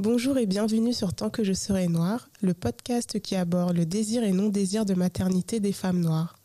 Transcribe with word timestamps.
Bonjour 0.00 0.38
et 0.38 0.46
bienvenue 0.46 0.92
sur 0.92 1.12
Tant 1.12 1.28
que 1.28 1.42
je 1.42 1.52
serai 1.52 1.88
noire, 1.88 2.30
le 2.40 2.54
podcast 2.54 3.18
qui 3.18 3.34
aborde 3.34 3.76
le 3.76 3.84
désir 3.84 4.22
et 4.22 4.30
non-désir 4.30 4.84
de 4.84 4.94
maternité 4.94 5.58
des 5.58 5.72
femmes 5.72 5.98
noires. 5.98 6.38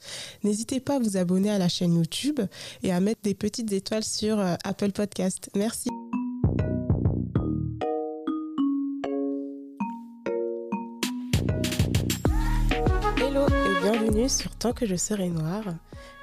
N'hésitez 0.44 0.80
pas 0.80 0.96
à 0.96 1.00
vous 1.00 1.18
abonner 1.18 1.52
à 1.52 1.60
la 1.60 1.70
chaîne 1.70 1.94
YouTube 1.94 2.40
et 2.82 2.92
à 2.92 3.00
mettre 3.00 3.22
des 3.22 3.36
petites 3.36 3.72
étoiles 3.72 4.04
sur 4.04 4.40
euh, 4.40 4.56
Apple 4.64 4.92
Podcast. 4.92 5.52
Merci. 5.56 5.90
Hello 13.22 13.46
et 13.46 13.82
bienvenue 13.84 14.30
sur 14.30 14.50
Tant 14.56 14.74
que 14.74 14.88
je 14.88 14.96
serai 14.96 15.30
noire. 15.30 15.76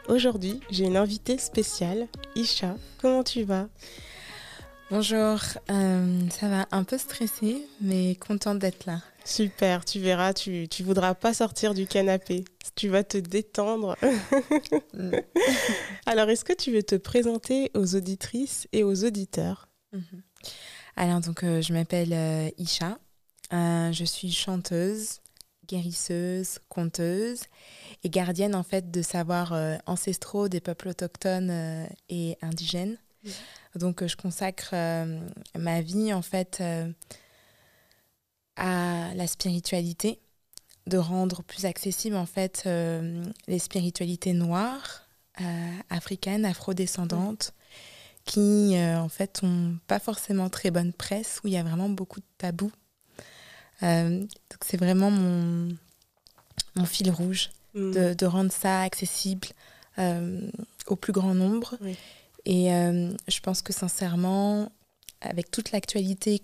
Aujourd'hui, 0.08 0.58
j'ai 0.72 0.86
une 0.86 0.96
invitée 0.96 1.38
spéciale, 1.38 2.08
Isha. 2.34 2.74
Comment 3.00 3.22
tu 3.22 3.44
vas? 3.44 3.68
Bonjour, 4.90 5.38
euh, 5.70 6.28
ça 6.30 6.48
va 6.48 6.66
un 6.72 6.82
peu 6.82 6.98
stressée, 6.98 7.64
mais 7.80 8.16
contente 8.16 8.58
d'être 8.58 8.86
là. 8.86 9.00
Super, 9.24 9.84
tu 9.84 10.00
verras, 10.00 10.32
tu, 10.32 10.66
tu 10.68 10.82
voudras 10.82 11.14
pas 11.14 11.32
sortir 11.32 11.74
du 11.74 11.86
canapé. 11.86 12.44
Tu 12.74 12.88
vas 12.88 13.04
te 13.04 13.16
détendre. 13.16 13.96
Alors, 16.06 16.28
est-ce 16.28 16.44
que 16.44 16.52
tu 16.52 16.72
veux 16.72 16.82
te 16.82 16.96
présenter 16.96 17.70
aux 17.74 17.94
auditrices 17.94 18.66
et 18.72 18.82
aux 18.82 19.04
auditeurs? 19.04 19.68
Mhm. 19.92 20.22
Alors, 20.96 21.20
donc, 21.20 21.44
euh, 21.44 21.62
je 21.62 21.72
m'appelle 21.72 22.12
euh, 22.12 22.50
Isha. 22.58 22.98
Je 23.52 24.04
suis 24.04 24.32
chanteuse, 24.32 25.20
guérisseuse, 25.68 26.58
conteuse 26.68 27.42
et 28.02 28.10
gardienne, 28.10 28.56
en 28.56 28.64
fait, 28.64 28.90
de 28.90 29.02
savoirs 29.02 29.54
ancestraux 29.86 30.48
des 30.48 30.60
peuples 30.60 30.88
autochtones 30.88 31.86
et 32.08 32.36
indigènes. 32.42 32.98
Donc, 33.74 34.02
euh, 34.02 34.08
je 34.08 34.16
consacre 34.16 34.70
euh, 34.72 35.20
ma 35.58 35.80
vie, 35.80 36.12
en 36.12 36.22
fait, 36.22 36.58
euh, 36.60 36.90
à 38.56 39.14
la 39.14 39.26
spiritualité, 39.26 40.18
de 40.86 40.98
rendre 40.98 41.42
plus 41.42 41.66
accessible, 41.66 42.16
en 42.16 42.26
fait, 42.26 42.64
les 43.46 43.58
spiritualités 43.58 44.32
noires, 44.32 45.06
africaines, 45.88 46.44
afrodescendantes, 46.44 47.52
qui, 48.24 48.76
euh, 48.76 48.98
en 48.98 49.08
fait, 49.08 49.40
ont 49.42 49.78
pas 49.86 49.98
forcément 49.98 50.50
très 50.50 50.70
bonne 50.70 50.92
presse, 50.92 51.40
où 51.42 51.48
il 51.48 51.54
y 51.54 51.56
a 51.56 51.62
vraiment 51.62 51.88
beaucoup 51.88 52.20
de 52.20 52.26
tabous. 52.38 52.72
Euh, 53.82 54.20
donc, 54.20 54.60
c'est 54.64 54.76
vraiment 54.76 55.10
mon, 55.10 55.76
mon 56.76 56.84
fil 56.84 57.10
rouge, 57.10 57.50
Mm. 57.72 57.92
de, 57.92 58.14
de 58.14 58.26
rendre 58.26 58.50
ça 58.50 58.82
accessible 58.82 59.46
euh, 60.00 60.50
au 60.88 60.96
plus 60.96 61.12
grand 61.12 61.34
nombre. 61.34 61.76
Oui. 61.80 61.96
Et 62.44 62.72
euh, 62.72 63.12
je 63.28 63.40
pense 63.40 63.62
que 63.62 63.72
sincèrement, 63.72 64.72
avec 65.20 65.50
toute 65.50 65.72
l'actualité 65.72 66.40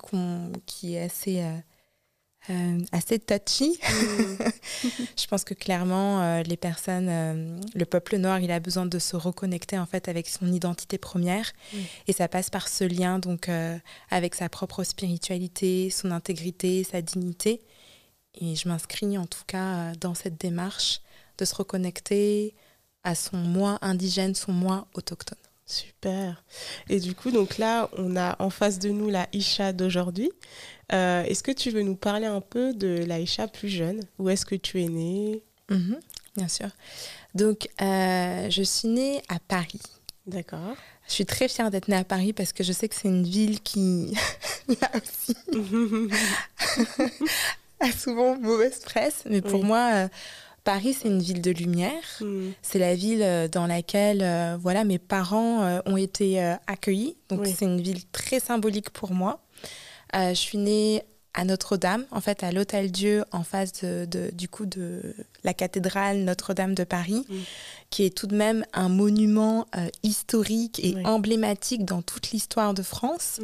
qui 0.67 0.95
est 0.95 1.03
assez, 1.03 1.43
euh, 1.43 1.57
euh, 2.51 2.79
assez 2.93 3.19
touchy, 3.19 3.79
Mm. 3.83 4.89
je 5.19 5.27
pense 5.27 5.45
que 5.45 5.55
clairement, 5.55 6.43
les 6.43 6.57
personnes, 6.57 7.61
le 7.75 7.85
peuple 7.87 8.19
noir, 8.19 8.41
il 8.41 8.51
a 8.51 8.61
besoin 8.61 8.87
de 8.87 8.99
se 8.99 9.17
reconnecter 9.17 9.79
en 9.79 9.87
fait 9.87 10.09
avec 10.09 10.29
son 10.29 10.53
identité 10.53 10.99
première. 10.99 11.53
Mm. 11.73 11.79
Et 12.09 12.13
ça 12.13 12.29
passe 12.29 12.51
par 12.51 12.69
ce 12.69 12.85
lien 12.85 13.19
donc 13.19 13.49
avec 14.11 14.35
sa 14.35 14.49
propre 14.49 14.85
spiritualité, 14.85 15.91
son 15.91 16.11
intégrité, 16.11 16.85
sa 16.85 17.01
dignité. 17.01 17.63
Et 18.39 18.55
je 18.55 18.69
m'inscris 18.69 19.17
en 19.17 19.27
tout 19.27 19.45
cas 19.47 19.93
dans 19.95 20.15
cette 20.15 20.39
démarche 20.39 21.01
de 21.39 21.45
se 21.47 21.55
reconnecter 21.55 22.55
à 23.03 23.15
son 23.15 23.39
moi 23.39 23.79
indigène, 23.81 24.35
son 24.35 24.53
moi 24.53 24.89
autochtone. 24.95 25.39
Super. 25.67 26.45
Et 26.89 27.01
du 27.01 27.15
coup, 27.15 27.31
donc 27.33 27.59
là, 27.59 27.91
on 27.99 28.17
a 28.17 28.37
en 28.41 28.51
face 28.51 28.79
de 28.79 28.89
nous 28.91 29.09
la 29.11 29.27
Isha 29.33 29.73
d'aujourd'hui. 29.73 30.31
Euh, 30.93 31.25
est-ce 31.25 31.43
que 31.43 31.51
tu 31.51 31.71
veux 31.71 31.83
nous 31.83 31.97
parler 31.97 32.27
un 32.27 32.41
peu 32.41 32.73
de 32.73 33.05
la 33.07 33.19
Isha 33.19 33.49
plus 33.49 33.69
jeune? 33.69 34.01
Où 34.19 34.29
est-ce 34.29 34.47
que 34.47 34.55
tu 34.55 34.81
es 34.83 34.89
née? 34.89 35.43
Mhm, 35.69 35.99
bien 36.37 36.47
sûr. 36.49 36.69
Donc, 37.35 37.69
euh, 37.83 38.49
je 38.49 38.63
suis 38.63 38.87
née 38.89 39.21
à 39.29 39.41
Paris. 39.41 39.81
D'accord. 40.27 40.77
Je 41.09 41.13
suis 41.13 41.27
très 41.27 41.49
fière 41.49 41.71
d'être 41.71 41.89
née 41.89 41.97
à 41.97 42.05
Paris 42.05 42.33
parce 42.33 42.53
que 42.53 42.63
je 42.65 42.73
sais 42.73 42.89
que 42.89 42.95
c'est 42.95 43.09
une 43.09 43.25
ville 43.25 43.61
qui 43.61 44.17
là 44.81 44.91
aussi, 44.95 45.37
a 47.81 47.91
souvent 47.93 48.37
mauvaise 48.39 48.79
presse. 48.81 49.25
Mais 49.29 49.41
pour 49.41 49.61
Oui. 49.61 49.67
moi, 49.67 49.91
euh, 49.95 50.09
Paris, 50.67 50.95
c'est 51.01 51.07
une 51.09 51.23
ville 51.23 51.41
de 51.41 51.53
lumière. 51.53 52.03
Mm. 52.21 52.49
C'est 52.61 52.81
la 52.81 52.97
ville 52.97 53.23
euh, 53.23 53.47
dans 53.47 53.69
laquelle 53.69 54.21
euh, 54.21 54.59
voilà, 54.61 54.83
mes 54.83 54.99
parents 54.99 55.63
euh, 55.63 55.79
ont 55.87 55.97
été 55.97 56.43
euh, 56.43 56.55
accueillis. 56.67 57.17
Donc, 57.29 57.43
Oui. 57.43 57.55
c'est 57.57 57.67
une 57.67 57.81
ville 57.81 58.05
très 58.11 58.41
symbolique 58.41 58.91
pour 58.91 59.13
moi. 59.13 59.41
Je 60.13 60.35
suis 60.35 60.59
née 60.59 61.03
à 61.37 61.45
Notre-Dame, 61.45 62.05
en 62.11 62.21
fait, 62.21 62.43
à 62.43 62.51
l'Hôtel-Dieu, 62.51 63.25
en 63.31 63.45
face 63.45 63.85
de, 63.85 64.05
de- 64.07 64.31
du 64.33 64.49
coup 64.49 64.67
de 64.67 65.01
la 65.45 65.55
cathédrale 65.55 66.19
Notre-Dame 66.25 66.75
de 66.75 66.83
Paris, 66.83 67.25
qui 67.91 68.05
est 68.05 68.11
tout 68.17 68.27
de 68.27 68.35
même 68.35 68.65
un 68.73 68.89
monument 68.89 69.67
euh, 69.77 69.87
historique 70.03 70.81
et 70.83 70.95
Oui. 70.97 71.07
emblématique 71.07 71.85
dans 71.85 72.03
toute 72.03 72.31
l'histoire 72.33 72.75
de 72.75 72.83
France. 72.83 73.39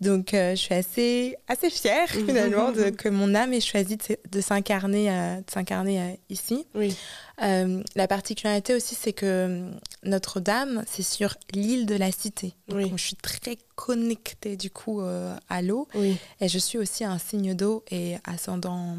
Donc, 0.00 0.34
euh, 0.34 0.50
je 0.52 0.60
suis 0.60 0.74
assez, 0.74 1.36
assez 1.46 1.70
fière, 1.70 2.08
finalement, 2.26 2.72
de- 2.72 2.90
que 2.90 3.08
mon 3.08 3.34
âme 3.34 3.52
ait 3.52 3.60
choisi 3.60 3.98
de, 4.32 4.40
s'incarner 4.40 5.10
euh, 5.10 5.36
de 5.36 5.50
s'incarner 5.52 6.18
ici. 6.30 6.66
Oui. 6.74 6.96
Euh, 7.42 7.82
la 7.96 8.06
particularité 8.06 8.74
aussi, 8.74 8.94
c'est 8.94 9.12
que 9.12 9.26
euh, 9.26 9.70
Notre-Dame, 10.04 10.84
c'est 10.86 11.02
sur 11.02 11.34
l'île 11.52 11.84
de 11.86 11.96
la 11.96 12.12
Cité. 12.12 12.54
Donc, 12.68 12.78
Oui. 12.78 12.92
je 12.96 13.02
suis 13.02 13.16
très 13.16 13.58
connectée 13.74 14.56
du 14.56 14.70
coup 14.70 15.00
euh, 15.00 15.34
à 15.48 15.60
l'eau. 15.62 15.88
Oui. 15.94 16.16
Et 16.40 16.48
je 16.48 16.58
suis 16.58 16.78
aussi 16.78 17.04
un 17.04 17.18
signe 17.18 17.54
d'eau 17.54 17.84
et 17.90 18.16
ascendant 18.24 18.96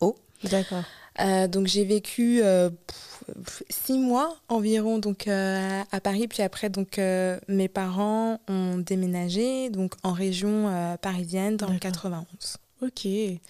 eau. 0.00 0.16
D'accord. 0.44 0.84
Euh, 1.20 1.48
donc 1.48 1.66
j'ai 1.66 1.84
vécu 1.84 2.40
euh, 2.42 2.70
pff, 2.70 3.62
six 3.68 3.98
mois 3.98 4.36
environ 4.48 4.98
donc 4.98 5.28
euh, 5.28 5.82
à 5.92 6.00
Paris. 6.00 6.28
Puis 6.28 6.42
après 6.42 6.70
donc 6.70 6.98
mes 7.48 7.68
parents 7.68 8.40
ont 8.48 8.78
déménagé 8.78 9.68
donc 9.70 9.94
en 10.02 10.12
région 10.12 10.96
parisienne 11.02 11.56
dans 11.58 11.66
le 11.66 11.74
D'accord. 11.74 11.92
91. 11.92 12.56
Ok. 12.82 13.04
Et 13.06 13.40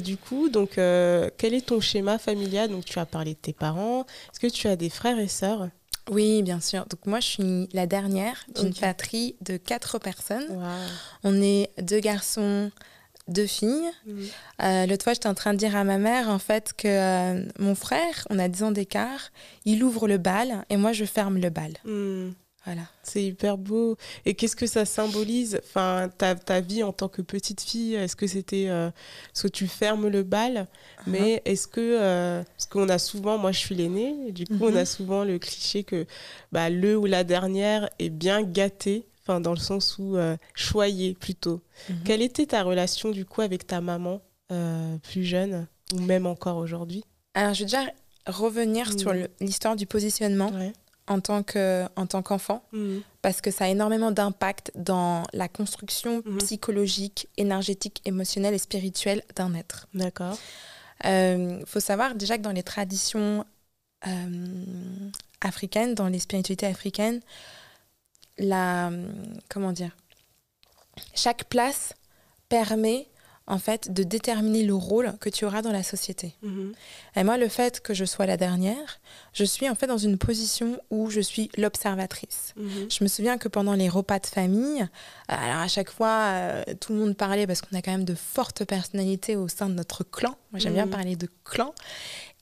du 0.00 0.16
coup, 0.16 0.48
donc, 0.48 0.78
euh, 0.78 1.30
quel 1.38 1.54
est 1.54 1.66
ton 1.66 1.80
schéma 1.80 2.18
familial? 2.18 2.70
Donc, 2.70 2.84
tu 2.84 2.98
as 2.98 3.06
parlé 3.06 3.32
de 3.34 3.38
tes 3.38 3.52
parents. 3.52 4.02
Est-ce 4.32 4.40
que 4.40 4.46
tu 4.46 4.68
as 4.68 4.76
des 4.76 4.90
frères 4.90 5.18
et 5.18 5.28
sœurs? 5.28 5.68
Oui, 6.10 6.42
bien 6.42 6.60
sûr. 6.60 6.84
Donc 6.84 7.06
moi 7.06 7.18
je 7.20 7.26
suis 7.28 7.68
la 7.72 7.86
dernière 7.86 8.44
d'une 8.54 8.68
Ok. 8.68 8.76
fratrie 8.76 9.36
de 9.40 9.56
quatre 9.56 9.98
personnes. 9.98 10.44
On 11.22 11.40
est 11.40 11.70
deux 11.80 12.00
garçons, 12.00 12.70
deux 13.26 13.46
filles. 13.46 13.88
Mm. 14.06 14.22
Euh, 14.64 14.86
L'autre 14.86 15.02
fois, 15.04 15.14
j'étais 15.14 15.28
en 15.30 15.34
train 15.34 15.54
de 15.54 15.58
dire 15.58 15.74
à 15.74 15.82
ma 15.82 15.96
mère, 15.96 16.28
en 16.28 16.38
fait, 16.38 16.74
que 16.76 16.88
euh, 16.88 17.46
mon 17.58 17.74
frère, 17.74 18.26
on 18.28 18.38
a 18.38 18.48
10 18.48 18.64
ans 18.64 18.70
d'écart, 18.70 19.30
il 19.64 19.82
ouvre 19.82 20.06
le 20.06 20.18
bal 20.18 20.66
et 20.68 20.76
moi, 20.76 20.92
je 20.92 21.06
ferme 21.06 21.38
le 21.38 21.48
bal. 21.48 21.72
Mm. 21.86 22.32
Voilà. 22.64 22.82
C'est 23.02 23.22
hyper 23.22 23.58
beau. 23.58 23.96
Et 24.24 24.34
qu'est-ce 24.34 24.56
que 24.56 24.66
ça 24.66 24.84
symbolise? 24.86 25.60
Enfin, 25.64 26.08
ta, 26.16 26.34
ta 26.34 26.60
vie 26.60 26.82
en 26.82 26.92
tant 26.92 27.08
que 27.08 27.20
petite 27.22 27.60
fille, 27.60 27.94
est-ce 27.94 28.16
que 28.16 28.26
c'était 28.26 28.68
euh, 28.68 28.90
ce 29.34 29.42
que 29.42 29.48
tu 29.52 29.66
fermes 29.66 30.08
le 30.08 30.22
bal 30.22 30.66
Mais 31.06 31.42
est-ce 31.44 31.66
que 31.68 31.80
euh, 32.00 32.42
parce 32.56 32.66
qu'on 32.66 32.88
a 32.88 32.98
souvent, 32.98 33.36
moi 33.36 33.52
je 33.52 33.58
suis 33.58 33.74
l'aînée, 33.74 34.14
et 34.28 34.32
du 34.32 34.46
coup 34.46 34.56
on 34.62 34.70
Mhm. 34.70 34.76
a 34.78 34.84
souvent 34.86 35.24
le 35.24 35.38
cliché 35.38 35.84
que 35.84 36.06
bah, 36.52 36.70
le 36.70 36.96
ou 36.96 37.04
la 37.04 37.22
dernière 37.24 37.90
est 37.98 38.08
bien 38.08 38.42
gâtée, 38.42 39.06
enfin 39.22 39.40
dans 39.40 39.52
le 39.52 39.58
sens 39.58 39.96
où 39.98 40.16
euh, 40.16 40.36
choyée 40.54 41.12
plutôt. 41.14 41.60
Mhm. 41.90 41.96
Quelle 42.04 42.22
était 42.22 42.46
ta 42.46 42.62
relation 42.62 43.10
du 43.10 43.26
coup 43.26 43.42
avec 43.42 43.66
ta 43.66 43.82
maman 43.82 44.22
euh, 44.52 44.96
plus 45.02 45.24
jeune 45.24 45.66
ou 45.92 46.00
même 46.00 46.24
encore 46.26 46.56
aujourd'hui? 46.56 47.04
Alors, 47.34 47.52
je 47.52 47.60
vais 47.60 47.64
déjà 47.66 47.84
revenir 48.26 48.90
Mhm. 48.90 48.98
sur 48.98 49.12
l'histoire 49.40 49.76
du 49.76 49.84
positionnement 49.86 50.50
Ouais. 50.52 50.72
En 51.06 51.20
tant 51.20 51.42
que- 51.42 51.84
en 51.96 52.06
tant 52.06 52.22
qu'enfant, 52.22 52.64
Mhm. 52.72 53.02
parce 53.22 53.40
que 53.40 53.50
ça 53.50 53.64
a 53.64 53.68
énormément 53.68 54.10
d'impact 54.10 54.72
dans 54.74 55.24
la 55.32 55.48
construction 55.48 56.22
Mhm. 56.24 56.38
psychologique, 56.38 57.28
énergétique, 57.36 58.00
émotionnelle 58.06 58.54
et 58.54 58.58
spirituelle 58.58 59.22
d'un 59.36 59.54
être. 59.54 59.86
D'accord. 59.94 60.36
Il 61.04 61.62
faut 61.66 61.80
savoir 61.80 62.14
déjà 62.14 62.38
que 62.38 62.42
dans 62.42 62.52
les 62.52 62.62
traditions 62.62 63.44
euh, 64.06 65.10
africaines, 65.40 65.94
dans 65.94 66.08
les 66.08 66.18
spiritualités 66.18 66.66
africaines, 66.66 67.20
la, 68.38 68.90
comment 69.48 69.72
dire, 69.72 69.96
chaque 71.14 71.44
place 71.44 71.94
permet 72.48 73.06
en 73.46 73.58
fait 73.58 73.92
de 73.92 74.02
déterminer 74.04 74.62
le 74.62 74.74
rôle 74.74 75.12
que 75.20 75.28
tu 75.28 75.44
auras 75.44 75.60
dans 75.60 75.70
la 75.72 75.82
société. 75.82 76.34
Mhm. 76.42 76.72
Et 77.16 77.24
moi, 77.24 77.36
le 77.36 77.48
fait 77.48 77.80
que 77.80 77.92
je 77.92 78.04
sois 78.06 78.24
la 78.26 78.36
dernière, 78.38 79.00
je 79.34 79.44
suis 79.44 79.68
en 79.68 79.74
fait 79.74 79.86
dans 79.86 79.98
une 79.98 80.16
position 80.16 80.80
où 80.90 81.10
je 81.10 81.20
suis 81.20 81.50
l'observatrice. 81.58 82.54
Mhm. 82.56 82.90
Je 82.90 83.04
me 83.04 83.08
souviens 83.08 83.36
que 83.36 83.48
pendant 83.48 83.74
les 83.74 83.88
repas 83.90 84.18
de 84.18 84.26
famille, 84.26 84.80
euh, 84.82 84.86
alors 85.26 85.60
à 85.60 85.68
chaque 85.68 85.90
fois, 85.90 86.20
euh, 86.22 86.62
tout 86.80 86.92
le 86.94 86.98
monde 87.00 87.16
parlait 87.16 87.46
parce 87.46 87.60
qu'on 87.60 87.76
a 87.76 87.82
quand 87.82 87.92
même 87.92 88.04
de 88.06 88.14
fortes 88.14 88.64
personnalités 88.64 89.36
au 89.36 89.48
sein 89.48 89.68
de 89.68 89.74
notre 89.74 90.04
clan. 90.04 90.36
Moi, 90.52 90.58
j'aime 90.60 90.72
bien 90.74 90.86
Mhm. 90.86 90.92
parler 90.92 91.16
de 91.16 91.28
clan. 91.44 91.74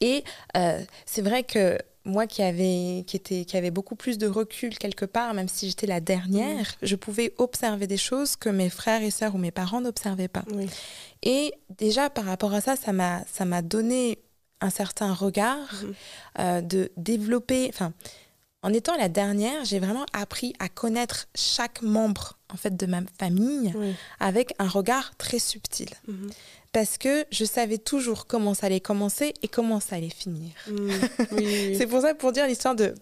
Et 0.01 0.23
euh, 0.57 0.81
c'est 1.07 1.23
vrai 1.23 1.43
que 1.43 1.79
moi 2.05 2.27
qui 2.27 2.43
avait, 2.43 3.05
qui, 3.07 3.17
était, 3.17 3.45
qui 3.45 3.57
avait 3.57 3.71
beaucoup 3.71 3.95
plus 3.95 4.19
de 4.19 4.27
recul 4.27 4.77
quelque 4.79 5.05
part, 5.05 5.35
même 5.35 5.49
si 5.49 5.69
j'étais 5.69 5.87
la 5.87 6.01
dernière, 6.01 6.75
je 6.83 6.97
pouvais 6.97 7.33
observer 7.39 7.87
des 7.87 7.97
choses 7.97 8.35
que 8.37 8.49
mes 8.49 8.71
frères 8.71 9.03
et 9.03 9.11
sœurs 9.11 9.35
ou 9.35 9.39
mes 9.39 9.53
parents 9.53 9.81
n'observaient 9.81 10.29
pas. 10.29 10.45
Oui. 10.53 10.69
Et 11.23 11.55
déjà, 11.79 12.11
par 12.11 12.25
rapport 12.25 12.53
à 12.55 12.61
ça, 12.61 12.75
ça 12.77 12.93
m'a, 12.93 13.25
ça 13.33 13.45
m'a 13.45 13.63
donné 13.63 14.19
un 14.61 14.71
certain 14.71 15.13
regard 15.13 15.73
Mhm. 15.83 15.95
euh, 16.41 16.61
de 16.61 16.91
développer. 16.97 17.69
Enfin, 17.69 17.93
en 18.63 18.73
étant 18.73 18.97
la 18.97 19.09
dernière, 19.09 19.65
j'ai 19.65 19.79
vraiment 19.81 20.07
appris 20.13 20.55
à 20.61 20.69
connaître 20.69 21.29
chaque 21.35 21.83
membre 21.83 22.39
en 22.53 22.57
fait 22.57 22.77
de 22.77 22.87
ma 22.87 23.01
famille 23.19 23.73
Oui. 23.77 23.95
avec 24.21 24.55
un 24.59 24.69
regard 24.69 25.17
très 25.17 25.39
subtil, 25.41 25.89
Mhm. 26.07 26.31
Parce 26.73 26.99
que 26.99 27.25
je 27.31 27.45
savais 27.45 27.79
toujours 27.79 28.27
comment 28.27 28.55
ça 28.55 28.67
allait 28.67 28.81
commencer 28.81 29.35
et 29.43 29.49
comment 29.49 29.81
ça 29.81 29.97
allait 29.97 30.09
finir. 30.09 30.51
Oui. 30.69 31.75
C'est 31.79 31.87
pour 31.87 32.01
ça 32.01 32.15
pour 32.15 32.33
dire 32.33 32.47
l'histoire 32.47 32.75
de 32.75 32.95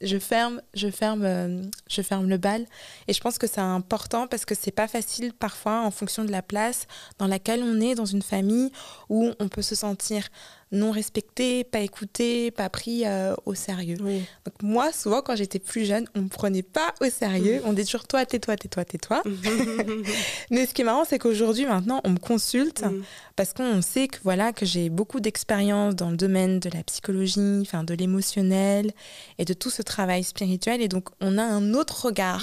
je 0.00 0.18
ferme, 0.18 0.60
je 0.74 0.90
ferme, 0.90 1.24
euh, 1.24 1.62
je 1.88 2.02
ferme 2.02 2.28
le 2.28 2.36
bal. 2.36 2.66
Et 3.08 3.12
je 3.12 3.20
pense 3.20 3.38
que 3.38 3.46
c'est 3.46 3.60
important 3.60 4.26
parce 4.26 4.44
que 4.44 4.54
c'est 4.54 4.70
pas 4.70 4.88
facile 4.88 5.32
parfois 5.32 5.80
en 5.80 5.90
fonction 5.90 6.24
de 6.24 6.30
la 6.30 6.42
place 6.42 6.86
dans 7.18 7.26
laquelle 7.26 7.62
on 7.62 7.80
est 7.80 7.94
dans 7.94 8.04
une 8.04 8.22
famille 8.22 8.70
où 9.08 9.32
on 9.38 9.48
peut 9.48 9.62
se 9.62 9.74
sentir 9.74 10.28
non 10.72 10.90
respecté, 10.90 11.62
pas 11.64 11.78
écouté, 11.80 12.50
pas 12.50 12.68
pris 12.68 13.06
euh, 13.06 13.34
au 13.46 13.54
sérieux. 13.54 13.96
Oui. 14.00 14.24
Donc 14.44 14.54
moi, 14.62 14.92
souvent 14.92 15.22
quand 15.22 15.36
j'étais 15.36 15.58
plus 15.60 15.84
jeune, 15.84 16.06
on 16.16 16.22
me 16.22 16.28
prenait 16.28 16.62
pas 16.64 16.92
au 17.00 17.08
sérieux. 17.08 17.60
On 17.64 17.72
dit 17.72 17.84
toujours 17.84 18.06
toi, 18.06 18.26
tais-toi, 18.26 18.56
tais-toi, 18.56 18.84
tais-toi. 18.84 19.22
Mais 20.50 20.66
ce 20.66 20.74
qui 20.74 20.82
est 20.82 20.84
marrant, 20.84 21.04
c'est 21.04 21.18
qu'aujourd'hui, 21.18 21.66
maintenant, 21.66 22.00
on 22.04 22.10
me 22.10 22.18
consulte 22.18 22.82
Mhm. 22.82 23.02
parce 23.36 23.52
qu'on 23.52 23.80
sait 23.82 24.08
que 24.08 24.18
voilà 24.24 24.52
que 24.52 24.66
j'ai 24.66 24.88
beaucoup 24.90 25.20
d'expérience 25.20 25.94
dans 25.94 26.10
le 26.10 26.16
domaine 26.16 26.58
de 26.60 26.68
la 26.70 26.82
psychologie, 26.82 27.58
enfin 27.62 27.84
de 27.84 27.94
l'émotionnel 27.94 28.90
et 29.38 29.44
de 29.44 29.52
tout 29.54 29.70
ce 29.70 29.82
travail 29.82 30.24
spirituel 30.24 30.82
et 30.82 30.88
donc 30.88 31.08
on 31.20 31.38
a 31.38 31.42
un 31.44 31.74
autre 31.74 32.06
regard 32.06 32.42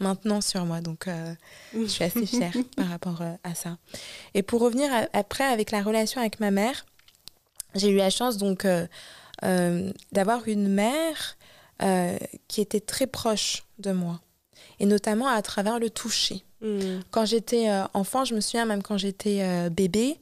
maintenant 0.00 0.40
sur 0.40 0.64
moi 0.64 0.80
donc 0.80 1.06
euh, 1.08 1.34
je 1.74 1.84
suis 1.86 2.04
assez 2.04 2.26
fière 2.26 2.52
par 2.76 2.88
rapport 2.88 3.22
euh, 3.22 3.32
à 3.44 3.54
ça. 3.54 3.78
Et 4.34 4.42
pour 4.42 4.60
revenir 4.60 4.92
à- 4.92 5.06
après 5.12 5.44
avec 5.44 5.70
la 5.70 5.82
relation 5.82 6.20
avec 6.20 6.40
ma 6.40 6.50
mère, 6.50 6.84
j'ai 7.74 7.90
eu 7.90 7.96
la 7.96 8.10
chance 8.10 8.36
donc 8.36 8.64
euh, 8.64 8.86
euh, 9.44 9.90
d'avoir 10.12 10.46
une 10.48 10.68
mère 10.68 11.36
euh, 11.82 12.16
qui 12.48 12.60
était 12.60 12.80
très 12.80 13.06
proche 13.06 13.64
de 13.78 13.92
moi 13.92 14.20
et 14.80 14.86
notamment 14.86 15.28
à 15.28 15.40
travers 15.42 15.78
le 15.78 15.90
toucher. 15.90 16.44
Mhm. 16.60 17.02
Quand 17.10 17.24
j'étais 17.26 17.68
enfant, 17.92 18.24
je 18.24 18.34
me 18.34 18.40
souviens 18.40 18.64
même 18.64 18.82
quand 18.82 18.96
j'étais 18.96 19.68
bébé, 19.70 20.18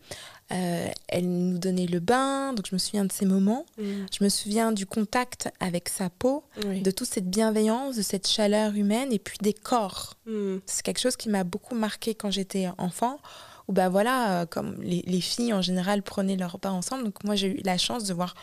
euh, 0.52 0.86
elle 1.08 1.28
nous 1.28 1.58
donnait 1.58 1.86
le 1.86 2.00
bain, 2.00 2.52
donc 2.52 2.66
je 2.68 2.74
me 2.74 2.78
souviens 2.78 3.04
de 3.06 3.12
ces 3.12 3.24
moments. 3.24 3.64
Mhm. 3.78 4.06
Je 4.18 4.24
me 4.24 4.28
souviens 4.28 4.72
du 4.72 4.84
contact 4.84 5.48
avec 5.60 5.88
sa 5.88 6.10
peau, 6.10 6.44
Oui. 6.66 6.82
de 6.82 6.90
toute 6.90 7.08
cette 7.08 7.30
bienveillance, 7.30 7.96
de 7.96 8.02
cette 8.02 8.28
chaleur 8.28 8.74
humaine 8.74 9.12
et 9.12 9.18
puis 9.18 9.38
des 9.40 9.54
corps. 9.54 10.14
Mhm. 10.26 10.60
C'est 10.66 10.82
quelque 10.82 11.00
chose 11.00 11.16
qui 11.16 11.28
m'a 11.30 11.44
beaucoup 11.44 11.74
marqué 11.74 12.14
quand 12.14 12.30
j'étais 12.30 12.68
enfant. 12.76 13.18
Où 13.68 13.72
bah 13.72 13.88
voilà, 13.88 14.42
euh, 14.42 14.46
comme 14.46 14.76
les, 14.82 15.02
les 15.06 15.20
filles 15.20 15.52
en 15.52 15.62
général 15.62 16.02
prenaient 16.02 16.36
leur 16.36 16.58
bain 16.58 16.72
ensemble, 16.72 17.04
donc 17.04 17.22
moi 17.24 17.34
j'ai 17.36 17.48
eu 17.48 17.62
la 17.64 17.78
chance 17.78 18.04
de 18.04 18.14
voir 18.14 18.34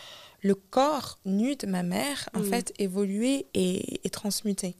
le 0.42 0.54
corps 0.54 1.18
nu 1.26 1.56
de 1.56 1.66
ma 1.66 1.82
mère 1.82 2.28
en 2.34 2.38
Mhm. 2.40 2.44
fait 2.44 2.72
évoluer 2.78 3.46
et, 3.54 4.00
et 4.06 4.10
transmuter. 4.10 4.76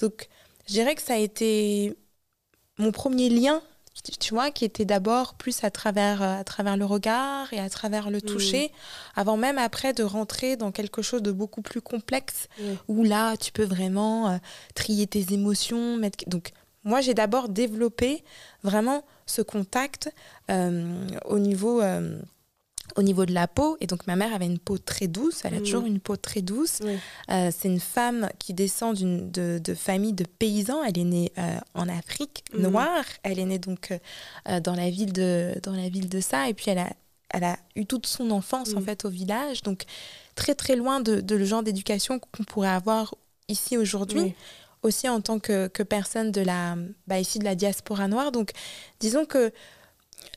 Donc 0.00 0.28
je 0.66 0.72
dirais 0.72 0.94
que 0.96 1.02
ça 1.02 1.14
a 1.14 1.18
été 1.18 1.96
mon 2.78 2.92
premier 2.92 3.28
lien, 3.30 3.62
tu- 4.20 4.34
vois, 4.34 4.50
qui 4.50 4.64
était 4.66 4.84
d'abord 4.84 5.34
plus 5.34 5.64
à 5.64 5.70
travers, 5.70 6.20
euh, 6.22 6.40
à 6.40 6.44
travers 6.44 6.76
le 6.76 6.84
regard 6.84 7.52
et 7.54 7.58
à 7.60 7.70
travers 7.70 8.10
le 8.10 8.20
toucher, 8.20 8.70
avant 9.14 9.36
même 9.38 9.56
après 9.56 9.94
de 9.94 10.02
rentrer 10.02 10.56
dans 10.56 10.72
quelque 10.72 11.00
chose 11.00 11.22
de 11.22 11.32
beaucoup 11.32 11.62
plus 11.62 11.80
complexe, 11.80 12.48
Oui. 12.60 12.76
où 12.88 13.04
là, 13.04 13.36
tu 13.38 13.52
peux 13.52 13.64
vraiment 13.64 14.28
euh, 14.28 14.36
trier 14.74 15.06
tes 15.06 15.32
émotions. 15.32 15.96
Mettre... 15.96 16.28
Donc, 16.28 16.50
moi, 16.84 17.00
j'ai 17.00 17.14
d'abord 17.14 17.48
développé 17.48 18.22
vraiment 18.62 19.02
ce 19.26 19.42
contact 19.42 20.10
euh, 20.50 21.06
au 21.26 21.38
niveau... 21.38 21.80
euh, 21.82 22.18
au 22.94 23.02
niveau 23.02 23.26
de 23.26 23.34
la 23.34 23.48
peau, 23.48 23.76
et 23.80 23.88
donc 23.88 24.06
ma 24.06 24.14
mère 24.14 24.32
avait 24.32 24.46
une 24.46 24.60
peau 24.60 24.78
très 24.78 25.08
douce, 25.08 25.40
elle 25.44 25.54
a 25.54 25.56
Mhm. 25.56 25.62
toujours 25.64 25.86
une 25.86 25.98
peau 25.98 26.16
très 26.16 26.40
douce. 26.40 26.78
Oui. 26.82 26.96
Euh, 27.30 27.50
c'est 27.54 27.66
une 27.68 27.80
femme 27.80 28.30
qui 28.38 28.54
descend 28.54 28.96
d'une 28.96 29.28
de, 29.32 29.60
de 29.62 29.74
famille 29.74 30.12
de 30.12 30.24
paysans. 30.24 30.82
Elle 30.84 30.96
est 30.96 31.04
née 31.04 31.32
euh, 31.36 31.58
en 31.74 31.88
Afrique 31.88 32.44
Mhm. 32.54 32.62
noire. 32.62 33.04
Elle 33.24 33.40
est 33.40 33.44
née 33.44 33.58
donc 33.58 33.92
euh, 34.48 34.60
dans 34.60 34.76
la 34.76 34.88
ville 34.88 35.12
de 35.12 35.54
dans 35.64 35.72
la 35.72 35.88
ville 35.88 36.08
de 36.08 36.20
ça. 36.20 36.48
Et 36.48 36.54
puis 36.54 36.66
elle 36.70 36.78
a 36.78 36.90
elle 37.30 37.42
a 37.44 37.58
eu 37.74 37.86
toute 37.86 38.06
son 38.06 38.30
enfance 38.30 38.72
en 38.74 38.80
Mhm. 38.80 38.84
fait 38.86 39.04
au 39.04 39.10
village. 39.10 39.62
Donc 39.62 39.82
très 40.36 40.54
très 40.54 40.76
loin 40.76 41.00
de, 41.00 41.20
de 41.20 41.34
le 41.34 41.44
genre 41.44 41.64
d'éducation 41.64 42.20
qu'on 42.20 42.44
pourrait 42.44 42.68
avoir 42.68 43.16
ici 43.48 43.76
aujourd'hui. 43.76 44.20
Oui. 44.20 44.34
Aussi 44.82 45.08
en 45.08 45.20
tant 45.20 45.38
que, 45.38 45.68
que 45.68 45.82
personne 45.82 46.30
de 46.32 46.40
la 46.42 46.76
bah, 47.06 47.18
ici 47.18 47.38
de 47.38 47.44
la 47.44 47.54
diaspora 47.54 48.08
noire. 48.08 48.30
Donc 48.32 48.50
disons 49.00 49.24
que 49.24 49.52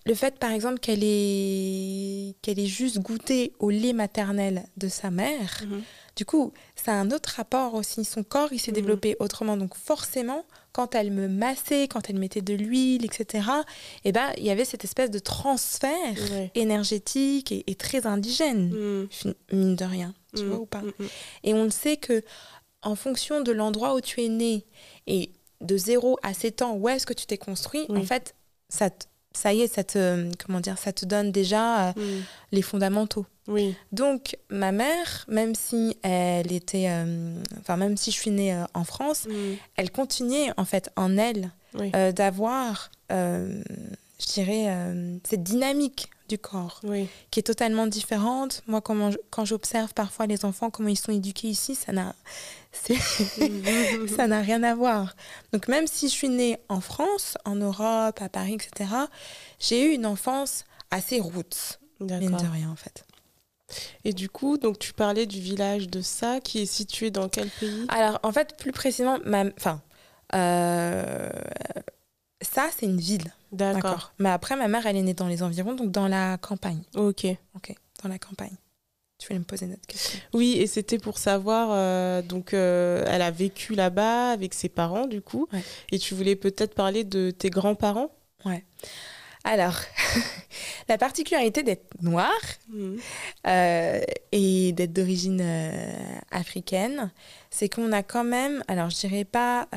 le 0.05 0.13
fait, 0.13 0.37
par 0.39 0.51
exemple, 0.51 0.79
qu'elle 0.79 1.03
ait, 1.03 2.35
qu'elle 2.41 2.59
ait 2.59 2.65
juste 2.67 2.99
goûté 2.99 3.53
au 3.59 3.69
lait 3.69 3.93
maternel 3.93 4.63
de 4.77 4.87
sa 4.87 5.09
mère, 5.11 5.61
Mhm. 5.63 5.81
du 6.15 6.25
coup, 6.25 6.51
ça 6.75 6.91
a 6.93 6.95
un 6.95 7.11
autre 7.11 7.33
rapport 7.37 7.73
aussi. 7.75 8.03
Son 8.05 8.23
corps, 8.23 8.49
il 8.51 8.59
s'est 8.59 8.71
Mhm. 8.71 8.75
développé 8.75 9.15
autrement. 9.19 9.57
Donc, 9.57 9.75
forcément, 9.75 10.45
quand 10.73 10.95
elle 10.95 11.11
me 11.11 11.27
massait, 11.27 11.87
quand 11.87 12.09
elle 12.09 12.17
mettait 12.19 12.41
de 12.41 12.53
l'huile, 12.53 13.03
etc., 13.05 13.47
eh 14.03 14.11
ben, 14.11 14.31
il 14.37 14.43
y 14.43 14.51
avait 14.51 14.65
cette 14.65 14.83
espèce 14.83 15.11
de 15.11 15.19
transfert 15.19 15.91
Ouais. 16.31 16.51
énergétique 16.55 17.51
et, 17.51 17.63
et 17.67 17.75
très 17.75 18.05
indigène, 18.05 18.69
Mhm. 19.25 19.33
mine 19.51 19.75
de 19.75 19.85
rien. 19.85 20.13
Tu 20.35 20.45
vois 20.45 20.59
ou 20.59 20.65
pas. 20.67 20.83
Et 21.43 21.53
on 21.55 21.63
le 21.63 21.71
sait 21.71 21.97
que 21.97 22.21
en 22.83 22.95
fonction 22.95 23.41
de 23.41 23.51
l'endroit 23.51 23.93
où 23.95 24.01
tu 24.01 24.21
es 24.23 24.29
né 24.29 24.65
et 25.07 25.31
de 25.61 25.77
0 25.77 26.17
à 26.23 26.33
7 26.33 26.61
ans, 26.61 26.73
où 26.75 26.87
est-ce 26.89 27.05
que 27.05 27.13
tu 27.13 27.25
t'es 27.25 27.37
construit, 27.37 27.85
Oui. 27.89 27.99
en 27.99 28.03
fait, 28.03 28.33
ça, 28.69 28.89
te- 28.89 29.05
ça 29.33 29.53
y 29.53 29.61
est, 29.61 29.67
ça 29.73 29.83
te, 29.83 30.29
comment 30.45 30.59
dire, 30.61 30.77
ça 30.77 30.93
te 30.93 31.05
donne 31.05 31.31
déjà 31.31 31.89
euh, 31.89 31.93
Mhm. 31.97 32.23
les 32.53 32.61
fondamentaux. 32.61 33.25
Oui. 33.47 33.75
Donc, 33.91 34.37
ma 34.49 34.71
mère, 34.71 35.25
même 35.27 35.55
si 35.55 35.97
elle 36.03 36.51
était, 36.53 36.87
euh, 36.89 37.35
enfin, 37.59 37.75
même 37.77 37.97
si 37.97 38.11
je 38.11 38.15
suis 38.17 38.31
née 38.31 38.53
euh, 38.53 38.63
en 38.73 38.83
France, 38.85 39.25
Mhm. 39.27 39.57
elle 39.75 39.91
continuait 39.91 40.51
en 40.57 40.65
fait 40.65 40.89
en 40.95 41.17
elle 41.17 41.51
d'avoir, 42.15 42.89
je 43.09 43.61
dirais, 44.33 44.67
cette 45.23 45.43
dynamique 45.43 46.09
du 46.29 46.37
corps 46.37 46.79
Oui. 46.83 47.07
qui 47.31 47.39
est 47.41 47.43
totalement 47.43 47.87
différente. 47.87 48.61
Moi, 48.67 48.79
comment 48.79 49.11
je- 49.11 49.17
quand 49.31 49.43
j'observe 49.43 49.93
parfois 49.93 50.25
les 50.27 50.45
enfants, 50.45 50.69
comment 50.69 50.87
ils 50.89 50.97
sont 50.97 51.11
éduqués 51.11 51.49
ici, 51.49 51.75
ça 51.75 51.91
n'a, 51.91 52.15
ça 54.15 54.27
n'a 54.27 54.41
rien 54.41 54.63
à 54.63 54.75
voir. 54.75 55.15
Donc 55.51 55.67
même 55.67 55.87
si 55.87 56.07
je 56.07 56.13
suis 56.13 56.29
née 56.29 56.57
en 56.69 56.79
France, 56.81 57.37
en 57.45 57.55
Europe, 57.55 58.21
à 58.21 58.29
Paris, 58.29 58.53
etc., 58.55 58.89
j'ai 59.59 59.85
eu 59.85 59.93
une 59.95 60.05
enfance 60.05 60.63
assez 60.91 61.19
roots, 61.19 61.79
mine 61.99 62.37
de 62.37 62.47
rien 62.51 62.69
en 62.69 62.75
fait. 62.75 63.03
Et 64.03 64.13
du 64.13 64.29
coup, 64.29 64.57
donc 64.57 64.79
tu 64.79 64.93
parlais 64.93 65.25
du 65.27 65.39
village 65.39 65.89
de 65.89 66.01
Ça, 66.01 66.39
qui 66.39 66.59
est 66.61 66.65
situé 66.65 67.11
dans 67.11 67.29
quel 67.29 67.49
pays? 67.49 67.85
Alors 67.89 68.19
en 68.23 68.31
fait, 68.31 68.57
plus 68.57 68.71
précisément, 68.71 69.19
ma... 69.25 69.43
enfin, 69.57 69.81
euh, 70.35 71.29
ça 72.41 72.69
c'est 72.75 72.85
une 72.87 72.99
ville, 72.99 73.31
D'accord. 73.51 74.13
Mais 74.19 74.29
après, 74.29 74.55
ma 74.55 74.67
mère, 74.67 74.85
elle 74.85 74.95
est 74.97 75.01
née 75.01 75.13
dans 75.13 75.27
les 75.27 75.41
environs, 75.43 75.73
donc 75.75 75.91
dans 75.91 76.07
la 76.07 76.37
campagne. 76.37 76.81
Ok. 76.95 77.25
Ok, 77.55 77.73
dans 78.03 78.09
la 78.09 78.19
campagne. 78.19 78.55
Tu 79.17 79.27
voulais 79.27 79.39
me 79.39 79.43
poser 79.43 79.65
une 79.65 79.73
autre 79.73 79.85
question 79.85 80.17
Oui, 80.33 80.53
et 80.59 80.65
c'était 80.65 80.97
pour 80.97 81.17
savoir, 81.17 81.69
euh, 81.73 82.21
donc 82.21 82.53
euh, 82.53 83.03
elle 83.07 83.21
a 83.21 83.31
vécu 83.31 83.75
là-bas 83.75 84.31
avec 84.31 84.53
ses 84.53 84.69
parents, 84.69 85.07
du 85.07 85.21
coup, 85.21 85.47
Ouais. 85.51 85.61
et 85.91 85.99
tu 85.99 86.13
voulais 86.15 86.37
peut-être 86.37 86.73
parler 86.73 87.03
de 87.03 87.31
tes 87.31 87.49
grands-parents? 87.49 88.11
Alors, 89.45 89.75
la 90.89 90.97
particularité 90.97 91.63
d'être 91.63 91.95
noire, 92.01 92.29
euh, 93.47 94.01
et 94.31 94.71
d'être 94.73 94.93
d'origine 94.93 95.41
africaine, 96.31 97.11
c'est 97.49 97.67
qu'on 97.69 97.91
a 97.91 98.03
quand 98.03 98.23
même, 98.25 98.63
alors 98.67 98.89
je 98.89 98.97
dirais 98.97 99.25
pas, 99.25 99.67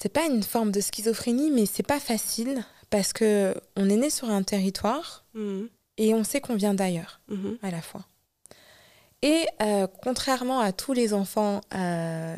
c'est 0.00 0.08
pas 0.08 0.26
une 0.26 0.42
forme 0.42 0.70
de 0.72 0.80
schizophrénie, 0.80 1.50
mais 1.50 1.66
c'est 1.66 1.82
pas 1.86 2.00
facile 2.00 2.64
parce 2.90 3.12
que 3.12 3.54
on 3.76 3.88
est 3.90 3.96
né 3.96 4.10
sur 4.10 4.30
un 4.30 4.42
territoire 4.42 5.24
Mhm. 5.34 5.68
et 5.98 6.14
on 6.14 6.24
sait 6.24 6.40
qu'on 6.40 6.56
vient 6.56 6.74
d'ailleurs 6.74 7.20
Mhm. 7.28 7.58
à 7.62 7.70
la 7.70 7.82
fois. 7.82 8.04
Et 9.22 9.44
euh, 9.60 9.86
contrairement 10.02 10.60
à 10.60 10.72
tous 10.72 10.94
les 10.94 11.12
enfants, 11.12 11.60
euh, 11.74 12.36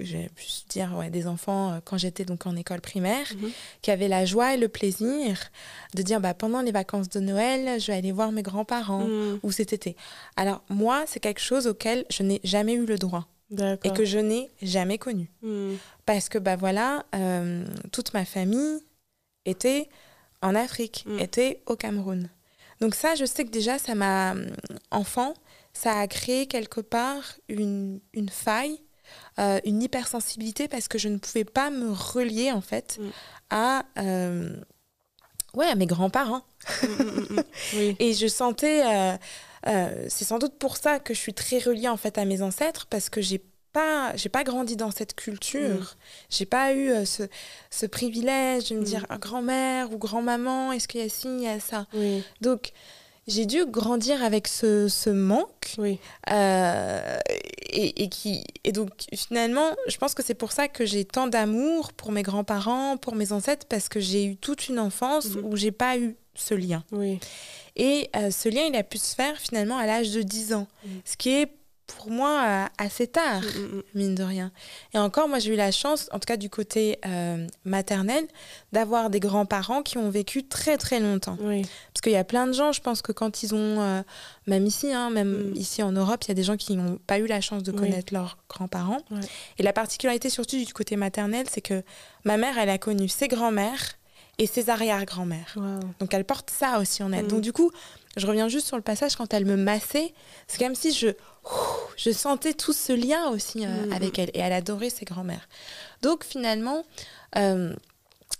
je 0.00 0.16
vais 0.16 0.28
plus 0.34 0.64
dire 0.68 0.92
ouais, 0.98 1.08
des 1.08 1.28
enfants 1.28 1.74
euh, 1.74 1.78
quand 1.84 1.96
j'étais 1.96 2.24
donc 2.24 2.44
en 2.48 2.56
école 2.56 2.80
primaire, 2.80 3.26
Mhm. 3.40 3.50
qui 3.82 3.92
avaient 3.92 4.08
la 4.08 4.24
joie 4.24 4.54
et 4.54 4.56
le 4.56 4.68
plaisir 4.68 5.38
de 5.94 6.02
dire 6.02 6.20
bah, 6.20 6.34
pendant 6.34 6.60
les 6.60 6.72
vacances 6.72 7.08
de 7.08 7.20
Noël, 7.20 7.80
je 7.80 7.86
vais 7.86 7.96
aller 7.98 8.10
voir 8.10 8.32
mes 8.32 8.42
grands-parents 8.42 9.06
ou 9.44 9.52
cet 9.52 9.72
été. 9.72 9.94
Alors 10.36 10.64
moi, 10.68 11.04
c'est 11.06 11.20
quelque 11.20 11.40
chose 11.40 11.68
auquel 11.68 12.04
je 12.10 12.24
n'ai 12.24 12.40
jamais 12.42 12.72
eu 12.74 12.84
le 12.84 12.98
droit 12.98 13.28
et 13.84 13.90
que 13.92 14.04
je 14.04 14.18
n'ai 14.18 14.50
jamais 14.62 14.98
connu. 14.98 15.30
Mm. 15.42 15.74
Parce 16.06 16.28
que 16.28 16.38
bah 16.38 16.56
voilà, 16.56 17.04
euh, 17.14 17.64
toute 17.92 18.12
ma 18.14 18.24
famille 18.24 18.80
était 19.44 19.88
en 20.42 20.54
Afrique, 20.54 21.04
Mm. 21.06 21.18
était 21.20 21.62
au 21.66 21.76
Cameroun. 21.76 22.28
Donc 22.80 22.94
ça, 22.94 23.14
je 23.14 23.24
sais 23.24 23.44
que 23.44 23.50
déjà, 23.50 23.78
ça 23.78 23.94
m'a, 23.94 24.32
hum, 24.32 24.46
enfant, 24.90 25.34
ça 25.72 25.98
a 25.98 26.06
créé 26.06 26.46
quelque 26.46 26.80
part 26.80 27.22
une, 27.48 28.00
une 28.12 28.28
faille, 28.28 28.80
euh, 29.38 29.60
une 29.64 29.82
hypersensibilité, 29.82 30.66
parce 30.68 30.88
que 30.88 30.98
je 30.98 31.08
ne 31.08 31.18
pouvais 31.18 31.44
pas 31.44 31.70
me 31.70 31.90
relier, 31.92 32.50
en 32.52 32.60
fait, 32.60 32.98
Mm. 33.00 33.10
à, 33.50 33.84
euh, 33.98 34.56
ouais, 35.54 35.66
à 35.66 35.74
mes 35.76 35.86
grands-parents. 35.86 36.42
Oui. 37.74 37.96
Et 38.00 38.12
je 38.14 38.26
sentais, 38.26 38.82
euh, 39.66 40.06
c'est 40.08 40.24
sans 40.24 40.38
doute 40.38 40.58
pour 40.58 40.76
ça 40.76 40.98
que 40.98 41.14
je 41.14 41.18
suis 41.18 41.34
très 41.34 41.58
reliée 41.58 41.88
en 41.88 41.96
fait 41.96 42.18
à 42.18 42.24
mes 42.24 42.42
ancêtres 42.42 42.86
parce 42.88 43.08
que 43.10 43.20
j'ai 43.20 43.42
pas, 43.72 44.14
j'ai 44.14 44.28
pas 44.28 44.44
grandi 44.44 44.76
dans 44.76 44.90
cette 44.92 45.14
culture. 45.14 45.60
Mm. 45.80 45.96
J'ai 46.30 46.46
pas 46.46 46.72
eu 46.74 46.90
euh, 46.90 47.04
ce, 47.04 47.24
ce 47.70 47.86
privilège 47.86 48.70
de 48.70 48.76
me 48.76 48.80
Mm. 48.82 48.84
dire 48.84 49.06
ah, 49.08 49.18
grand-mère 49.18 49.92
ou 49.92 49.98
grand-maman, 49.98 50.70
est-ce 50.72 50.86
qu'il 50.86 51.00
y 51.00 51.04
a 51.04 51.08
ci, 51.08 51.26
il 51.28 51.42
y 51.42 51.48
a 51.48 51.58
ça? 51.60 51.86
Oui. 51.94 52.22
Donc 52.40 52.70
j'ai 53.26 53.46
dû 53.46 53.64
grandir 53.64 54.22
avec 54.22 54.46
ce, 54.48 54.86
ce 54.88 55.08
manque 55.10 55.74
Oui. 55.78 55.98
euh, 56.30 57.18
et, 57.70 58.02
et 58.04 58.08
qui 58.10 58.44
et 58.64 58.70
donc 58.72 58.90
finalement 59.14 59.70
je 59.88 59.96
pense 59.96 60.14
que 60.14 60.22
c'est 60.22 60.34
pour 60.34 60.52
ça 60.52 60.68
que 60.68 60.84
j'ai 60.84 61.04
tant 61.06 61.26
d'amour 61.26 61.94
pour 61.94 62.12
mes 62.12 62.22
grands-parents 62.22 62.96
pour 62.98 63.14
mes 63.14 63.32
ancêtres 63.32 63.66
parce 63.68 63.88
que 63.88 63.98
j'ai 63.98 64.24
eu 64.26 64.36
toute 64.36 64.68
une 64.68 64.78
enfance 64.78 65.26
Mhm. 65.30 65.44
où 65.46 65.56
j'ai 65.56 65.72
pas 65.72 65.96
eu 65.96 66.16
ce 66.34 66.54
lien 66.54 66.82
Oui. 66.92 67.18
et 67.76 68.10
euh, 68.16 68.30
ce 68.30 68.48
lien, 68.48 68.62
il 68.68 68.76
a 68.76 68.82
pu 68.82 68.98
se 68.98 69.14
faire 69.14 69.36
finalement 69.38 69.76
à 69.78 69.86
l'âge 69.86 70.10
de 70.12 70.22
10 70.22 70.54
ans, 70.54 70.66
Mhm. 70.84 71.00
ce 71.04 71.16
qui 71.16 71.30
est 71.30 71.48
pour 71.86 72.10
moi 72.10 72.42
euh, 72.46 72.64
assez 72.78 73.06
tard, 73.06 73.42
Mm, 73.42 73.60
mm, 73.60 73.76
mm. 73.76 73.82
mine 73.94 74.14
de 74.14 74.22
rien. 74.22 74.50
Et 74.94 74.98
encore, 74.98 75.28
moi, 75.28 75.38
j'ai 75.38 75.52
eu 75.52 75.56
la 75.56 75.70
chance, 75.70 76.08
en 76.12 76.18
tout 76.18 76.24
cas 76.26 76.38
du 76.38 76.48
côté 76.48 76.98
euh, 77.04 77.46
maternel, 77.66 78.26
d'avoir 78.72 79.10
des 79.10 79.20
grands-parents 79.20 79.82
qui 79.82 79.98
ont 79.98 80.08
vécu 80.08 80.48
très 80.48 80.78
très 80.78 80.98
longtemps. 80.98 81.36
Oui. 81.40 81.60
Parce 81.92 82.00
qu'il 82.02 82.12
y 82.12 82.16
a 82.16 82.24
plein 82.24 82.46
de 82.46 82.52
gens, 82.52 82.72
je 82.72 82.80
pense 82.80 83.02
que 83.02 83.12
quand 83.12 83.42
ils 83.42 83.54
ont, 83.54 83.82
euh, 83.82 84.02
même 84.46 84.64
ici, 84.66 84.94
hein, 84.94 85.10
même 85.10 85.52
ici 85.56 85.82
en 85.82 85.92
Europe, 85.92 86.24
il 86.24 86.28
y 86.28 86.30
a 86.32 86.34
des 86.34 86.42
gens 86.42 86.56
qui 86.56 86.74
n'ont 86.74 86.98
pas 87.06 87.18
eu 87.18 87.26
la 87.26 87.42
chance 87.42 87.62
de 87.62 87.70
Oui. 87.70 87.76
connaître 87.78 88.14
leurs 88.14 88.38
grands-parents. 88.48 89.02
Ouais. 89.10 89.20
Et 89.58 89.62
la 89.62 89.74
particularité 89.74 90.30
surtout 90.30 90.56
du 90.56 90.72
côté 90.72 90.96
maternel, 90.96 91.46
c'est 91.50 91.60
que 91.60 91.82
ma 92.24 92.38
mère, 92.38 92.56
elle 92.56 92.70
a 92.70 92.78
connu 92.78 93.08
ses 93.08 93.28
grands-mères 93.28 93.98
et 94.38 94.46
ses 94.46 94.70
arrière-grands-mères. 94.70 95.52
Wow. 95.56 95.80
Donc 96.00 96.12
elle 96.14 96.24
porte 96.24 96.50
ça 96.50 96.78
aussi 96.80 97.02
en 97.02 97.12
elle. 97.12 97.22
Mhm. 97.24 97.28
Donc 97.30 97.40
du 97.40 97.52
coup, 97.52 97.70
je 98.16 98.26
reviens 98.26 98.48
juste 98.48 98.66
sur 98.66 98.76
le 98.76 98.82
passage 98.82 99.16
quand 99.16 99.32
elle 99.34 99.44
me 99.44 99.56
massait, 99.56 100.12
c'est 100.48 100.58
comme 100.58 100.74
si 100.74 100.92
je 100.92 101.08
je 101.96 102.10
sentais 102.10 102.54
tout 102.54 102.72
ce 102.72 102.92
lien 102.92 103.28
aussi 103.28 103.66
euh, 103.66 103.86
Mhm. 103.86 103.92
avec 103.92 104.18
elle 104.18 104.30
et 104.34 104.38
elle 104.38 104.52
adorait 104.52 104.90
ses 104.90 105.04
grands-mères. 105.04 105.46
Donc 106.02 106.24
finalement 106.24 106.84
euh, 107.36 107.74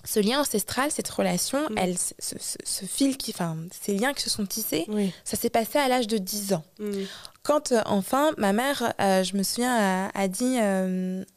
ce 0.05 0.21
lien 0.21 0.41
ancestral, 0.41 0.91
cette 0.91 1.09
relation, 1.09 1.59
Mhm. 1.71 1.79
elle, 1.79 1.99
ce, 1.99 2.13
ce- 2.19 2.59
ce 2.65 2.85
fil 2.85 3.17
qui, 3.17 3.33
enfin, 3.33 3.57
ces 3.85 3.95
liens 3.95 4.13
qui 4.15 4.23
se 4.23 4.31
sont 4.31 4.45
tissés, 4.47 4.85
Oui. 4.89 5.13
ça 5.25 5.37
s'est 5.37 5.51
passé 5.51 5.79
à 5.79 5.89
l'âge 5.89 6.07
de 6.07 6.19
10 6.19 6.53
ans. 6.55 6.65
Mm. 6.79 7.03
Quand 7.43 7.73
euh, 7.73 7.81
enfin 7.87 8.33
ma 8.39 8.53
mère, 8.53 8.93
je 8.99 9.37
me 9.37 9.43
souviens, 9.43 9.75
a, 10.07 10.19
a 10.19 10.29
dit, 10.29 10.57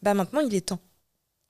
bah 0.02 0.14
maintenant 0.14 0.40
il 0.42 0.54
est 0.56 0.68
temps. 0.68 0.80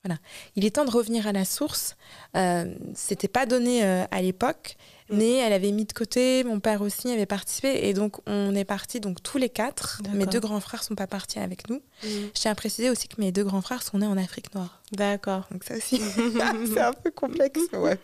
Voilà, 0.08 0.20
il 0.56 0.64
est 0.66 0.72
temps 0.76 0.86
de 0.86 0.92
revenir 0.92 1.28
à 1.28 1.32
la 1.34 1.44
source. 1.46 1.98
Euh, 2.36 2.74
C'était 2.96 3.28
pas 3.28 3.46
donné 3.46 3.84
euh, 3.84 4.06
à 4.12 4.22
l'époque, 4.22 4.78
Mm. 5.10 5.18
mais 5.18 5.34
elle 5.36 5.54
avait 5.54 5.72
mis 5.72 5.86
de 5.86 5.94
côté. 5.94 6.44
Mon 6.44 6.60
père 6.60 6.82
aussi 6.82 7.10
avait 7.12 7.26
participé, 7.26 7.88
et 7.88 7.94
donc 7.94 8.18
on 8.28 8.54
est 8.56 8.66
partis 8.66 9.00
donc 9.00 9.24
tous 9.24 9.38
les 9.38 9.50
quatre. 9.50 10.02
Mes 10.14 10.26
deux 10.26 10.40
grands 10.42 10.60
frères 10.60 10.84
sont 10.84 10.96
pas 10.96 11.08
partis 11.08 11.40
avec 11.40 11.70
nous. 11.70 11.78
Mm. 11.78 12.08
Je 12.36 12.40
tiens 12.42 12.52
à 12.52 12.56
préciser 12.56 12.90
aussi 12.90 13.08
que 13.08 13.20
mes 13.22 13.32
deux 13.32 13.44
grands 13.44 13.62
frères 13.62 13.84
sont 13.84 14.00
nés 14.00 14.06
en 14.06 14.18
Afrique 14.18 14.54
noire. 14.54 14.82
D'accord. 14.92 15.48
Donc 15.52 15.64
ça 15.64 15.76
aussi, 15.78 16.02
c'est 16.74 16.82
un 16.82 16.94
peu 16.94 17.12
complexe. 17.12 17.62
Ouais. 17.74 17.98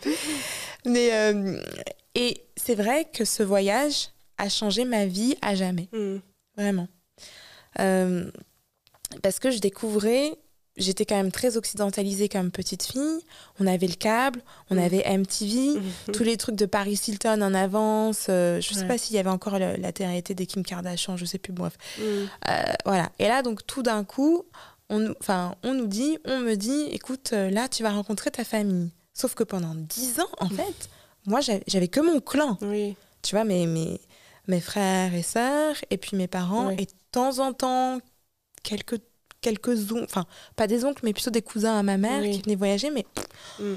Mais 0.86 1.10
euh, 1.14 1.62
et 2.16 2.46
c'est 2.56 2.76
vrai 2.76 3.06
que 3.14 3.26
ce 3.26 3.44
voyage 3.44 4.10
a 4.38 4.48
changé 4.50 4.86
ma 4.86 5.06
vie 5.06 5.36
à 5.42 5.56
jamais. 5.56 5.90
Mm. 5.92 6.18
Vraiment. 6.58 6.88
Euh, 7.80 8.30
parce 9.22 9.40
que 9.40 9.52
je 9.52 9.60
découvrais, 9.60 10.38
j'étais 10.78 11.06
quand 11.06 11.16
même 11.16 11.32
très 11.32 11.56
occidentalisée 11.58 12.30
comme 12.30 12.50
petite 12.52 12.84
fille. 12.84 13.20
On 13.60 13.68
avait 13.68 13.88
le 13.88 13.94
câble, 13.96 14.42
on 14.70 14.76
Mm. 14.76 14.80
avait 14.80 15.04
MTV, 15.18 15.80
tous 16.14 16.24
les 16.24 16.38
trucs 16.38 16.56
de 16.56 16.66
Paris 16.66 17.00
Hilton 17.08 17.42
en 17.42 17.54
avance. 17.54 18.28
euh, 18.30 18.60
je 18.62 18.74
sais 18.74 18.82
Ouais. 18.82 18.88
pas 18.88 18.98
s'il 18.98 19.16
y 19.16 19.20
avait 19.20 19.30
encore 19.30 19.60
le- 19.60 19.76
la 19.78 19.92
télé 19.92 20.22
des 20.22 20.46
Kim 20.46 20.64
Kardashian, 20.64 21.16
je 21.18 21.26
sais 21.26 21.38
plus, 21.38 21.54
bref. 21.54 21.78
Mm. 22.00 22.02
Euh, 22.04 22.64
voilà. 22.86 23.12
Et 23.20 23.28
là, 23.28 23.42
donc, 23.44 23.66
tout 23.68 23.84
d'un 23.84 24.04
coup, 24.04 24.44
on, 24.90 25.14
on 25.64 25.74
nous 25.74 25.88
dit, 25.88 26.18
on 26.26 26.40
me 26.40 26.56
dit, 26.56 26.84
écoute, 26.92 27.32
euh, 27.34 27.50
là, 27.50 27.68
tu 27.70 27.84
vas 27.84 27.92
rencontrer 27.92 28.32
ta 28.32 28.44
famille. 28.44 28.90
Sauf 29.14 29.36
que 29.36 29.44
pendant 29.44 29.76
dix 29.76 30.20
ans, 30.20 30.30
en 30.40 30.50
fait, 30.50 30.90
moi, 31.28 31.40
j'avais 31.68 31.88
que 31.88 32.00
mon 32.00 32.20
clan 32.20 32.58
Oui. 32.62 32.96
tu 33.22 33.36
vois, 33.36 33.44
mes, 33.44 33.68
mes, 33.68 34.02
mes 34.48 34.60
frères 34.60 35.14
et 35.14 35.22
sœurs, 35.24 35.76
et 35.92 35.98
puis 35.98 36.18
mes 36.18 36.28
parents, 36.28 36.72
et 36.72 36.86
de 36.86 36.92
temps 37.12 37.38
en 37.40 37.54
temps, 37.54 38.00
quelques, 38.64 39.00
quelques 39.44 39.92
oncles, 39.92 40.06
enfin, 40.06 40.26
pas 40.56 40.66
des 40.68 40.84
oncles, 40.86 41.02
mais 41.04 41.14
plutôt 41.14 41.30
des 41.30 41.42
cousins 41.44 41.78
à 41.78 41.84
ma 41.84 41.98
mère 41.98 42.22
Oui. 42.22 42.32
qui 42.32 42.42
venaient 42.42 42.56
voyager, 42.56 42.90
mais 42.90 43.06
Mm. 43.60 43.76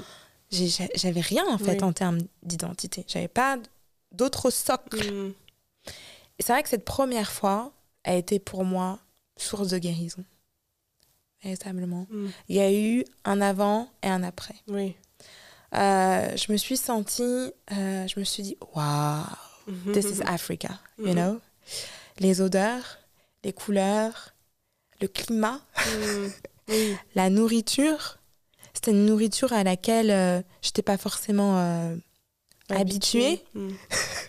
j'avais 0.95 1.21
rien, 1.21 1.45
en 1.47 1.57
fait, 1.59 1.77
Oui. 1.77 1.83
en 1.83 1.93
termes 1.93 2.19
d'identité. 2.41 3.05
J'avais 3.07 3.27
pas 3.27 3.57
d'autres 4.11 4.49
socles. 4.49 5.05
Mm. 5.11 5.33
Et 6.39 6.43
c'est 6.43 6.53
vrai 6.53 6.63
que 6.63 6.69
cette 6.69 6.85
première 6.85 7.31
fois 7.31 7.71
a 8.03 8.15
été 8.15 8.39
pour 8.39 8.63
moi 8.63 8.99
source 9.37 9.67
de 9.69 9.77
guérison. 9.77 10.23
Véritablement. 11.43 12.07
Mm. 12.09 12.27
Il 12.49 12.55
y 12.55 12.59
a 12.59 12.71
eu 12.73 13.05
un 13.25 13.41
avant 13.41 13.89
et 14.03 14.07
un 14.07 14.23
après. 14.23 14.55
Oui. 14.67 14.95
Euh, 15.75 16.35
je 16.37 16.51
me 16.51 16.57
suis 16.57 16.77
sentie, 16.77 17.51
euh, 17.73 18.07
je 18.07 18.19
me 18.19 18.23
suis 18.23 18.41
dit, 18.43 18.57
waouh, 18.73 19.23
This 19.93 20.05
is 20.05 20.21
Africa, 20.25 20.79
you 20.97 21.07
Mhm. 21.07 21.13
know? 21.15 21.41
Les 22.19 22.39
odeurs, 22.39 22.99
les 23.43 23.51
couleurs, 23.51 24.33
le 25.01 25.07
climat, 25.07 25.59
Mm. 25.85 26.27
Oui. 26.69 26.95
la 27.15 27.29
nourriture. 27.29 28.17
C'était 28.73 28.91
une 28.91 29.05
nourriture 29.05 29.53
à 29.53 29.63
laquelle 29.63 30.11
euh, 30.11 30.41
j'étais 30.61 30.81
pas 30.81 30.97
forcément 30.97 31.57
euh, 31.59 31.95
habituée 32.69 33.43
Mm. 33.55 33.69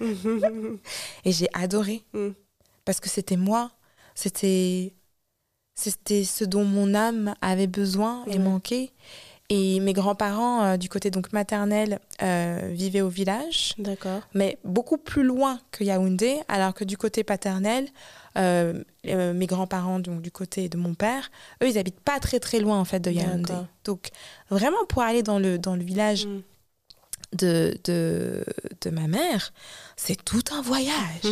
et 1.24 1.32
j'ai 1.32 1.48
adoré 1.52 2.04
Mm. 2.12 2.28
parce 2.84 3.00
que 3.00 3.08
c'était 3.08 3.36
moi, 3.36 3.70
c'était 4.14 4.94
c'était 5.74 6.24
ce 6.24 6.44
dont 6.44 6.64
mon 6.64 6.94
âme 6.94 7.34
avait 7.40 7.66
besoin 7.68 8.24
et 8.26 8.38
manquait. 8.38 8.90
Et 9.50 9.80
mes 9.80 9.94
grands-parents 9.94 10.62
euh, 10.62 10.76
du 10.76 10.90
côté 10.90 11.10
donc 11.10 11.32
maternel 11.32 12.00
euh, 12.22 12.68
vivaient 12.72 13.00
au 13.00 13.08
village. 13.08 13.74
D'accord. 13.78 14.20
mais 14.34 14.58
beaucoup 14.62 14.98
plus 14.98 15.22
loin 15.22 15.58
que 15.70 15.84
Yaoundé, 15.84 16.36
alors 16.48 16.74
que 16.74 16.84
du 16.84 16.98
côté 16.98 17.24
paternel, 17.24 17.88
euh, 18.36 18.82
mes 19.04 19.46
grands-parents, 19.46 20.00
donc 20.00 20.20
du 20.20 20.30
côté 20.30 20.68
de 20.68 20.76
mon 20.76 20.92
père, 20.94 21.30
eux, 21.62 21.68
ils 21.68 21.78
habitent 21.78 22.00
pas 22.00 22.20
très 22.20 22.40
très 22.40 22.60
loin 22.60 22.78
en 22.78 22.84
fait 22.84 23.00
de 23.00 23.10
Yaoundé. 23.10 23.54
Donc 23.84 24.08
vraiment 24.50 24.84
pour 24.88 25.00
aller 25.02 25.22
dans 25.22 25.38
le, 25.38 25.58
dans 25.58 25.76
le 25.76 25.82
village 25.82 26.26
Mm. 26.26 26.42
de, 27.38 27.78
de, 27.84 28.44
de 28.82 28.90
ma 28.90 29.06
mère, 29.06 29.52
c'est 29.96 30.22
tout 30.24 30.42
un 30.52 30.60
voyage. 30.62 31.22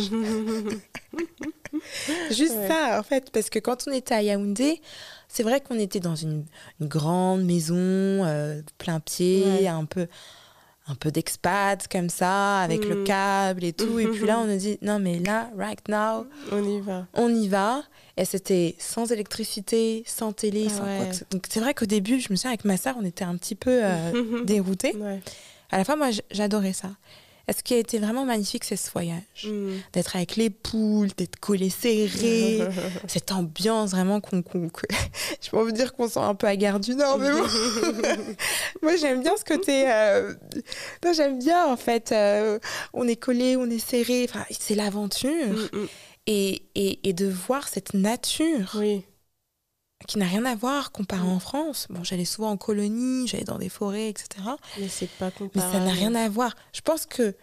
Juste 2.31 2.55
Ouais. 2.55 2.67
ça 2.67 2.99
en 2.99 3.03
fait, 3.03 3.29
parce 3.31 3.49
que 3.49 3.59
quand 3.59 3.85
on 3.87 3.91
était 3.91 4.15
à 4.15 4.21
Yaoundé, 4.21 4.81
c'est 5.27 5.43
vrai 5.43 5.61
qu'on 5.61 5.77
était 5.79 5.99
dans 5.99 6.15
une, 6.15 6.45
une 6.79 6.87
grande 6.87 7.43
maison, 7.43 7.75
euh, 7.77 8.61
plein 8.77 8.99
pied, 8.99 9.43
Ouais. 9.45 9.67
un 9.67 9.85
peu 9.85 10.07
un 10.89 10.95
peu 10.95 11.11
d'expat 11.11 11.85
comme 11.89 12.07
ça, 12.09 12.59
avec 12.61 12.85
le 12.85 12.95
Mhm. 12.99 13.03
câble 13.03 13.65
et 13.65 13.73
tout. 13.73 13.99
Et 13.99 14.07
puis 14.07 14.25
là, 14.25 14.39
on 14.39 14.45
nous 14.47 14.55
dit, 14.55 14.77
non 14.81 14.99
mais 14.99 15.19
là, 15.19 15.49
right 15.57 15.85
now, 15.89 16.25
On 16.49 16.63
y 16.63 16.79
va. 16.79 17.05
on 17.13 17.27
y 17.27 17.49
va. 17.49 17.83
Et 18.15 18.23
c'était 18.23 18.73
sans 18.79 19.11
électricité, 19.11 20.03
sans 20.07 20.31
télé, 20.31 20.67
Ah 20.69 20.73
sans 20.77 20.83
ouais. 20.85 20.97
quoi 20.97 21.05
que 21.07 21.15
ce- 21.17 21.23
Donc 21.29 21.45
c'est 21.49 21.59
vrai 21.59 21.73
qu'au 21.73 21.85
début, 21.87 22.21
je 22.21 22.27
me 22.31 22.37
souviens 22.37 22.51
avec 22.51 22.63
ma 22.63 22.77
soeur, 22.77 22.95
on 22.97 23.03
était 23.03 23.25
un 23.25 23.35
petit 23.35 23.55
peu 23.55 23.81
euh, 23.83 24.11
déroutés. 24.45 24.95
Ouais. 24.95 25.19
À 25.71 25.77
la 25.77 25.83
fois, 25.83 25.97
moi, 25.97 26.07
j'adorais 26.31 26.71
ça. 26.71 26.91
Ce 27.55 27.63
qui 27.63 27.73
a 27.73 27.77
été 27.77 27.97
vraiment 27.99 28.25
magnifique, 28.25 28.63
c'est 28.65 28.75
ce 28.75 28.91
voyage? 28.91 29.21
Mm. 29.45 29.69
D'être 29.93 30.15
avec 30.17 30.35
les 30.35 30.49
poules, 30.49 31.07
d'être 31.15 31.39
collés 31.39 31.69
serrés, 31.69 32.59
cette 33.07 33.31
ambiance 33.31 33.91
vraiment 33.91 34.19
qu'on... 34.19 34.41
qu'on- 34.41 34.67
que- 34.69 34.85
Je 35.41 35.49
peux 35.49 35.61
vous 35.61 35.71
dire 35.71 35.93
qu'on 35.93 36.09
sent 36.09 36.19
un 36.19 36.35
peu 36.35 36.47
à 36.47 36.55
Gare 36.57 36.79
du 36.81 36.93
Nord, 36.95 37.17
mais 37.19 37.31
bon. 37.31 37.43
Moi, 38.81 38.95
j'aime 38.97 39.21
bien 39.21 39.33
ce 39.37 39.45
côté... 39.45 39.89
euh, 39.89 40.33
non, 41.05 41.13
j'aime 41.13 41.39
bien, 41.39 41.65
en 41.67 41.77
fait. 41.77 42.11
euh, 42.11 42.59
on 42.93 43.07
est 43.07 43.15
collés, 43.15 43.55
on 43.55 43.69
est. 43.69 44.25
Enfin, 44.25 44.43
c'est 44.51 44.75
l'aventure. 44.75 45.29
Mm, 45.73 45.77
mm. 45.77 45.87
et, 46.27 46.63
et, 46.75 47.09
et 47.09 47.13
de 47.13 47.27
voir 47.27 47.67
cette 47.69 47.93
nature 47.93 48.71
Oui. 48.75 49.03
Qui 50.05 50.19
n'a 50.19 50.25
rien 50.25 50.45
à 50.45 50.55
voir 50.55 50.91
comparé 50.91 51.23
Mm. 51.23 51.29
en 51.31 51.39
France. 51.39 51.87
Bon, 51.89 52.03
j'allais 52.03 52.25
souvent 52.25 52.51
en 52.51 52.57
colonie, 52.57 53.27
j'allais 53.27 53.43
dans 53.45 53.57
des 53.57 53.69
forêts, 53.69 54.09
etc. 54.09 54.27
Mais 54.79 54.87
c'est 54.89 55.09
pas 55.09 55.25
Mais 55.27 55.31
comparable. 55.31 55.73
ça 55.73 55.79
n'a 55.79 55.91
rien 55.91 56.13
à 56.15 56.29
voir. 56.29 56.55
Je 56.73 56.81
pense 56.81 57.05
que 57.05 57.35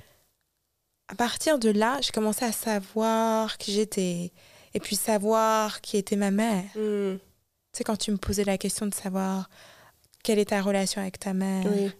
à 1.09 1.15
partir 1.17 1.59
de 1.59 1.69
là, 1.71 1.99
j'ai 2.01 2.13
commencé 2.13 2.45
à 2.45 2.53
savoir 2.53 3.59
qui 3.59 3.73
j'étais 3.73 4.33
et 4.73 4.81
puis 4.81 4.97
savoir 4.97 5.81
qui 5.81 5.97
était 5.97 6.17
ma 6.17 6.31
mère. 6.31 6.65
Mm. 6.77 7.17
Tu 7.17 7.79
sais, 7.79 7.85
quand 7.85 7.97
tu 7.97 8.13
me 8.13 8.17
posais 8.17 8.45
la 8.45 8.57
question 8.57 8.87
de 8.87 8.95
savoir 8.95 9.51
quelle 10.23 10.39
est 10.39 10.47
ta 10.51 10.63
relation 10.63 11.03
avec 11.03 11.19
ta 11.19 11.35
mère, 11.35 11.67
Oui. 11.67 11.91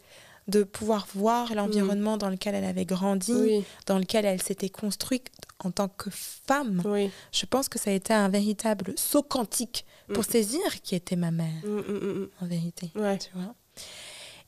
de 0.49 0.63
pouvoir 0.63 1.07
voir 1.15 1.53
l'environnement 1.55 2.17
dans 2.17 2.31
lequel 2.31 2.55
elle 2.55 2.65
avait 2.65 2.85
grandi, 2.87 3.33
Oui. 3.35 3.65
dans 3.87 3.99
lequel 3.99 4.25
elle 4.25 4.41
s'était 4.41 4.69
construite 4.71 5.31
en 5.65 5.71
tant 5.71 5.89
que 5.89 6.11
femme, 6.11 6.83
Oui. 6.85 7.11
je 7.33 7.47
pense 7.47 7.69
que 7.69 7.79
ça 7.79 7.91
a 7.91 7.93
été 7.95 8.13
un 8.13 8.29
véritable 8.29 8.93
saut 8.97 9.23
quantique 9.23 9.85
pour 10.09 10.23
Mm. 10.25 10.31
saisir 10.31 10.81
qui 10.83 10.95
était 10.95 11.17
ma 11.17 11.31
mère, 11.31 11.65
Mm, 11.65 11.79
mm, 11.79 12.29
en 12.41 12.47
vérité. 12.47 12.91
Ouais. 12.95 13.19
Tu 13.19 13.31
vois 13.35 13.55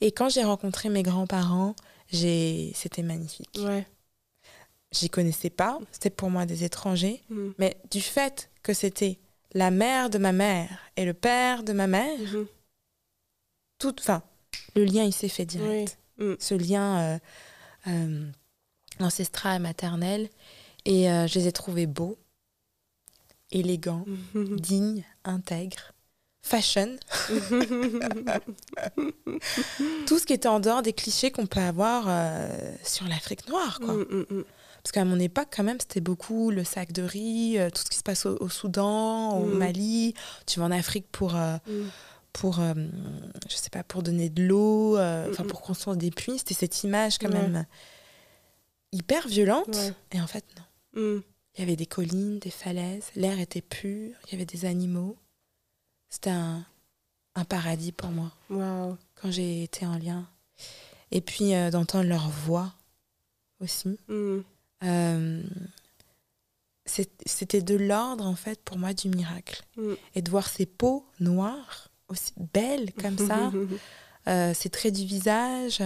Et 0.00 0.12
quand 0.12 0.28
j'ai 0.28 0.44
rencontré 0.44 0.88
mes 0.90 1.02
grands-parents, 1.02 1.74
j'ai... 2.12 2.72
c'était 2.74 3.02
magnifique. 3.02 3.58
Ouais. 3.58 3.86
J'y 4.92 5.10
connaissais 5.10 5.50
pas, 5.50 5.78
c'était 5.90 6.10
pour 6.10 6.30
moi 6.30 6.46
des 6.46 6.62
étrangers, 6.64 7.22
mais 7.58 7.76
du 7.90 8.00
fait 8.00 8.50
que 8.62 8.72
c'était 8.72 9.18
la 9.52 9.70
mère 9.70 10.10
de 10.10 10.18
ma 10.18 10.32
mère 10.32 10.78
et 10.96 11.04
le 11.04 11.14
père 11.14 11.62
de 11.64 11.72
ma 11.72 11.86
mère, 11.86 12.18
Mhm. 12.18 12.46
tout, 13.78 13.94
enfin, 13.98 14.22
le 14.74 14.84
lien 14.84 15.02
il 15.04 15.12
s'est 15.12 15.28
fait 15.28 15.44
direct. 15.46 15.98
Oui. 16.18 16.36
Ce 16.40 16.54
lien 16.54 16.98
euh, 16.98 17.18
euh, 17.88 18.30
ancestral 19.00 19.56
et 19.56 19.58
maternel, 19.62 20.30
et 20.86 21.10
euh, 21.10 21.26
je 21.26 21.38
les 21.38 21.46
ai 21.48 21.52
trouvés 21.52 21.86
beaux, 21.86 22.16
élégants, 23.50 24.04
dignes, 24.34 25.04
intègres, 25.24 25.92
fashion, 26.42 26.96
tout 30.06 30.18
ce 30.18 30.26
qui 30.26 30.32
était 30.32 30.48
en 30.48 30.60
dehors 30.60 30.82
des 30.82 30.92
clichés 30.92 31.30
qu'on 31.30 31.46
peut 31.46 31.60
avoir 31.60 32.04
euh, 32.08 32.48
sur 32.84 33.06
l'Afrique 33.08 33.48
noire, 33.48 33.80
quoi. 33.80 33.94
Mm, 33.94 34.06
mm, 34.10 34.26
mm. 34.30 34.44
Parce 34.82 34.92
qu'à 34.92 35.04
mon 35.04 35.18
époque, 35.18 35.48
quand 35.54 35.64
même, 35.64 35.80
c'était 35.80 36.00
beaucoup 36.00 36.50
le 36.52 36.62
sac 36.62 36.92
de 36.92 37.02
riz, 37.02 37.58
euh, 37.58 37.70
tout 37.70 37.82
ce 37.82 37.90
qui 37.90 37.98
se 37.98 38.04
passe 38.04 38.24
au, 38.26 38.36
au 38.40 38.48
Soudan, 38.48 39.36
au. 39.40 39.44
Mali. 39.46 40.14
Tu 40.46 40.60
vas 40.60 40.66
en 40.66 40.70
Afrique 40.70 41.06
pour, 41.10 41.34
euh, 41.34 41.56
pour 42.32 42.60
euh, 42.60 42.72
je 43.50 43.56
sais 43.56 43.70
pas, 43.70 43.82
pour 43.82 44.04
donner 44.04 44.28
de 44.30 44.44
l'eau, 44.44 44.96
enfin 44.96 45.42
pour 45.42 45.60
construire 45.62 45.96
des 45.96 46.12
puits. 46.12 46.38
C'était 46.38 46.54
cette 46.54 46.84
image 46.84 47.18
quand 47.18 47.28
Ouais. 47.30 47.34
même 47.34 47.66
hyper 48.92 49.26
violente. 49.26 49.74
Ouais. 49.74 49.92
Et 50.12 50.20
en 50.20 50.28
fait, 50.28 50.44
non. 50.56 50.62
Mm. 50.96 51.18
Il 51.54 51.60
y 51.60 51.62
avait 51.62 51.76
des 51.76 51.86
collines, 51.86 52.38
des 52.38 52.50
falaises, 52.50 53.10
l'air 53.14 53.38
était 53.40 53.62
pur, 53.62 54.14
il 54.26 54.32
y 54.32 54.34
avait 54.34 54.44
des 54.44 54.64
animaux. 54.66 55.16
C'était 56.10 56.30
un, 56.30 56.64
un 57.34 57.44
paradis 57.44 57.92
pour 57.92 58.10
moi 58.10 58.30
quand 59.14 59.30
j'ai 59.30 59.62
été 59.62 59.86
en 59.86 59.96
lien. 59.96 60.28
Et 61.12 61.20
puis 61.20 61.54
euh, 61.54 61.70
d'entendre 61.70 62.08
leur 62.08 62.28
voix 62.28 62.74
aussi. 63.60 63.98
Mm. 64.08 64.38
Euh, 64.84 65.42
c'était 66.84 67.62
de 67.62 67.74
l'ordre 67.74 68.26
en 68.26 68.34
fait 68.36 68.60
pour 68.62 68.76
moi 68.78 68.92
du 68.92 69.08
miracle 69.08 69.62
Mm. 69.76 69.94
et 70.14 70.22
de 70.22 70.30
voir 70.30 70.48
ces 70.48 70.66
peaux 70.66 71.04
noires 71.20 71.88
aussi 72.08 72.32
belles 72.52 72.92
comme 72.94 73.18
ça 73.18 73.50
euh, 74.28 74.54
ces 74.54 74.70
traits 74.70 74.94
du 74.94 75.04
visage 75.04 75.82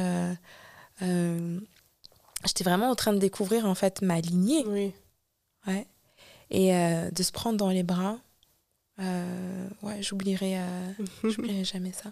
j'étais 2.44 2.64
vraiment 2.64 2.90
en 2.90 2.94
train 2.94 3.12
de 3.12 3.18
découvrir 3.18 3.64
en 3.66 3.74
fait 3.74 4.02
ma 4.02 4.20
lignée 4.20 4.64
oui. 4.66 4.92
Ouais 5.70 5.86
et 6.50 6.74
euh, 6.74 7.10
de 7.10 7.22
se 7.22 7.32
prendre 7.32 7.56
dans 7.56 7.70
les 7.70 7.82
bras 7.82 8.18
euh, 9.00 9.68
ouais 9.82 10.02
j'oublierai 10.02 10.58
euh, 10.58 10.92
j'oublierai 11.24 11.64
jamais 11.64 11.92
ça 11.92 12.10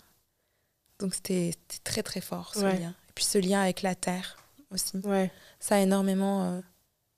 donc 0.99 1.15
c'était 1.15 1.51
c'était 1.53 1.83
très 1.85 2.03
très 2.03 2.21
fort 2.21 2.55
ce 2.55 2.61
Ouais. 2.65 2.79
lien 2.79 2.91
et 3.09 3.13
puis 3.15 3.25
ce 3.25 3.39
lien 3.39 3.61
avec 3.61 3.83
la 3.83 3.95
terre 3.95 4.37
aussi 4.71 4.99
Ouais. 5.05 5.31
ça 5.61 5.77
a 5.77 5.81
énormément 5.81 6.63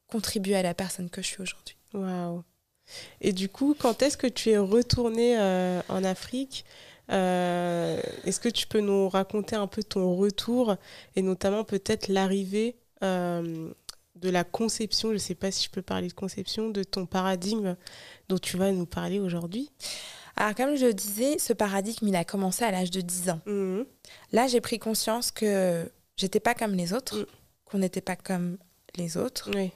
contribué 0.09 0.57
à 0.57 0.63
la 0.63 0.75
personne 0.75 1.09
que 1.09 1.23
je 1.23 1.27
suis 1.29 1.41
aujourd'hui. 1.43 1.77
Waouh. 1.95 2.43
Et 3.21 3.33
du 3.33 3.49
coup, 3.49 3.77
quand 3.79 4.03
est-ce 4.03 4.17
que 4.17 4.27
tu 4.27 4.51
es 4.51 4.59
retournée 4.59 5.39
euh, 5.39 5.81
en 5.89 6.03
Afrique 6.03 6.65
Euh, 7.13 8.01
Est-ce 8.25 8.41
que 8.41 8.49
tu 8.49 8.67
peux 8.67 8.81
nous 8.81 9.09
raconter 9.09 9.55
un 9.57 9.67
peu 9.69 9.83
ton 9.85 10.17
retour 10.17 10.77
et 11.17 11.23
notamment 11.23 11.65
peut-être 11.65 12.09
l'arrivée 12.09 12.77
euh, 13.03 13.73
de 14.21 14.29
la 14.31 14.45
conception, 14.45 15.09
je 15.09 15.15
ne 15.15 15.19
sais 15.19 15.35
pas 15.35 15.51
si 15.51 15.65
je 15.65 15.71
peux 15.71 15.83
parler 15.83 16.09
de 16.09 16.13
conception, 16.13 16.69
de 16.71 16.83
ton 16.85 17.07
paradigme 17.07 17.77
dont 18.29 18.39
tu 18.39 18.57
vas 18.57 18.71
nous 18.73 18.87
parler 18.87 19.19
aujourd'hui 19.21 19.71
Alors, 20.37 20.55
comme 20.55 20.77
je 20.77 20.87
le 20.87 20.95
disais, 20.95 21.39
ce 21.39 21.53
paradigme, 21.53 22.09
il 22.09 22.17
a 22.17 22.25
commencé 22.25 22.65
à 22.65 22.71
l'âge 22.71 22.91
de 22.91 23.01
10 23.01 23.31
ans. 23.31 23.41
Mhm. 23.47 23.85
Là, 24.33 24.47
j'ai 24.47 24.61
pris 24.61 24.79
conscience 24.79 25.31
que 25.31 25.91
j'étais 26.17 26.41
pas 26.41 26.55
comme 26.55 26.75
les 26.75 26.93
autres, 26.93 27.19
Mm. 27.21 27.27
qu'on 27.65 27.79
n'était 27.79 28.01
pas 28.01 28.17
comme 28.17 28.57
les 28.97 29.17
autres. 29.17 29.51
Oui. 29.55 29.71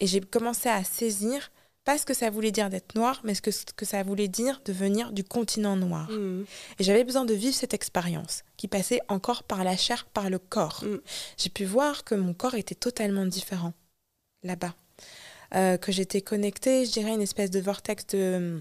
Et 0.00 0.06
j'ai 0.06 0.20
commencé 0.20 0.68
à 0.68 0.82
saisir, 0.84 1.50
pas 1.84 1.98
ce 1.98 2.06
que 2.06 2.14
ça 2.14 2.30
voulait 2.30 2.50
dire 2.50 2.70
d'être 2.70 2.94
noir, 2.94 3.20
mais 3.24 3.34
ce 3.34 3.42
que, 3.42 3.50
ce 3.50 3.64
que 3.76 3.84
ça 3.84 4.02
voulait 4.02 4.28
dire 4.28 4.60
de 4.64 4.72
venir 4.72 5.12
du 5.12 5.22
continent 5.22 5.76
noir. 5.76 6.10
Mhm. 6.10 6.44
Et 6.78 6.84
j'avais 6.84 7.04
besoin 7.04 7.24
de 7.24 7.34
vivre 7.34 7.54
cette 7.54 7.74
expérience 7.74 8.42
qui 8.56 8.68
passait 8.68 9.00
encore 9.08 9.42
par 9.44 9.64
la 9.64 9.76
chair, 9.76 10.06
par 10.06 10.30
le 10.30 10.38
corps. 10.38 10.82
J'ai 11.36 11.50
pu 11.50 11.64
voir 11.64 12.04
que 12.04 12.14
mon 12.14 12.32
corps 12.34 12.54
était 12.54 12.74
totalement 12.74 13.26
différent 13.26 13.72
là-bas. 14.44 14.74
Euh, 15.54 15.76
que 15.76 15.92
j'étais 15.92 16.20
connectée, 16.20 16.84
je 16.86 16.92
dirais, 16.92 17.10
à 17.10 17.14
une 17.14 17.22
espèce 17.22 17.50
de 17.50 17.60
vortex 17.60 18.06
de. 18.08 18.60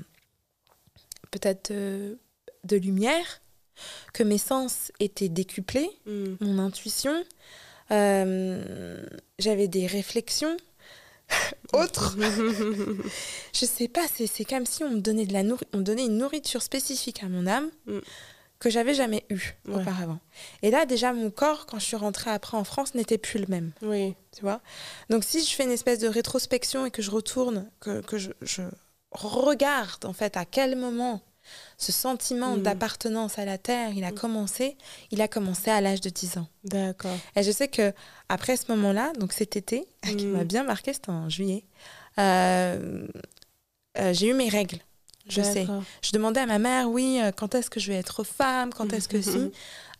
peut-être 1.31 1.71
de, 1.71 2.17
de 2.63 2.77
lumière. 2.77 3.41
Que 4.13 4.21
mes 4.23 4.37
sens 4.37 4.91
étaient 4.99 5.29
décuplés, 5.29 5.89
Mhm. 6.05 6.37
mon 6.41 6.59
intuition. 6.59 7.23
Euh, 7.91 9.03
J'avais 9.39 9.67
des 9.67 9.87
réflexions 9.87 10.55
autres. 11.73 12.15
Je 13.53 13.65
sais 13.65 13.87
pas, 13.87 14.05
c'est 14.13 14.27
c'est 14.27 14.45
comme 14.45 14.65
si 14.67 14.83
on 14.83 14.91
me 14.91 14.99
donnait 14.99 15.25
de 15.25 15.33
la 15.33 15.41
on 15.73 15.77
me 15.79 15.83
donnait 15.83 16.05
une 16.05 16.17
nourriture 16.17 16.61
spécifique 16.61 17.23
à 17.23 17.29
mon 17.29 17.47
âme 17.47 17.69
Mm. 17.87 17.99
Que 18.63 18.69
j'avais 18.71 18.93
jamais 18.93 19.25
Ouais. 19.29 19.37
auparavant. 19.67 20.19
Et 20.63 20.71
là 20.71 20.85
déjà 20.85 21.13
mon 21.13 21.29
corps 21.29 21.65
quand 21.67 21.77
je 21.79 21.85
suis 21.85 21.95
rentrée 21.97 22.31
après 22.31 22.57
en 22.57 22.63
France 22.63 22.95
n'était 22.95 23.17
plus 23.19 23.39
le 23.39 23.47
même, 23.47 23.71
Oui. 23.81 24.15
tu 24.35 24.41
vois. 24.41 24.61
Donc 25.09 25.23
si 25.23 25.43
je 25.43 25.53
fais 25.53 25.63
une 25.65 25.71
espèce 25.71 25.99
de 25.99 26.07
rétrospection 26.07 26.85
et 26.85 26.91
que 26.91 27.01
je 27.01 27.11
retourne 27.11 27.69
que, 27.79 28.01
que 28.01 28.17
je, 28.17 28.31
je 28.41 28.61
regarde 29.11 30.05
en 30.05 30.13
fait 30.13 30.37
à 30.37 30.45
quel 30.45 30.75
moment 30.75 31.21
ce 31.77 31.91
sentiment 31.91 32.55
Mm. 32.55 32.61
d'appartenance 32.63 33.37
à 33.37 33.43
la 33.43 33.57
terre, 33.57 33.91
il 33.93 34.05
a 34.05 34.11
Mm. 34.11 34.15
commencé, 34.15 34.77
il 35.11 35.21
a 35.21 35.27
commencé 35.27 35.69
à 35.69 35.81
l'âge 35.81 35.99
de 35.99 36.09
10 36.09 36.37
ans. 36.37 36.47
D'accord. 36.63 37.17
Et 37.35 37.43
je 37.43 37.51
sais 37.51 37.67
que 37.67 37.93
après 38.29 38.55
ce 38.55 38.71
moment-là, 38.71 39.11
donc 39.19 39.33
cet 39.33 39.57
été, 39.57 39.85
qui 40.17 40.25
m'a 40.25 40.45
bien 40.45 40.63
marqué, 40.63 40.93
c'était 40.93 41.09
en 41.09 41.27
juillet, 41.27 41.65
euh, 42.17 43.05
euh, 43.99 44.13
j'ai 44.13 44.27
eu 44.29 44.33
mes 44.33 44.47
règles. 44.49 44.79
Je 45.29 45.41
sais. 45.41 45.65
Je 46.01 46.11
demandais 46.11 46.41
à 46.41 46.45
ma 46.45 46.59
mère, 46.59 46.89
oui, 46.89 47.19
euh, 47.21 47.31
quand 47.31 47.55
est-ce 47.55 47.69
que 47.69 47.79
je 47.79 47.91
vais 47.91 47.97
être 47.97 48.23
femme, 48.23 48.73
quand 48.73 48.91
est-ce 48.93 49.07
que 49.07 49.21
si. 49.21 49.51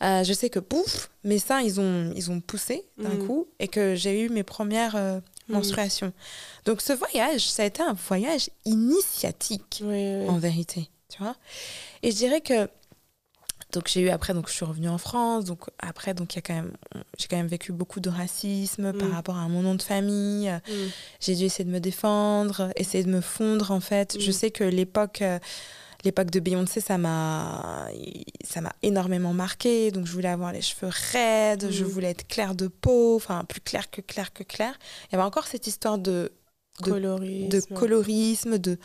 Euh, 0.01 0.23
je 0.23 0.33
sais 0.33 0.49
que 0.49 0.59
pouf, 0.59 1.09
mes 1.23 1.39
seins, 1.39 1.61
ils 1.61 1.79
ont, 1.79 2.11
ils 2.15 2.29
ont 2.29 2.41
poussé 2.41 2.83
d'un 2.97 3.15
Mm. 3.15 3.27
coup 3.27 3.47
et 3.59 3.69
que 3.69 3.95
j'ai 3.95 4.21
eu 4.21 4.29
mes 4.29 4.43
premières 4.43 4.95
euh, 4.97 5.19
menstruations. 5.47 6.11
Donc 6.65 6.81
ce 6.81 6.91
voyage, 6.91 7.47
ça 7.49 7.63
a 7.63 7.65
été 7.67 7.81
un 7.81 7.93
voyage 7.93 8.49
initiatique 8.65 9.79
Oui, 9.83 10.15
oui. 10.17 10.29
en 10.29 10.37
vérité, 10.37 10.89
tu 11.09 11.21
vois. 11.23 11.35
Et 12.01 12.11
je 12.11 12.15
dirais 12.17 12.41
que 12.41 12.67
donc 13.73 13.87
j'ai 13.87 14.01
eu 14.01 14.09
après 14.09 14.33
donc 14.33 14.47
je 14.49 14.53
suis 14.53 14.65
revenue 14.65 14.87
en 14.89 14.97
France 14.97 15.43
donc 15.45 15.61
après 15.79 16.13
donc 16.13 16.33
il 16.33 16.37
y 16.37 16.39
a 16.39 16.41
quand 16.41 16.53
même 16.53 16.71
j'ai 17.17 17.27
quand 17.27 17.37
même 17.37 17.47
vécu 17.47 17.71
beaucoup 17.73 17.99
de 17.99 18.09
racisme 18.09 18.93
par 18.93 19.09
Mm. 19.09 19.13
rapport 19.13 19.37
à 19.37 19.47
mon 19.49 19.61
nom 19.61 19.75
de 19.75 19.81
famille 19.81 20.49
Mhm. 20.49 20.89
j'ai 21.19 21.35
dû 21.35 21.43
essayer 21.45 21.65
de 21.65 21.71
me 21.71 21.79
défendre 21.79 22.71
essayer 22.75 23.03
de 23.03 23.09
me 23.09 23.21
fondre 23.21 23.71
en 23.71 23.79
fait 23.79 24.17
je 24.19 24.29
Mm. 24.29 24.33
sais 24.33 24.51
que 24.51 24.63
l'époque 24.63 25.21
euh, 25.21 25.39
l'époque 26.05 26.29
de 26.31 26.39
Beyoncé 26.39 26.81
ça 26.81 26.97
m'a 26.97 27.87
ça 28.43 28.61
m'a 28.61 28.73
énormément 28.81 29.33
marqué 29.33 29.89
donc 29.91 30.05
je 30.05 30.11
voulais 30.11 30.27
avoir 30.29 30.51
les 30.53 30.61
cheveux 30.61 30.91
raides 31.11 31.67
je 31.71 31.83
Mm. 31.83 31.87
voulais 31.87 32.09
être 32.11 32.27
claire 32.27 32.55
de 32.55 32.67
peau 32.67 33.15
enfin 33.15 33.43
plus 33.45 33.61
claire 33.61 33.89
que 33.89 34.01
claire 34.01 34.31
que 34.33 34.43
claire 34.43 34.75
il 35.09 35.13
y 35.13 35.15
avait 35.15 35.23
encore 35.25 35.47
cette 35.47 35.65
histoire 35.67 35.97
de 35.97 36.31
de- 36.83 36.89
Colorisme. 36.91 37.49
de 37.49 37.59
colorisme 37.75 38.57
de 38.57 38.77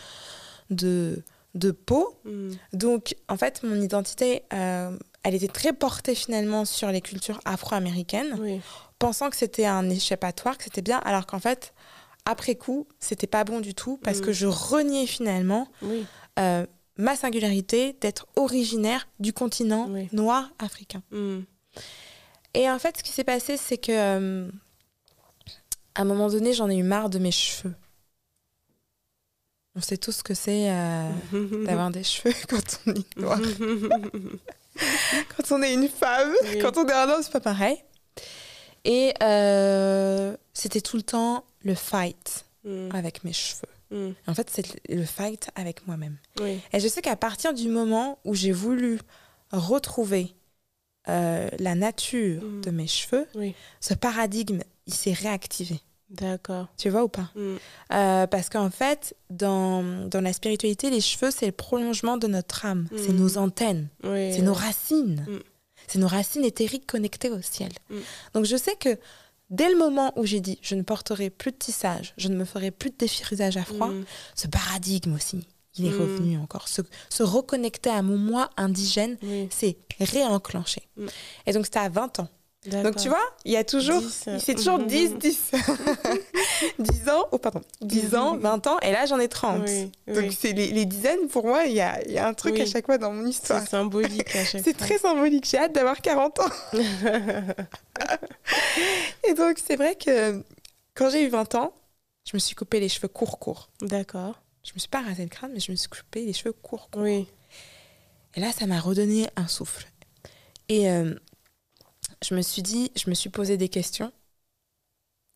de 0.70 1.22
de 1.54 1.70
peau 1.70 2.18
Mhm. 2.24 2.56
donc, 2.72 3.16
en 3.28 3.36
fait, 3.36 3.62
mon 3.62 3.80
identité, 3.80 4.42
euh, 4.52 4.96
elle 5.22 5.34
était 5.34 5.48
très 5.48 5.72
portée 5.72 6.14
finalement 6.14 6.64
sur 6.64 6.88
les 6.92 7.00
cultures 7.00 7.40
afro-américaines, 7.44 8.36
Oui. 8.40 8.60
pensant 8.98 9.30
que 9.30 9.36
c'était 9.36 9.66
un 9.66 9.88
échappatoire, 9.90 10.58
que 10.58 10.64
c'était 10.64 10.82
bien, 10.82 10.98
alors 10.98 11.26
qu'en 11.26 11.40
fait, 11.40 11.72
après 12.24 12.54
coup, 12.54 12.86
c'était 13.00 13.26
pas 13.26 13.44
bon 13.44 13.60
du 13.60 13.74
tout 13.74 13.96
parce 14.02 14.18
Mm. 14.18 14.22
que 14.22 14.32
je 14.32 14.46
reniais 14.46 15.06
finalement 15.06 15.66
Oui. 15.82 16.04
euh, 16.38 16.66
ma 16.98 17.16
singularité 17.16 17.96
d'être 18.00 18.26
originaire 18.36 19.08
du 19.18 19.32
continent 19.32 19.88
Oui. 19.88 20.08
noir 20.12 20.50
africain. 20.58 21.02
Mhm. 21.10 21.44
Et 22.54 22.68
en 22.70 22.78
fait, 22.78 22.98
ce 22.98 23.02
qui 23.02 23.12
s'est 23.12 23.24
passé, 23.24 23.56
c'est 23.56 23.78
que 23.78 23.92
euh, 23.92 24.50
à 25.94 26.02
un 26.02 26.04
moment 26.04 26.28
donné, 26.28 26.52
j'en 26.52 26.68
ai 26.68 26.76
eu 26.76 26.82
marre 26.82 27.08
de 27.10 27.18
mes 27.18 27.30
cheveux. 27.30 27.74
On 29.78 29.80
sait 29.80 29.96
tous 29.96 30.10
ce 30.10 30.22
que 30.24 30.34
c'est 30.34 30.70
euh, 30.72 31.08
d'avoir 31.64 31.90
des 31.92 32.02
cheveux 32.02 32.34
quand 32.48 32.80
on 32.86 32.94
est 32.94 33.16
noir. 33.16 33.38
quand 35.36 35.52
on 35.52 35.62
est 35.62 35.72
une 35.72 35.88
femme, 35.88 36.32
Oui. 36.52 36.58
quand 36.58 36.76
on 36.78 36.86
est 36.88 36.92
un 36.92 37.08
homme, 37.08 37.22
c'est 37.22 37.30
pas 37.30 37.38
pareil. 37.38 37.76
Et 38.84 39.14
euh, 39.22 40.36
c'était 40.52 40.80
tout 40.80 40.96
le 40.96 41.02
temps 41.04 41.44
le 41.62 41.74
fight 41.76 42.44
Mm, 42.64 42.88
avec 42.92 43.22
mes 43.22 43.32
cheveux. 43.32 43.68
mm, 43.92 44.10
En 44.26 44.34
fait, 44.34 44.50
c'est 44.50 44.66
le 44.88 45.04
fight 45.04 45.48
avec 45.54 45.86
moi-même. 45.86 46.16
Oui. 46.40 46.58
Et 46.72 46.80
je 46.80 46.88
sais 46.88 47.00
qu'à 47.00 47.14
partir 47.14 47.54
du 47.54 47.68
moment 47.68 48.18
où 48.24 48.34
j'ai 48.34 48.50
voulu 48.50 48.98
retrouver 49.52 50.34
euh, 51.08 51.48
la 51.60 51.76
nature 51.76 52.42
Mm. 52.42 52.60
de 52.62 52.70
mes 52.72 52.88
cheveux, 52.88 53.28
Oui. 53.36 53.54
ce 53.80 53.94
paradigme, 53.94 54.62
il 54.88 54.92
s'est 54.94 55.12
réactivé. 55.12 55.80
D'accord. 56.10 56.68
Tu 56.78 56.88
vois 56.88 57.04
ou 57.04 57.08
pas? 57.08 57.30
Mm, 57.34 57.56
Euh, 57.92 58.26
Parce 58.26 58.48
qu'en 58.48 58.70
fait, 58.70 59.14
dans, 59.30 60.06
dans 60.08 60.20
la 60.22 60.32
spiritualité, 60.32 60.88
les 60.90 61.00
cheveux, 61.02 61.30
c'est 61.30 61.46
le 61.46 61.52
prolongement 61.52 62.16
de 62.16 62.26
notre 62.26 62.64
âme. 62.64 62.88
C'est 62.96 63.12
Mm. 63.12 63.16
nos 63.16 63.38
antennes, 63.38 63.88
Oui. 64.04 64.32
c'est 64.34 64.42
nos 64.42 64.54
racines. 64.54 65.24
Mm. 65.28 65.38
C'est 65.86 65.98
nos 65.98 66.08
racines 66.08 66.44
éthériques 66.44 66.86
connectées 66.86 67.30
au 67.30 67.40
ciel. 67.42 67.72
Donc 68.34 68.44
je 68.44 68.56
sais 68.56 68.76
que 68.76 68.98
dès 69.48 69.70
le 69.70 69.78
moment 69.78 70.12
où 70.16 70.26
j'ai 70.26 70.40
dit 70.40 70.58
je 70.60 70.74
ne 70.74 70.82
porterai 70.82 71.30
plus 71.30 71.50
de 71.52 71.56
tissage, 71.56 72.12
je 72.18 72.28
ne 72.28 72.36
me 72.36 72.44
ferai 72.44 72.70
plus 72.70 72.90
de 72.90 72.96
défrisage 72.98 73.56
à 73.56 73.64
froid, 73.64 73.90
ce 74.34 74.48
paradigme 74.48 75.14
aussi, 75.14 75.46
il 75.78 75.86
est 75.86 75.90
revenu 75.90 76.36
encore. 76.38 76.68
Se, 76.68 76.82
se 77.08 77.22
reconnecter 77.22 77.88
à 77.90 78.02
mon 78.02 78.18
moi 78.18 78.50
indigène, 78.58 79.16
c'est 79.50 79.78
réenclenché. 80.00 80.82
Et 81.46 81.52
donc 81.52 81.64
c'était 81.64 81.78
à 81.78 81.88
20 81.88 82.20
ans. 82.20 82.28
Donc 82.66 82.96
tu 82.96 83.08
vois, 83.08 83.22
il 83.44 83.52
y 83.52 83.56
a 83.56 83.62
toujours, 83.64 84.00
10, 84.00 84.28
c'est 84.40 84.54
toujours 84.56 84.78
mhm. 84.80 84.88
10, 84.88 85.14
10. 85.18 85.50
10 86.80 87.08
ans, 87.08 87.26
oh 87.30 87.38
pardon, 87.38 87.60
10 87.82 88.14
ans, 88.16 88.36
20 88.40 88.66
ans, 88.66 88.78
et 88.80 88.90
là 88.90 89.06
j'en 89.06 89.18
ai 89.20 89.28
30. 89.28 89.62
Oui, 89.66 89.92
Donc 90.08 90.16
oui. 90.24 90.36
c'est 90.38 90.52
les, 90.52 90.66
les 90.68 90.84
dizaines, 90.84 91.28
pour 91.28 91.46
moi, 91.46 91.64
il 91.64 91.72
y 91.72 91.80
a, 91.80 92.06
y 92.08 92.18
a 92.18 92.26
un 92.26 92.34
truc 92.34 92.54
Oui. 92.54 92.62
à 92.62 92.66
chaque 92.66 92.86
fois 92.86 92.98
dans 92.98 93.12
mon 93.12 93.24
histoire. 93.26 93.62
C'est 93.62 93.70
symbolique 93.70 94.34
à 94.34 94.44
chaque 94.44 94.62
C'est 94.64 94.76
fois. 94.76 94.86
très 94.86 94.98
symbolique, 94.98 95.46
j'ai 95.48 95.58
hâte 95.58 95.72
d'avoir 95.72 96.00
40 96.00 96.40
ans. 96.40 96.50
et 99.28 99.34
donc 99.34 99.58
c'est 99.64 99.76
vrai 99.76 99.94
que 99.94 100.42
quand 100.94 101.10
j'ai 101.10 101.22
eu 101.24 101.28
20 101.28 101.54
ans, 101.54 101.72
je 102.28 102.32
me 102.34 102.38
suis 102.38 102.54
coupé 102.56 102.80
les 102.80 102.88
cheveux 102.88 103.08
courts, 103.08 103.38
courts. 103.38 103.70
D'accord. 103.80 104.34
Je 104.64 104.72
me 104.74 104.80
suis 104.80 104.88
pas 104.88 105.00
rasé 105.00 105.22
le 105.22 105.28
crâne, 105.28 105.52
mais 105.54 105.60
je 105.60 105.70
me 105.70 105.76
suis 105.76 105.88
coupé 105.88 106.24
les 106.24 106.32
cheveux 106.32 106.52
courts, 106.52 106.90
courts. 106.90 107.02
Oui. 107.02 107.26
Et 108.34 108.40
là, 108.40 108.52
ça 108.52 108.66
m'a 108.66 108.80
redonné 108.80 109.28
un 109.36 109.46
souffle. 109.46 109.86
Et 110.68 110.90
euh, 110.90 111.14
je 112.24 112.34
me 112.34 112.42
suis 112.42 112.62
dit, 112.62 112.90
je 112.96 113.08
me 113.10 113.14
suis 113.14 113.30
posé 113.30 113.56
des 113.56 113.68
questions. 113.68 114.12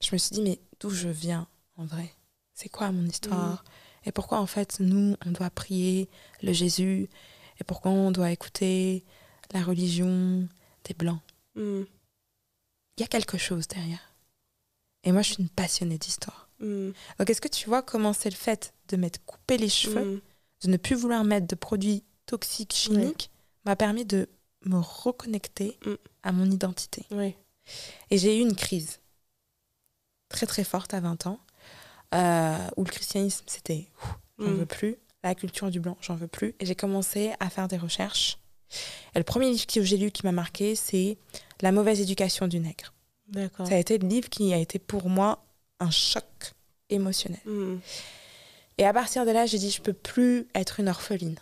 Je 0.02 0.10
me 0.12 0.18
suis 0.18 0.34
dit, 0.34 0.42
mais 0.42 0.58
d'où 0.80 0.90
je 0.90 1.08
viens 1.08 1.46
en 1.76 1.84
vrai? 1.84 2.12
C'est 2.54 2.68
quoi 2.68 2.90
mon 2.92 3.04
histoire? 3.06 3.64
Et 4.04 4.12
pourquoi 4.12 4.40
en 4.40 4.46
fait, 4.46 4.80
nous, 4.80 5.16
on 5.24 5.30
doit 5.30 5.50
prier 5.50 6.08
le 6.42 6.52
Jésus? 6.52 7.08
Et 7.60 7.64
pourquoi 7.64 7.92
on 7.92 8.10
doit 8.10 8.30
écouter 8.32 9.04
la 9.52 9.62
religion 9.62 10.48
des 10.84 10.94
Blancs? 10.94 11.20
Mm, 11.54 11.82
Il 12.96 13.00
y 13.00 13.04
a 13.04 13.06
quelque 13.06 13.38
chose 13.38 13.68
derrière. 13.68 14.14
Et 15.04 15.12
moi, 15.12 15.22
je 15.22 15.32
suis 15.34 15.42
une 15.42 15.48
passionnée 15.48 15.98
d'histoire. 15.98 16.48
mm, 16.58 16.90
Donc, 17.18 17.30
est-ce 17.30 17.40
que 17.40 17.48
tu 17.48 17.68
vois 17.68 17.82
comment 17.82 18.12
c'est 18.12 18.30
le 18.30 18.36
fait 18.36 18.74
de 18.88 18.96
m'être 18.96 19.24
coupé 19.24 19.56
les 19.56 19.68
cheveux 19.68 20.16
mm. 20.16 20.20
de 20.64 20.68
ne 20.68 20.76
plus 20.76 20.96
vouloir 20.96 21.22
mettre 21.24 21.46
de 21.46 21.54
produits 21.54 22.02
toxiques 22.26 22.74
chimiques 22.74 23.30
m'a 23.64 23.76
permis 23.76 24.04
de 24.04 24.28
me 24.64 24.78
reconnecter 24.78 25.78
Mm. 25.86 25.94
À 26.22 26.32
mon 26.32 26.50
identité. 26.50 27.04
Oui. 27.10 27.34
Et 28.10 28.18
j'ai 28.18 28.38
eu 28.38 28.40
une 28.40 28.56
crise 28.56 28.98
très 30.28 30.46
très 30.46 30.64
forte 30.64 30.94
à 30.94 31.00
20 31.00 31.26
ans, 31.26 31.38
euh, 32.14 32.58
où 32.76 32.84
le 32.84 32.90
christianisme 32.90 33.44
c'était 33.46 33.86
j'en 34.38 34.46
Mm. 34.46 34.54
veux 34.56 34.66
plus, 34.66 34.96
la 35.22 35.34
culture 35.34 35.70
du 35.70 35.78
blanc 35.78 35.96
j'en 36.00 36.16
veux 36.16 36.26
plus, 36.26 36.54
et 36.58 36.66
j'ai 36.66 36.74
commencé 36.74 37.32
à 37.38 37.48
faire 37.50 37.68
des 37.68 37.76
recherches. 37.76 38.38
Et 39.14 39.18
le 39.18 39.24
premier 39.24 39.50
livre 39.50 39.66
que 39.66 39.82
j'ai 39.82 39.96
lu 39.98 40.10
qui 40.10 40.24
m'a 40.24 40.32
marqué, 40.32 40.74
c'est 40.74 41.18
La 41.60 41.70
mauvaise 41.70 42.00
éducation 42.00 42.48
du 42.48 42.58
nègre. 42.58 42.92
D'accord. 43.28 43.66
Ça 43.68 43.74
a 43.74 43.78
été 43.78 43.98
le 43.98 44.08
livre 44.08 44.28
qui 44.28 44.52
a 44.52 44.56
été 44.56 44.78
pour 44.80 45.08
moi 45.08 45.44
un 45.78 45.90
choc 45.90 46.24
émotionnel. 46.88 47.40
Mm, 47.44 47.76
Et 48.78 48.84
à 48.84 48.92
partir 48.92 49.24
de 49.26 49.30
là, 49.30 49.46
j'ai 49.46 49.58
dit, 49.58 49.70
je 49.70 49.80
peux 49.80 49.92
plus 49.92 50.48
être 50.54 50.80
une 50.80 50.88
orpheline. 50.88 51.38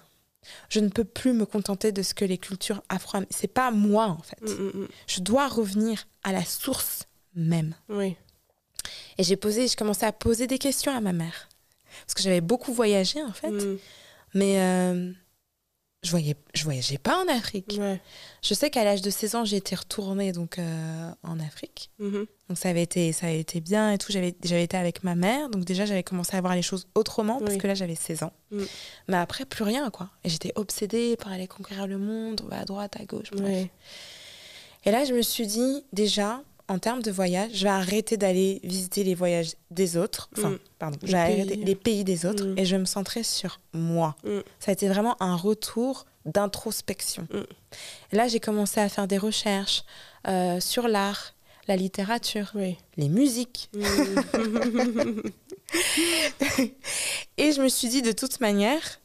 Je 0.68 0.81
ne 0.81 0.88
peux 0.88 1.05
plus 1.05 1.33
me 1.33 1.44
contenter 1.46 1.92
de 1.92 2.03
ce 2.03 2.14
que 2.14 2.24
les 2.24 2.38
cultures 2.38 2.83
afro 2.88 3.18
C'est 3.31 3.53
pas 3.53 3.70
moi, 3.70 4.07
en 4.07 4.22
fait. 4.22 4.40
mm, 4.42 4.53
mm, 4.55 4.83
mm. 4.83 4.88
Je 5.07 5.20
dois 5.20 5.48
revenir 5.48 6.07
à 6.22 6.33
la 6.33 6.44
source 6.44 7.05
même. 7.35 7.74
Oui. 7.88 8.16
Et 9.18 9.22
j'ai 9.22 9.37
posé, 9.37 9.68
je 9.68 9.76
commençais 9.76 10.07
à 10.07 10.12
poser 10.12 10.46
des 10.46 10.59
questions 10.59 10.94
à 10.96 11.00
ma 11.00 11.12
mère. 11.12 11.48
Parce 12.07 12.14
que 12.14 12.22
j'avais 12.22 12.40
beaucoup 12.40 12.72
voyagé, 12.72 13.22
en 13.22 13.33
fait. 13.33 13.53
Mais 14.35 14.61
euh, 14.61 15.12
je 16.02 16.10
voyais, 16.10 16.34
je 16.54 16.64
voyageais 16.64 16.96
pas 16.98 17.22
en 17.22 17.28
Afrique. 17.28 17.76
ouais. 17.78 18.00
Je 18.42 18.54
sais 18.54 18.70
qu'à 18.70 18.84
l'âge 18.84 19.02
de 19.02 19.10
16 19.10 19.34
ans, 19.34 19.44
j'ai 19.44 19.56
été 19.58 19.74
retournée 19.76 20.32
donc, 20.32 20.58
euh, 20.58 21.10
en 21.22 21.38
Afrique. 21.40 21.90
Mhm. 21.98 22.26
Donc 22.48 22.58
ça 22.58 22.70
avait 22.70 22.82
été, 22.82 23.12
ça 23.12 23.26
avait 23.26 23.40
été 23.40 23.60
bien 23.60 23.92
et 23.92 23.98
tout. 23.98 24.10
J'avais, 24.10 24.34
j'avais 24.42 24.64
été 24.64 24.76
avec 24.78 25.04
ma 25.04 25.14
mère, 25.14 25.50
donc 25.50 25.64
déjà 25.64 25.84
j'avais 25.84 26.02
commencé 26.02 26.34
à 26.36 26.40
voir 26.40 26.54
les 26.54 26.62
choses 26.62 26.86
autrement 26.94 27.38
parce 27.38 27.52
Oui. 27.52 27.58
que 27.58 27.66
là 27.66 27.74
j'avais 27.74 27.94
16 27.94 28.22
ans. 28.22 28.32
Mm. 28.50 28.62
Mais 29.08 29.16
après 29.18 29.44
plus 29.44 29.62
rien 29.64 29.90
quoi. 29.90 30.08
Et 30.24 30.30
j'étais 30.30 30.52
obsédée 30.54 31.16
par 31.16 31.32
aller 31.32 31.46
conquérir 31.46 31.86
le 31.86 31.98
monde, 31.98 32.42
à 32.50 32.64
droite, 32.64 32.96
à 32.98 33.04
gauche. 33.04 33.30
bref. 33.32 33.68
Et 34.86 34.90
là 34.90 35.04
je 35.04 35.12
me 35.12 35.20
suis 35.22 35.46
dit 35.46 35.84
déjà 35.92 36.42
en 36.70 36.78
termes 36.78 37.02
de 37.02 37.11
voyage, 37.11 37.50
je 37.54 37.64
vais 37.64 37.70
arrêter 37.70 38.16
d'aller 38.16 38.61
visiter 38.64 39.02
les 39.04 39.14
voyages 39.14 39.54
des 39.70 39.96
autres. 39.96 40.30
Enfin, 40.38 40.50
Mm. 40.50 40.59
pardon, 40.78 40.98
je 41.02 41.06
Les 41.09 41.12
vais 41.12 41.18
arrêter 41.18 41.44
pays. 41.56 41.64
les 41.64 41.74
pays 41.74 42.04
des 42.04 42.26
autres 42.26 42.44
Mm. 42.46 42.59
et 42.59 42.64
je 42.64 42.76
vais 42.76 42.80
me 42.80 42.85
centrer 42.87 43.22
sur 43.24 43.61
moi. 43.72 44.14
Mm. 44.24 44.38
Ça 44.61 44.70
a 44.70 44.72
été 44.72 44.88
vraiment 44.88 45.16
un 45.20 45.37
retour 45.37 46.06
d'introspection. 46.26 47.26
Là 48.12 48.28
j'ai 48.28 48.40
commencé 48.40 48.78
à 48.80 48.88
faire 48.88 49.06
des 49.09 49.18
recherches 49.18 49.83
euh, 50.28 50.61
sur 50.61 50.87
l'art, 50.87 51.35
la 51.66 51.76
littérature, 51.76 52.50
Oui. 52.54 52.76
les 52.96 53.09
musiques. 53.09 53.68
Et 57.37 57.52
je 57.52 57.62
me 57.62 57.68
suis 57.68 57.88
dit, 57.88 58.02
de 58.02 58.12
toute 58.12 58.40
manière, 58.40 59.00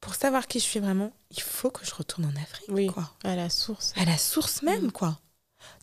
pour 0.00 0.14
savoir 0.14 0.46
qui 0.46 0.58
je 0.58 0.64
suis 0.64 0.80
vraiment, 0.80 1.12
il 1.30 1.42
faut 1.42 1.70
que 1.70 1.84
je 1.84 1.94
retourne 1.94 2.24
en 2.26 2.40
Afrique, 2.42 2.68
Oui. 2.70 2.86
quoi. 2.86 3.10
à 3.24 3.36
la 3.36 3.50
source. 3.50 3.92
À 3.96 4.04
la 4.04 4.16
source 4.16 4.62
même, 4.62 4.90
quoi. 4.92 5.18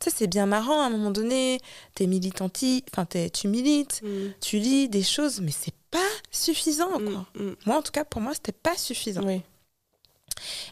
Sais, 0.03 0.09
c'est 0.09 0.27
bien 0.27 0.45
marrant, 0.47 0.81
à 0.81 0.87
un 0.87 0.89
moment 0.89 1.11
donné, 1.11 1.61
t'es 1.95 2.07
militanti, 2.07 2.83
enfin, 2.91 3.05
t'es- 3.05 3.29
tu 3.29 3.47
milites, 3.47 4.01
Mm, 4.03 4.31
tu 4.41 4.57
lis 4.59 4.89
des 4.89 5.01
choses, 5.03 5.39
mais 5.39 5.51
c'est 5.51 5.73
pas 5.91 6.09
suffisant, 6.29 6.99
mm, 6.99 7.05
quoi. 7.09 7.25
mm. 7.35 7.53
Moi, 7.65 7.77
en 7.77 7.81
tout 7.81 7.93
cas, 7.93 8.03
pour 8.03 8.19
moi, 8.19 8.33
c'était 8.33 8.51
pas 8.51 8.75
suffisant. 8.75 9.23
Oui. 9.25 9.41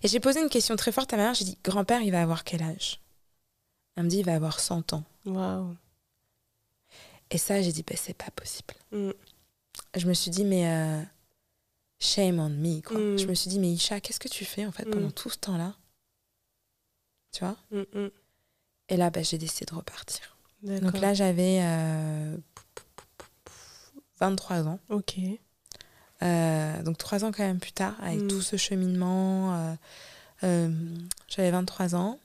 Et 0.04 0.10
j'ai 0.10 0.20
posé 0.20 0.42
une 0.42 0.50
question 0.50 0.76
très 0.76 0.92
forte 0.92 1.14
à 1.14 1.18
ma 1.18 1.24
mère, 1.24 1.34
j'ai 1.34 1.46
dit, 1.46 1.58
grand-père, 1.64 2.02
il 2.02 2.12
va 2.12 2.22
avoir 2.22 2.44
quel 2.44 2.62
âge? 2.62 3.00
Elle 3.96 4.04
me 4.04 4.10
dit, 4.10 4.18
il 4.18 4.26
va 4.26 4.36
avoir 4.36 4.60
100 4.60 4.92
ans. 4.92 5.04
Waouh. 5.26 5.76
Et 7.30 7.38
ça, 7.38 7.62
j'ai 7.62 7.72
dit, 7.72 7.84
ben, 7.84 7.96
c'est 7.98 8.14
pas 8.18 8.32
possible. 8.32 8.74
Je 9.96 10.08
me 10.08 10.14
suis 10.14 10.30
dit, 10.32 10.44
mais 10.44 10.68
euh, 10.70 11.02
shame 12.00 12.40
on 12.40 12.50
me, 12.50 12.82
quoi. 12.82 12.98
Je 13.18 13.26
me 13.28 13.34
suis 13.34 13.50
dit, 13.50 13.60
mais 13.60 13.72
Isha, 13.72 14.02
qu'est-ce 14.02 14.20
que 14.20 14.28
tu 14.28 14.44
fais, 14.44 14.66
en 14.66 14.74
fait, 14.74 14.84
pendant 14.86 15.12
tout 15.12 15.30
ce 15.30 15.38
temps-là? 15.38 15.74
Tu 17.32 17.46
vois? 17.46 17.56
Mm, 17.72 17.84
mm. 17.98 18.10
Et 18.92 18.98
là, 18.98 19.10
bah, 19.10 19.24
j'ai 19.24 19.38
décidé 19.40 19.66
de 19.66 19.74
repartir. 19.76 20.36
Donc 20.64 21.00
là, 21.00 21.14
j'avais 21.16 21.60
euh, 21.64 22.38
23 24.20 24.68
ans. 24.68 24.80
Ok. 24.90 25.16
Euh, 26.22 26.84
donc 26.84 26.98
trois 27.00 27.26
ans 27.26 27.32
quand 27.32 27.42
même 27.44 27.60
plus 27.60 27.72
tard, 27.72 27.96
avec 28.02 28.20
Mm. 28.22 28.28
tout 28.28 28.42
ce 28.42 28.58
cheminement. 28.58 29.56
euh, 29.56 29.74
euh, 30.44 30.70
j'avais 31.28 31.50
23 31.52 31.96
ans. 31.96 32.20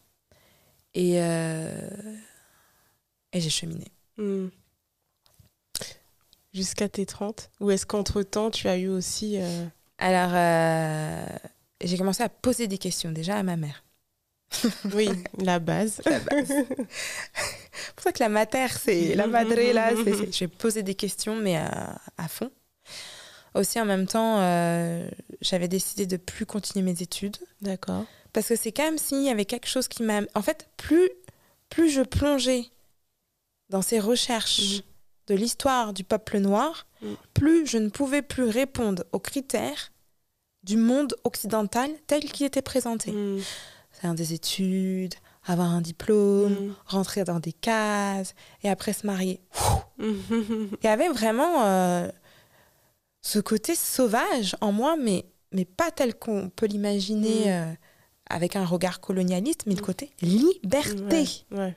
Et, 0.95 1.23
euh, 1.23 1.89
et 3.33 3.41
j'ai 3.41 3.49
cheminé. 3.51 3.87
Mm. 4.19 4.49
Jusqu'à 6.53 6.89
tes 6.89 7.07
30 7.07 7.51
Ou 7.61 7.71
est-ce 7.71 7.87
qu'entre-temps, 7.87 8.51
tu 8.51 8.67
as 8.69 8.77
eu 8.79 8.89
aussi... 8.89 9.39
euh, 9.41 9.67
Alors, 9.99 10.31
euh, 10.35 11.27
j'ai 11.83 11.97
commencé 11.99 12.23
à 12.23 12.29
poser 12.29 12.67
des 12.67 12.79
questions 12.79 13.13
déjà 13.13 13.37
à 13.37 13.43
ma 13.43 13.57
mère. 13.57 13.85
Oui, 14.95 15.09
la 15.39 15.59
base. 15.59 16.01
la 16.05 16.19
base. 16.21 16.49
Pour 17.97 18.03
ça 18.03 18.13
que 18.13 18.21
la 18.21 18.29
mater, 18.29 18.67
c'est 18.79 19.15
la 19.15 19.27
madre 19.27 19.55
là. 19.73 19.91
J'ai 20.31 20.49
posé 20.49 20.83
des 20.83 20.95
questions, 20.95 21.37
mais 21.37 21.57
à, 21.57 21.99
à 22.17 22.29
fond. 22.29 22.51
Aussi, 23.55 23.81
en 23.81 23.85
même 23.87 24.07
temps, 24.07 24.39
euh, 24.41 25.09
j'avais 25.41 25.69
décidé 25.69 26.07
de 26.07 26.17
plus 26.19 26.45
continuer 26.45 26.85
mes 26.85 27.01
études 27.03 27.37
D'accord. 27.63 28.05
parce 28.35 28.49
que 28.49 28.57
c'est 28.57 28.73
comme 28.73 28.99
s'il 28.99 29.23
y 29.23 29.31
avait 29.31 29.47
quelque 29.47 29.69
chose 29.69 29.89
qui 29.89 30.03
m'a. 30.03 30.21
En 30.35 30.43
fait, 30.43 30.69
plus 30.77 31.09
plus 31.71 31.91
je 31.91 32.03
plongeais 32.03 32.67
dans 33.71 33.83
ces 33.83 33.99
recherches 33.99 34.77
Mhm. 34.77 34.83
de 35.29 35.35
l'histoire 35.35 35.93
du 35.93 36.05
peuple 36.05 36.39
noir, 36.39 36.87
Mhm. 37.03 37.17
plus 37.35 37.67
je 37.67 37.79
ne 37.79 37.89
pouvais 37.89 38.23
plus 38.23 38.45
répondre 38.45 39.05
aux 39.13 39.19
critères 39.19 39.91
du 40.63 40.77
monde 40.77 41.15
occidental 41.25 41.91
tel 42.07 42.25
qu'il 42.31 42.47
était 42.47 42.63
présenté. 42.63 43.11
Mm, 43.11 43.41
Faire 44.01 44.15
des 44.15 44.33
études, 44.35 45.15
avoir 45.45 45.69
un 45.71 45.81
diplôme, 45.81 46.53
mm, 46.53 46.75
rentrer 46.87 47.25
dans 47.25 47.41
des 47.41 47.53
cases 47.53 48.35
et 48.63 48.69
après 48.69 48.93
se 48.93 49.07
marier. 49.07 49.41
mm. 49.99 50.13
Il 50.83 50.85
y 50.85 50.89
avait 50.89 51.09
vraiment 51.09 51.65
euh, 51.65 52.09
ce 53.23 53.39
côté 53.39 53.75
sauvage 53.75 54.55
en 54.61 54.73
moi, 54.73 54.97
mais, 54.97 55.25
mais 55.53 55.65
pas 55.65 55.91
tel 55.91 56.15
qu'on 56.15 56.51
peut 56.51 56.67
l'imaginer 56.67 57.47
Mm. 57.47 57.49
euh, 57.49 57.73
avec 58.29 58.57
un 58.57 58.65
regard 58.67 59.01
colonialiste, 59.01 59.65
mais 59.67 59.75
le 59.75 59.83
côté 59.83 60.11
liberté. 60.21 61.25
Ouais, 61.53 61.59
ouais. 61.59 61.77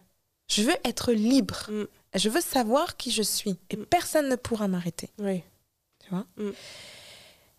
Je 0.52 0.64
veux 0.64 0.76
être 0.84 1.14
libre. 1.14 1.70
Mm. 1.70 1.84
Je 2.16 2.28
veux 2.30 2.42
savoir 2.42 2.98
qui 2.98 3.12
je 3.12 3.22
suis. 3.22 3.58
Et 3.70 3.78
Mm. 3.78 3.86
personne 3.86 4.28
ne 4.30 4.36
pourra 4.36 4.68
m'arrêter. 4.68 5.10
ouais. 5.20 5.44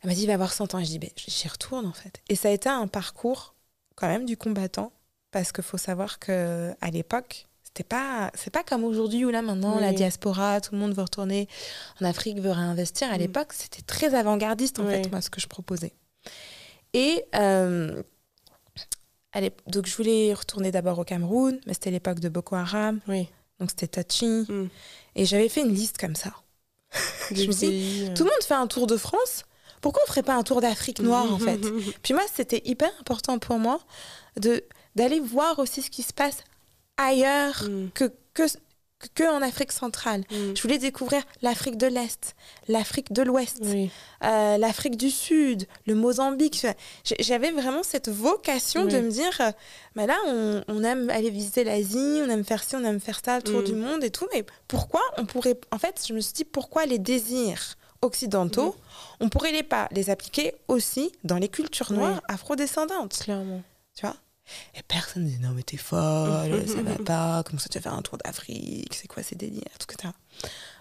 Elle 0.03 0.09
m'a 0.09 0.15
dit, 0.15 0.27
va 0.27 0.35
avoir 0.35 0.53
100 0.53 0.75
ans. 0.75 0.79
Et 0.81 0.85
je 0.85 0.91
dis, 0.91 0.99
ben, 0.99 1.11
j'y 1.17 1.47
retourne 1.49 1.87
en 1.87 1.93
fait. 1.93 2.21
Et 2.29 2.35
ça 2.35 2.49
a 2.49 2.51
été 2.53 2.69
un 2.69 2.89
parcours 2.89 3.55
quand 4.01 4.09
même 4.09 4.25
du 4.25 4.37
combattant, 4.37 4.93
parce 5.31 5.53
qu'il 5.53 5.63
faut 5.65 5.77
savoir 5.79 6.19
que 6.19 6.73
à 6.81 6.91
l'époque, 6.91 7.47
c'était 7.63 7.85
pas, 7.85 8.31
c'est 8.35 8.51
pas 8.51 8.65
comme 8.65 8.83
aujourd'hui 8.83 9.25
où 9.25 9.31
là 9.31 9.43
maintenant 9.43 9.79
la 9.79 9.93
diaspora, 9.93 10.61
tout 10.61 10.73
le 10.75 10.81
monde 10.81 10.93
veut 10.95 11.03
retourner 11.03 11.47
en 12.01 12.05
Afrique, 12.07 12.41
veut 12.41 12.51
réinvestir. 12.51 13.11
À 13.13 13.17
Mm. 13.17 13.19
l'époque, 13.21 13.53
c'était 13.53 13.83
très 13.83 14.15
avant-gardiste 14.15 14.81
en 14.81 14.85
Oui. 14.87 14.93
fait, 14.95 15.11
moi, 15.11 15.21
ce 15.21 15.31
que 15.31 15.41
je 15.41 15.47
proposais. 15.47 15.93
Et 16.95 17.25
euh, 17.37 18.03
l'ép- 19.35 19.61
donc 19.69 19.87
je 19.87 19.95
voulais 19.97 20.35
retourner 20.35 20.71
d'abord 20.73 20.99
au 20.99 21.05
Cameroun, 21.05 21.61
mais 21.67 21.75
c'était 21.75 21.91
l'époque 21.93 22.19
de 22.21 22.29
Boko 22.29 22.57
Haram, 22.57 22.99
Oui. 23.07 23.29
donc 23.61 23.71
c'était 23.71 24.03
touchy. 24.03 24.27
Mm. 24.49 24.69
Et 25.15 25.25
j'avais 25.27 25.49
fait 25.49 25.61
une 25.61 25.73
liste 25.75 25.99
comme 25.99 26.17
ça. 26.17 26.33
Des 27.31 27.47
me 27.47 27.53
suis 27.53 27.67
dit, 27.69 27.71
pays, 27.71 28.09
euh, 28.09 28.15
Tout 28.15 28.25
le 28.25 28.31
monde 28.31 28.43
fait 28.43 28.55
un 28.55 28.67
tour 28.67 28.87
de 28.89 28.97
France. 28.97 29.45
Pourquoi 29.81 30.03
on 30.05 30.09
ferait 30.09 30.23
pas 30.23 30.35
un 30.35 30.43
tour 30.43 30.61
d'Afrique 30.61 31.01
noire 31.01 31.33
en 31.33 31.39
fait 31.39 31.59
Puis 32.03 32.15
moi, 32.15 32.23
c'était 32.35 32.63
hyper 32.65 32.91
important 33.01 33.39
pour 33.39 33.59
moi 33.59 33.81
de 34.41 34.63
d'aller 34.97 35.21
voir 35.21 35.59
aussi 35.59 35.83
ce 35.83 35.91
qui 35.91 36.03
se 36.03 36.13
passe 36.13 36.39
ailleurs 36.97 37.63
Mm. 37.69 37.89
que, 37.95 38.13
que, 38.35 38.43
que 39.15 39.23
en 39.25 39.41
Afrique 39.41 39.73
centrale. 39.73 40.23
Mm. 40.31 40.55
Je 40.57 40.61
voulais 40.63 40.79
découvrir 40.79 41.23
l'Afrique 41.43 41.77
de 41.79 41.87
l'Est, 41.87 42.35
l'Afrique 42.69 43.13
de 43.13 43.23
l'Ouest, 43.23 43.59
Oui. 43.63 43.91
euh, 44.25 44.59
l'Afrique 44.59 44.97
du 44.97 45.11
Sud, 45.11 45.67
le 45.87 45.95
Mozambique. 45.95 46.67
J'avais 47.21 47.51
vraiment 47.53 47.83
cette 47.83 48.09
vocation 48.11 48.83
Oui. 48.85 48.93
de 48.93 48.99
me 49.01 49.11
dire, 49.11 49.31
euh, 49.41 49.53
bah 49.95 50.07
là, 50.07 50.19
on, 50.27 50.63
on 50.69 50.85
aime 50.85 51.09
aller 51.09 51.31
visiter 51.31 51.65
l'Asie, 51.65 52.21
on 52.25 52.29
aime 52.29 52.45
faire 52.45 52.63
ci, 52.63 52.77
on 52.77 52.85
aime 52.85 53.01
faire 53.01 53.21
ça, 53.25 53.37
le 53.37 53.43
tour 53.43 53.61
Mm. 53.61 53.65
du 53.65 53.75
monde 53.75 54.05
et 54.05 54.11
tout. 54.11 54.27
Mais 54.35 54.45
pourquoi 54.69 55.01
on 55.17 55.25
pourrait... 55.25 55.59
En 55.71 55.79
fait, 55.79 56.03
je 56.07 56.13
me 56.13 56.21
suis 56.21 56.35
dit, 56.35 56.45
pourquoi 56.45 56.85
les 56.85 56.99
désirs 56.99 57.77
occidentaux, 58.03 58.77
Mm. 59.21 59.25
on 59.25 59.29
pourrait 59.29 59.53
les 59.53 59.63
pas 59.63 59.89
les 59.93 60.11
appliquer 60.11 60.55
aussi 60.69 61.13
dans 61.25 61.37
les 61.39 61.49
cultures 61.49 61.93
noires 61.93 62.21
afrodescendantes 62.29 63.19
Clairement. 63.19 63.63
tu 63.95 64.07
vois? 64.07 64.17
Et 64.75 64.83
personne 64.83 65.25
ne 65.25 65.29
dit 65.29 65.39
non 65.39 65.51
mais 65.51 65.63
t'es 65.63 65.77
folle, 65.77 66.67
ça 66.67 66.83
va 66.83 66.97
pas, 67.05 67.43
comment 67.45 67.59
ça 67.61 67.69
tu 67.69 67.79
vas 67.79 67.83
faire 67.83 67.95
un 67.95 68.03
tour 68.03 68.19
d'Afrique, 68.19 68.95
c'est 68.95 69.07
quoi 69.09 69.23
ces 69.23 69.37
délires, 69.37 69.63
tout 69.79 69.87
que 69.87 69.95
t'as. 69.97 70.13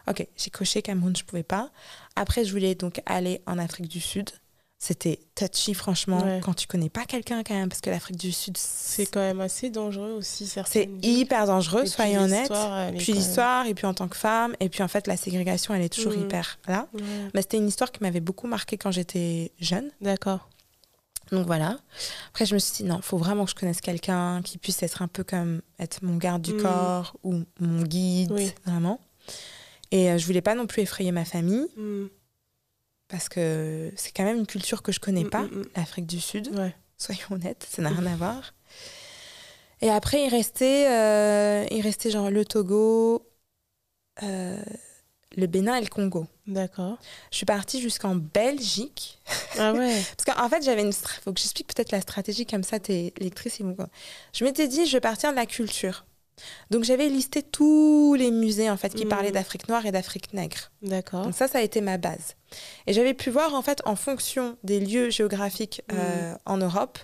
Ok, 0.07 0.25
j'ai 0.37 0.49
coché 0.49 0.81
Cameroun, 0.81 1.15
je 1.15 1.23
pouvais 1.23 1.43
pas. 1.43 1.69
Après, 2.15 2.43
je 2.45 2.51
voulais 2.51 2.73
donc 2.73 3.01
aller 3.05 3.41
en 3.45 3.59
Afrique 3.59 3.87
du 3.87 3.99
Sud. 4.01 4.31
C'était 4.81 5.19
touchy, 5.35 5.73
franchement, 5.73 6.23
Ouais. 6.23 6.39
quand 6.41 6.53
tu 6.53 6.65
connais 6.65 6.87
pas 6.89 7.03
quelqu'un 7.03 7.43
quand 7.43 7.53
même, 7.53 7.67
parce 7.67 7.81
que 7.81 7.89
l'Afrique 7.89 8.15
du 8.15 8.31
Sud, 8.31 8.55
C'est 8.57 9.05
quand 9.07 9.19
même 9.19 9.41
assez 9.41 9.69
dangereux 9.69 10.11
aussi, 10.13 10.47
c'est 10.47 10.53
certaines 10.63 10.99
hyper 11.03 11.45
dangereux, 11.47 11.85
soyons 11.85 12.21
honnêtes. 12.21 12.51
Puis 12.97 13.11
l'histoire, 13.11 13.65
et 13.65 13.73
puis 13.73 13.85
en 13.85 13.93
tant 13.93 14.07
que 14.07 14.15
femme, 14.15 14.55
et 14.61 14.69
puis 14.69 14.81
en 14.81 14.87
fait, 14.87 15.05
la 15.07 15.17
ségrégation, 15.17 15.73
elle 15.73 15.81
est 15.81 15.93
toujours 15.93 16.13
Mhm. 16.13 16.21
hyper 16.21 16.59
là. 16.67 16.87
Mais 17.33 17.41
c'était 17.41 17.57
une 17.57 17.67
histoire 17.67 17.91
qui 17.91 17.99
m'avait 18.01 18.21
beaucoup 18.21 18.47
marqué 18.47 18.77
quand 18.77 18.91
j'étais 18.91 19.51
jeune. 19.59 19.91
D'accord. 19.99 20.47
Donc 21.33 21.45
voilà. 21.45 21.77
Après, 22.29 22.45
je 22.45 22.53
me 22.55 22.59
suis 22.59 22.77
dit, 22.77 22.83
non, 22.89 23.01
faut 23.01 23.17
vraiment 23.17 23.43
que 23.43 23.51
je 23.51 23.55
connaisse 23.55 23.81
quelqu'un 23.81 24.41
qui 24.43 24.57
puisse 24.57 24.81
être 24.81 25.01
un 25.01 25.07
peu 25.09 25.25
comme 25.25 25.61
être 25.77 25.99
mon 26.03 26.15
garde 26.15 26.41
du 26.41 26.53
Mm. 26.53 26.61
corps 26.61 27.17
ou 27.23 27.41
mon 27.59 27.83
guide, 27.83 28.31
Oui. 28.31 28.51
vraiment. 28.65 29.01
Et 29.91 30.09
euh, 30.09 30.17
je 30.17 30.25
voulais 30.25 30.41
pas 30.41 30.55
non 30.55 30.67
plus 30.67 30.83
effrayer 30.83 31.11
ma 31.11 31.25
famille 31.25 31.67
Mm. 31.75 32.05
Parce 33.09 33.27
que 33.29 33.91
c'est 33.97 34.11
quand 34.15 34.23
même 34.23 34.37
une 34.37 34.47
culture 34.47 34.81
que 34.81 34.91
je 34.91 34.99
connais 34.99 35.23
Mm, 35.25 35.29
pas, 35.29 35.41
mm, 35.41 35.55
mm. 35.59 35.65
l'Afrique 35.75 36.05
du 36.07 36.19
Sud, 36.21 36.47
Ouais. 36.57 36.73
soyons 36.97 37.27
honnêtes, 37.31 37.67
ça 37.69 37.81
n'a 37.81 37.89
rien 37.89 38.05
à 38.05 38.15
voir. 38.15 38.53
Et 39.81 39.89
après, 39.89 40.23
il 40.25 40.29
restait, 40.29 40.87
euh, 40.89 41.65
il 41.71 41.81
restait 41.81 42.11
genre 42.11 42.29
le 42.29 42.43
Togo, 42.45 43.25
euh, 44.23 44.61
le 45.37 45.47
Bénin 45.47 45.75
et 45.75 45.81
le 45.81 45.87
Congo. 45.87 46.27
D'accord. 46.47 46.97
Je 47.31 47.37
suis 47.37 47.45
partie 47.45 47.79
jusqu'en 47.81 48.15
Belgique. 48.15 49.19
Ah 49.57 49.71
ouais. 49.73 50.01
Parce 50.17 50.37
qu'en 50.37 50.49
fait, 50.49 50.63
j'avais 50.63 50.81
une. 50.81 50.91
faut 50.91 51.31
que 51.31 51.39
j'explique 51.39 51.73
peut-être 51.73 51.91
la 51.91 52.01
stratégie 52.01 52.45
comme 52.45 52.63
ça, 52.63 52.79
t'es 52.79 53.13
lectrice. 53.19 53.59
Je 54.33 54.43
m'étais 54.43 54.67
dit, 54.67 54.85
je 54.85 54.93
vais 54.93 54.99
partir 55.01 55.31
de 55.31 55.35
la 55.35 55.45
culture. 55.45 56.05
Donc, 56.69 56.83
j'avais 56.83 57.07
listé 57.09 57.41
tous 57.43 58.15
les 58.15 58.31
musées 58.31 58.69
en 58.69 58.77
fait 58.77 58.93
qui 58.93 59.03
Mhm. 59.05 59.09
parlaient 59.09 59.31
d'Afrique 59.31 59.67
noire 59.69 59.85
et 59.85 59.91
d'Afrique 59.91 60.33
nègre. 60.33 60.71
D'accord. 60.81 61.23
Donc, 61.23 61.35
ça, 61.35 61.47
ça 61.47 61.57
a 61.59 61.61
été 61.61 61.81
ma 61.81 61.97
base. 61.97 62.35
Et 62.87 62.93
j'avais 62.93 63.13
pu 63.13 63.29
voir 63.29 63.53
en 63.55 63.61
fait, 63.61 63.81
en 63.85 63.95
fonction 63.95 64.57
des 64.63 64.79
lieux 64.79 65.09
géographiques 65.09 65.81
euh, 65.91 66.33
en 66.45 66.57
Europe, 66.57 66.97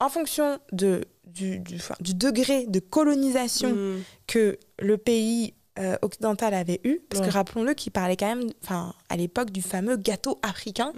en 0.00 0.08
fonction 0.08 0.58
de, 0.72 1.04
du, 1.24 1.58
du, 1.60 1.76
enfin, 1.76 1.94
du 2.00 2.14
degré 2.14 2.66
de 2.66 2.78
colonisation 2.80 3.70
Mm. 3.74 4.02
que 4.26 4.58
le 4.78 4.98
pays 4.98 5.54
euh, 5.80 5.96
occidental 6.02 6.54
avait 6.54 6.80
eu, 6.84 7.00
parce 7.10 7.20
Ouais. 7.20 7.26
que 7.28 7.32
rappelons-le 7.34 7.74
qu'il 7.74 7.90
parlait 7.90 8.16
quand 8.16 8.32
même, 8.32 8.48
enfin, 8.62 8.94
à 9.08 9.16
l'époque 9.16 9.50
du 9.50 9.60
fameux 9.60 9.96
gâteau 9.96 10.38
africain. 10.42 10.92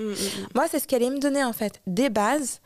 Moi, 0.55 0.67
c'est 0.71 0.81
ce 0.81 0.87
qu'elle 0.87 1.03
allait 1.03 1.15
me 1.15 1.19
donner 1.19 1.43
en 1.43 1.55
fait, 1.55 1.81
des 1.87 2.11
bases 2.11 2.61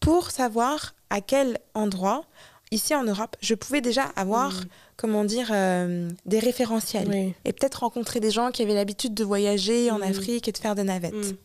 pour 0.00 0.32
savoir 0.32 0.94
à 1.10 1.20
quel 1.20 1.58
endroit, 1.74 2.24
ici 2.72 2.94
en 2.94 3.04
Europe, 3.04 3.36
je 3.40 3.54
pouvais 3.54 3.80
déjà 3.80 4.04
avoir, 4.16 4.52
Mm. 4.52 4.64
comment 4.96 5.24
dire, 5.24 5.50
euh, 5.52 6.10
des 6.26 6.38
référentiels. 6.38 7.08
Oui. 7.08 7.34
Et 7.44 7.52
peut-être 7.52 7.80
rencontrer 7.80 8.18
des 8.20 8.30
gens 8.30 8.50
qui 8.50 8.62
avaient 8.62 8.74
l'habitude 8.74 9.14
de 9.14 9.24
voyager 9.24 9.90
en 9.90 9.98
Mm. 9.98 10.02
Afrique 10.02 10.48
et 10.48 10.52
de 10.52 10.58
faire 10.58 10.74
des 10.74 10.82
navettes. 10.84 11.14
Mm. 11.14 11.36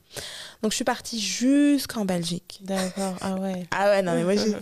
Donc, 0.64 0.72
je 0.72 0.76
suis 0.76 0.86
partie 0.86 1.20
jusqu'en 1.20 2.06
Belgique. 2.06 2.60
D'accord. 2.64 3.16
Ah 3.22 3.36
ouais. 3.36 3.68
Ah 3.72 3.90
ouais, 3.90 4.02
non, 4.02 4.14
mais 4.16 4.24
moi, 4.24 4.36
j'ai. 4.36 4.56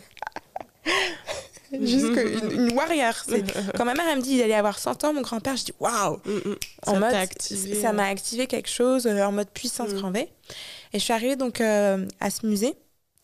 Jusque 1.82 2.16
une, 2.18 2.52
une 2.70 2.74
warrior. 2.74 3.14
Quand 3.76 3.86
ma 3.86 3.94
mère, 3.96 4.06
elle 4.10 4.20
me 4.20 4.24
dit, 4.24 4.36
il 4.36 4.42
allait 4.42 4.54
avoir 4.54 4.80
100 4.80 5.04
ans, 5.04 5.14
mon 5.14 5.22
grand-père, 5.22 5.58
je 5.58 5.66
dis, 5.66 5.74
waouh! 5.80 6.20
En 6.86 6.94
Ça 6.94 7.00
mode, 7.00 7.14
activé. 7.14 7.82
ça 7.82 7.92
m'a 7.92 8.06
activé 8.06 8.48
quelque 8.48 8.70
chose 8.70 9.08
euh, 9.08 9.24
en 9.26 9.32
mode 9.32 9.50
puissance 9.50 9.90
grand 9.94 10.12
V. 10.12 10.30
Et 10.94 11.00
je 11.00 11.04
suis 11.04 11.12
arrivée 11.12 11.36
donc 11.36 11.60
euh, 11.60 12.06
à 12.20 12.30
ce 12.30 12.46
musée 12.46 12.76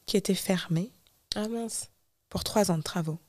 qui 0.05 0.17
était 0.17 0.33
fermé 0.33 0.91
Ah 1.35 1.47
mince. 1.47 1.87
pour 2.29 2.43
trois 2.43 2.71
ans 2.71 2.77
de 2.77 2.83
travaux. 2.83 3.19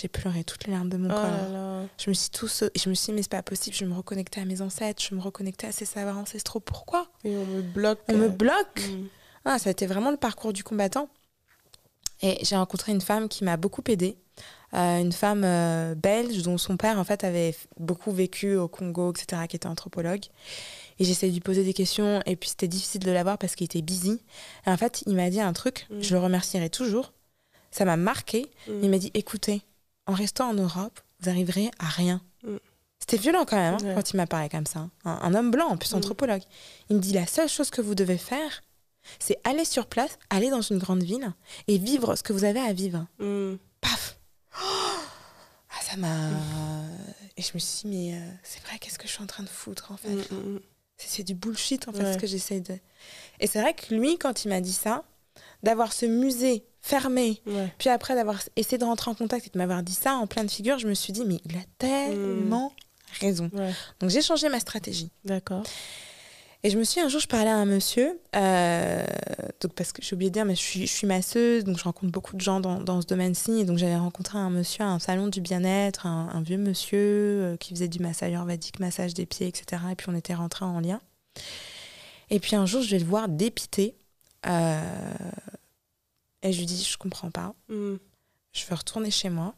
J'ai 0.00 0.08
pleuré 0.08 0.44
toutes 0.44 0.64
les 0.66 0.72
larmes 0.72 0.88
de 0.88 0.96
mon 0.96 1.08
Oh 1.10 1.14
corps. 1.14 1.22
là 1.22 1.48
là. 1.48 1.82
Je 1.98 2.10
me 2.10 2.14
suis 2.14 2.30
tout 2.30 2.46
ce- 2.48 2.70
je 2.76 2.88
me 2.88 2.94
suis 2.94 3.06
dit 3.06 3.12
mais 3.12 3.22
c'est 3.22 3.30
pas 3.30 3.42
possible, 3.42 3.74
je 3.76 3.84
me 3.84 3.94
reconnectais 3.94 4.40
à 4.40 4.44
mes 4.44 4.60
ancêtres, 4.60 5.02
je 5.02 5.14
me 5.14 5.20
reconnectais 5.20 5.66
à 5.66 5.72
ces 5.72 5.84
savoirs 5.84 6.18
ancestraux. 6.18 6.60
Pourquoi 6.60 7.08
Et 7.24 7.36
on 7.36 7.44
me 7.46 7.62
bloque. 7.62 8.00
On 8.08 8.16
me 8.16 8.26
euh, 8.26 8.28
bloque 8.28 8.80
mm. 8.88 9.06
ah, 9.46 9.58
Ça 9.58 9.68
a 9.68 9.72
été 9.72 9.86
vraiment 9.86 10.10
le 10.10 10.16
parcours 10.16 10.52
du 10.52 10.62
combattant. 10.62 11.08
Et 12.22 12.38
j'ai 12.44 12.56
rencontré 12.56 12.92
une 12.92 13.00
femme 13.00 13.28
qui 13.28 13.44
m'a 13.44 13.56
beaucoup 13.56 13.82
aidée. 13.88 14.16
Euh, 14.74 14.98
une 15.00 15.12
femme 15.12 15.44
euh, 15.44 15.94
belge 15.94 16.42
dont 16.42 16.58
son 16.58 16.76
père 16.76 16.98
en 16.98 17.04
fait 17.04 17.24
avait 17.24 17.54
beaucoup 17.78 18.12
vécu 18.12 18.54
au 18.56 18.68
Congo, 18.68 19.12
etc., 19.12 19.42
qui 19.48 19.56
était 19.56 19.66
anthropologue. 19.68 20.24
Et 20.98 21.04
j'essayais 21.04 21.30
de 21.30 21.36
lui 21.36 21.40
poser 21.40 21.64
des 21.64 21.72
questions 21.72 22.20
et 22.26 22.34
puis 22.36 22.50
c'était 22.50 22.68
difficile 22.68 23.00
de 23.02 23.10
l'avoir 23.12 23.38
parce 23.38 23.54
qu'il 23.54 23.64
était 23.64 23.82
busy. 23.82 24.20
Et 24.66 24.70
en 24.70 24.76
fait, 24.76 25.02
il 25.06 25.14
m'a 25.14 25.30
dit 25.30 25.40
un 25.40 25.52
truc, 25.52 25.86
Mm. 25.90 26.00
je 26.02 26.14
le 26.14 26.20
remercierai 26.20 26.70
toujours. 26.70 27.12
Ça 27.70 27.84
m'a 27.84 27.96
marqué. 27.96 28.50
Mm. 28.68 28.72
Il 28.82 28.90
m'a 28.90 28.98
dit 28.98 29.10
écoutez, 29.14 29.62
en 30.08 30.12
restant 30.14 30.48
en 30.50 30.54
Europe, 30.54 30.98
vous 31.20 31.28
arriverez 31.28 31.70
à 31.78 31.86
rien. 31.86 32.20
Mm. 32.42 32.56
C'était 32.98 33.16
violent 33.18 33.44
quand 33.46 33.56
même 33.56 33.74
hein, 33.74 33.84
Ouais. 33.84 33.94
quand 33.94 34.10
il 34.10 34.16
m'a 34.16 34.26
parlé 34.26 34.48
comme 34.48 34.66
ça. 34.66 34.88
Un, 35.04 35.10
un 35.22 35.34
homme 35.34 35.50
blanc, 35.52 35.68
en 35.68 35.76
plus 35.76 35.92
Mm. 35.92 35.98
anthropologue. 35.98 36.42
Il 36.90 36.96
me 36.96 37.00
dit 37.00 37.12
la 37.12 37.26
seule 37.26 37.48
chose 37.48 37.70
que 37.70 37.80
vous 37.80 37.94
devez 37.94 38.18
faire, 38.18 38.62
c'est 39.20 39.38
aller 39.44 39.64
sur 39.64 39.86
place, 39.86 40.18
aller 40.30 40.50
dans 40.50 40.60
une 40.60 40.78
grande 40.78 41.02
ville 41.02 41.32
et 41.68 41.78
vivre 41.78 42.16
ce 42.16 42.22
que 42.22 42.32
vous 42.32 42.44
avez 42.44 42.60
à 42.60 42.72
vivre. 42.72 43.06
Mm. 43.20 43.54
Paf 43.80 44.18
Ah, 45.70 45.82
ça 45.82 45.96
m'a. 45.96 46.30
Et 47.36 47.42
je 47.42 47.50
me 47.54 47.58
suis 47.58 47.88
dit, 47.88 47.96
mais 48.10 48.14
euh, 48.18 48.30
c'est 48.42 48.62
vrai, 48.64 48.78
qu'est-ce 48.80 48.98
que 48.98 49.06
je 49.06 49.12
suis 49.12 49.22
en 49.22 49.26
train 49.26 49.44
de 49.44 49.48
foutre 49.48 49.92
en 49.92 49.96
fait? 49.96 50.08
Mm. 50.32 50.58
C'est 50.96 51.08
c'est 51.08 51.22
du 51.22 51.34
bullshit 51.34 51.86
en 51.86 51.92
fait 51.92 52.02
Ouais. 52.02 52.12
ce 52.14 52.18
que 52.18 52.26
j'essaie 52.26 52.60
de. 52.60 52.76
Et 53.38 53.46
c'est 53.46 53.60
vrai 53.60 53.74
que 53.74 53.94
lui, 53.94 54.18
quand 54.18 54.44
il 54.44 54.48
m'a 54.48 54.60
dit 54.60 54.72
ça, 54.72 55.04
d'avoir 55.62 55.92
ce 55.92 56.06
musée 56.06 56.64
fermé, 56.88 57.40
Ouais. 57.46 57.72
puis 57.78 57.88
après 57.90 58.14
d'avoir 58.14 58.40
essayé 58.56 58.78
de 58.78 58.84
rentrer 58.84 59.10
en 59.10 59.14
contact 59.14 59.46
et 59.46 59.50
de 59.50 59.58
m'avoir 59.58 59.82
dit 59.82 59.92
ça 59.94 60.14
en 60.14 60.26
pleine 60.26 60.48
figure, 60.48 60.78
je 60.78 60.88
me 60.88 60.94
suis 60.94 61.12
dit, 61.12 61.24
mais 61.26 61.38
il 61.44 61.56
a 61.56 61.60
tellement 61.78 62.72
raison. 63.20 63.50
Ouais. 63.52 63.72
Donc 64.00 64.10
j'ai 64.10 64.22
changé 64.22 64.48
ma 64.48 64.58
stratégie. 64.60 65.10
D'accord. 65.24 65.62
Et 66.64 66.70
je 66.70 66.78
me 66.78 66.82
suis 66.82 67.00
un 67.00 67.08
jour, 67.08 67.20
je 67.20 67.28
parlais 67.28 67.50
à 67.50 67.56
un 67.56 67.66
monsieur, 67.66 68.18
euh, 68.34 69.06
donc 69.60 69.74
parce 69.74 69.92
que 69.92 70.02
j'ai 70.02 70.14
oublié 70.14 70.28
de 70.30 70.34
dire, 70.34 70.44
mais 70.44 70.56
je 70.56 70.60
suis, 70.60 70.86
je 70.88 70.92
suis 70.92 71.06
masseuse, 71.06 71.62
donc 71.62 71.78
je 71.78 71.84
rencontre 71.84 72.10
beaucoup 72.10 72.34
de 72.34 72.40
gens 72.40 72.58
dans, 72.58 72.80
dans 72.80 73.00
ce 73.00 73.06
domaine-ci. 73.06 73.60
Et 73.60 73.64
donc 73.64 73.78
j'avais 73.78 73.94
rencontré 73.96 74.38
un 74.38 74.50
monsieur 74.50 74.82
à 74.82 74.88
un 74.88 74.98
salon 74.98 75.28
du 75.28 75.40
bien-être, 75.40 76.06
un, 76.06 76.28
un 76.32 76.40
vieux 76.42 76.58
monsieur 76.58 76.98
euh, 76.98 77.56
qui 77.58 77.70
faisait 77.74 77.86
du 77.86 78.00
massage 78.00 78.30
ayurvédique, 78.30 78.80
massage 78.80 79.14
des 79.14 79.24
pieds, 79.26 79.46
etc. 79.46 79.82
Et 79.92 79.94
puis 79.94 80.08
on 80.10 80.16
était 80.16 80.34
rentrés 80.34 80.64
en 80.64 80.80
lien. 80.80 81.00
Et 82.30 82.40
puis 82.40 82.56
un 82.56 82.66
jour, 82.66 82.82
je 82.82 82.90
vais 82.90 82.98
le 82.98 83.04
voir 83.06 83.28
dépité. 83.28 83.94
euh, 84.46 84.80
et 86.42 86.52
je 86.52 86.58
lui 86.58 86.66
dis, 86.66 86.82
je 86.84 86.96
comprends 86.98 87.30
pas. 87.30 87.54
Mm. 87.68 87.96
Je 88.52 88.64
veux 88.66 88.74
retourner 88.74 89.10
chez 89.10 89.28
moi. 89.30 89.54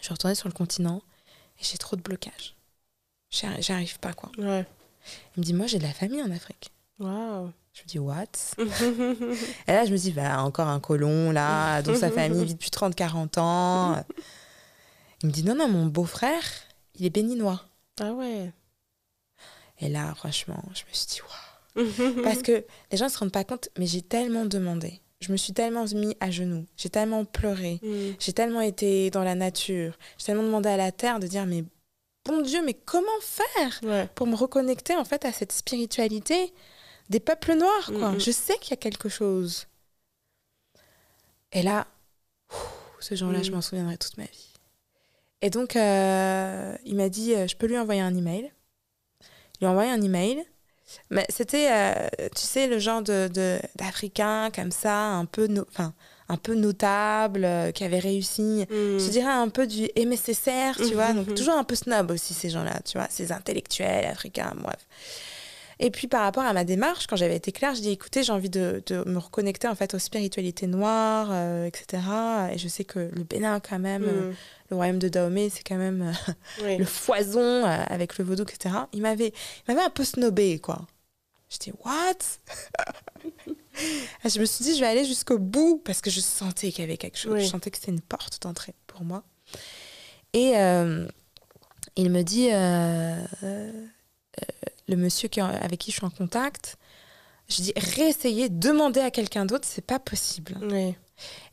Je 0.00 0.08
veux 0.08 0.12
retourner 0.14 0.34
sur 0.34 0.48
le 0.48 0.54
continent. 0.54 1.02
Et 1.60 1.64
j'ai 1.64 1.78
trop 1.78 1.96
de 1.96 2.02
blocages. 2.02 2.56
J'y 3.30 3.46
arri- 3.46 3.62
J'y 3.62 3.72
arrive 3.72 3.98
pas, 3.98 4.12
quoi. 4.12 4.30
Ouais. 4.38 4.66
Il 5.36 5.40
me 5.40 5.44
dit, 5.44 5.52
moi, 5.54 5.66
j'ai 5.66 5.78
de 5.78 5.84
la 5.84 5.92
famille 5.92 6.22
en 6.22 6.30
Afrique. 6.30 6.70
Waouh. 6.98 7.52
Je 7.72 7.82
me 7.82 7.86
dis, 7.86 7.98
what? 7.98 8.26
Et 8.58 9.72
là, 9.72 9.84
je 9.84 9.92
me 9.92 9.96
dis, 9.98 10.12
bah, 10.12 10.42
encore 10.42 10.68
un 10.68 10.80
colon, 10.80 11.30
là, 11.30 11.82
dont 11.82 11.94
sa 11.94 12.10
famille 12.10 12.44
vit 12.44 12.54
depuis 12.54 12.70
30-40 12.70 13.38
ans. 13.40 14.04
Il 15.22 15.28
me 15.28 15.32
dit, 15.32 15.42
non, 15.44 15.54
non, 15.54 15.68
mon 15.68 15.86
beau-frère, 15.86 16.42
il 16.96 17.06
est 17.06 17.10
béninois. 17.10 17.62
Ah 18.00 18.12
ouais. 18.12 18.52
Et 19.78 19.88
là, 19.88 20.14
franchement, 20.14 20.62
je 20.74 20.82
me 20.84 20.92
suis 20.92 21.06
dit, 21.06 21.20
waouh. 21.22 22.22
Parce 22.22 22.42
que 22.42 22.64
les 22.90 22.98
gens 22.98 23.06
ne 23.06 23.10
se 23.10 23.18
rendent 23.18 23.32
pas 23.32 23.44
compte, 23.44 23.68
mais 23.78 23.86
j'ai 23.86 24.02
tellement 24.02 24.44
demandé. 24.44 25.00
Je 25.22 25.32
me 25.32 25.36
suis 25.36 25.52
tellement 25.52 25.84
mis 25.94 26.16
à 26.20 26.30
genoux. 26.30 26.66
J'ai 26.76 26.90
tellement 26.90 27.24
pleuré. 27.24 27.78
Mm. 27.82 28.10
J'ai 28.18 28.32
tellement 28.32 28.60
été 28.60 29.10
dans 29.10 29.22
la 29.24 29.34
nature. 29.34 29.96
J'ai 30.18 30.26
tellement 30.26 30.42
demandé 30.42 30.68
à 30.68 30.76
la 30.76 30.92
terre 30.92 31.20
de 31.20 31.26
dire, 31.26 31.46
mais 31.46 31.64
bon 32.26 32.40
Dieu, 32.42 32.62
mais 32.64 32.74
comment 32.74 33.06
faire 33.20 33.80
Ouais. 33.84 34.08
pour 34.14 34.26
me 34.26 34.34
reconnecter 34.34 34.94
en 34.96 35.04
fait 35.04 35.24
à 35.24 35.32
cette 35.32 35.52
spiritualité 35.52 36.52
des 37.10 37.20
peuples 37.20 37.54
noirs 37.54 37.90
quoi. 37.98 38.18
Je 38.18 38.30
sais 38.30 38.56
qu'il 38.58 38.70
y 38.70 38.74
a 38.74 38.76
quelque 38.78 39.08
chose. 39.08 39.66
Et 41.52 41.62
là, 41.62 41.86
ouf, 42.50 42.96
ce 43.00 43.14
jour-là, 43.14 43.38
Mhm. 43.38 43.44
je 43.44 43.52
m'en 43.52 43.60
souviendrai 43.60 43.98
toute 43.98 44.16
ma 44.16 44.24
vie. 44.24 44.48
Et 45.42 45.50
donc, 45.50 45.76
euh, 45.76 46.76
il 46.84 46.94
m'a 46.96 47.08
dit, 47.08 47.34
euh, 47.34 47.46
je 47.48 47.56
peux 47.56 47.66
lui 47.66 47.76
envoyer 47.78 48.00
un 48.00 48.14
email. 48.16 48.52
Il 49.20 49.58
lui 49.60 49.66
a 49.66 49.70
envoyé 49.70 49.90
un 49.90 50.00
email. 50.00 50.44
Mais 51.10 51.26
c'était, 51.28 51.68
euh, 51.70 51.94
tu 52.34 52.42
sais, 52.42 52.66
le 52.66 52.78
genre 52.78 53.02
de, 53.02 53.28
d'Africain 53.76 54.50
comme 54.54 54.70
ça, 54.70 54.96
un 54.96 55.24
peu, 55.26 55.46
no- 55.46 55.66
enfin, 55.70 55.92
un 56.28 56.36
peu 56.36 56.54
notable, 56.54 57.44
euh, 57.44 57.72
qui 57.72 57.84
avait 57.84 57.98
réussi 57.98 58.64
Mm. 58.70 58.98
je 58.98 59.10
dirais 59.10 59.30
un 59.32 59.48
peu 59.48 59.66
du 59.66 59.88
MSSR, 59.96 60.76
tu 60.76 60.94
vois, 60.94 61.12
donc 61.12 61.28
Mhm. 61.28 61.34
toujours 61.34 61.54
un 61.54 61.64
peu 61.64 61.74
snob 61.74 62.10
aussi 62.10 62.32
ces 62.34 62.48
gens-là, 62.50 62.80
tu 62.84 62.96
vois, 62.98 63.08
ces 63.10 63.32
intellectuels 63.32 64.06
africains, 64.06 64.52
bref. 64.56 64.86
Et 65.78 65.90
puis 65.90 66.06
par 66.06 66.22
rapport 66.22 66.44
à 66.44 66.52
ma 66.52 66.64
démarche, 66.64 67.06
quand 67.06 67.16
j'avais 67.16 67.36
été 67.36 67.52
claire, 67.52 67.74
je 67.74 67.80
dis 67.80 67.90
écoutez, 67.90 68.22
j'ai 68.22 68.32
envie 68.32 68.50
de, 68.50 68.82
de 68.86 69.02
me 69.08 69.18
reconnecter 69.18 69.68
en 69.68 69.74
fait 69.74 69.94
aux 69.94 69.98
spiritualités 69.98 70.66
noires, 70.66 71.28
euh, 71.32 71.66
etc. 71.66 72.02
Et 72.52 72.58
je 72.58 72.68
sais 72.68 72.84
que 72.84 72.98
le 72.98 73.22
Bénin 73.24 73.60
quand 73.60 73.78
même, 73.78 74.04
euh, 74.04 74.30
Mm. 74.30 74.34
le 74.70 74.76
royaume 74.76 74.98
de 74.98 75.08
Dahomey, 75.08 75.48
c'est 75.50 75.62
quand 75.62 75.76
même 75.76 76.02
euh, 76.02 76.32
Oui. 76.64 76.76
le 76.78 76.84
foison 76.84 77.64
avec 77.64 78.18
le 78.18 78.24
vaudou, 78.24 78.42
etc. 78.44 78.74
Il 78.92 79.02
m'avait, 79.02 79.28
il 79.28 79.74
m'avait 79.74 79.84
un 79.86 79.90
peu 79.90 80.04
snobé, 80.04 80.58
quoi. 80.58 80.86
J'étais, 81.48 81.72
what? 81.84 82.18
Je 84.24 84.38
me 84.40 84.44
suis 84.44 84.64
dit, 84.64 84.74
je 84.74 84.80
vais 84.80 84.86
aller 84.86 85.04
jusqu'au 85.04 85.38
bout 85.38 85.80
parce 85.84 86.00
que 86.00 86.10
je 86.10 86.20
sentais 86.20 86.70
qu'il 86.70 86.80
y 86.82 86.84
avait 86.86 86.96
quelque 86.96 87.18
chose. 87.18 87.32
Oui. 87.34 87.44
Je 87.44 87.48
sentais 87.50 87.70
que 87.70 87.78
c'était 87.78 87.90
une 87.92 88.00
porte 88.00 88.40
d'entrée 88.42 88.74
pour 88.86 89.02
moi. 89.02 89.22
Et 90.34 90.52
il 91.96 92.10
me 92.10 92.22
dit, 92.22 92.48
euh, 92.52 93.16
le 94.88 94.96
monsieur 94.96 95.28
qui, 95.28 95.40
avec 95.40 95.78
qui 95.80 95.90
je 95.90 95.96
suis 95.96 96.04
en 96.06 96.10
contact, 96.10 96.76
je 97.48 97.62
dis, 97.62 97.72
réessayer, 97.76 98.48
demander 98.48 99.00
à 99.00 99.10
quelqu'un 99.10 99.44
d'autre, 99.44 99.66
c'est 99.68 99.84
pas 99.86 99.98
possible. 99.98 100.56
Oui. 100.62 100.94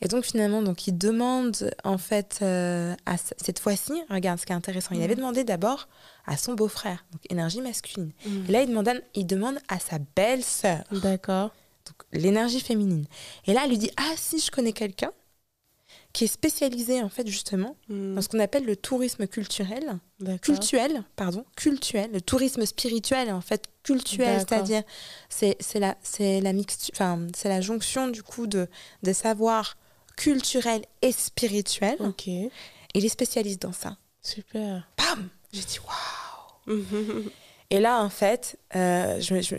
Et 0.02 0.08
donc 0.08 0.24
finalement, 0.24 0.62
donc 0.64 0.88
il 0.88 0.98
demande 0.98 1.72
en 1.84 1.98
fait 2.00 2.40
euh, 2.42 2.96
à 3.06 3.18
cette 3.18 3.60
fois-ci, 3.60 3.94
regarde 4.10 4.40
ce 4.40 4.46
qui 4.46 4.52
est 4.52 4.56
intéressant, 4.56 4.90
il 4.94 4.98
Mhm. 5.00 5.04
avait 5.04 5.16
demandé 5.16 5.44
d'abord 5.44 5.88
à 6.26 6.38
son 6.38 6.54
beau-frère, 6.54 7.06
donc 7.12 7.22
énergie 7.30 7.62
masculine. 7.62 8.12
Mm. 8.26 8.46
Et 8.48 8.52
là, 8.52 8.62
il 8.64 8.70
demande, 8.70 8.88
à- 8.88 8.94
il 9.14 9.28
demande 9.28 9.60
à 9.68 9.78
sa 9.80 9.98
belle-sœur, 10.16 10.84
D'accord. 10.92 11.52
donc 11.86 11.96
l'énergie 12.14 12.62
féminine. 12.62 13.06
Et 13.46 13.54
là, 13.54 13.62
elle 13.66 13.70
lui 13.72 13.78
dit 13.78 13.92
ah 13.98 14.14
si 14.16 14.40
je 14.40 14.50
connais 14.50 14.74
quelqu'un 14.74 15.12
qui 16.14 16.24
est 16.24 16.28
spécialisé 16.28 17.02
en 17.04 17.10
fait 17.10 17.28
justement 17.28 17.76
Mm. 17.88 18.16
dans 18.16 18.22
ce 18.22 18.30
qu'on 18.30 18.40
appelle 18.40 18.66
le 18.66 18.76
tourisme 18.76 19.28
culturel, 19.28 20.00
cultuel, 20.42 21.04
pardon, 21.16 21.46
cultuel, 21.56 22.10
le 22.12 22.20
tourisme 22.22 22.66
spirituel 22.66 23.32
en 23.32 23.42
fait 23.42 23.66
cultuel, 23.84 24.40
D'accord. 24.40 24.48
c'est-à-dire 24.50 24.84
c'est 25.30 25.80
la 25.80 25.96
c'est 26.02 26.42
la 26.42 26.54
mixture, 26.54 26.92
enfin 26.96 27.28
c'est 27.36 27.50
la 27.50 27.62
jonction 27.62 28.08
du 28.08 28.24
coup 28.24 28.48
de 28.48 28.68
des 29.04 29.14
savoirs 29.14 29.78
culturels 30.18 30.84
et 31.02 31.12
spirituels. 31.12 31.98
Ok. 32.00 32.28
Il 32.28 33.06
est 33.06 33.10
spécialiste 33.10 33.62
dans 33.62 33.72
ça. 33.74 33.98
Super. 34.22 34.88
Bam, 34.98 35.30
j'ai 35.54 35.62
dit 35.62 35.80
waouh. 36.68 36.76
Et 37.72 37.80
là 37.80 38.02
en 38.02 38.10
fait, 38.10 38.58
euh, 38.76 39.20
je, 39.22 39.42
je 39.42 39.56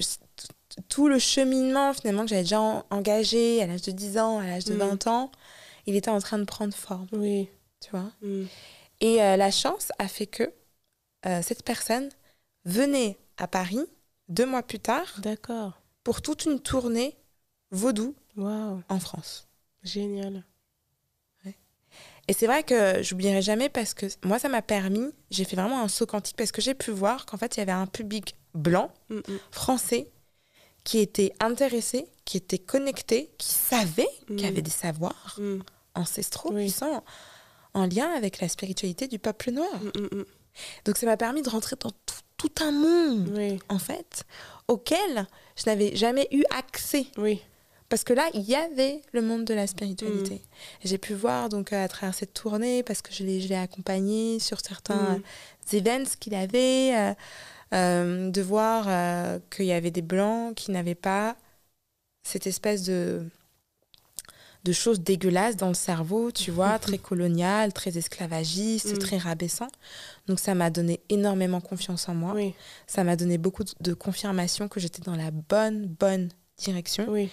tout 0.89 1.09
le 1.09 1.19
cheminement 1.19 1.93
finalement 1.95 2.23
que 2.23 2.29
j'avais 2.31 2.43
déjà 2.43 2.61
en- 2.61 2.85
engagé 2.91 3.63
à 3.63 3.67
l'âge 3.67 3.83
de 3.83 3.93
10 3.93 4.19
ans, 4.19 4.39
à 4.41 4.47
l'âge 4.47 4.65
de 4.65 4.75
Mm. 4.75 4.79
20 4.79 5.07
ans, 5.07 5.31
il 5.91 5.97
était 5.97 6.11
en 6.11 6.19
train 6.21 6.39
de 6.39 6.45
prendre 6.45 6.75
forme, 6.75 7.09
Oui. 7.13 7.49
tu 7.81 7.91
vois? 7.91 8.11
Mm. 8.23 8.45
Et 9.01 9.23
euh, 9.23 9.37
la 9.37 9.51
chance 9.51 9.91
a 9.99 10.09
fait 10.09 10.27
que 10.27 10.53
euh, 11.27 11.43
cette 11.43 11.63
personne 11.65 12.09
venait 12.65 13.19
à 13.37 13.47
Paris 13.47 13.81
deux 14.29 14.47
mois 14.47 14.63
plus 14.63 14.79
tard 14.81 15.07
D'accord. 15.19 15.81
pour 16.05 16.23
toute 16.23 16.45
une 16.45 16.61
tournée 16.61 17.17
vaudou 17.71 18.15
en 18.37 19.01
France. 19.01 19.49
Génial. 19.83 20.45
Et 22.29 22.33
c'est 22.33 22.47
vrai 22.47 22.63
que 22.63 23.03
j'oublierai 23.03 23.43
jamais 23.43 23.69
parce 23.69 23.93
que 23.93 24.07
moi, 24.25 24.39
ça 24.39 24.49
m'a 24.49 24.63
permis, 24.63 25.11
j'ai 25.33 25.45
fait 25.45 25.57
vraiment 25.57 25.83
un 25.83 25.89
saut 25.89 26.07
quantique 26.07 26.37
parce 26.37 26.53
que 26.53 26.61
j'ai 26.63 26.75
pu 26.75 26.93
voir 26.93 27.27
qu'en 27.27 27.37
fait, 27.37 27.57
il 27.57 27.59
y 27.61 27.63
avait 27.63 27.73
un 27.73 27.89
public 27.89 28.37
blanc, 28.55 28.93
Mm, 29.09 29.17
mm. 29.17 29.23
français, 29.51 30.09
qui 30.85 30.99
était 30.99 31.33
intéressé, 31.41 32.07
qui 32.25 32.37
était 32.37 32.59
connecté, 32.61 33.33
qui 33.37 33.49
savait, 33.49 34.09
qui 34.37 34.45
Mm. 34.45 34.49
avait 34.49 34.63
des 34.63 34.71
savoirs 34.71 35.35
Mm. 35.39 35.59
Ancestraux 35.95 36.51
Oui. 36.53 36.63
puissants 36.65 37.03
en 37.75 37.87
lien 37.87 38.11
avec 38.17 38.41
la 38.41 38.49
spiritualité 38.49 39.07
du 39.09 39.19
peuple 39.19 39.51
noir. 39.53 39.73
Mm, 39.83 40.01
mm, 40.01 40.19
mm. 40.21 40.25
Donc 40.85 40.97
ça 40.97 41.07
m'a 41.07 41.17
permis 41.17 41.43
de 41.43 41.49
rentrer 41.49 41.77
dans 41.79 41.91
tout, 41.91 42.15
tout 42.37 42.65
un 42.65 42.73
monde. 42.73 43.31
Oui. 43.37 43.59
en 43.69 43.79
fait, 43.79 44.25
auquel 44.69 45.27
je 45.57 45.65
n'avais 45.67 45.95
jamais 45.97 46.27
eu 46.33 46.43
accès. 46.57 47.07
Oui. 47.17 47.41
Parce 47.89 48.05
que 48.05 48.13
là, 48.13 48.29
il 48.35 48.43
y 48.43 48.55
avait 48.55 49.03
le 49.13 49.21
monde 49.21 49.45
de 49.45 49.53
la 49.55 49.67
spiritualité. 49.67 50.43
J'ai 50.85 50.97
pu 50.99 51.13
voir 51.13 51.49
donc 51.49 51.73
à 51.73 51.89
travers 51.89 52.15
cette 52.15 52.33
tournée, 52.35 52.85
parce 52.85 53.03
que 53.03 53.13
je 53.13 53.25
l'ai 53.25 53.55
accompagné 53.57 54.39
sur 54.39 54.61
certains 54.61 55.19
Mm. 55.19 55.23
euh, 55.75 55.77
events 55.79 56.11
qu'il 56.21 56.35
avait, 56.37 56.93
euh, 56.97 57.15
euh, 57.75 58.31
de 58.31 58.43
voir 58.43 58.85
euh, 58.89 59.41
qu'il 59.51 59.65
y 59.67 59.73
avait 59.73 59.91
des 59.91 60.03
blancs 60.03 60.55
qui 60.55 60.71
n'avaient 60.71 60.95
pas 60.95 61.37
cette 62.23 62.47
espèce 62.47 62.85
de 62.85 63.25
de 64.65 64.73
choses 64.73 65.01
dégueulasses 65.01 65.57
dans 65.57 65.69
le 65.69 65.75
cerveau, 65.75 66.31
tu 66.31 66.51
vois, 66.59 66.79
très 66.79 66.99
colonial, 66.99 67.73
très 67.73 67.97
esclavagiste, 67.97 68.95
Mm. 68.95 68.99
très 68.99 69.19
rabaissant. 69.19 69.69
Donc 70.27 70.39
ça 70.39 70.55
m'a 70.55 70.71
donné 70.71 71.01
énormément 71.09 71.61
confiance 71.61 72.09
en 72.09 72.15
moi 72.15 72.33
Oui. 72.35 72.55
ça 72.87 73.03
m'a 73.05 73.17
donné 73.17 73.39
beaucoup 73.39 73.65
de- 73.81 73.95
confirmation 73.95 74.69
que 74.69 74.79
j'étais 74.81 75.03
dans 75.03 75.17
la 75.17 75.31
bonne, 75.31 75.87
bonne 75.87 76.29
direction. 76.59 77.07
Oui. 77.09 77.31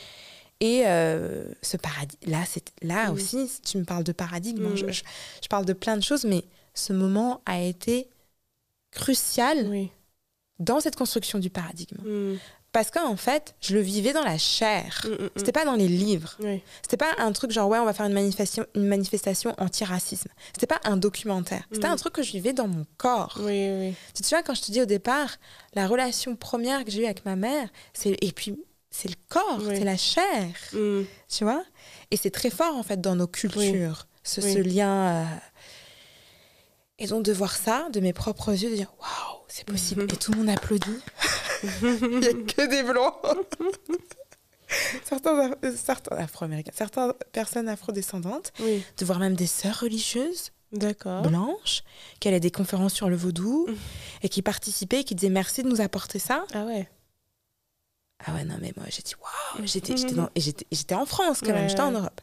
Et 0.60 0.84
euh, 0.88 1.46
ce 1.62 1.78
paradis, 1.78 2.18
là, 2.26 2.44
c'est, 2.48 2.72
là 2.82 3.12
Mm. 3.12 3.14
aussi, 3.14 3.48
si 3.48 3.62
tu 3.62 3.78
me 3.78 3.84
parles 3.84 4.04
de 4.04 4.14
paradigme, 4.14 4.66
hein, 4.66 4.70
Mm. 4.74 4.78
je, 4.78 4.92
je- 4.92 5.04
je 5.44 5.48
parle 5.50 5.66
de 5.66 5.74
plein 5.74 5.98
de 5.98 6.04
choses, 6.04 6.24
mais 6.24 6.44
ce 6.74 6.94
moment 6.94 7.42
a 7.46 7.62
été 7.62 8.10
crucial 8.92 9.68
Oui. 9.70 9.92
dans 10.60 10.80
cette 10.80 10.96
construction 10.96 11.40
du 11.40 11.50
paradigme. 11.50 11.98
Parce 12.78 12.92
qu'en 12.92 13.16
fait, 13.16 13.56
je 13.60 13.74
le 13.74 13.82
vivais 13.82 14.14
dans 14.14 14.22
la 14.24 14.38
chair. 14.38 15.02
Mm, 15.04 15.08
mm, 15.10 15.14
mm. 15.26 15.30
C'était 15.38 15.52
pas 15.52 15.66
dans 15.66 15.74
les 15.74 15.88
livres. 15.88 16.36
Oui. 16.42 16.62
C'était 16.84 16.96
pas 16.98 17.10
un 17.18 17.32
truc 17.32 17.50
genre, 17.50 17.68
ouais, 17.70 17.80
on 17.80 17.86
va 17.86 17.94
faire 17.94 18.06
une 18.06 18.14
manifestation, 18.14 18.68
une 18.76 18.86
manifestation 18.86 19.56
anti-racisme. 19.58 20.30
C'était 20.54 20.68
pas 20.68 20.80
un 20.84 20.96
documentaire. 20.96 21.64
C'était 21.72 21.88
Mm. 21.88 21.92
un 21.94 21.96
truc 21.96 22.14
que 22.14 22.22
je 22.22 22.32
vivais 22.34 22.54
dans 22.54 22.68
mon 22.68 22.86
corps. 22.98 23.34
Oui, 23.42 23.68
oui. 23.80 23.96
Tu 24.14 24.22
te 24.22 24.28
souviens 24.28 24.44
quand 24.44 24.54
je 24.54 24.62
te 24.62 24.72
dis 24.72 24.80
au 24.80 24.86
départ, 24.86 25.38
la 25.74 25.88
relation 25.88 26.36
première 26.36 26.86
que 26.86 26.92
j'ai 26.92 27.02
eue 27.02 27.06
avec 27.06 27.26
ma 27.26 27.36
mère, 27.36 27.68
c'est 27.94 28.16
et 28.22 28.32
puis 28.32 28.56
c'est 28.92 29.10
le 29.10 29.16
corps, 29.28 29.58
Oui. 29.62 29.74
c'est 29.76 29.84
la 29.84 29.98
chair, 29.98 30.46
Mm. 30.74 31.02
tu 31.36 31.44
vois? 31.46 31.64
Et 32.12 32.18
c'est 32.18 32.30
très 32.30 32.52
fort 32.52 32.76
en 32.76 32.84
fait 32.84 33.02
dans 33.02 33.16
nos 33.16 33.26
cultures, 33.28 34.06
ce, 34.24 34.40
Oui. 34.40 34.54
ce 34.54 34.60
lien. 34.60 34.92
euh. 35.08 35.26
Et 37.00 37.08
donc 37.08 37.24
de 37.24 37.34
voir 37.34 37.56
ça 37.58 37.88
de 37.92 38.00
mes 38.00 38.14
propres 38.14 38.52
yeux, 38.54 38.70
de 38.70 38.76
dire 38.76 38.94
waouh, 39.00 39.40
c'est 39.48 39.66
possible. 39.66 40.04
Mhm. 40.04 40.10
Et 40.14 40.18
tout 40.18 40.32
le 40.32 40.38
monde 40.38 40.50
applaudit. 40.50 41.00
Il 41.64 42.20
n'y 42.20 42.28
a 42.28 42.34
que 42.34 42.68
des 42.70 42.84
blancs. 42.84 43.14
certains, 45.04 45.52
certains 45.76 46.16
afro-américains, 46.18 46.72
certaines 46.76 47.14
personnes 47.32 47.70
afrodescendantes, 47.70 48.52
Oui. 48.60 48.84
de 48.98 49.06
voir 49.06 49.20
même 49.20 49.36
des 49.36 49.48
sœurs 49.48 49.80
religieuses 49.82 50.52
blanches 50.72 51.84
qui 52.20 52.28
allaient 52.28 52.38
à 52.38 52.42
des 52.42 52.52
conférences 52.52 52.94
sur 52.94 53.10
le 53.10 53.16
vaudou 53.16 53.68
et 54.22 54.28
qui 54.30 54.42
participaient 54.42 55.00
et 55.02 55.04
qui 55.06 55.16
disaient 55.16 55.30
merci 55.32 55.64
de 55.64 55.70
nous 55.70 55.80
apporter 55.82 56.20
ça. 56.20 56.46
Ah 56.54 56.66
ouais. 56.66 56.90
Ah 58.26 58.34
ouais, 58.34 58.44
non, 58.44 58.56
mais 58.60 58.74
moi, 58.76 58.86
j'ai 58.90 59.02
dit 59.04 59.14
waouh, 59.16 59.66
j'étais, 59.66 59.96
j'étais, 59.96 60.14
dans- 60.16 60.30
et 60.36 60.42
j'étais, 60.42 60.66
j'étais 60.72 60.96
en 60.96 61.06
France 61.06 61.40
quand 61.42 61.54
même, 61.54 61.70
j'étais 61.70 61.82
en 61.82 61.92
Europe. 61.92 62.20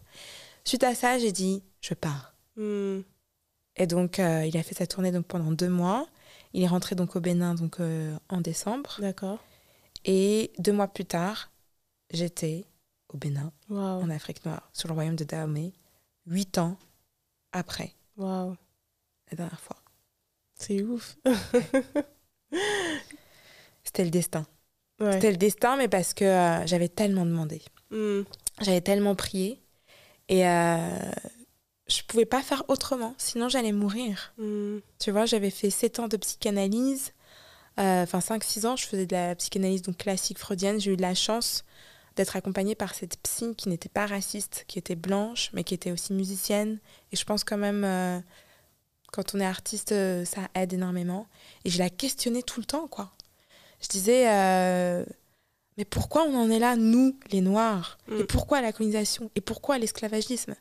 Suite 0.64 0.84
à 0.84 0.94
ça, 0.94 1.18
j'ai 1.18 1.32
dit, 1.32 1.62
je 1.80 1.94
pars. 1.94 2.34
Mm. 2.56 3.00
Et 3.76 3.86
donc, 3.86 4.18
euh, 4.18 4.44
il 4.44 4.56
a 4.56 4.62
fait 4.62 4.74
sa 4.74 4.86
tournée 4.86 5.10
donc, 5.12 5.26
pendant 5.26 5.50
deux 5.52 5.68
mois. 5.68 6.06
Il 6.54 6.62
est 6.62 6.68
rentré 6.68 6.94
donc 6.94 7.16
au 7.16 7.20
Bénin 7.20 7.54
donc, 7.54 7.80
euh, 7.80 8.16
en 8.28 8.40
décembre. 8.40 8.96
D'accord. 9.00 9.40
Et 10.04 10.52
deux 10.58 10.72
mois 10.72 10.86
plus 10.86 11.04
tard, 11.04 11.50
j'étais 12.12 12.64
au 13.12 13.18
Bénin, 13.18 13.52
en 13.70 14.08
Afrique 14.08 14.44
noire, 14.44 14.70
sur 14.72 14.88
le 14.88 14.94
royaume 14.94 15.16
de 15.16 15.24
Dahomey, 15.24 15.72
huit 16.26 16.58
ans 16.58 16.78
après 17.52 17.92
Waouh. 18.16 18.56
la 19.30 19.36
dernière 19.36 19.60
fois. 19.60 19.76
C'est 20.54 20.82
ouf. 20.82 21.16
c'était 23.84 24.04
le 24.04 24.10
destin. 24.10 24.46
Ouais. 25.00 25.12
C'était 25.12 25.32
le 25.32 25.36
destin, 25.36 25.76
mais 25.76 25.88
parce 25.88 26.14
que 26.14 26.24
euh, 26.24 26.66
j'avais 26.66 26.88
tellement 26.88 27.26
demandé. 27.26 27.62
Mm. 27.90 28.22
J'avais 28.60 28.80
tellement 28.80 29.16
prié. 29.16 29.60
Et 30.28 30.46
euh, 30.46 30.88
je 31.88 32.02
pouvais 32.02 32.24
pas 32.24 32.42
faire 32.42 32.64
autrement, 32.68 33.14
sinon 33.18 33.48
j'allais 33.48 33.72
mourir. 33.72 34.32
Mm. 34.38 34.78
Tu 34.98 35.10
vois, 35.10 35.26
j'avais 35.26 35.50
fait 35.50 35.70
7 35.70 35.98
ans 36.00 36.08
de 36.08 36.16
psychanalyse. 36.16 37.12
euh, 37.78 38.04
Enfin, 38.04 38.20
5-6 38.20 38.66
ans, 38.66 38.76
je 38.76 38.86
faisais 38.86 39.06
de 39.06 39.14
la 39.14 39.34
psychanalyse 39.34 39.82
donc 39.82 39.98
classique 39.98 40.38
freudienne. 40.38 40.80
J'ai 40.80 40.92
eu 40.92 40.96
de 40.96 41.02
la 41.02 41.14
chance 41.14 41.64
d'être 42.16 42.36
accompagnée 42.36 42.74
par 42.74 42.94
cette 42.94 43.16
psy 43.22 43.54
qui 43.56 43.68
n'était 43.68 43.88
pas 43.88 44.06
raciste, 44.06 44.64
qui 44.68 44.78
était 44.78 44.94
blanche, 44.94 45.50
mais 45.52 45.64
qui 45.64 45.74
était 45.74 45.90
aussi 45.90 46.12
musicienne. 46.12 46.78
Et 47.12 47.16
je 47.16 47.24
pense 47.24 47.44
quand 47.44 47.58
même, 47.58 47.84
euh, 47.84 48.20
quand 49.12 49.34
on 49.34 49.40
est 49.40 49.46
artiste, 49.46 49.92
euh, 49.92 50.24
ça 50.24 50.42
aide 50.54 50.72
énormément. 50.72 51.26
Et 51.64 51.70
je 51.70 51.78
la 51.78 51.90
questionnais 51.90 52.42
tout 52.42 52.60
le 52.60 52.66
temps, 52.66 52.86
quoi. 52.88 53.12
Je 53.82 53.88
disais, 53.88 54.28
euh, 54.30 55.04
mais 55.76 55.84
pourquoi 55.84 56.22
on 56.24 56.34
en 56.36 56.50
est 56.50 56.58
là, 56.58 56.76
nous, 56.76 57.16
les 57.30 57.40
Noirs? 57.40 57.98
Mm. 58.08 58.20
Et 58.20 58.24
pourquoi 58.24 58.60
la 58.60 58.72
colonisation? 58.72 59.30
Et 59.34 59.40
pourquoi 59.40 59.78
l'esclavagisme? 59.78 60.54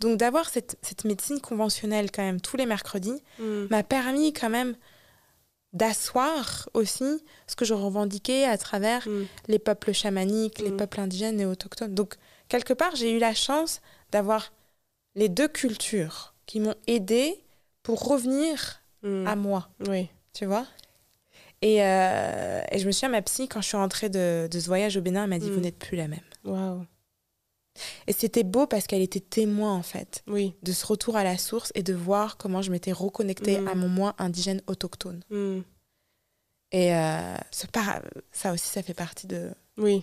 Donc 0.00 0.18
d'avoir 0.18 0.48
cette, 0.48 0.78
cette 0.82 1.04
médecine 1.04 1.40
conventionnelle 1.40 2.10
quand 2.10 2.22
même 2.22 2.40
tous 2.40 2.56
les 2.56 2.66
mercredis 2.66 3.22
Mm. 3.38 3.66
m'a 3.70 3.82
permis 3.82 4.32
quand 4.32 4.50
même 4.50 4.76
d'asseoir 5.72 6.68
aussi 6.74 7.22
ce 7.46 7.56
que 7.56 7.64
je 7.64 7.72
revendiquais 7.74 8.44
à 8.44 8.58
travers 8.58 9.06
Mm. 9.08 9.22
les 9.48 9.58
peuples 9.58 9.92
chamaniques, 9.92 10.58
les 10.58 10.70
Mm. 10.70 10.76
peuples 10.76 11.00
indigènes 11.00 11.40
et 11.40 11.46
autochtones. 11.46 11.94
Donc, 11.94 12.16
quelque 12.48 12.74
part, 12.74 12.94
j'ai 12.94 13.10
eu 13.12 13.18
la 13.18 13.34
chance 13.34 13.80
d'avoir 14.10 14.52
les 15.14 15.28
deux 15.28 15.48
cultures 15.48 16.34
qui 16.46 16.60
m'ont 16.60 16.74
aidée 16.86 17.42
pour 17.82 18.06
revenir 18.06 18.82
Mm. 19.02 19.26
à 19.26 19.34
moi, 19.36 19.68
Oui. 19.88 20.08
tu 20.34 20.44
vois? 20.46 20.66
Et, 21.62 21.82
euh, 21.82 22.60
et 22.70 22.78
je 22.78 22.86
me 22.86 22.92
souviens, 22.92 23.08
ma 23.08 23.22
psy, 23.22 23.48
quand 23.48 23.60
je 23.62 23.68
suis 23.68 23.76
rentrée 23.76 24.08
de, 24.10 24.48
de 24.50 24.60
ce 24.60 24.66
voyage 24.66 24.96
au 24.96 25.00
Bénin, 25.00 25.24
elle 25.24 25.30
m'a 25.30 25.38
dit 25.38 25.48
Mm. 25.48 25.54
Vous 25.54 25.60
n'êtes 25.60 25.78
plus 25.78 25.96
la 25.96 26.08
même. 26.08 26.20
Waouh. 26.44 26.84
Et 28.06 28.12
c'était 28.12 28.42
beau 28.42 28.66
parce 28.66 28.86
qu'elle 28.86 29.00
était 29.00 29.20
témoin, 29.20 29.72
en 29.72 29.82
fait, 29.82 30.22
Oui. 30.26 30.54
de 30.62 30.72
ce 30.72 30.84
retour 30.84 31.16
à 31.16 31.24
la 31.24 31.38
source 31.38 31.72
et 31.74 31.82
de 31.82 31.94
voir 31.94 32.36
comment 32.36 32.60
je 32.62 32.70
m'étais 32.70 32.92
reconnectée 32.92 33.60
Mm. 33.60 33.68
à 33.68 33.74
mon 33.76 33.88
moi 33.88 34.14
indigène 34.18 34.60
autochtone. 34.66 35.22
Mm. 35.30 35.60
Et 36.72 36.94
euh, 36.94 37.34
ce 37.50 37.66
para- 37.66 38.02
ça 38.32 38.52
aussi, 38.52 38.68
ça 38.68 38.82
fait 38.82 38.92
partie 38.94 39.26
de, 39.26 39.50
Oui. 39.78 40.02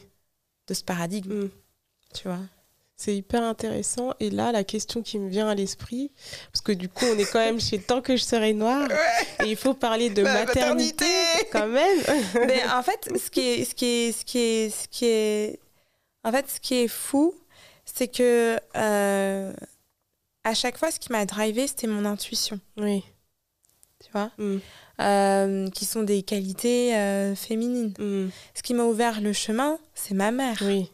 de 0.68 0.74
ce 0.74 0.84
paradigme, 0.84 1.44
Mm. 1.46 1.50
tu 2.16 2.24
vois. 2.28 2.40
C'est 3.02 3.16
hyper 3.16 3.44
intéressant. 3.44 4.12
Et 4.20 4.30
là, 4.30 4.52
la 4.52 4.66
question 4.66 5.02
qui 5.02 5.20
me 5.20 5.30
vient 5.30 5.48
à 5.48 5.56
l'esprit, 5.56 6.12
parce 6.52 6.60
que 6.60 6.74
du 6.74 6.90
coup, 6.90 7.06
on 7.06 7.18
est 7.18 7.32
quand 7.32 7.40
même 7.40 7.58
chez 7.62 7.80
Tant 7.80 8.02
que 8.02 8.18
je 8.18 8.24
serai 8.24 8.52
noire, 8.52 8.90
et 9.46 9.48
il 9.48 9.56
faut 9.56 9.74
parler 9.74 10.10
de 10.10 10.22
La 10.22 10.34
maternité, 10.46 11.06
maternité. 11.06 11.48
quand 11.50 11.68
même. 11.68 12.00
Mais 12.46 12.62
en 12.74 12.84
fait, 12.84 13.10
ce 13.18 13.30
qui 13.30 13.40
est, 13.40 13.64
ce 13.64 13.74
qui 13.74 13.86
est, 13.86 14.12
ce 14.12 14.26
qui 14.26 14.38
est, 14.40 14.70
ce 14.70 14.88
qui 14.90 15.06
est, 15.06 15.60
en 16.26 16.32
fait, 16.34 16.50
ce 16.50 16.60
qui 16.60 16.76
est 16.76 16.88
fou, 16.90 17.34
c'est 17.86 18.10
que 18.10 18.58
euh, 18.76 19.54
à 20.44 20.54
chaque 20.54 20.78
fois, 20.78 20.92
ce 20.92 21.00
qui 21.00 21.10
m'a 21.14 21.26
drivé, 21.26 21.68
c'était 21.68 21.88
mon 21.88 22.04
intuition, 22.04 22.60
oui. 22.76 23.06
tu 24.04 24.12
vois, 24.12 24.30
Mm. 24.38 24.58
Euh, 25.02 25.70
qui 25.70 25.86
sont 25.86 26.04
des 26.04 26.24
qualités 26.24 26.94
euh, 26.98 27.34
féminines. 27.34 27.94
Mm. 27.98 28.28
Ce 28.54 28.62
qui 28.62 28.74
m'a 28.74 28.84
ouvert 28.84 29.22
le 29.22 29.32
chemin, 29.32 29.80
c'est 29.96 30.14
ma 30.14 30.32
mère, 30.32 30.58
Oui. 30.66 30.92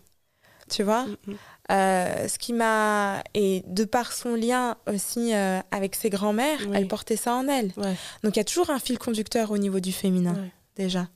tu 0.70 0.84
vois? 0.84 1.08
Mm. 1.26 1.34
Euh, 1.72 2.28
ce 2.28 2.38
qui 2.38 2.54
m'a 2.54 3.24
et 3.34 3.64
de 3.66 3.86
par 3.86 4.14
son 4.14 4.36
lien 4.36 4.78
aussi 4.88 5.34
euh, 5.34 5.60
avec 5.72 5.96
ses 5.96 6.12
grands-mères, 6.12 6.60
Oui. 6.68 6.76
elle 6.76 6.88
portait 6.88 7.16
ça 7.16 7.34
en 7.34 7.48
elle. 7.48 7.72
Ouais. 7.78 7.96
Donc 8.24 8.36
il 8.36 8.38
y 8.38 8.40
a 8.40 8.44
toujours 8.44 8.70
un 8.70 8.78
fil 8.78 9.00
conducteur 9.00 9.50
au 9.50 9.58
niveau 9.58 9.80
du 9.80 9.92
féminin 9.92 10.34
Ouais. 10.36 10.52
déjà. 10.76 11.08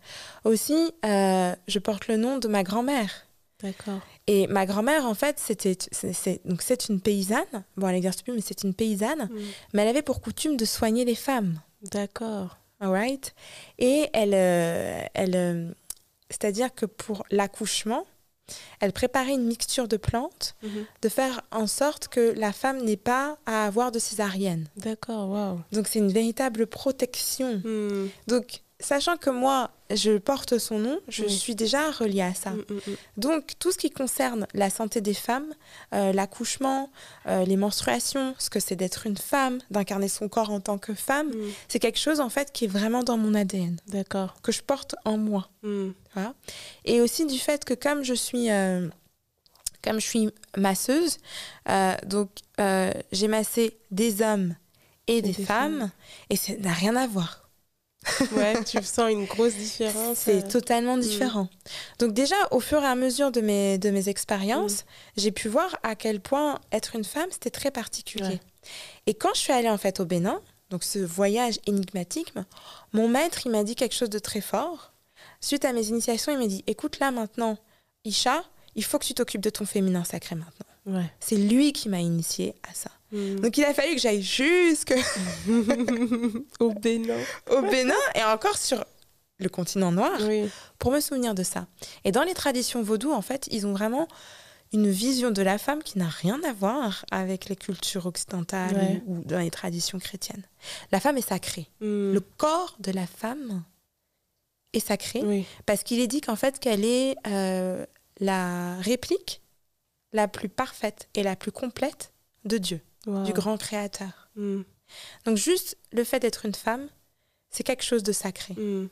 Aussi, 0.46 0.92
euh, 1.06 1.56
je 1.68 1.78
porte 1.80 2.08
le 2.08 2.18
nom 2.18 2.40
de 2.40 2.48
ma 2.48 2.64
grand-mère. 2.64 3.28
D'accord. 3.62 4.00
Et 4.26 4.48
ma 4.48 4.66
grand-mère, 4.66 5.06
en 5.06 5.14
fait, 5.14 5.38
c'était 5.38 5.78
c'est- 5.92 6.42
donc 6.48 6.62
c'est 6.64 6.90
une 6.90 7.00
paysanne. 7.02 7.46
Bon, 7.78 7.88
elle 7.88 7.94
n'exerce 7.96 8.22
plus, 8.24 8.34
mais 8.34 8.42
c'est 8.42 8.64
une 8.64 8.74
paysanne. 8.74 9.30
Mm. 9.32 9.38
Mais 9.74 9.82
elle 9.84 9.88
avait 9.90 10.02
pour 10.02 10.20
coutume 10.22 10.58
de 10.58 10.66
soigner 10.66 11.06
les 11.06 11.16
femmes. 11.16 11.60
D'accord. 11.92 12.58
Alright. 12.80 13.36
Et 13.78 14.08
elle, 14.14 14.34
elle, 15.14 15.76
c'est-à-dire 16.30 16.74
que 16.74 16.86
pour 16.86 17.24
l'accouchement, 17.30 18.06
elle 18.80 18.94
préparait 18.94 19.34
une 19.34 19.46
mixture 19.46 19.88
de 19.88 19.98
plantes 19.98 20.56
Mhm. 20.64 20.86
de 21.02 21.10
faire 21.10 21.42
en 21.52 21.68
sorte 21.68 22.08
que 22.08 22.34
la 22.38 22.52
femme 22.52 22.82
n'ait 22.84 22.98
pas 22.98 23.38
à 23.46 23.66
avoir 23.66 23.92
de 23.92 24.00
césarienne. 24.00 24.68
D'accord, 24.78 25.30
waouh. 25.30 25.60
Donc 25.72 25.88
c'est 25.88 26.00
une 26.00 26.12
véritable 26.12 26.68
protection. 26.68 27.62
Mm. 27.64 28.10
Donc 28.28 28.62
sachant 28.80 29.18
que 29.18 29.30
moi 29.30 29.72
je 29.90 30.18
porte 30.18 30.58
son 30.58 30.80
nom, 30.80 31.00
je 31.08 31.24
Oui. 31.24 31.32
suis 31.36 31.56
déjà 31.56 31.90
reliée 31.92 32.22
à 32.22 32.34
ça. 32.34 32.52
Mm, 32.52 32.64
mm, 32.70 32.76
mm. 32.76 32.96
Donc 33.18 33.54
tout 33.60 33.72
ce 33.72 33.78
qui 33.78 33.90
concerne 33.90 34.48
la 34.54 34.70
santé 34.70 35.02
des 35.02 35.14
femmes, 35.14 35.54
euh, 35.94 36.14
l'accouchement, 36.14 36.90
euh, 37.28 37.44
les 37.46 37.58
menstruations, 37.58 38.36
ce 38.38 38.50
que 38.50 38.60
c'est 38.60 38.76
d'être 38.76 39.06
une 39.08 39.18
femme, 39.18 39.60
d'incarner 39.72 40.08
son 40.08 40.30
corps 40.30 40.52
en 40.52 40.60
tant 40.62 40.78
que 40.78 40.94
femme, 40.94 41.30
Mm. 41.30 41.50
c'est 41.68 41.80
quelque 41.80 42.00
chose 42.00 42.20
en 42.20 42.30
fait 42.30 42.52
qui 42.52 42.66
est 42.66 42.70
vraiment 42.70 43.04
dans 43.04 43.18
mon 43.18 43.34
ADN, 43.34 43.78
D'accord. 43.88 44.36
que 44.42 44.52
je 44.52 44.62
porte 44.62 44.96
en 45.06 45.18
moi. 45.18 45.50
Mm. 45.64 45.90
Et 46.86 47.02
aussi 47.02 47.26
du 47.26 47.40
fait 47.40 47.66
que 47.66 47.74
comme 47.74 48.04
je 48.04 48.14
suis, 48.14 48.50
euh, 48.52 48.88
comme 49.84 50.00
je 50.00 50.06
suis 50.06 50.30
masseuse, 50.58 51.18
donc 52.06 52.30
j'ai 53.12 53.28
massé 53.28 53.78
des 53.92 54.22
hommes 54.22 54.56
et 55.08 55.22
des, 55.22 55.32
des 55.32 55.44
femmes, 55.44 55.90
et 56.30 56.36
ça 56.36 56.54
n'a 56.60 56.74
rien 56.74 56.96
à 56.96 57.08
voir. 57.08 57.49
Ouais, 58.32 58.64
tu 58.64 58.82
sens 58.84 59.12
une 59.12 59.26
grosse 59.26 59.56
différence. 59.56 60.18
C'est 60.20 60.46
euh. 60.46 60.48
totalement 60.48 60.98
différent. 60.98 61.50
Donc 62.00 62.14
déjà, 62.14 62.36
au 62.52 62.60
fur 62.60 62.82
et 62.82 62.86
à 62.86 62.96
mesure 62.96 63.32
de 63.32 63.42
mes, 63.42 63.78
de 63.78 63.90
mes 63.90 64.10
expériences, 64.10 64.86
j'ai 65.18 65.32
pu 65.32 65.48
voir 65.48 65.78
à 65.84 65.96
quel 65.96 66.20
point 66.20 66.60
être 66.72 66.96
une 66.96 67.04
femme, 67.04 67.30
c'était 67.32 67.50
très 67.50 67.72
particulier. 67.72 68.26
Ouais. 68.26 68.40
Et 69.08 69.14
quand 69.14 69.34
je 69.34 69.40
suis 69.40 69.54
allée 69.54 69.70
en 69.70 69.78
fait 69.78 70.00
au 70.00 70.06
Bénin, 70.06 70.42
donc 70.70 70.84
ce 70.84 71.00
voyage 71.00 71.60
énigmatique, 71.66 72.34
mon 72.94 73.08
maître, 73.08 73.42
il 73.46 73.52
m'a 73.52 73.64
dit 73.64 73.76
quelque 73.76 73.96
chose 73.96 74.10
de 74.10 74.20
très 74.20 74.42
fort. 74.42 74.94
Suite 75.42 75.66
à 75.66 75.74
mes 75.74 75.88
initiations, 75.88 76.32
il 76.32 76.38
m'a 76.38 76.48
dit, 76.48 76.64
écoute 76.68 77.00
là 77.00 77.12
maintenant, 77.12 77.58
Isha, 78.06 78.44
il 78.76 78.84
faut 78.84 79.00
que 79.00 79.06
tu 79.06 79.14
t'occupes 79.14 79.42
de 79.42 79.50
ton 79.50 79.66
féminin 79.66 80.04
sacré 80.04 80.36
maintenant. 80.36 80.69
Ouais. 80.90 81.12
C'est 81.20 81.36
lui 81.38 81.72
qui 81.74 81.90
m'a 81.90 82.00
initiée 82.00 82.56
à 82.70 82.74
ça. 82.74 82.90
Mm. 83.12 83.36
Donc 83.42 83.58
il 83.58 83.64
a 83.64 83.74
fallu 83.74 83.96
que 83.96 84.02
j'aille 84.02 84.22
jusque 84.24 84.94
Au 86.60 86.72
Bénin. 86.74 87.18
au 87.50 87.62
Bénin 87.62 87.94
et 88.16 88.24
encore 88.24 88.58
sur 88.58 88.84
le 89.40 89.50
continent 89.50 89.92
noir 89.92 90.18
Oui. 90.22 90.50
pour 90.80 90.92
me 90.92 91.00
souvenir 91.00 91.34
de 91.34 91.44
ça. 91.44 91.68
Et 92.04 92.12
dans 92.12 92.24
les 92.24 92.34
traditions 92.34 92.82
vaudou, 92.82 93.12
en 93.12 93.22
fait, 93.22 93.48
ils 93.52 93.66
ont 93.66 93.72
vraiment 93.74 94.08
une 94.74 94.90
vision 94.90 95.32
de 95.32 95.42
la 95.42 95.58
femme 95.58 95.82
qui 95.82 95.98
n'a 95.98 96.08
rien 96.10 96.40
à 96.44 96.54
voir 96.54 97.04
avec 97.10 97.50
les 97.50 97.56
cultures 97.56 98.06
occidentales 98.06 98.76
Ouais. 98.76 99.02
ou, 99.08 99.24
dans 99.24 99.40
les 99.40 99.50
traditions 99.50 99.98
chrétiennes. 99.98 100.44
La 100.92 101.00
femme 101.00 101.18
est 101.18 101.28
sacrée. 101.28 101.68
Mm. 101.82 102.14
Le 102.14 102.20
corps 102.38 102.76
de 102.80 102.92
la 102.92 103.08
femme 103.08 103.64
est 104.74 104.80
sacré 104.86 105.22
Oui. 105.24 105.46
parce 105.66 105.84
qu'il 105.84 106.00
est 106.00 106.08
dit 106.08 106.22
qu'en 106.22 106.36
fait 106.36 106.60
qu'elle 106.60 106.86
est 106.86 107.16
euh, 107.28 107.84
la 108.20 108.76
réplique 108.82 109.42
la 110.14 110.28
plus 110.28 110.50
parfaite 110.50 111.08
et 111.14 111.24
la 111.24 111.36
plus 111.36 111.52
complète 111.52 112.14
de 112.46 112.58
Dieu, 112.58 112.82
Wow. 113.06 113.24
du 113.24 113.34
grand 113.34 113.58
créateur. 113.58 114.30
Mm. 114.36 114.62
Donc 115.26 115.38
juste 115.38 115.78
le 115.92 116.04
fait 116.04 116.20
d'être 116.20 116.46
une 116.46 116.56
femme, 116.56 116.88
c'est 117.50 117.64
quelque 117.64 117.84
chose 117.84 118.04
de 118.04 118.12
sacré 118.12 118.54
Mm. 118.56 118.88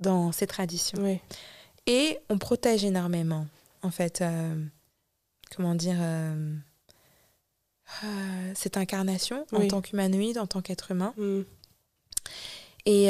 dans 0.00 0.32
ces 0.32 0.46
traditions. 0.46 0.98
Oui. 1.02 1.18
Et 1.86 2.18
on 2.30 2.38
protège 2.38 2.84
énormément, 2.84 3.46
en 3.82 3.90
fait, 3.90 4.22
euh, 4.22 4.64
comment 5.54 5.74
dire, 5.74 5.98
euh, 6.00 6.56
euh, 8.04 8.52
cette 8.54 8.76
incarnation 8.78 9.46
en 9.52 9.68
tant 9.68 9.82
qu'humanoïde, 9.82 10.38
en 10.38 10.46
tant 10.46 10.62
qu'être 10.62 10.90
humain, 10.92 11.12
Mm. 11.18 11.42
et 12.86 13.08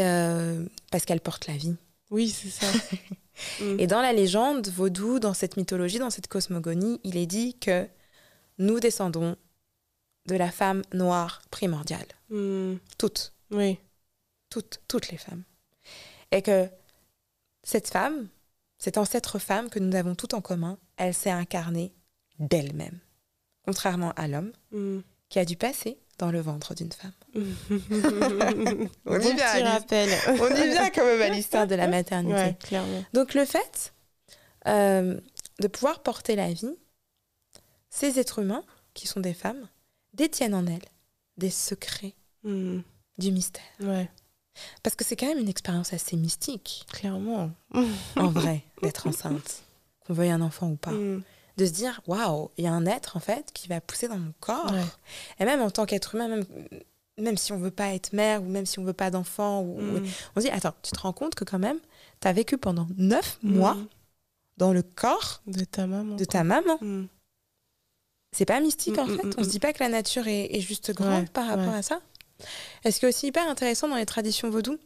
parce 0.91 1.05
qu'elle 1.05 1.21
porte 1.21 1.47
la 1.47 1.57
vie. 1.57 1.77
Oui, 2.11 2.29
c'est 2.31 2.51
ça. 2.51 2.67
Mm. 3.61 3.80
Et 3.80 3.87
dans 3.87 4.01
la 4.01 4.12
légende 4.12 4.68
vaudou, 4.68 5.18
dans 5.18 5.35
cette 5.35 5.57
mythologie, 5.57 5.99
dans 5.99 6.11
cette 6.11 6.28
cosmogonie, 6.28 7.01
il 7.05 7.16
est 7.16 7.26
dit 7.26 7.55
que 7.59 7.87
nous 8.59 8.78
descendons 8.80 9.37
de 10.26 10.37
la 10.37 10.51
femme 10.51 10.82
noire 10.93 11.43
primordiale. 11.51 12.07
Mm. 12.30 12.74
Toutes, 12.99 13.32
Oui. 13.51 13.78
toutes, 14.51 14.80
toutes 14.89 15.09
les 15.11 15.18
femmes. 15.18 15.43
Et 16.30 16.43
que 16.43 16.68
cette 17.62 17.89
femme, 17.89 18.28
cette 18.78 18.99
ancêtre 18.99 19.39
femme 19.39 19.68
que 19.70 19.78
nous 19.78 19.95
avons 19.97 20.14
toutes 20.14 20.35
en 20.35 20.41
commun, 20.41 20.78
elle 20.97 21.14
s'est 21.14 21.30
incarnée 21.30 21.93
d'elle-même. 22.39 22.99
Contrairement 23.64 24.12
à 24.12 24.28
l'homme 24.28 24.53
Mm. 24.72 25.01
qui 25.28 25.39
a 25.39 25.45
dû 25.45 25.57
passer 25.57 25.99
dans 26.19 26.31
le 26.31 26.41
ventre 26.41 26.75
d'une 26.75 26.93
femme. 26.93 27.12
On 29.07 29.19
y 29.21 29.35
vient, 29.35 29.65
rappel. 29.73 30.09
On 30.29 30.49
y 30.55 30.69
vient 30.71 30.91
quand 30.91 31.05
même 31.05 31.23
à 31.23 31.29
l'histoire 31.29 31.67
de 31.67 31.75
la 31.75 31.89
maternité. 31.89 32.35
Ouais, 32.39 32.57
clairement. 32.61 33.05
Donc 33.12 33.35
le 33.35 33.45
fait 33.45 33.93
euh, 34.67 35.19
de 35.61 35.69
pouvoir 35.69 36.03
porter 36.03 36.37
la 36.37 36.53
vie, 36.53 36.75
ces 37.91 38.19
êtres 38.19 38.41
humains, 38.41 38.65
qui 38.95 39.07
sont 39.07 39.21
des 39.21 39.35
femmes, 39.35 39.69
détiennent 40.12 40.55
en 40.55 40.67
elles 40.67 40.85
des 41.37 41.51
secrets 41.51 42.15
Mm. 42.47 42.81
du 43.17 43.33
mystère. 43.33 43.62
Ouais. 43.81 44.11
Parce 44.83 44.95
que 44.95 45.03
c'est 45.03 45.17
quand 45.17 45.27
même 45.27 45.39
une 45.39 45.49
expérience 45.49 45.95
assez 45.95 46.15
mystique, 46.15 46.85
Clairement. 46.93 47.51
en 48.17 48.29
vrai, 48.29 48.62
d'être 48.83 49.07
enceinte, 49.07 49.62
qu'on 50.07 50.12
veuille 50.12 50.31
un 50.31 50.43
enfant 50.43 50.69
ou 50.69 50.77
pas. 50.77 50.91
Mm. 50.91 51.23
De 51.57 51.67
se 51.67 51.71
dire, 51.71 52.01
waouh, 52.09 52.51
il 52.59 52.65
y 52.65 52.67
a 52.67 52.73
un 52.73 52.85
être, 52.87 53.17
en 53.17 53.21
fait, 53.21 53.51
qui 53.55 53.69
va 53.69 53.81
pousser 53.81 54.09
dans 54.09 54.19
mon 54.19 54.33
corps. 54.41 54.73
Ouais. 54.73 54.83
Et 55.39 55.45
même 55.45 55.61
en 55.63 55.71
tant 55.71 55.87
qu'être 55.87 56.15
humain, 56.17 56.27
même, 56.29 56.45
même 57.17 57.37
si 57.37 57.53
on 57.53 57.59
veut 57.59 57.71
pas 57.71 57.95
être 57.95 58.13
mère 58.13 58.43
ou 58.43 58.47
même 58.47 58.67
si 58.67 58.81
on 58.81 58.85
veut 58.85 58.93
pas 58.93 59.11
d'enfant, 59.11 59.61
ou, 59.63 59.81
Mm. 59.81 60.07
on 60.35 60.41
se 60.41 60.47
dit, 60.47 60.51
attends, 60.53 60.75
tu 60.83 60.91
te 60.91 60.99
rends 61.01 61.13
compte 61.13 61.37
que 61.37 61.45
quand 61.45 61.61
même, 61.61 61.79
tu 62.21 62.27
as 62.27 62.33
vécu 62.33 62.59
pendant 62.59 62.89
neuf 62.97 63.39
mois 63.43 63.75
Mm. 63.75 63.87
dans 64.57 64.73
le 64.73 64.83
corps 64.83 65.43
De 65.47 65.65
ta 65.65 65.87
maman. 65.87 66.17
de 66.17 66.25
quoi. 66.25 66.33
ta 66.33 66.43
maman. 66.45 66.77
Mm. 66.81 67.07
C'est 68.33 68.47
pas 68.47 68.59
mystique 68.59 68.99
en 68.99 69.07
fait. 69.07 69.39
On 69.39 69.45
se 69.45 69.49
dit 69.49 69.61
pas 69.61 69.73
que 69.73 69.79
la 69.83 69.89
nature 69.89 70.27
est, 70.27 70.47
est 70.57 70.61
juste 70.61 70.93
grande 70.93 71.23
Ouais, 71.23 71.29
par 71.33 71.47
rapport 71.47 71.69
ouais. 71.73 71.79
à 71.79 71.83
ça. 71.83 72.01
Et 72.85 72.91
ce 72.91 72.99
qui 72.99 73.07
est 73.07 73.09
aussi 73.09 73.29
hyper 73.29 73.49
intéressant 73.49 73.87
dans 73.87 73.95
les 73.95 74.07
traditions 74.07 74.51
vaudou, 74.51 74.77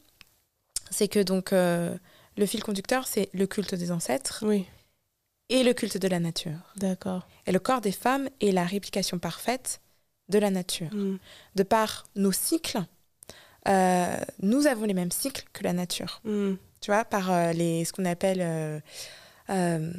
c'est 0.91 1.09
que 1.09 1.21
donc 1.21 1.55
euh, 1.55 1.97
le 2.37 2.45
fil 2.45 2.63
conducteur, 2.63 3.07
c'est 3.07 3.31
le 3.33 3.47
culte 3.47 3.75
des 3.75 3.91
ancêtres 3.91 4.45
Oui, 4.47 4.67
et 5.49 5.63
le 5.63 5.73
culte 5.73 5.99
de 5.99 6.09
la 6.09 6.21
nature. 6.21 6.59
d'accord. 6.77 7.27
Et 7.47 7.53
le 7.53 7.59
corps 7.59 7.81
des 7.81 7.93
femmes 7.93 8.29
est 8.41 8.53
la 8.53 8.65
réplication 8.65 9.19
parfaite 9.19 9.81
de 10.29 10.39
la 10.39 10.51
nature. 10.51 10.93
Mm. 10.93 11.19
De 11.55 11.63
par 11.63 12.07
nos 12.15 12.33
cycles, 12.33 12.83
euh, 13.69 14.17
nous 14.41 14.67
avons 14.67 14.85
les 14.85 14.95
mêmes 14.95 15.11
cycles 15.11 15.45
que 15.53 15.65
la 15.65 15.73
nature. 15.73 16.21
Mm. 16.25 16.55
Tu 16.81 16.91
vois, 16.91 17.05
par 17.05 17.33
euh, 17.33 17.53
les, 17.53 17.85
ce 17.85 17.93
qu'on 17.93 18.05
appelle 18.05 18.41
euh, 19.51 19.93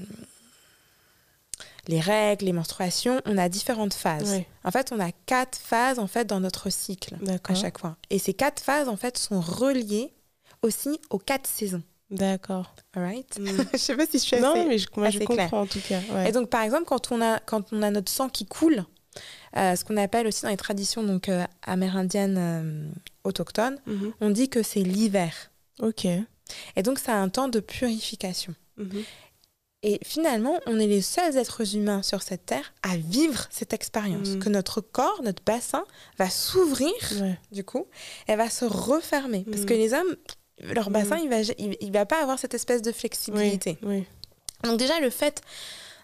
les 1.88 2.00
règles, 2.00 2.46
les 2.46 2.54
menstruations, 2.54 3.22
on 3.26 3.38
a 3.38 3.50
différentes 3.50 3.94
phases. 3.94 4.44
En 4.64 4.72
fait, 4.72 4.92
on 4.92 5.00
a 5.00 5.12
quatre 5.26 5.58
phases 5.58 6.00
en 6.00 6.08
fait 6.08 6.26
dans 6.26 6.40
notre 6.40 6.70
cycle 6.70 7.18
à 7.44 7.56
chaque 7.56 7.80
fois. 7.80 7.98
Et 8.10 8.20
ces 8.20 8.34
quatre 8.34 8.62
phases 8.62 8.88
en 8.88 8.96
fait 8.96 9.18
sont 9.18 9.42
reliées 9.42 10.14
aussi 10.62 11.00
aux 11.10 11.20
quatre 11.20 11.48
saisons. 11.48 11.84
D'accord. 12.12 12.74
Alright 12.96 13.40
Mm. 13.40 13.46
Je 13.74 13.78
sais 13.78 13.96
pas 13.96 14.06
si 14.06 14.14
je 14.20 14.24
suis 14.24 14.40
non, 14.40 14.52
assez- 14.54 14.66
mais 14.66 14.78
je, 14.80 14.88
moi, 14.96 15.10
je 15.10 15.18
assez 15.18 15.26
comprends 15.26 15.48
clair. 15.48 15.54
en 15.62 15.66
tout 15.68 15.80
cas. 15.88 16.00
ouais. 16.14 16.30
Et 16.30 16.32
donc, 16.32 16.50
par 16.50 16.62
exemple, 16.62 16.86
quand 16.86 17.12
on 17.12 17.22
a, 17.22 17.40
quand 17.40 17.72
on 17.72 17.82
a 17.84 17.92
notre 17.92 18.12
sang 18.12 18.30
qui 18.30 18.46
coule, 18.46 18.84
euh, 19.58 19.76
ce 19.76 19.84
qu'on 19.86 19.98
appelle 19.98 20.28
aussi 20.28 20.44
dans 20.44 20.50
les 20.50 20.58
traditions 20.58 21.04
donc, 21.04 21.30
euh, 21.30 21.44
amérindiennes 21.64 22.38
euh, 22.38 22.90
autochtones, 23.24 23.78
Mhm. 23.86 24.14
on 24.22 24.30
dit 24.32 24.50
que 24.50 24.64
c'est 24.64 24.82
l'hiver. 24.82 25.52
Ok. 25.82 26.06
Et 26.06 26.84
donc, 26.84 26.98
ça 27.00 27.14
a 27.14 27.18
un 27.18 27.30
temps 27.30 27.48
de 27.48 27.60
purification. 27.60 28.56
Mhm. 28.78 29.04
Et 29.82 30.00
finalement, 30.04 30.60
on 30.66 30.78
est 30.78 30.88
les 30.88 31.02
seuls 31.02 31.38
êtres 31.38 31.76
humains 31.76 32.02
sur 32.02 32.22
cette 32.22 32.46
terre 32.46 32.74
à 32.84 32.98
vivre 32.98 33.46
cette 33.50 33.72
expérience. 33.72 34.30
Mhm. 34.30 34.40
Que 34.40 34.50
notre 34.50 34.82
corps, 34.82 35.22
notre 35.24 35.42
bassin, 35.44 35.86
va 36.18 36.30
s'ouvrir, 36.30 36.92
Ouais. 37.22 37.40
du 37.54 37.64
coup, 37.64 37.86
et 38.28 38.36
va 38.36 38.50
se 38.50 38.66
refermer. 38.66 39.46
Parce 39.50 39.62
Mhm. 39.62 39.66
que 39.68 39.74
les 39.74 39.94
hommes, 39.94 40.16
leur 40.64 40.88
Mhm. 40.88 40.94
bassin, 40.94 41.18
il 41.18 41.30
va, 41.30 41.42
il, 41.58 41.78
il 41.80 41.92
va 41.92 42.06
pas 42.06 42.22
avoir 42.22 42.38
cette 42.40 42.54
espèce 42.54 42.82
de 42.82 42.90
Oui. 42.90 42.96
flexibilité. 42.98 43.78
Oui. 43.84 44.06
Donc 44.64 44.78
déjà, 44.78 45.00
le 45.00 45.10
fait 45.10 45.42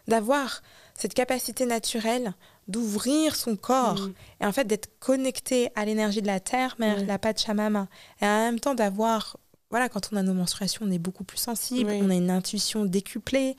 d'avoir 0.07 0.61
cette 0.93 1.13
capacité 1.13 1.65
naturelle 1.65 2.33
d'ouvrir 2.67 3.35
son 3.35 3.55
corps 3.55 3.99
Mhm. 3.99 4.13
et 4.41 4.45
en 4.45 4.51
fait 4.51 4.65
d'être 4.65 4.89
connecté 4.99 5.69
à 5.75 5.85
l'énergie 5.85 6.21
de 6.21 6.27
la 6.27 6.39
terre, 6.39 6.75
mère, 6.79 6.97
Ouais. 6.97 7.05
la 7.05 7.19
Pachamama, 7.19 7.87
et 8.21 8.25
en 8.25 8.39
même 8.45 8.59
temps 8.59 8.73
d'avoir, 8.73 9.37
voilà, 9.69 9.87
quand 9.89 10.09
on 10.11 10.15
a 10.15 10.23
nos 10.23 10.33
menstruations, 10.33 10.85
on 10.87 10.91
est 10.91 10.97
beaucoup 10.97 11.23
plus 11.23 11.37
sensible, 11.37 11.91
Oui. 11.91 11.99
on 12.01 12.09
a 12.09 12.15
une 12.15 12.31
intuition 12.31 12.85
décuplée, 12.85 13.55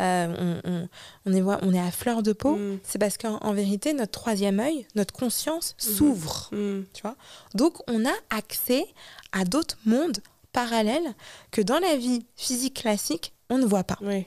euh, 0.00 0.58
on, 0.64 0.70
on, 0.70 0.88
on 1.26 1.32
est, 1.34 1.42
on 1.62 1.72
est 1.72 1.78
à 1.80 1.90
fleur 1.92 2.22
de 2.24 2.32
peau, 2.32 2.56
Mm. 2.56 2.78
c'est 2.82 2.98
parce 2.98 3.16
qu'en 3.16 3.36
en 3.42 3.52
vérité, 3.52 3.92
notre 3.92 4.12
troisième 4.12 4.58
œil, 4.58 4.86
notre 4.96 5.12
conscience 5.14 5.74
s'ouvre, 5.78 6.48
Mm. 6.52 6.80
tu 6.94 7.02
vois. 7.02 7.16
Donc 7.54 7.78
on 7.86 8.04
a 8.06 8.14
accès 8.30 8.86
à 9.30 9.44
d'autres 9.44 9.78
mondes 9.84 10.18
parallèles 10.52 11.14
que 11.50 11.60
dans 11.60 11.78
la 11.78 11.96
vie 11.96 12.26
physique 12.36 12.80
classique, 12.82 13.34
on 13.50 13.58
ne 13.58 13.66
voit 13.66 13.84
pas. 13.84 13.98
Oui. 14.00 14.26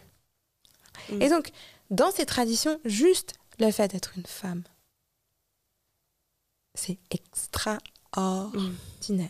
Mm. 1.11 1.21
Et 1.21 1.29
donc, 1.29 1.51
dans 1.89 2.11
ces 2.11 2.25
traditions, 2.25 2.79
juste 2.85 3.33
le 3.59 3.71
fait 3.71 3.87
d'être 3.89 4.17
une 4.17 4.25
femme, 4.25 4.63
c'est 6.73 6.99
extraordinaire. 7.09 9.29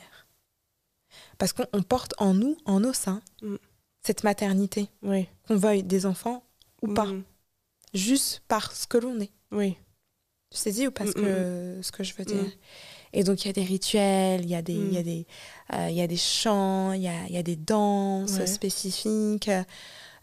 Parce 1.38 1.54
qu'on 1.54 1.66
on 1.74 1.82
porte 1.84 2.14
en 2.18 2.34
nous, 2.34 2.58
en 2.66 2.80
nos 2.80 2.94
seins, 2.94 3.22
Mm. 3.42 3.56
cette 4.04 4.24
maternité, 4.24 4.88
Oui. 5.02 5.28
qu'on 5.48 5.58
veuille 5.58 5.84
des 5.84 6.06
enfants 6.06 6.44
ou 6.82 6.94
pas, 6.94 7.06
Mm. 7.08 7.24
juste 7.94 8.42
parce 8.48 8.86
que 8.86 8.98
l'on 8.98 9.20
est. 9.20 9.32
Oui. 9.52 9.76
Tu 10.52 10.58
saisis 10.58 10.88
ou 10.88 10.92
pas 10.92 11.06
ce 11.06 11.12
Mm, 11.12 11.14
que, 11.24 11.80
ce 11.82 11.92
que 11.92 12.04
je 12.04 12.14
veux 12.14 12.26
dire? 12.26 12.44
Mm. 12.44 12.52
Et 13.14 13.24
donc, 13.24 13.44
il 13.44 13.48
y 13.48 13.50
a 13.50 13.54
des 13.54 13.64
rituels, 13.64 14.42
il 14.44 14.50
y 14.50 14.56
a 14.56 14.62
des, 14.62 14.74
y 14.74 14.98
a 14.98 15.02
Mm. 15.02 15.04
des, 15.04 15.28
euh, 15.74 15.90
y 15.90 16.02
a 16.02 16.08
des 16.08 16.18
chants, 16.18 16.94
il 16.94 17.02
y 17.02 17.08
a, 17.08 17.28
y 17.28 17.38
a 17.38 17.44
des 17.44 17.56
danses 17.58 18.38
Ouais. 18.40 18.48
spécifiques. 18.48 19.50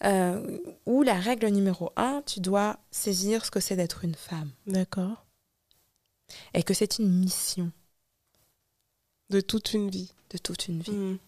euh, 0.05 0.59
où 0.87 1.03
la 1.03 1.15
règle 1.19 1.49
numéro 1.49 1.91
un, 1.97 2.23
tu 2.25 2.39
dois 2.39 2.79
saisir 2.93 3.45
ce 3.45 3.51
que 3.51 3.59
c'est 3.59 3.75
d'être 3.75 4.05
une 4.05 4.15
femme. 4.15 4.51
D'accord. 4.67 5.25
Et 6.55 6.63
que 6.63 6.73
c'est 6.73 6.99
une 7.01 7.11
mission 7.11 7.73
De 9.31 9.41
toute 9.41 9.73
une 9.75 9.91
vie. 9.91 10.13
de 10.31 10.39
toute 10.39 10.69
une 10.69 10.81
vie. 10.81 10.93
Mm. 10.93 11.19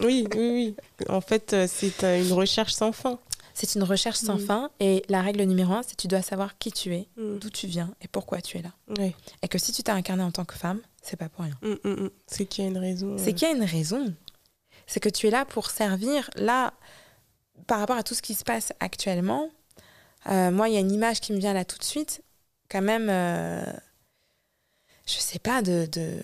oui, 0.00 0.26
oui, 0.34 0.50
oui. 0.50 0.76
En 1.10 1.20
fait, 1.20 1.52
euh, 1.52 1.66
c'est 1.68 2.02
euh, 2.04 2.22
une 2.24 2.32
recherche 2.32 2.72
sans 2.72 2.92
fin. 2.92 3.18
C'est 3.56 3.76
une 3.76 3.84
recherche 3.84 4.18
sans 4.18 4.34
Mm. 4.36 4.46
fin. 4.46 4.70
Et 4.80 5.04
la 5.08 5.22
règle 5.22 5.42
numéro 5.44 5.72
un, 5.72 5.82
c'est 5.82 5.96
tu 5.96 6.08
dois 6.08 6.22
savoir 6.22 6.58
qui 6.58 6.72
tu 6.72 6.92
es, 6.94 7.08
Mm. 7.16 7.38
d'où 7.38 7.50
tu 7.50 7.66
viens 7.68 7.94
et 8.02 8.08
pourquoi 8.08 8.42
tu 8.42 8.58
es 8.58 8.62
là. 8.62 8.72
Oui. 8.98 9.14
Et 9.42 9.48
que 9.48 9.58
si 9.58 9.70
tu 9.72 9.82
t'es 9.82 9.92
incarné 9.92 10.22
en 10.24 10.32
tant 10.32 10.44
que 10.44 10.54
femme, 10.56 10.80
c'est 11.02 11.16
pas 11.16 11.28
pour 11.28 11.44
rien. 11.44 11.56
Mm. 11.62 12.08
C'est 12.26 12.46
qu'il 12.46 12.64
y 12.64 12.66
a 12.66 12.70
une 12.70 12.78
raison. 12.78 13.16
C'est 13.16 13.30
euh, 13.30 13.32
qu'il 13.32 13.48
y 13.48 13.50
a 13.52 13.54
une 13.54 13.62
raison. 13.64 14.12
C'est 14.86 15.00
que 15.00 15.08
tu 15.08 15.28
es 15.28 15.30
là 15.30 15.44
pour 15.44 15.70
servir. 15.70 16.28
Là, 16.36 16.74
par 17.68 17.78
rapport 17.78 17.96
à 17.96 18.02
tout 18.02 18.14
ce 18.14 18.22
qui 18.22 18.34
se 18.34 18.44
passe 18.44 18.72
actuellement, 18.80 19.48
euh, 20.30 20.50
moi, 20.50 20.68
il 20.68 20.74
y 20.74 20.76
a 20.76 20.80
une 20.80 20.90
image 20.92 21.20
qui 21.20 21.32
me 21.32 21.38
vient 21.38 21.54
là 21.54 21.64
tout 21.64 21.78
de 21.78 21.84
suite. 21.84 22.22
Quand 22.68 22.82
même, 22.82 23.08
euh, 23.08 23.64
je 25.06 25.14
sais 25.18 25.38
pas, 25.38 25.62
de, 25.62 25.86
de 25.92 26.18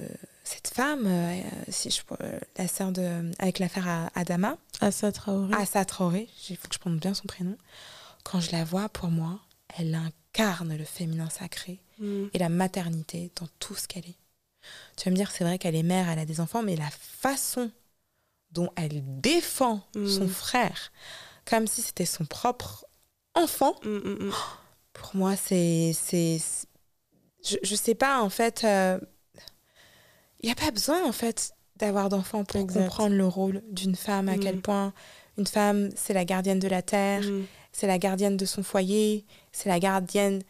cette 0.51 0.69
femme, 0.69 1.07
euh, 1.07 1.41
si 1.69 1.91
je, 1.91 2.01
euh, 2.21 2.39
la 2.57 2.69
sœur 2.69 2.93
de. 2.93 3.31
avec 3.39 3.59
l'affaire 3.59 4.11
Adama, 4.15 4.57
Assa 4.81 5.13
Traoré. 5.13 5.55
Assa 5.55 5.85
Traoré, 5.85 6.29
il 6.49 6.57
faut 6.57 6.69
que 6.69 6.75
je 6.75 6.79
prononce 6.81 7.01
bien 7.01 7.15
son 7.15 7.27
prénom. 7.27 7.57
Quand 8.25 8.41
je 8.41 8.53
la 8.53 8.65
vois, 8.65 8.89
pour 8.89 9.09
moi, 9.09 9.39
elle 9.79 9.95
incarne 9.95 10.77
le 10.77 10.85
féminin 10.85 11.31
sacré 11.31 11.79
Mm. 11.99 12.27
et 12.33 12.39
la 12.39 12.49
maternité 12.49 13.31
dans 13.37 13.47
tout 13.59 13.75
ce 13.75 13.87
qu'elle 13.87 14.07
est. 14.07 14.17
Tu 14.97 15.05
vas 15.05 15.11
me 15.11 15.17
dire, 15.17 15.31
c'est 15.31 15.45
vrai 15.45 15.59
qu'elle 15.59 15.77
est 15.77 15.83
mère, 15.83 16.09
elle 16.09 16.19
a 16.19 16.25
des 16.25 16.41
enfants, 16.41 16.63
mais 16.63 16.77
la 16.77 16.89
façon 16.91 17.71
dont 18.53 18.71
elle 18.77 19.03
défend 19.21 19.83
Mm. 19.95 20.07
son 20.09 20.29
frère, 20.29 20.93
comme 21.45 21.67
si 21.67 21.83
c'était 21.83 22.07
son 22.07 22.25
propre 22.25 22.87
enfant, 23.35 23.75
Mm, 23.85 24.31
pour 24.95 25.15
moi, 25.17 25.37
c'est. 25.37 25.93
je, 27.45 27.57
je 27.63 27.75
sais 27.75 27.95
pas, 27.95 28.21
en 28.23 28.31
fait. 28.31 28.67
Il 30.43 30.47
n'y 30.47 30.53
a 30.53 30.55
pas 30.55 30.71
besoin, 30.71 31.05
en 31.05 31.13
fait, 31.13 31.53
d'avoir 31.77 32.09
d'enfants 32.09 32.45
pour 32.45 32.61
Exact. 32.61 32.81
comprendre 32.81 33.15
le 33.17 33.27
rôle 33.27 33.63
d'une 33.71 33.97
femme, 33.97 34.29
à 34.29 34.37
Mm. 34.37 34.41
quel 34.41 34.61
point 34.61 34.93
une 35.39 35.47
femme, 35.47 35.91
c'est 35.97 36.13
la 36.13 36.25
gardienne 36.25 36.59
de 36.59 36.69
la 36.69 36.83
terre, 36.83 37.23
Mm. 37.23 37.45
c'est 37.73 37.87
la 37.87 37.99
gardienne 37.99 38.37
de 38.37 38.45
son 38.45 38.63
foyer, 38.63 39.25
c'est 39.53 39.69
la 39.69 39.79
gardienne 39.81 40.43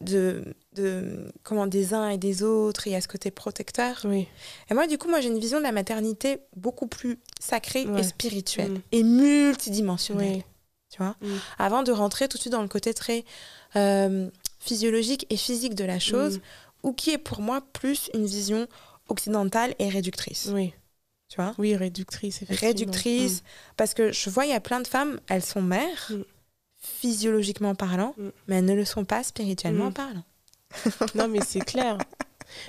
de, 0.00 0.42
de 0.74 1.30
comment 1.42 1.66
des 1.66 1.92
uns 1.92 2.08
et 2.08 2.16
des 2.16 2.42
autres, 2.42 2.86
et 2.86 2.90
il 2.90 2.92
y 2.94 2.96
a 2.96 3.00
ce 3.02 3.08
côté 3.08 3.30
protecteur. 3.30 4.00
Oui. 4.04 4.26
Et 4.70 4.74
moi, 4.74 4.86
du 4.86 4.96
coup, 4.96 5.08
moi, 5.08 5.20
j'ai 5.20 5.28
une 5.28 5.38
vision 5.38 5.58
de 5.58 5.64
la 5.64 5.72
maternité 5.72 6.38
beaucoup 6.56 6.86
plus 6.86 7.18
sacrée 7.40 7.84
Ouais. 7.86 8.00
et 8.00 8.02
spirituelle 8.04 8.72
Mm. 8.72 8.80
et 8.92 9.02
multidimensionnelle. 9.02 10.36
Oui. 10.36 10.42
Tu 10.90 10.98
vois 10.98 11.16
Mm. 11.20 11.26
Avant 11.58 11.82
de 11.82 11.92
rentrer 11.92 12.28
tout 12.28 12.36
de 12.36 12.40
suite 12.42 12.52
dans 12.52 12.62
le 12.62 12.68
côté 12.68 12.94
très 12.94 13.24
euh, 13.74 14.28
physiologique 14.60 15.26
et 15.30 15.36
physique 15.38 15.74
de 15.74 15.84
la 15.84 15.98
chose, 15.98 16.38
Mm. 16.38 16.40
ou 16.84 16.92
qui 16.92 17.10
est 17.10 17.18
pour 17.18 17.40
moi 17.40 17.62
plus 17.72 18.10
une 18.14 18.26
vision 18.26 18.66
occidentale 19.08 19.74
et 19.78 19.88
réductrice. 19.88 20.48
Oui. 20.52 20.72
Tu 21.28 21.36
vois? 21.36 21.54
Oui, 21.58 21.74
réductrice, 21.76 22.42
effectivement. 22.42 22.68
Réductrice, 22.68 23.42
parce 23.76 23.94
que 23.94 24.12
je 24.12 24.28
vois, 24.30 24.44
il 24.44 24.50
y 24.50 24.54
a 24.54 24.60
plein 24.60 24.80
de 24.80 24.86
femmes, 24.86 25.18
elles 25.28 25.44
sont 25.44 25.62
mères, 25.62 26.10
Mm. 26.10 26.22
physiologiquement 26.78 27.74
parlant, 27.74 28.14
Mm. 28.18 28.28
mais 28.48 28.56
elles 28.56 28.64
ne 28.64 28.74
le 28.74 28.84
sont 28.84 29.04
pas 29.04 29.22
spirituellement 29.22 29.90
Mm. 29.90 29.94
parlant. 29.94 30.24
Mm. 30.24 30.24
Non, 31.14 31.28
mais 31.28 31.40
c'est 31.46 31.60
clair. 31.60 31.98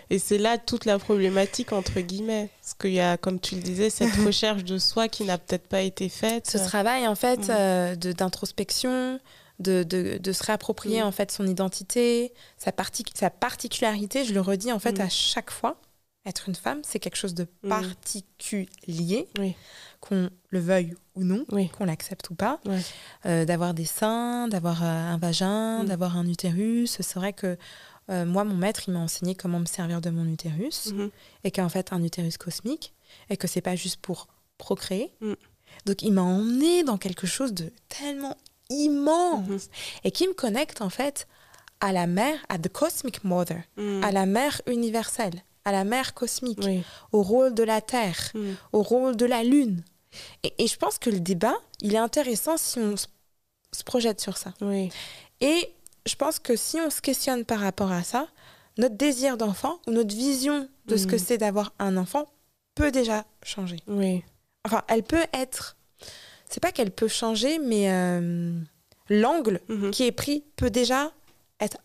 Et 0.10 0.18
c'est 0.20 0.38
là 0.38 0.58
toute 0.58 0.86
la 0.86 0.98
problématique, 0.98 1.74
entre 1.74 2.00
guillemets. 2.00 2.50
Parce 2.62 2.74
qu'il 2.76 2.94
y 2.94 3.00
a, 3.02 3.18
comme 3.18 3.40
tu 3.40 3.56
le 3.56 3.62
disais, 3.62 3.90
cette 3.90 4.14
recherche 4.28 4.64
de 4.64 4.78
soi 4.78 5.10
qui 5.10 5.24
n'a 5.26 5.38
peut-être 5.38 5.68
pas 5.68 5.82
été 5.82 6.08
faite. 6.08 6.50
Ce 6.50 6.58
travail, 6.58 7.06
en 7.08 7.16
fait, 7.16 7.48
Mm. 7.48 7.52
euh, 7.52 7.96
d'introspection, 7.96 9.20
de, 9.60 9.84
de, 9.84 10.18
de 10.20 10.32
se 10.32 10.44
réapproprier, 10.44 11.02
Mm. 11.02 11.06
en 11.08 11.12
fait, 11.12 11.32
son 11.32 11.46
identité, 11.48 12.34
sa, 12.58 12.72
parti 12.72 13.04
sa 13.14 13.30
particularité, 13.30 14.24
je 14.26 14.34
le 14.34 14.42
redis, 14.42 14.72
en 14.72 14.80
fait, 14.80 14.98
Mm. 15.00 15.02
à 15.02 15.10
chaque 15.10 15.52
fois. 15.52 15.82
Être 16.26 16.48
une 16.48 16.56
femme, 16.56 16.82
c'est 16.84 17.00
quelque 17.00 17.18
chose 17.18 17.34
de 17.34 17.48
Mm. 17.64 17.70
particulier, 17.70 19.28
Oui. 19.38 19.56
qu'on 20.00 20.30
le 20.50 20.60
veuille 20.60 20.96
ou 21.16 21.24
non, 21.24 21.46
Oui. 21.52 21.70
qu'on 21.70 21.84
l'accepte 21.86 22.30
ou 22.30 22.36
pas. 22.36 22.60
Ouais. 22.66 22.80
Euh, 23.26 23.46
d'avoir 23.46 23.74
des 23.74 23.86
seins, 23.86 24.48
d'avoir 24.48 24.84
euh, 24.84 24.88
un 24.88 25.18
vagin, 25.18 25.84
Mm. 25.84 25.88
d'avoir 25.88 26.18
un 26.18 26.28
utérus. 26.28 26.98
C'est 27.02 27.16
vrai 27.16 27.34
que 27.34 27.58
euh, 28.10 28.26
moi, 28.26 28.44
mon 28.44 28.56
maître, 28.56 28.82
il 28.88 28.94
m'a 28.94 29.00
enseigné 29.00 29.34
comment 29.34 29.60
me 29.62 29.66
servir 29.66 30.02
de 30.02 30.10
mon 30.10 30.26
utérus, 30.28 30.88
Mhm. 30.94 31.10
et 31.46 31.52
qu'en 31.52 31.70
fait, 31.70 31.94
un 31.94 32.04
utérus 32.04 32.38
cosmique, 32.38 32.94
et 33.30 33.38
que 33.38 33.48
c'est 33.48 33.62
pas 33.62 33.78
juste 33.78 33.98
pour 34.02 34.28
procréer. 34.58 35.14
Mm. 35.22 35.34
Donc, 35.86 36.02
il 36.02 36.12
m'a 36.12 36.22
emmené 36.22 36.84
dans 36.84 36.98
quelque 36.98 37.26
chose 37.28 37.54
de 37.54 37.72
tellement 37.88 38.36
immense, 38.70 39.48
Mhm. 39.48 39.60
et 40.04 40.12
qui 40.12 40.28
me 40.28 40.34
connecte, 40.34 40.82
en 40.82 40.90
fait, 40.90 41.28
à 41.80 41.94
la 41.94 42.06
mère, 42.08 42.38
à 42.50 42.58
the 42.60 42.68
cosmic 42.70 43.24
mother, 43.24 43.62
à 44.02 44.12
la 44.12 44.26
mère 44.26 44.62
universelle, 44.68 45.42
à 45.66 45.72
la 45.72 45.84
mère 45.84 46.14
cosmique, 46.14 46.60
Oui. 46.64 46.84
au 47.12 47.22
rôle 47.24 47.54
de 47.54 47.64
la 47.64 47.82
Terre, 47.82 48.32
Mhm. 48.34 48.56
au 48.74 48.82
rôle 48.82 49.16
de 49.16 49.26
la 49.26 49.44
Lune. 49.44 49.84
Et, 50.44 50.54
et 50.64 50.68
je 50.68 50.78
pense 50.78 50.98
que 51.00 51.10
le 51.10 51.20
débat, 51.20 51.56
il 51.82 51.94
est 51.96 51.98
intéressant 52.00 52.58
si 52.58 52.80
on 52.80 52.96
se- 52.98 53.08
projette 53.86 54.22
sur 54.22 54.38
ça. 54.38 54.54
Oui. 54.62 54.90
Et 55.42 55.74
je 56.06 56.16
pense 56.16 56.38
que 56.38 56.56
si 56.56 56.78
on 56.80 56.90
se 56.92 57.02
questionne 57.02 57.44
par 57.44 57.60
rapport 57.60 57.92
à 57.92 58.04
ça, 58.04 58.28
notre 58.78 58.96
désir 58.96 59.36
d'enfant 59.38 59.80
ou 59.88 59.92
notre 59.92 60.16
vision 60.16 60.70
de 60.86 60.96
ce 60.98 61.08
que 61.08 61.14
Mhm. 61.16 61.20
c'est 61.26 61.38
d'avoir 61.40 61.74
un 61.80 61.98
enfant 61.98 62.26
peut 62.76 62.92
déjà 62.92 63.26
changer. 63.44 63.78
Oui. 63.88 64.24
Enfin, 64.66 64.84
elle 64.88 65.04
peut 65.04 65.26
être. 65.34 65.76
C'est 66.50 66.60
pas 66.62 66.72
qu'elle 66.72 66.92
peut 66.92 67.08
changer, 67.08 67.58
mais 67.58 67.92
euh, 67.92 68.60
l'angle 69.10 69.60
Mhm. 69.70 69.90
qui 69.92 70.04
est 70.04 70.12
pris 70.12 70.44
peut 70.56 70.70
déjà 70.70 71.12
être, 71.60 71.78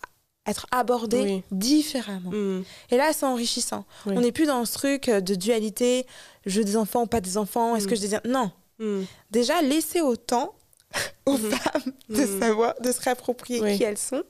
être 0.49 0.67
abordé 0.71 1.21
Oui. 1.23 1.43
différemment. 1.51 2.31
Mhm. 2.31 2.65
Et 2.91 2.97
là, 2.97 3.13
c'est 3.13 3.27
enrichissant. 3.27 3.85
Oui. 4.07 4.15
On 4.17 4.21
n'est 4.21 4.33
plus 4.33 4.47
dans 4.47 4.65
ce 4.65 4.73
truc 4.75 5.11
de 5.11 5.35
dualité, 5.35 6.07
je 6.47 6.59
veux 6.59 6.65
des 6.65 6.77
enfants 6.77 7.03
ou 7.03 7.07
pas 7.07 7.21
des 7.21 7.37
enfants, 7.37 7.77
est-ce 7.77 7.85
Mhm. 7.85 7.91
que 7.91 7.97
je 7.97 8.01
désire? 8.01 8.21
Non. 8.25 8.51
Mhm. 8.79 9.05
Déjà, 9.31 9.61
laisser 9.63 10.01
au 10.01 10.17
temps 10.17 10.55
aux 11.27 11.37
femmes 11.37 11.93
de 12.09 12.25
savoir, 12.41 12.75
de 12.81 12.91
se 12.93 13.01
réapproprier 13.03 13.61
Oui. 13.61 13.77
qui 13.77 13.83
elles 13.85 13.99
sont, 13.99 14.23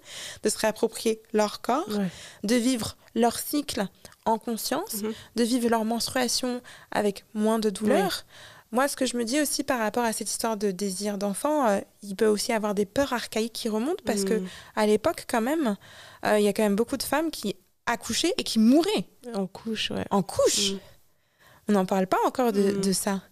de 0.42 0.48
se 0.48 0.58
réapproprier 0.58 1.22
leur 1.32 1.60
corps, 1.60 1.88
de 2.42 2.54
vivre 2.56 2.96
leur 3.14 3.38
cycle 3.38 3.86
en 4.24 4.38
conscience, 4.38 4.94
Mhm. 5.02 5.12
de 5.36 5.44
vivre 5.44 5.68
leur 5.68 5.84
menstruation 5.84 6.60
avec 6.90 7.24
moins 7.34 7.58
de 7.60 7.70
douleur. 7.70 8.24
Moi, 8.70 8.86
ce 8.88 8.96
que 8.96 9.06
je 9.06 9.16
me 9.16 9.24
dis 9.24 9.40
aussi 9.40 9.64
par 9.64 9.78
rapport 9.78 10.04
à 10.04 10.12
cette 10.12 10.30
histoire 10.30 10.56
de 10.58 10.70
désir 10.70 11.16
d'enfant, 11.16 11.66
euh, 11.68 11.80
il 12.02 12.14
peut 12.16 12.26
aussi 12.26 12.52
avoir 12.52 12.74
des 12.74 12.84
peurs 12.84 13.12
archaïques 13.14 13.54
qui 13.54 13.68
remontent 13.68 14.02
parce 14.04 14.24
que 14.24 14.34
Mhm. 14.34 14.46
à 14.76 14.86
l'époque, 14.86 15.24
quand 15.28 15.40
même, 15.40 15.76
euh, 16.26 16.38
il 16.38 16.44
y 16.44 16.48
a 16.48 16.52
quand 16.52 16.62
même 16.64 16.76
beaucoup 16.76 16.98
de 16.98 17.02
femmes 17.02 17.30
qui 17.30 17.56
accouchaient 17.86 18.34
et 18.36 18.42
qui 18.44 18.58
mouraient 18.58 19.08
En 19.34 19.46
couche, 19.46 19.90
ouais. 19.90 20.04
en 20.10 20.22
couche. 20.22 20.72
Mhm. 20.72 20.78
On 21.68 21.72
n'en 21.72 21.86
parle 21.86 22.06
pas 22.06 22.18
encore 22.26 22.52
de, 22.52 22.72
Mhm. 22.72 22.80
de 22.82 22.92
ça. 22.92 23.22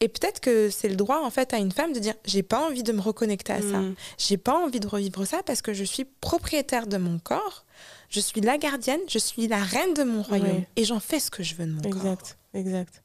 Et 0.00 0.08
peut-être 0.08 0.40
que 0.40 0.70
c'est 0.70 0.88
le 0.88 0.96
droit 0.96 1.20
en 1.22 1.28
fait 1.30 1.52
à 1.52 1.58
une 1.58 1.72
femme 1.72 1.92
de 1.92 1.98
dire 1.98 2.14
j'ai 2.24 2.42
pas 2.42 2.66
envie 2.66 2.82
de 2.82 2.92
me 2.92 3.00
reconnecter 3.00 3.52
à 3.52 3.60
ça. 3.60 3.82
J'ai 4.16 4.38
pas 4.38 4.54
envie 4.56 4.80
de 4.80 4.86
revivre 4.86 5.26
ça 5.26 5.42
parce 5.42 5.60
que 5.60 5.74
je 5.74 5.84
suis 5.84 6.06
propriétaire 6.06 6.86
de 6.86 6.96
mon 6.96 7.18
corps. 7.18 7.66
Je 8.08 8.20
suis 8.20 8.40
la 8.40 8.56
gardienne, 8.56 9.00
je 9.08 9.18
suis 9.18 9.46
la 9.48 9.62
reine 9.62 9.92
de 9.92 10.02
mon 10.04 10.22
royaume 10.22 10.64
et 10.76 10.84
j'en 10.84 11.00
fais 11.00 11.20
ce 11.20 11.30
que 11.30 11.42
je 11.42 11.54
veux 11.56 11.66
de 11.66 11.72
mon 11.72 11.82
corps. 11.82 11.92
Exact. 12.00 12.38
Exact. 12.54 13.02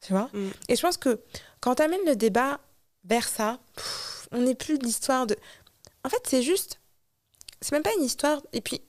Tu 0.00 0.12
vois 0.12 0.30
Mhm. 0.32 0.52
Et 0.68 0.76
je 0.76 0.82
pense 0.82 0.96
que 0.96 1.20
quand 1.60 1.76
tu 1.76 1.82
amènes 1.82 2.04
le 2.06 2.16
débat 2.16 2.60
vers 3.04 3.28
ça, 3.28 3.58
pff, 3.74 4.28
on 4.32 4.40
n'est 4.42 4.54
plus 4.54 4.78
de 4.78 4.84
l'histoire 4.84 5.26
de. 5.26 5.36
En 6.04 6.08
fait, 6.08 6.22
c'est 6.26 6.42
juste. 6.42 6.80
C'est 7.60 7.72
même 7.72 7.82
pas 7.82 7.94
une 7.98 8.04
histoire. 8.04 8.40
Et 8.52 8.60
puis, 8.60 8.80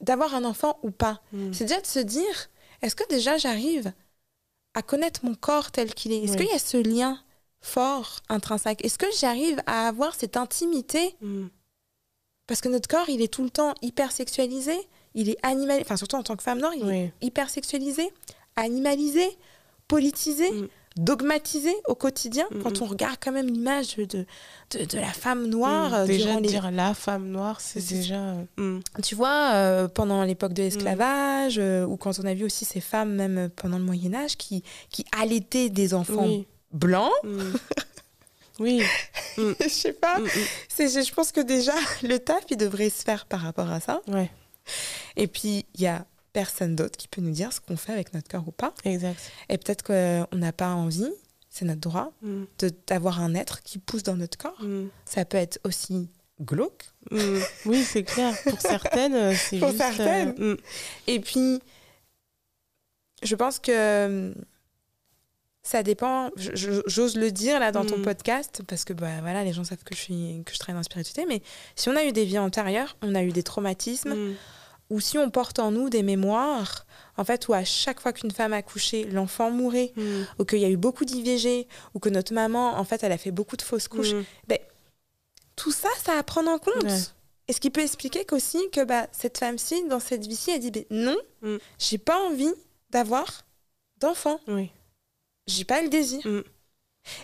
d'avoir 0.00 0.34
un 0.34 0.44
enfant 0.44 0.78
ou 0.82 0.90
pas. 0.90 1.22
Mhm. 1.32 1.54
C'est 1.54 1.64
déjà 1.64 1.80
de 1.80 1.86
se 1.86 1.98
dire 2.00 2.50
est-ce 2.82 2.94
que 2.96 3.08
déjà 3.08 3.38
j'arrive 3.38 3.92
à 4.74 4.82
connaître 4.82 5.24
mon 5.24 5.34
corps 5.34 5.70
tel 5.70 5.94
qu'il 5.94 6.12
est? 6.12 6.22
Est-ce 6.24 6.32
Oui. 6.32 6.38
qu'il 6.38 6.48
y 6.48 6.56
a 6.56 6.58
ce 6.58 6.76
lien 6.76 7.22
fort, 7.62 8.20
intrinsèque? 8.28 8.84
Est-ce 8.84 8.98
que 8.98 9.06
j'arrive 9.18 9.58
à 9.66 9.88
avoir 9.88 10.14
cette 10.14 10.36
intimité? 10.36 11.16
Mhm. 11.22 11.48
Parce 12.46 12.60
que 12.60 12.68
notre 12.68 12.88
corps, 12.88 13.08
il 13.08 13.22
est 13.22 13.32
tout 13.32 13.42
le 13.44 13.48
temps 13.50 13.72
hyper 13.80 14.12
sexualisé, 14.12 14.76
il 15.14 15.30
est 15.30 15.38
animal, 15.42 15.80
enfin 15.80 15.96
surtout 15.96 16.16
en 16.16 16.22
tant 16.22 16.36
que 16.36 16.42
femme 16.42 16.58
noire, 16.58 16.74
il 16.74 16.86
est 16.90 17.12
hyper 17.22 17.48
sexualisé, 17.48 18.12
animalisé, 18.56 19.26
politisé, 19.88 20.50
Mm. 20.50 20.68
dogmatisé 20.96 21.74
au 21.88 21.94
quotidien. 21.94 22.46
Mm, 22.50 22.62
Quand 22.62 22.78
mm. 22.80 22.82
on 22.82 22.86
regarde 22.86 23.16
quand 23.22 23.32
même 23.32 23.48
l'image 23.48 23.96
de, 23.96 24.04
de, 24.06 24.84
de 24.84 24.98
la 24.98 25.12
femme 25.12 25.46
noire, 25.46 25.88
Mhm. 25.90 25.94
euh, 25.94 26.06
Déjà, 26.06 26.40
les- 26.40 26.48
dire 26.48 26.70
la 26.70 26.94
femme 26.94 27.28
noire, 27.28 27.60
c'est 27.60 27.86
déjà. 27.86 28.34
euh, 28.60 28.80
tu 29.02 29.14
vois, 29.14 29.50
euh, 29.54 29.88
pendant 29.88 30.22
l'époque 30.24 30.52
Mm. 30.52 30.54
de 30.54 30.62
l'esclavage, 30.62 31.58
euh, 31.58 31.84
ou 31.84 31.96
quand 31.96 32.18
on 32.20 32.24
a 32.26 32.34
vu 32.34 32.44
aussi 32.44 32.64
ces 32.64 32.80
femmes, 32.80 33.14
même 33.14 33.50
pendant 33.56 33.78
le 33.78 33.84
Moyen 33.84 34.14
Âge, 34.14 34.36
qui, 34.36 34.62
qui 34.90 35.04
allaitaient 35.18 35.68
des 35.68 35.94
enfants 35.94 36.26
Oui. 36.26 36.46
blancs. 36.72 37.10
Oui. 38.60 38.82
Je 39.36 39.68
sais 39.68 39.92
pas. 39.92 40.18
C'est, 40.68 40.88
je 40.88 41.04
je 41.04 41.12
pense 41.12 41.32
que 41.32 41.40
déjà, 41.40 41.72
le 42.04 42.18
taf, 42.18 42.44
il 42.50 42.56
devrait 42.56 42.88
se 42.88 43.02
faire 43.02 43.26
par 43.26 43.40
rapport 43.40 43.68
à 43.68 43.80
ça. 43.80 44.00
Ouais. 44.06 44.30
Et 45.16 45.26
puis, 45.26 45.66
il 45.74 45.80
y 45.80 45.86
a 45.88 46.06
personne 46.34 46.76
d'autre 46.76 46.98
qui 46.98 47.08
peut 47.08 47.22
nous 47.22 47.30
dire 47.30 47.50
ce 47.54 47.60
qu'on 47.62 47.78
fait 47.78 47.92
avec 47.92 48.12
notre 48.12 48.28
corps 48.28 48.46
ou 48.46 48.52
pas. 48.52 48.74
Exact. 48.84 49.18
Et 49.48 49.56
peut-être 49.56 49.82
qu'on 49.82 50.36
n'a 50.36 50.52
pas 50.52 50.68
envie, 50.74 51.08
c'est 51.48 51.64
notre 51.64 51.80
droit, 51.80 52.12
de- 52.22 52.72
d'avoir 52.86 53.20
un 53.22 53.34
être 53.34 53.62
qui 53.62 53.78
pousse 53.78 54.02
dans 54.02 54.16
notre 54.16 54.36
corps. 54.36 54.60
Mhm. 54.62 54.90
Ça 55.06 55.24
peut 55.24 55.38
être 55.38 55.58
aussi 55.64 56.10
glauque. 56.42 56.84
Mhm. 57.10 57.40
Oui, 57.66 57.82
c'est 57.82 58.02
clair. 58.02 58.34
Pour 58.42 58.60
certaines, 58.60 59.14
euh, 59.14 59.34
c'est 59.34 59.58
Pour 59.60 59.70
juste. 59.70 59.80
euh, 59.80 59.92
certaines. 59.94 60.56
Et 61.06 61.20
puis, 61.20 61.60
je 63.22 63.34
pense 63.36 63.58
que 63.58 64.34
ça 65.62 65.82
dépend, 65.82 66.30
j'ose 66.36 67.16
le 67.16 67.30
dire 67.30 67.58
là 67.58 67.72
dans 67.72 67.86
ton 67.86 67.96
Mm. 67.98 68.02
podcast, 68.02 68.62
parce 68.66 68.84
que 68.84 68.92
bah, 68.92 69.20
voilà, 69.22 69.44
les 69.44 69.52
gens 69.54 69.64
savent 69.64 69.82
que 69.82 69.94
je, 69.94 70.00
suis, 70.00 70.42
que 70.44 70.52
je 70.52 70.58
travaille 70.58 70.74
dans 70.74 70.80
la 70.80 70.82
spiritualité, 70.84 71.24
mais 71.26 71.42
si 71.74 71.88
on 71.88 71.96
a 71.96 72.04
eu 72.04 72.12
des 72.12 72.24
vies 72.26 72.38
antérieures, 72.38 72.96
on 73.00 73.14
a 73.14 73.22
eu 73.22 73.30
des 73.32 73.42
traumatismes. 73.42 74.34
Ou 74.94 75.00
si 75.00 75.18
on 75.18 75.28
porte 75.30 75.58
en 75.58 75.70
nous 75.72 75.90
des 75.90 76.02
mémoires, 76.02 76.86
en 77.16 77.24
fait, 77.24 77.48
où 77.48 77.52
à 77.54 77.64
chaque 77.64 78.00
fois 78.00 78.12
qu'une 78.12 78.30
femme 78.30 78.52
a 78.52 78.62
couché, 78.62 79.04
l'enfant 79.04 79.50
mourait, 79.50 79.92
Mhm. 79.96 80.26
ou 80.38 80.44
qu'il 80.44 80.60
y 80.60 80.64
a 80.64 80.70
eu 80.70 80.76
beaucoup 80.76 81.04
d'IVG, 81.04 81.66
ou 81.94 81.98
que 81.98 82.08
notre 82.08 82.32
maman, 82.32 82.78
en 82.78 82.84
fait, 82.84 83.02
elle 83.02 83.12
a 83.12 83.18
fait 83.18 83.30
beaucoup 83.32 83.56
de 83.56 83.62
fausses 83.62 83.88
couches, 83.88 84.12
Mhm. 84.12 84.24
tout 85.56 85.72
ça, 85.72 85.88
ça 86.04 86.18
à 86.18 86.22
prendre 86.22 86.50
en 86.50 86.58
compte. 86.58 86.82
Ouais. 86.84 86.98
Et 87.48 87.52
ce 87.52 87.60
qui 87.60 87.70
peut 87.70 87.82
expliquer 87.82 88.24
qu'aussi 88.24 88.58
que 88.72 88.84
bah, 88.84 89.06
cette 89.12 89.38
femme-ci, 89.38 89.86
dans 89.88 90.00
cette 90.00 90.26
vie-ci, 90.26 90.50
elle 90.50 90.60
dit 90.60 90.70
ben, 90.70 90.84
non, 90.90 91.16
Mm. 91.42 91.56
j'ai 91.78 91.98
pas 91.98 92.18
envie 92.28 92.52
d'avoir 92.90 93.44
d'enfant. 94.00 94.40
Oui. 94.48 94.70
J'ai 95.46 95.64
pas 95.64 95.82
le 95.82 95.88
désir. 95.88 96.20
Mm. 96.26 96.42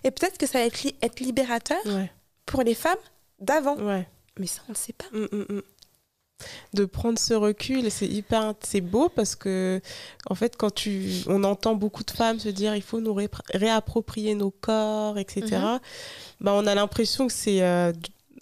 Et 0.05 0.11
peut-être 0.11 0.37
que 0.39 0.47
ça 0.47 0.59
va 0.59 0.65
être, 0.67 0.83
li- 0.83 0.95
être 1.03 1.21
libérateur 1.21 1.81
Ouais. 1.87 2.11
pour 2.47 2.63
les 2.63 2.75
femmes 2.75 2.99
d'avant. 3.39 3.77
Ouais. 3.79 4.07
Mais 4.39 4.47
ça, 4.47 4.61
on 4.69 4.73
ne 4.73 4.77
sait 4.77 4.93
pas. 4.93 5.07
Mm, 5.13 5.27
mm, 5.33 5.47
mm. 5.57 5.63
De 6.75 6.85
prendre 6.85 7.19
ce 7.19 7.35
recul. 7.35 7.91
C'est 7.91 8.07
hyper 8.07 8.55
c'est 8.65 8.81
beau 8.81 9.09
parce 9.09 9.37
que 9.37 9.81
en 10.29 10.35
fait 10.35 10.57
quand 10.57 10.75
tu 10.75 11.23
on 11.27 11.45
entend 11.45 11.75
beaucoup 11.75 12.05
de 12.05 12.11
femmes 12.11 12.39
se 12.41 12.49
dire 12.49 12.75
il 12.77 12.83
faut 12.83 13.01
nous 13.01 13.15
ré- 13.15 13.29
réapproprier 13.55 14.35
nos 14.35 14.51
corps 14.51 15.19
etc 15.19 15.47
Mhm. 15.53 15.81
bah 16.41 16.53
on 16.55 16.67
a 16.67 16.75
l'impression 16.75 17.27
que 17.27 17.33
c'est 17.33 17.63
euh, 17.63 17.93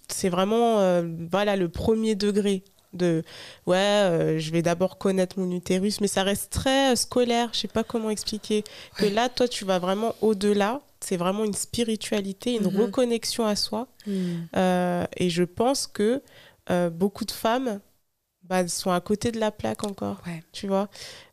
c'est 0.08 0.28
vraiment 0.28 0.80
euh, 0.80 1.02
voilà 1.30 1.56
le 1.56 1.68
premier 1.68 2.14
degré 2.14 2.62
de 2.94 3.22
ouais 3.66 3.76
euh, 3.76 4.38
je 4.38 4.50
vais 4.50 4.62
d'abord 4.62 4.96
connaître 4.96 5.38
mon 5.38 5.50
utérus. 5.50 6.00
Mais 6.00 6.06
ça 6.08 6.22
reste 6.22 6.50
très 6.50 6.96
scolaire. 6.96 7.50
Je 7.52 7.58
sais 7.60 7.68
pas 7.68 7.84
comment 7.84 8.08
expliquer. 8.08 8.64
Que 8.96 9.04
là 9.04 9.28
toi 9.28 9.46
tu 9.46 9.66
vas 9.66 9.78
vraiment 9.78 10.14
au-delà. 10.22 10.80
C'est 11.00 11.18
vraiment 11.18 11.44
une 11.44 11.52
spiritualité 11.54 12.54
une 12.54 12.64
Mhm. 12.72 12.80
reconnexion 12.80 13.44
à 13.46 13.56
soi. 13.56 13.88
Euh, 14.56 15.04
et 15.16 15.28
je 15.30 15.42
pense 15.44 15.86
que 15.86 16.22
beaucoup 16.90 17.24
de 17.26 17.30
femmes 17.30 17.80
bah, 18.48 18.66
sont 18.68 18.90
à 18.90 19.00
côté 19.00 19.30
de 19.30 19.38
la 19.38 19.50
plaque 19.50 19.84
encore, 19.84 20.20
Ouais. 20.26 20.42
tu 20.52 20.66
vois. 20.66 20.88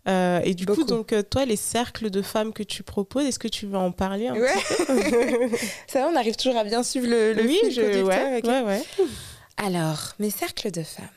Euh, 0.08 0.40
et 0.44 0.54
du 0.54 0.66
Beaucoup. 0.66 0.82
coup, 0.82 0.88
donc, 0.88 1.14
euh, 1.14 1.24
toi, 1.24 1.46
les 1.46 1.56
cercles 1.56 2.10
de 2.10 2.22
femmes 2.22 2.52
que 2.54 2.62
tu 2.64 2.84
proposes, 2.84 3.26
est-ce 3.26 3.40
que 3.40 3.48
tu 3.48 3.66
veux 3.66 3.78
en 3.78 3.92
parler 3.92 4.28
un 4.28 4.34
Ouais. 4.36 4.54
petit 4.54 5.56
ça 5.88 6.02
va, 6.02 6.08
on 6.10 6.16
arrive 6.16 6.36
toujours 6.36 6.58
à 6.58 6.64
bien 6.64 6.84
suivre 6.84 7.08
le, 7.08 7.34
le 7.34 7.44
Oui, 7.44 7.58
fil 7.64 7.72
je, 7.72 8.04
ouais, 8.04 8.38
ok. 8.40 8.44
ouais, 8.46 8.62
ouais. 8.64 8.84
Alors, 9.58 10.14
mes 10.20 10.30
cercles 10.30 10.72
de 10.72 10.84
femmes. 10.84 11.08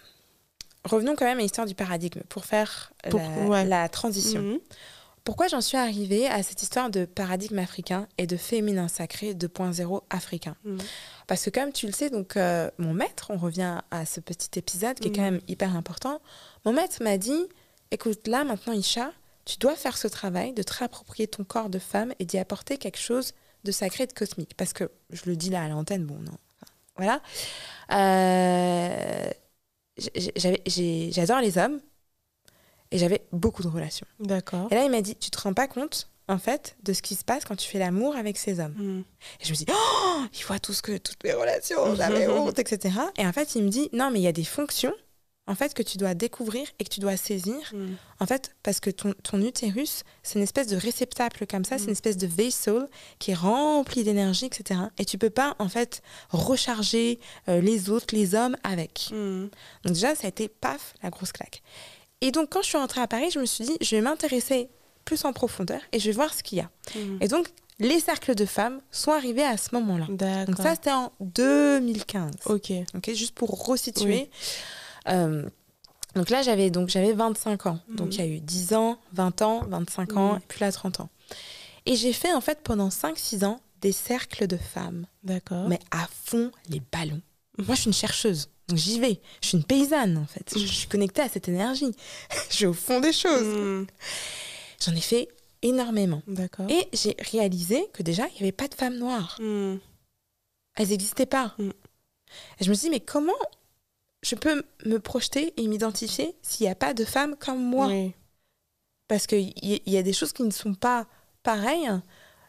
Revenons 0.84 1.16
quand 1.16 1.24
même 1.26 1.38
à 1.38 1.42
l'histoire 1.42 1.66
du 1.66 1.74
paradigme 1.74 2.20
pour 2.28 2.44
faire 2.44 2.92
Pour- 3.10 3.20
la, 3.20 3.46
ouais. 3.48 3.64
la 3.64 3.88
transition. 3.88 4.40
Mhm. 4.40 4.58
Pourquoi 5.28 5.46
j'en 5.48 5.60
suis 5.60 5.76
arrivée 5.76 6.26
à 6.26 6.42
cette 6.42 6.62
histoire 6.62 6.88
de 6.88 7.04
paradigme 7.04 7.58
africain 7.58 8.08
et 8.16 8.26
de 8.26 8.38
féminin 8.38 8.88
sacré 8.88 9.34
2.0 9.34 10.02
africain? 10.08 10.56
Mhm. 10.64 10.78
Parce 11.26 11.44
que 11.44 11.50
comme 11.50 11.70
tu 11.70 11.84
le 11.84 11.92
sais, 11.92 12.08
donc 12.08 12.38
euh, 12.38 12.70
mon 12.78 12.94
maître, 12.94 13.26
on 13.28 13.36
revient 13.36 13.82
à 13.90 14.06
ce 14.06 14.20
petit 14.20 14.58
épisode 14.58 14.98
qui 14.98 15.08
est 15.08 15.12
quand 15.12 15.20
Mhm. 15.20 15.32
même 15.34 15.40
hyper 15.46 15.76
important, 15.76 16.22
mon 16.64 16.72
maître 16.72 17.02
m'a 17.02 17.18
dit, 17.18 17.44
écoute 17.90 18.26
là 18.26 18.42
maintenant 18.44 18.72
Isha, 18.72 19.12
tu 19.44 19.58
dois 19.58 19.76
faire 19.76 19.98
ce 19.98 20.08
travail 20.08 20.54
de 20.54 20.62
te 20.62 20.72
réapproprier 20.72 21.26
ton 21.28 21.44
corps 21.44 21.68
de 21.68 21.78
femme 21.78 22.14
et 22.18 22.24
d'y 22.24 22.38
apporter 22.38 22.78
quelque 22.78 22.98
chose 22.98 23.34
de 23.64 23.70
sacré 23.70 24.04
et 24.04 24.06
de 24.06 24.14
cosmique. 24.14 24.54
Parce 24.56 24.72
que, 24.72 24.90
je 25.10 25.24
le 25.26 25.36
dis 25.36 25.50
là 25.50 25.62
à 25.62 25.68
l'antenne, 25.68 26.06
bon 26.06 26.20
non, 26.20 26.38
voilà. 26.96 27.20
Euh, 27.92 29.30
J'adore 31.10 31.40
les 31.42 31.58
hommes 31.58 31.80
et 32.90 32.98
j'avais 32.98 33.22
beaucoup 33.32 33.62
de 33.62 33.68
relations. 33.68 34.06
D'accord. 34.20 34.68
Et 34.70 34.74
là, 34.74 34.84
il 34.84 34.90
m'a 34.90 35.02
dit, 35.02 35.16
tu 35.16 35.30
te 35.30 35.40
rends 35.40 35.54
pas 35.54 35.68
compte, 35.68 36.08
en 36.28 36.38
fait, 36.38 36.76
de 36.82 36.92
ce 36.92 37.02
qui 37.02 37.14
se 37.14 37.24
passe 37.24 37.44
quand 37.44 37.56
tu 37.56 37.68
fais 37.68 37.78
l'amour 37.78 38.16
avec 38.16 38.36
ces 38.36 38.60
hommes. 38.60 38.74
Mhm. 38.76 39.04
Et 39.40 39.44
je 39.44 39.50
me 39.50 39.56
dis, 39.56 39.66
oh, 39.70 40.22
il 40.38 40.44
voit 40.44 40.58
tout 40.58 40.72
ce 40.72 40.82
que, 40.82 40.96
toutes 40.98 41.22
mes 41.24 41.32
relations, 41.32 41.94
j'avais 41.94 42.26
honte, 42.28 42.58
etc. 42.58 42.94
Et 43.16 43.26
en 43.26 43.32
fait, 43.32 43.54
il 43.54 43.64
me 43.64 43.68
dit, 43.68 43.88
non, 43.92 44.10
mais 44.10 44.20
il 44.20 44.24
y 44.24 44.28
a 44.28 44.32
des 44.32 44.44
fonctions, 44.44 44.94
en 45.46 45.54
fait, 45.54 45.72
que 45.72 45.82
tu 45.82 45.96
dois 45.96 46.12
découvrir 46.12 46.68
et 46.78 46.84
que 46.84 46.90
tu 46.90 47.00
dois 47.00 47.16
saisir. 47.16 47.56
Mm. 47.72 47.94
En 48.20 48.26
fait, 48.26 48.54
parce 48.62 48.80
que 48.80 48.90
ton, 48.90 49.14
ton 49.22 49.40
utérus, 49.40 50.02
c'est 50.22 50.38
une 50.38 50.42
espèce 50.42 50.66
de 50.66 50.76
réceptacle 50.76 51.46
comme 51.46 51.64
ça, 51.64 51.78
c'est 51.78 51.84
une 51.84 51.92
espèce 51.92 52.18
de 52.18 52.26
vaisseau 52.26 52.86
qui 53.18 53.30
est 53.30 53.34
rempli 53.34 54.04
d'énergie, 54.04 54.44
etc. 54.44 54.80
Et 54.98 55.06
tu 55.06 55.16
peux 55.16 55.30
pas, 55.30 55.56
en 55.58 55.70
fait, 55.70 56.02
recharger 56.28 57.18
euh, 57.48 57.62
les 57.62 57.88
autres, 57.88 58.14
les 58.14 58.34
hommes 58.34 58.56
avec. 58.62 59.08
Mm. 59.10 59.48
Donc 59.84 59.94
déjà, 59.94 60.14
ça 60.14 60.26
a 60.26 60.28
été 60.28 60.48
paf, 60.48 60.92
la 61.02 61.08
grosse 61.08 61.32
claque. 61.32 61.62
Et 62.20 62.30
donc, 62.32 62.50
quand 62.50 62.62
je 62.62 62.68
suis 62.68 62.78
rentrée 62.78 63.00
à 63.00 63.06
Paris, 63.06 63.30
je 63.32 63.38
me 63.38 63.46
suis 63.46 63.64
dit, 63.64 63.76
je 63.80 63.94
vais 63.96 64.02
m'intéresser 64.02 64.68
plus 65.04 65.24
en 65.24 65.32
profondeur 65.32 65.80
et 65.92 65.98
je 66.00 66.06
vais 66.06 66.12
voir 66.12 66.34
ce 66.34 66.42
qu'il 66.42 66.58
y 66.58 66.60
a. 66.60 66.70
Mm. 66.94 67.18
Et 67.22 67.28
donc, 67.28 67.48
les 67.78 68.00
cercles 68.00 68.34
de 68.34 68.44
femmes 68.44 68.80
sont 68.90 69.12
arrivés 69.12 69.44
à 69.44 69.56
ce 69.56 69.68
moment-là. 69.76 70.06
Donc 70.46 70.56
ça, 70.56 70.74
c'était 70.74 70.90
en 70.90 71.12
2015. 71.20 72.32
ok. 72.46 72.72
Ok, 72.96 73.10
juste 73.14 73.34
pour 73.34 73.64
resituer. 73.66 74.30
Euh, 75.08 75.48
donc 76.16 76.30
là, 76.30 76.42
j'avais 76.42 76.70
donc 76.70 76.88
j'avais 76.88 77.12
25 77.12 77.66
ans. 77.66 77.78
Donc 77.88 78.08
Mhm. 78.08 78.12
il 78.12 78.18
y 78.18 78.22
a 78.22 78.26
eu 78.26 78.40
10 78.40 78.74
ans, 78.74 78.98
20 79.12 79.42
ans, 79.42 79.62
25 79.68 80.16
ans, 80.16 80.32
Mhm. 80.32 80.38
et 80.38 80.44
puis 80.48 80.60
là 80.60 80.72
30 80.72 81.00
ans. 81.00 81.08
Et 81.86 81.94
j'ai 81.94 82.12
fait 82.12 82.32
en 82.34 82.40
fait 82.40 82.60
pendant 82.64 82.90
5-6 82.90 83.44
ans 83.44 83.60
des 83.80 83.92
cercles 83.92 84.46
de 84.48 84.56
femmes, 84.56 85.06
D'accord. 85.22 85.68
mais 85.68 85.78
à 85.92 86.08
fond 86.24 86.50
les 86.68 86.82
ballons. 86.92 87.22
Moi, 87.58 87.74
je 87.76 87.82
suis 87.82 87.88
une 87.88 87.94
chercheuse. 87.94 88.50
Donc 88.68 88.78
j'y 88.78 89.00
vais. 89.00 89.20
Je 89.42 89.48
suis 89.48 89.58
une 89.58 89.64
paysanne 89.64 90.18
en 90.18 90.26
fait. 90.26 90.52
Je, 90.54 90.60
je 90.60 90.72
suis 90.72 90.88
connectée 90.88 91.22
à 91.22 91.28
cette 91.28 91.48
énergie. 91.48 91.92
je 92.50 92.54
suis 92.54 92.66
au 92.66 92.74
fond 92.74 93.00
des 93.00 93.12
choses. 93.12 93.56
Mm. 93.56 93.86
J'en 94.84 94.94
ai 94.94 95.00
fait 95.00 95.28
énormément. 95.62 96.22
D'accord. 96.26 96.66
Et 96.70 96.88
j'ai 96.92 97.16
réalisé 97.32 97.86
que 97.92 98.02
déjà, 98.02 98.26
il 98.28 98.34
n'y 98.34 98.42
avait 98.42 98.52
pas 98.52 98.68
de 98.68 98.74
femmes 98.74 98.96
noires. 98.96 99.36
Mm. 99.40 99.76
Elles 100.76 100.88
n'existaient 100.88 101.26
pas. 101.26 101.54
Mm. 101.58 101.70
Et 102.60 102.64
je 102.64 102.68
me 102.68 102.74
suis 102.74 102.86
dit, 102.86 102.90
mais 102.90 103.00
comment 103.00 103.32
je 104.22 104.34
peux 104.34 104.62
me 104.84 104.98
projeter 104.98 105.54
et 105.56 105.66
m'identifier 105.66 106.36
s'il 106.42 106.66
n'y 106.66 106.70
a 106.70 106.74
pas 106.74 106.94
de 106.94 107.04
femmes 107.04 107.36
comme 107.36 107.62
moi? 107.62 107.86
Oui. 107.86 108.12
Parce 109.08 109.26
qu'il 109.26 109.52
y, 109.62 109.80
y 109.86 109.96
a 109.96 110.02
des 110.02 110.12
choses 110.12 110.32
qui 110.32 110.42
ne 110.42 110.50
sont 110.50 110.74
pas 110.74 111.06
pareilles 111.42 111.90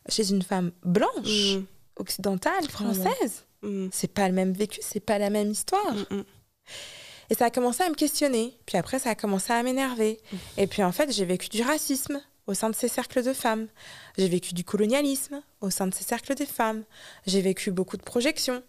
chez 0.09 0.29
une 0.29 0.41
femme 0.41 0.71
blanche, 0.83 1.57
occidentale, 1.95 2.67
française. 2.69 3.45
Mm. 3.61 3.87
C'est 3.91 4.13
pas 4.13 4.27
le 4.27 4.33
même 4.33 4.53
vécu, 4.53 4.79
c'est 4.81 4.99
pas 4.99 5.17
la 5.17 5.29
même 5.29 5.51
histoire. 5.51 5.93
Mm, 5.93 6.15
mm. 6.17 6.23
Et 7.31 7.35
ça 7.35 7.45
a 7.45 7.49
commencé 7.51 7.83
à 7.83 7.89
me 7.89 7.95
questionner. 7.95 8.57
Puis 8.65 8.77
après, 8.77 8.99
ça 8.99 9.11
a 9.11 9.15
commencé 9.15 9.53
à 9.53 9.61
m'énerver. 9.61 10.19
Et 10.57 10.65
puis 10.67 10.83
en 10.83 10.91
fait, 10.91 11.11
j'ai 11.11 11.25
vécu 11.25 11.49
du 11.49 11.61
racisme 11.61 12.21
au 12.47 12.55
sein 12.55 12.69
de 12.69 12.75
ces 12.75 12.87
cercles 12.87 13.23
de 13.23 13.33
femmes. 13.33 13.67
J'ai 14.17 14.27
vécu 14.27 14.53
du 14.55 14.63
colonialisme 14.63 15.41
au 15.61 15.69
sein 15.69 15.85
de 15.85 15.93
ces 15.93 16.03
cercles 16.03 16.33
de 16.33 16.45
femmes. 16.45 16.83
J'ai 17.27 17.41
vécu 17.41 17.71
beaucoup 17.71 17.97
de 17.97 18.01
projections. 18.01 18.63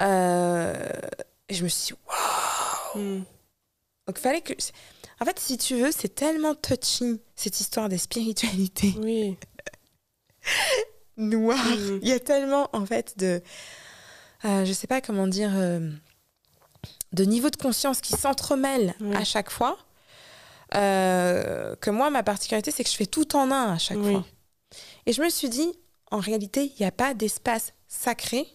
Euh, 0.00 0.74
Et 1.50 1.54
je 1.54 1.62
me 1.64 1.68
suis 1.68 1.94
dit, 1.94 2.00
waouh 2.06 2.48
Mm. 2.94 3.24
Donc 4.06 4.18
fallait 4.18 4.40
que... 4.40 4.54
En 5.20 5.24
fait, 5.26 5.38
si 5.38 5.58
tu 5.58 5.76
veux, 5.76 5.90
c'est 5.92 6.14
tellement 6.14 6.54
touchy, 6.54 7.20
cette 7.36 7.60
histoire 7.60 7.88
des 7.90 7.98
spiritualités 7.98 8.94
Oui. 8.98 9.36
noires. 11.18 11.58
Mm. 11.66 11.98
Il 12.02 12.08
y 12.08 12.12
a 12.12 12.20
tellement, 12.20 12.70
en 12.72 12.86
fait, 12.86 13.18
de... 13.18 13.42
euh, 14.44 14.64
je 14.64 14.72
sais 14.72 14.86
pas 14.86 15.00
comment 15.00 15.26
dire... 15.26 15.50
euh, 15.54 15.90
de 17.12 17.24
niveau 17.24 17.48
de 17.48 17.56
conscience 17.56 18.00
qui 18.02 18.12
s'entremêlent 18.12 18.94
Oui. 19.00 19.16
à 19.16 19.24
chaque 19.24 19.50
fois. 19.50 19.78
euh, 20.74 21.74
que 21.76 21.88
moi, 21.90 22.10
ma 22.10 22.22
particularité, 22.22 22.70
c'est 22.70 22.84
que 22.84 22.90
je 22.90 22.94
fais 22.96 23.06
tout 23.06 23.34
en 23.36 23.50
un 23.50 23.72
à 23.72 23.78
chaque 23.78 23.96
Oui. 23.98 24.12
fois. 24.12 24.26
Et 25.06 25.14
je 25.14 25.22
me 25.22 25.30
suis 25.30 25.48
dit, 25.48 25.72
en 26.10 26.18
réalité, 26.18 26.66
il 26.66 26.80
n'y 26.80 26.86
a 26.86 26.92
pas 26.92 27.14
d'espace 27.14 27.72
sacré, 27.86 28.46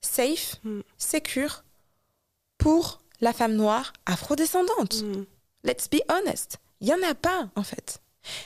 safe, 0.00 0.56
Mm. 0.62 0.80
sécure 0.98 1.64
pour 2.58 3.00
la 3.20 3.32
femme 3.32 3.54
noire 3.56 3.92
afrodescendante. 4.06 5.02
Mm. 5.02 5.24
Let's 5.64 5.88
be 5.90 6.00
honest. 6.08 6.58
Il 6.80 6.86
n'y 6.86 6.94
en 6.94 7.02
a 7.10 7.14
pas, 7.14 7.48
en 7.56 7.62
fait. 7.64 8.00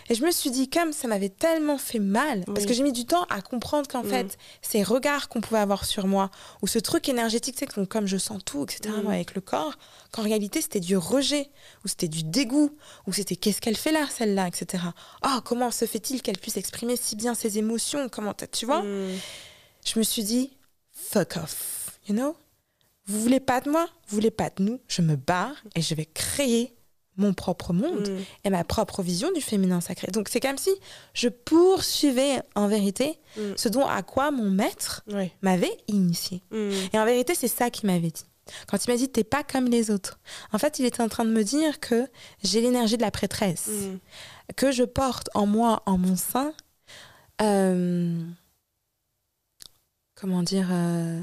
Et 0.08 0.14
je 0.14 0.24
me 0.24 0.30
suis 0.30 0.50
dit, 0.50 0.70
comme 0.70 0.92
ça 0.92 1.06
m'avait 1.06 1.28
tellement 1.28 1.76
fait 1.78 1.98
mal, 1.98 2.44
parce 2.46 2.64
que 2.64 2.72
j'ai 2.72 2.82
mis 2.82 2.92
du 2.92 3.04
temps 3.04 3.24
à 3.24 3.42
comprendre 3.42 3.86
qu'en 3.88 4.02
Mm. 4.02 4.08
fait, 4.08 4.38
ces 4.62 4.82
regards 4.82 5.28
qu'on 5.28 5.40
pouvait 5.40 5.58
avoir 5.60 5.84
sur 5.84 6.06
moi, 6.06 6.30
ou 6.62 6.66
ce 6.66 6.78
truc 6.78 7.08
énergétique, 7.08 7.56
c'est 7.58 7.86
comme 7.86 8.06
je 8.06 8.16
sens 8.16 8.42
tout, 8.44 8.62
etc., 8.62 8.94
Mm. 8.96 9.02
moi, 9.02 9.12
avec 9.12 9.34
le 9.34 9.40
corps, 9.42 9.76
qu'en 10.12 10.22
réalité, 10.22 10.62
c'était 10.62 10.80
du 10.80 10.96
rejet, 10.96 11.50
ou 11.84 11.88
c'était 11.88 12.08
du 12.08 12.22
dégoût, 12.22 12.74
ou 13.06 13.12
c'était 13.12 13.36
qu'est-ce 13.36 13.60
qu'elle 13.60 13.76
fait 13.76 13.92
là, 13.92 14.06
celle-là, 14.10 14.48
etc. 14.48 14.82
Oh, 15.26 15.40
comment 15.44 15.70
se 15.70 15.84
fait-il 15.84 16.22
qu'elle 16.22 16.38
puisse 16.38 16.56
exprimer 16.56 16.96
si 16.96 17.14
bien 17.16 17.34
ses 17.34 17.58
émotions 17.58 18.08
Comment, 18.08 18.32
tu 18.50 18.64
vois? 18.64 18.82
Mm. 18.82 19.18
Je 19.84 19.98
me 19.98 20.04
suis 20.04 20.24
dit, 20.24 20.56
fuck 20.92 21.36
off, 21.36 21.98
you 22.08 22.14
know? 22.14 22.34
Vous 23.08 23.20
voulez 23.20 23.38
pas 23.40 23.60
de 23.60 23.70
moi? 23.70 23.86
Vous 24.08 24.16
voulez 24.16 24.30
pas 24.32 24.50
de 24.50 24.62
nous? 24.64 24.80
Je 24.88 25.00
me 25.02 25.14
barre 25.16 25.54
et 25.76 25.82
je 25.82 25.94
vais 25.94 26.06
créer 26.06 26.74
mon 27.16 27.32
propre 27.34 27.72
monde 27.72 28.08
Mm. 28.08 28.18
et 28.44 28.50
ma 28.50 28.62
propre 28.64 29.02
vision 29.02 29.32
du 29.32 29.40
féminin 29.40 29.80
sacré. 29.80 30.08
Donc 30.12 30.28
c'est 30.28 30.40
comme 30.40 30.58
si 30.58 30.70
je 31.14 31.28
poursuivais 31.28 32.40
en 32.54 32.68
vérité 32.68 33.18
Mm. 33.36 33.40
ce 33.56 33.68
dont 33.68 33.86
à 33.86 34.02
quoi 34.02 34.30
mon 34.30 34.50
maître 34.50 35.02
Oui. 35.08 35.30
m'avait 35.42 35.76
initié. 35.88 36.42
Mm. 36.50 36.70
Et 36.92 36.98
en 36.98 37.04
vérité, 37.04 37.34
c'est 37.34 37.48
ça 37.48 37.70
qu'il 37.70 37.86
m'avait 37.88 38.10
dit. 38.10 38.24
Quand 38.68 38.84
il 38.84 38.90
m'a 38.90 38.96
dit 38.96 39.08
t'es 39.08 39.24
pas 39.24 39.42
comme 39.42 39.66
les 39.66 39.90
autres. 39.90 40.20
En 40.52 40.58
fait, 40.58 40.78
il 40.78 40.84
était 40.84 41.02
en 41.02 41.08
train 41.08 41.24
de 41.24 41.30
me 41.32 41.42
dire 41.42 41.80
que 41.80 42.06
j'ai 42.44 42.60
l'énergie 42.60 42.96
de 42.96 43.02
la 43.02 43.10
prêtresse, 43.10 43.68
que 44.56 44.70
je 44.70 44.84
porte 44.84 45.28
en 45.34 45.46
moi, 45.46 45.82
en 45.86 45.98
mon 45.98 46.14
sein, 46.16 46.52
euh, 47.42 48.22
comment 50.14 50.42
dire, 50.44 50.68
euh, 50.70 51.20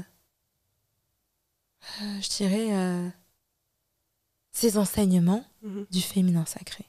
euh, 2.02 2.20
je 2.20 2.28
dirais 2.36 3.12
ces 4.54 4.78
enseignements 4.78 5.44
Mhm. 5.62 5.84
du 5.90 6.00
féminin 6.00 6.44
sacré. 6.46 6.84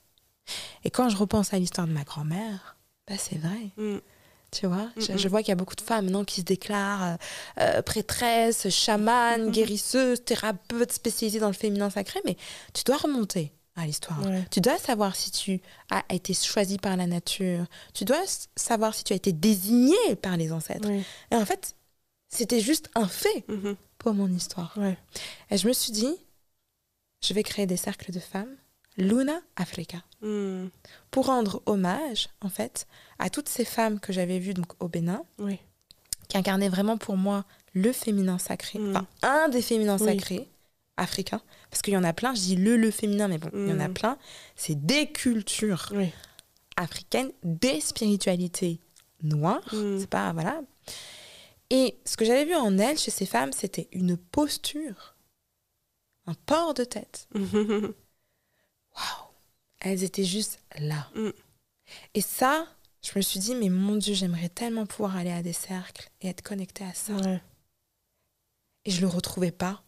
Et 0.86 0.90
quand 0.92 1.10
je 1.10 1.18
repense 1.18 1.54
à 1.54 1.60
l'histoire 1.60 1.88
de 1.88 1.92
ma 1.94 2.04
grand-mère, 2.04 2.78
bah 3.08 3.16
c'est 3.18 3.38
vrai. 3.38 3.72
Mm. 3.78 3.98
Tu 4.52 4.68
vois, 4.68 4.90
je, 4.96 5.12
Mhm. 5.12 5.18
je 5.18 5.28
vois 5.28 5.40
qu'il 5.42 5.50
y 5.50 5.52
a 5.52 5.56
beaucoup 5.56 5.76
de 5.76 5.82
femmes 5.82 6.06
maintenant 6.06 6.24
qui 6.24 6.42
se 6.42 6.46
déclarent 6.46 7.04
euh, 7.04 7.16
euh, 7.60 7.82
prêtresses, 7.82 8.70
chamanes, 8.70 9.52
guérisseuses, 9.52 10.24
thérapeutes 10.24 10.94
spécialisées 10.94 11.40
dans 11.40 11.48
le 11.48 11.54
féminin 11.54 11.90
sacré, 11.90 12.22
mais 12.24 12.38
tu 12.74 12.84
dois 12.86 12.98
remonter 12.98 13.52
à 13.76 13.86
l'histoire. 13.86 14.22
Ouais. 14.24 14.46
Tu 14.52 14.62
dois 14.62 14.78
savoir 14.78 15.16
si 15.18 15.32
tu 15.32 15.60
as 15.90 16.04
été 16.14 16.34
choisi 16.34 16.78
par 16.78 16.96
la 16.96 17.08
nature. 17.08 17.66
Tu 17.94 18.06
dois 18.06 18.22
savoir 18.56 18.94
si 18.96 19.04
tu 19.04 19.12
as 19.12 19.18
été 19.18 19.34
désigné 19.34 19.98
par 20.22 20.38
les 20.38 20.54
ancêtres. 20.54 20.88
Et 21.32 21.36
en 21.36 21.46
fait, 21.46 21.76
c'était 22.30 22.62
juste 22.62 22.90
un 22.96 23.08
fait 23.08 23.44
Mhm. 23.50 23.76
pour 23.98 24.14
mon 24.14 24.30
histoire. 24.32 24.74
Ouais. 24.78 24.98
Et 25.52 25.58
je 25.58 25.68
me 25.68 25.74
suis 25.74 25.92
dit, 25.92 26.16
je 27.28 27.34
vais 27.34 27.44
créer 27.44 27.66
des 27.66 27.78
cercles 27.78 28.12
de 28.12 28.20
femmes, 28.20 28.56
Luna 28.98 29.40
Africa, 29.56 29.98
Mm. 30.22 30.68
pour 31.12 31.26
rendre 31.28 31.62
hommage, 31.66 32.30
en 32.42 32.50
fait, 32.50 32.88
à 33.20 33.30
toutes 33.30 33.50
ces 33.50 33.66
femmes 33.66 34.00
que 34.00 34.14
j'avais 34.14 34.40
vues 34.40 34.54
donc, 34.54 34.72
au 34.82 34.88
Bénin, 34.88 35.24
Oui. 35.40 35.60
qui 36.30 36.38
incarnaient 36.38 36.70
vraiment 36.70 36.98
pour 36.98 37.18
moi 37.18 37.46
le 37.74 37.92
féminin 37.92 38.38
sacré, 38.38 38.80
Mm. 38.80 38.90
enfin 38.92 39.08
un 39.24 39.50
des 39.50 39.62
féminins 39.62 39.98
Oui. 40.00 40.06
sacrés 40.06 40.50
africains, 40.98 41.42
parce 41.70 41.82
qu'il 41.82 41.94
y 41.94 41.98
en 41.98 42.04
a 42.06 42.14
plein, 42.14 42.34
je 42.34 42.40
dis 42.42 42.56
le, 42.56 42.78
le 42.78 42.90
féminin, 42.92 43.28
mais 43.28 43.38
bon, 43.38 43.50
il 43.54 43.68
y 43.70 43.74
en 43.74 43.80
a 43.82 43.90
Mm. 43.90 43.94
plein, 43.94 44.18
c'est 44.56 44.86
des 44.86 45.12
cultures 45.12 45.92
Oui. 45.94 46.12
africaines, 46.78 47.32
des 47.44 47.82
spiritualités 47.82 48.80
noires, 49.24 49.62
c'est 50.00 50.10
pas, 50.10 50.32
voilà. 50.34 50.62
Et 51.70 51.98
ce 52.06 52.16
que 52.16 52.24
j'avais 52.26 52.46
vu 52.46 52.56
en 52.56 52.78
elles, 52.78 52.98
chez 52.98 53.12
ces 53.12 53.26
femmes, 53.26 53.52
c'était 53.52 53.90
une 53.92 54.16
posture, 54.18 55.15
un 56.28 56.34
port 56.34 56.74
de 56.74 56.84
tête. 56.84 57.28
Waouh 57.36 57.94
Elles 59.80 60.04
étaient 60.04 60.24
juste 60.24 60.60
là. 60.78 61.10
Mm. 61.16 61.30
Et 62.14 62.22
ça, 62.22 62.68
je 63.02 63.12
me 63.16 63.22
suis 63.22 63.40
dit, 63.40 63.56
mais 63.56 63.70
mon 63.70 63.96
Dieu, 63.96 64.14
j'aimerais 64.14 64.50
tellement 64.50 64.86
pouvoir 64.86 65.16
aller 65.16 65.32
à 65.32 65.44
des 65.44 65.54
cercles 65.54 66.10
et 66.22 66.28
être 66.28 66.42
connectée 66.42 66.84
à 66.84 66.94
ça. 66.94 67.14
Ouais. 67.14 67.42
Et 68.86 68.92
je 68.92 69.02
le 69.02 69.08
retrouvais 69.08 69.52
pas. 69.52 69.84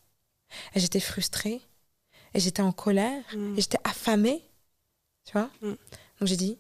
Et 0.73 0.79
j'étais 0.79 0.99
frustrée. 0.99 1.61
Et 2.33 2.39
j'étais 2.39 2.61
en 2.61 2.71
colère. 2.71 3.23
Mm. 3.35 3.57
Et 3.57 3.61
j'étais 3.61 3.79
affamée. 3.83 4.43
Tu 5.25 5.33
vois? 5.33 5.49
Mm. 5.61 5.75
Donc 6.19 6.27
j'ai 6.27 6.38
dit, 6.38 6.57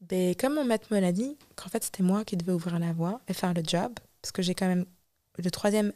ben, 0.00 0.34
comme 0.34 0.54
mon 0.54 0.64
maître 0.64 0.92
me 0.92 0.98
l'a 1.00 1.12
dit, 1.12 1.36
qu'en 1.56 1.68
fait 1.68 1.84
c'était 1.84 2.02
moi 2.02 2.24
qui 2.24 2.36
devais 2.36 2.52
ouvrir 2.52 2.78
la 2.78 2.92
voie 2.92 3.20
et 3.28 3.34
faire 3.34 3.54
le 3.54 3.62
job. 3.66 3.92
Parce 4.22 4.32
que 4.32 4.42
j'ai 4.42 4.54
quand 4.54 4.68
même. 4.68 4.86
Le 5.38 5.50
troisième 5.50 5.92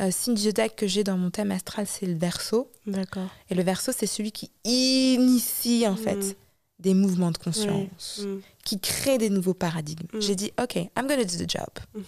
euh, 0.00 0.10
signe 0.10 0.34
du 0.34 0.42
zodiaque 0.42 0.76
que 0.76 0.86
j'ai 0.86 1.04
dans 1.04 1.16
mon 1.18 1.30
thème 1.30 1.50
astral, 1.50 1.86
c'est 1.86 2.06
le 2.06 2.14
verso. 2.16 2.70
D'accord. 2.86 3.28
Et 3.50 3.54
le 3.54 3.62
verso, 3.62 3.92
c'est 3.92 4.06
celui 4.06 4.32
qui 4.32 4.50
initie 4.64 5.86
en 5.86 5.96
fait 5.96 6.16
Mm. 6.16 6.34
des 6.78 6.94
mouvements 6.94 7.30
de 7.32 7.38
conscience, 7.38 8.20
Mm. 8.24 8.38
qui 8.64 8.78
crée 8.80 9.18
des 9.18 9.30
nouveaux 9.30 9.54
paradigmes. 9.54 10.06
Mm. 10.12 10.20
J'ai 10.20 10.34
dit, 10.36 10.52
OK, 10.62 10.76
I'm 10.76 10.90
gonna 11.08 11.24
do 11.24 11.36
the 11.44 11.50
job. 11.50 12.04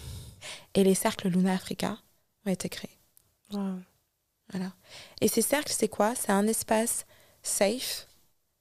Et 0.73 0.83
les 0.83 0.95
cercles 0.95 1.27
Luna 1.29 1.53
Africa 1.53 1.97
ont 2.45 2.51
été 2.51 2.69
créés. 2.69 2.97
Wow. 3.51 3.79
Voilà. 4.51 4.71
Et 5.21 5.27
ces 5.27 5.41
cercles, 5.41 5.73
c'est 5.77 5.87
quoi? 5.89 6.13
C'est 6.15 6.31
un 6.31 6.47
espace 6.47 7.05
safe, 7.43 8.07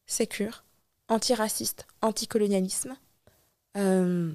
sécure, 0.07 0.65
antiraciste, 1.09 1.87
anticolonialisme, 2.03 2.97
euh, 3.77 4.33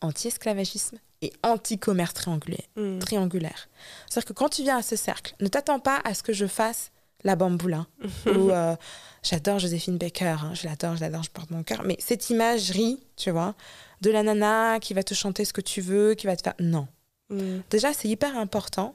anti-esclavagisme 0.00 0.98
et 1.22 1.32
anti-commerce 1.42 2.14
triangulaire. 2.14 2.66
Mm. 2.76 2.98
triangulaire. 2.98 3.68
C'est-à-dire 4.08 4.28
que 4.28 4.32
quand 4.32 4.48
tu 4.48 4.62
viens 4.62 4.78
à 4.78 4.82
ce 4.82 4.96
cercle, 4.96 5.34
ne 5.40 5.48
t'attends 5.48 5.80
pas 5.80 6.00
à 6.04 6.14
ce 6.14 6.22
que 6.22 6.32
je 6.32 6.46
fasse 6.46 6.90
la 7.24 7.36
bamboula. 7.36 7.86
ou 8.26 8.50
euh, 8.50 8.76
j'adore 9.22 9.58
Joséphine 9.58 9.98
Baker, 9.98 10.36
hein, 10.42 10.52
je 10.54 10.66
l'adore, 10.66 10.96
je 10.96 11.00
l'adore, 11.00 11.22
je 11.22 11.30
porte 11.30 11.50
mon 11.50 11.62
cœur. 11.62 11.82
Mais 11.84 11.96
cette 11.98 12.30
imagerie, 12.30 13.00
tu 13.16 13.30
vois, 13.30 13.54
de 14.00 14.10
la 14.10 14.22
nana 14.22 14.78
qui 14.80 14.94
va 14.94 15.02
te 15.02 15.14
chanter 15.14 15.44
ce 15.44 15.52
que 15.52 15.60
tu 15.60 15.80
veux, 15.80 16.14
qui 16.14 16.26
va 16.26 16.36
te 16.36 16.42
faire. 16.42 16.54
Non. 16.60 16.86
Mm. 17.30 17.60
Déjà, 17.70 17.92
c'est 17.92 18.08
hyper 18.08 18.36
important 18.36 18.94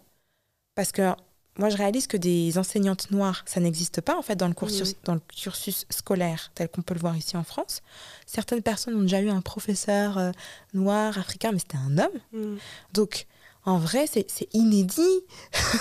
parce 0.75 0.91
que 0.91 1.13
moi, 1.57 1.69
je 1.69 1.77
réalise 1.77 2.07
que 2.07 2.17
des 2.17 2.57
enseignantes 2.57 3.11
noires, 3.11 3.43
ça 3.45 3.59
n'existe 3.59 4.01
pas 4.01 4.17
en 4.17 4.21
fait 4.23 4.35
dans 4.35 4.47
le 4.47 4.53
cursus, 4.55 4.95
dans 5.03 5.13
le 5.13 5.21
cursus 5.35 5.85
scolaire 5.91 6.51
tel 6.55 6.67
qu'on 6.69 6.81
peut 6.81 6.93
le 6.95 6.99
voir 6.99 7.15
ici 7.15 7.37
en 7.37 7.43
France. 7.43 7.81
Certaines 8.25 8.61
personnes 8.63 8.95
ont 8.95 9.01
déjà 9.01 9.21
eu 9.21 9.29
un 9.29 9.41
professeur 9.41 10.17
euh, 10.17 10.31
noir, 10.73 11.17
africain, 11.19 11.51
mais 11.51 11.59
c'était 11.59 11.77
un 11.77 11.97
homme. 11.99 12.19
Mm. 12.31 12.57
Donc, 12.93 13.27
en 13.65 13.77
vrai, 13.77 14.07
c'est 14.07 14.25
c'est 14.29 14.47
inédit 14.53 15.21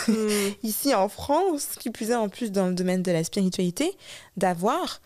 Mm. 0.08 0.12
ici 0.62 0.94
en 0.94 1.08
France, 1.08 1.68
qui 1.80 1.90
plus 1.90 2.10
est 2.10 2.14
en 2.14 2.28
plus 2.28 2.52
dans 2.52 2.66
le 2.68 2.74
domaine 2.74 3.02
de 3.02 3.10
la 3.12 3.24
spiritualité, 3.24 3.96
d'avoir 4.36 5.00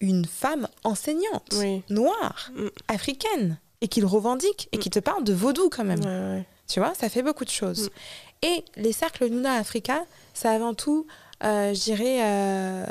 une 0.00 0.24
femme 0.24 0.68
enseignante 0.84 1.54
Oui. 1.58 1.82
noire, 1.88 2.50
Mm. 2.54 2.68
africaine, 2.88 3.58
et 3.80 3.88
qui 3.88 4.00
le 4.00 4.06
revendique, 4.06 4.68
et 4.72 4.78
qui 4.78 4.90
te 4.90 4.98
parle 4.98 5.24
de 5.24 5.32
vaudou 5.32 5.70
quand 5.70 5.84
même. 5.84 6.00
Ouais, 6.00 6.36
ouais. 6.36 6.46
Tu 6.68 6.78
vois, 6.78 6.94
ça 6.94 7.08
fait 7.08 7.22
beaucoup 7.22 7.44
de 7.44 7.50
choses. 7.50 7.90
Et 8.42 8.64
les 8.76 8.92
cercles 8.92 9.26
Luna 9.26 9.54
Africa, 9.54 10.04
c'est 10.34 10.48
avant 10.48 10.74
tout, 10.74 11.06
euh, 11.44 11.74
je 11.74 11.80
dirais, 11.82 12.24
euh, 12.24 12.86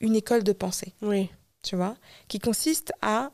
une 0.00 0.16
école 0.16 0.42
de 0.42 0.52
pensée, 0.52 0.92
Oui. 1.02 1.30
tu 1.62 1.76
vois, 1.76 1.96
qui 2.28 2.38
consiste 2.38 2.92
à 3.02 3.30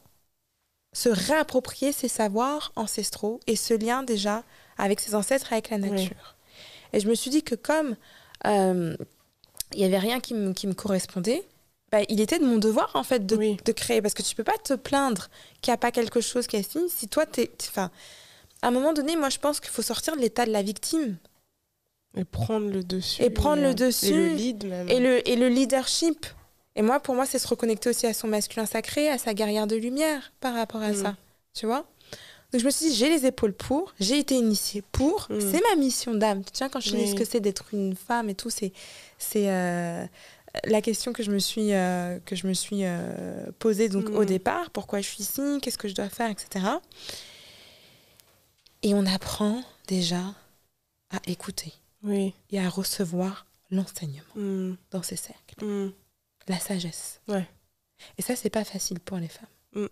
se 0.93 1.09
réapproprier 1.09 1.93
ses 1.93 2.09
savoirs 2.09 2.73
ancestraux 2.75 3.39
et 3.47 3.55
ce 3.55 3.75
lien 3.75 4.03
déjà 4.03 4.43
avec 4.79 4.99
ses 5.01 5.15
ancêtres, 5.15 5.53
avec 5.53 5.71
la 5.71 5.77
Oui. 5.77 5.91
nature. 5.91 6.37
Et 6.93 7.01
je 7.01 7.09
me 7.09 7.15
suis 7.15 7.31
dit 7.31 7.43
que 7.43 7.55
comme 7.55 7.97
euh, 8.47 8.97
il 9.73 9.79
n'y 9.79 9.85
avait 9.85 9.99
rien 9.99 10.21
qui 10.21 10.35
me, 10.35 10.53
qui 10.53 10.67
me 10.67 10.75
correspondait, 10.75 11.47
bah, 11.93 11.99
il 12.09 12.21
était 12.21 12.39
de 12.39 12.45
mon 12.47 12.57
devoir 12.59 12.91
en 12.97 13.05
fait 13.05 13.25
de, 13.27 13.37
Oui. 13.37 13.57
de 13.65 13.73
créer 13.73 14.03
parce 14.03 14.15
que 14.15 14.23
tu 14.23 14.35
peux 14.35 14.43
pas 14.45 14.57
te 14.65 14.73
plaindre 14.75 15.29
qu'il 15.61 15.71
n'y 15.71 15.75
a 15.75 15.79
pas 15.79 15.93
quelque 15.93 16.21
chose 16.21 16.47
qui 16.49 16.57
est 16.57 16.69
fini 16.69 16.89
si 16.91 17.07
toi 17.09 17.27
t'es 17.27 17.51
enfin 17.69 17.91
à 18.63 18.69
un 18.69 18.71
moment 18.73 18.93
donné 18.93 19.15
moi 19.17 19.29
je 19.31 19.39
pense 19.39 19.61
qu'il 19.61 19.71
faut 19.71 19.83
sortir 19.83 20.17
de 20.17 20.21
l'état 20.21 20.47
de 20.47 20.51
la 20.51 20.63
victime 20.63 21.17
Et 22.17 22.25
prendre 22.25 22.71
le 22.71 22.83
dessus. 22.83 23.23
Et 23.23 23.31
prendre 23.31 23.63
le 23.63 23.75
dessus. 23.75 24.07
Et 24.07 24.13
le 24.13 24.29
lead 24.35 24.65
même. 24.67 24.89
et 24.89 25.01
le, 25.01 25.29
et 25.29 25.37
le 25.37 25.49
leadership 25.49 26.27
et 26.75 26.83
moi 26.83 27.01
pour 27.01 27.15
moi 27.15 27.25
c'est 27.27 27.39
se 27.39 27.49
reconnecter 27.49 27.91
aussi 27.91 28.07
à 28.07 28.13
son 28.15 28.29
masculin 28.29 28.67
sacré 28.67 29.09
à 29.09 29.19
sa 29.19 29.35
guerrière 29.35 29.67
de 29.67 29.77
lumière 29.77 30.33
par 30.41 30.55
rapport 30.55 30.83
à 30.83 30.91
Mm. 30.93 31.03
ça 31.03 31.17
tu 31.55 31.67
vois? 31.67 31.87
Donc 32.53 32.61
je 32.61 32.67
me 32.67 32.71
suis 32.71 32.89
dit 32.91 32.95
j'ai 32.95 33.09
les 33.09 33.27
épaules 33.27 33.53
pour 33.53 33.95
j'ai 34.01 34.19
été 34.19 34.35
initiée 34.35 34.83
pour 34.93 35.27
Mm. 35.31 35.41
c'est 35.41 35.63
ma 35.71 35.77
mission 35.77 36.15
d'âme 36.15 36.43
tu 36.45 36.59
vois 36.59 36.69
quand 36.69 36.81
je 36.81 36.91
te 36.91 36.97
dis 36.97 37.03
Oui. 37.03 37.09
ce 37.11 37.15
que 37.15 37.25
c'est 37.25 37.41
d'être 37.41 37.67
une 37.73 37.95
femme 37.97 38.29
et 38.31 38.35
tout 38.35 38.51
c'est 38.51 38.73
c'est 39.19 39.51
euh, 39.51 40.05
la 40.65 40.81
question 40.81 41.13
que 41.13 41.23
je 41.23 41.31
me 41.31 41.39
suis 41.39 41.73
euh, 41.75 42.19
que 42.25 42.35
je 42.37 42.47
me 42.47 42.55
suis 42.55 42.81
euh, 42.85 43.47
posée 43.59 43.89
donc 43.89 44.09
Mm. 44.11 44.17
au 44.17 44.25
départ 44.25 44.71
pourquoi 44.71 45.01
je 45.01 45.07
suis 45.09 45.23
ici? 45.23 45.43
Qu'est-ce 45.63 45.79
que 45.79 45.89
je 45.89 45.95
dois 45.95 46.09
faire? 46.09 46.31
Etc 46.31 46.65
et 48.83 48.95
on 48.95 49.07
apprend 49.07 49.63
déjà 49.89 50.23
à 51.11 51.19
écouter 51.27 51.73
Oui. 52.07 52.33
et 52.51 52.59
à 52.61 52.69
recevoir 52.69 53.47
l'enseignement 53.71 54.23
Mm. 54.35 54.75
dans 54.91 55.03
ces 55.03 55.17
cercles 55.17 55.65
Mm. 55.65 55.93
la 56.49 56.59
sagesse 56.59 57.21
Ouais. 57.29 57.47
et 58.19 58.23
ça 58.23 58.35
c'est 58.37 58.51
pas 58.51 58.65
facile 58.65 59.01
pour 59.01 59.19
les 59.19 59.29
femmes 59.29 59.47
Mm. 59.75 59.87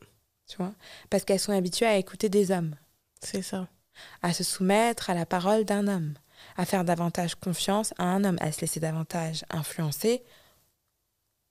tu 0.49 0.57
vois? 0.57 0.73
Parce 1.11 1.25
qu'elles 1.25 1.41
sont 1.41 1.53
habituées 1.53 1.87
à 1.87 1.97
écouter 1.99 2.29
des 2.29 2.51
hommes 2.51 2.77
C'est 3.21 3.43
ça. 3.43 3.69
à 4.23 4.33
se 4.33 4.45
soumettre 4.45 5.11
à 5.11 5.15
la 5.15 5.27
parole 5.27 5.65
d'un 5.65 5.87
homme, 5.89 6.15
à 6.57 6.65
faire 6.65 6.85
davantage 6.85 7.35
confiance 7.35 7.93
à 7.99 8.05
un 8.05 8.25
homme, 8.25 8.39
à 8.41 8.51
se 8.53 8.61
laisser 8.61 8.81
davantage 8.81 9.45
influencer 9.51 10.23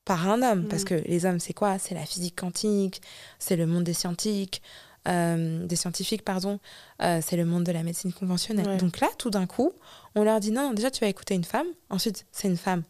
par 0.06 0.28
un 0.30 0.42
homme. 0.42 0.68
Parce 0.68 0.84
que 0.84 0.96
les 0.96 1.26
hommes, 1.26 1.40
c'est 1.40 1.54
quoi? 1.54 1.80
C'est 1.80 1.96
la 1.96 2.06
physique 2.06 2.36
quantique, 2.40 3.02
c'est 3.40 3.56
le 3.56 3.66
monde 3.66 3.84
des 3.86 3.94
scientifiques, 3.94 4.62
euh, 5.08 5.66
des 5.66 5.76
scientifiques, 5.76 6.24
pardon, 6.24 6.60
euh, 7.02 7.22
c'est 7.22 7.38
le 7.38 7.46
monde 7.46 7.64
de 7.64 7.72
la 7.72 7.84
médecine 7.84 8.14
conventionnelle. 8.14 8.68
Ouais. 8.68 8.78
Donc 8.78 9.00
là, 9.00 9.08
tout 9.18 9.30
d'un 9.30 9.46
coup, 9.48 9.74
on 10.16 10.24
leur 10.24 10.40
dit 10.40 10.52
non, 10.52 10.70
non, 10.70 10.74
déjà 10.74 10.92
tu 10.92 11.02
vas 11.02 11.08
écouter 11.10 11.34
une 11.36 11.44
femme, 11.44 11.68
ensuite 11.90 12.26
c'est 12.32 12.48
une 12.48 12.58
femme 12.58 12.84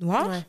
noire, 0.00 0.28
Ouais. 0.28 0.44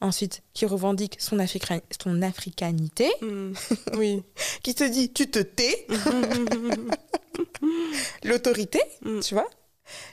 ensuite 0.00 0.42
qui 0.54 0.64
revendique 0.66 1.16
son, 1.20 1.38
africa- 1.38 1.80
son 2.02 2.22
africanité, 2.22 3.10
Mm. 3.20 3.52
Oui. 3.94 4.22
qui 4.62 4.74
te 4.74 4.84
dit 4.84 5.12
tu 5.12 5.30
te 5.30 5.38
tais, 5.40 5.86
l'autorité, 8.24 8.80
Mm. 9.02 9.20
tu 9.20 9.34
vois. 9.34 9.48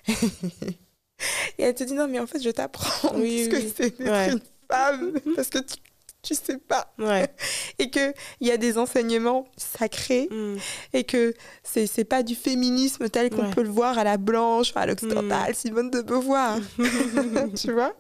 Et 1.58 1.64
elle 1.64 1.76
te 1.76 1.84
dit 1.84 1.94
non, 1.94 2.08
mais 2.08 2.20
en 2.20 2.28
fait, 2.28 2.42
je 2.42 2.50
t'apprends 2.50 3.16
Oui, 3.16 3.46
ce 3.46 3.50
que 3.50 3.60
c'est 3.76 4.00
Ouais. 4.08 4.32
une 4.32 4.42
femme 4.70 5.14
parce 5.36 5.50
que 5.50 5.60
tu, 5.60 5.76
tu 6.22 6.36
sais 6.36 6.58
pas. 6.58 6.94
Ouais. 7.00 7.28
Et 7.80 7.92
qu'il 7.92 8.14
y 8.42 8.50
a 8.52 8.58
des 8.58 8.78
enseignements 8.78 9.48
sacrés 9.56 10.28
Mm. 10.32 10.58
et 10.94 11.04
que 11.04 11.34
c'est 11.64 11.86
c'est 11.86 12.06
pas 12.06 12.24
du 12.24 12.34
féminisme 12.36 13.08
tel 13.10 13.30
qu'on 13.30 13.44
Ouais. 13.48 13.54
peut 13.54 13.62
le 13.62 13.70
voir 13.70 13.98
à 14.00 14.04
la 14.04 14.18
Blanche, 14.18 14.72
à 14.76 14.86
l'Occidental, 14.88 15.54
Simone 15.54 15.92
de 15.92 16.02
Beauvoir. 16.02 16.58
tu 17.56 17.72
vois? 17.74 17.94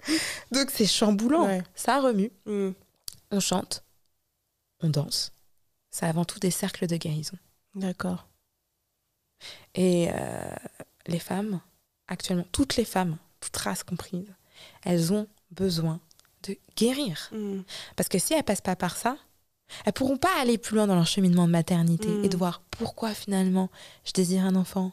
Donc 0.52 0.72
c'est 0.72 0.88
chamboulant. 0.88 1.46
Ouais. 1.46 1.62
Ça 1.76 2.00
remue. 2.00 2.32
Mm. 2.48 2.72
On 3.32 3.40
chante, 3.40 3.84
on 4.82 4.90
danse. 4.90 5.32
C'est 5.92 6.06
avant 6.08 6.26
tout 6.26 6.40
des 6.40 6.52
cercles 6.52 6.88
de 6.88 6.96
guérison. 6.98 7.38
D'accord. 7.76 8.28
Et 9.76 10.10
euh, 10.12 10.56
les 11.06 11.20
femmes, 11.20 11.62
actuellement, 12.08 12.46
toutes 12.52 12.76
les 12.78 12.86
femmes, 12.86 13.18
toutes 13.40 13.58
races 13.58 13.84
comprises, 13.84 14.34
elles 14.84 15.14
ont 15.14 15.28
besoin 15.52 16.00
de 16.44 16.58
guérir. 16.76 17.30
Mm. 17.32 17.62
Parce 17.96 18.10
que 18.10 18.18
si 18.18 18.34
elles 18.34 18.44
passent 18.44 18.62
pas 18.62 18.76
par 18.76 18.98
ça, 18.98 19.18
elles 19.86 19.94
pourront 19.94 20.18
pas 20.18 20.30
aller 20.40 20.58
plus 20.58 20.76
loin 20.76 20.88
dans 20.88 20.96
leur 20.96 21.08
cheminement 21.08 21.46
de 21.48 21.52
maternité 21.52 22.08
et 22.24 22.30
de 22.30 22.38
voir 22.38 22.62
pourquoi 22.72 23.14
finalement 23.14 23.70
je 24.06 24.12
désire 24.12 24.46
un 24.46 24.56
enfant 24.56 24.92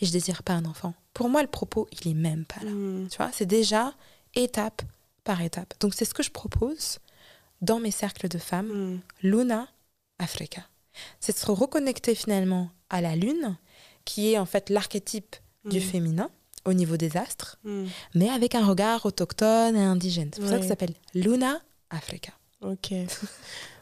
et 0.00 0.06
je 0.06 0.12
désire 0.12 0.42
pas 0.42 0.54
un 0.54 0.64
enfant. 0.64 0.94
Pour 1.12 1.28
moi, 1.28 1.42
le 1.42 1.48
propos, 1.48 1.88
il 1.92 2.08
est 2.10 2.14
même 2.14 2.44
pas 2.44 2.64
là. 2.64 2.70
Mm. 2.70 3.08
Tu 3.10 3.16
vois, 3.16 3.30
c'est 3.32 3.46
déjà 3.46 3.92
étape 4.34 4.82
par 5.24 5.42
étape. 5.42 5.74
Donc 5.80 5.94
c'est 5.94 6.04
ce 6.04 6.14
que 6.14 6.22
je 6.22 6.30
propose 6.30 6.98
dans 7.60 7.80
mes 7.80 7.90
cercles 7.90 8.28
de 8.28 8.38
femmes, 8.38 8.68
Mm. 8.68 9.00
Luna 9.22 9.68
Africa. 10.18 10.62
C'est 11.20 11.32
de 11.32 11.38
se 11.38 11.50
reconnecter 11.50 12.14
finalement 12.14 12.70
à 12.90 13.00
la 13.00 13.14
lune, 13.14 13.56
qui 14.04 14.32
est 14.32 14.38
en 14.38 14.46
fait 14.46 14.70
l'archétype 14.70 15.36
du 15.64 15.80
féminin 15.80 16.30
au 16.64 16.72
niveau 16.72 16.96
des 16.96 17.16
astres, 17.16 17.58
mais 18.14 18.28
avec 18.30 18.54
un 18.54 18.64
regard 18.66 19.04
autochtone 19.06 19.76
et 19.76 19.82
indigène. 19.82 20.30
C'est 20.32 20.40
pour 20.40 20.48
ça 20.48 20.56
que 20.56 20.62
ça 20.62 20.70
s'appelle 20.70 20.94
Luna 21.14 21.60
Africa. 21.90 22.32
Ok. 22.60 22.92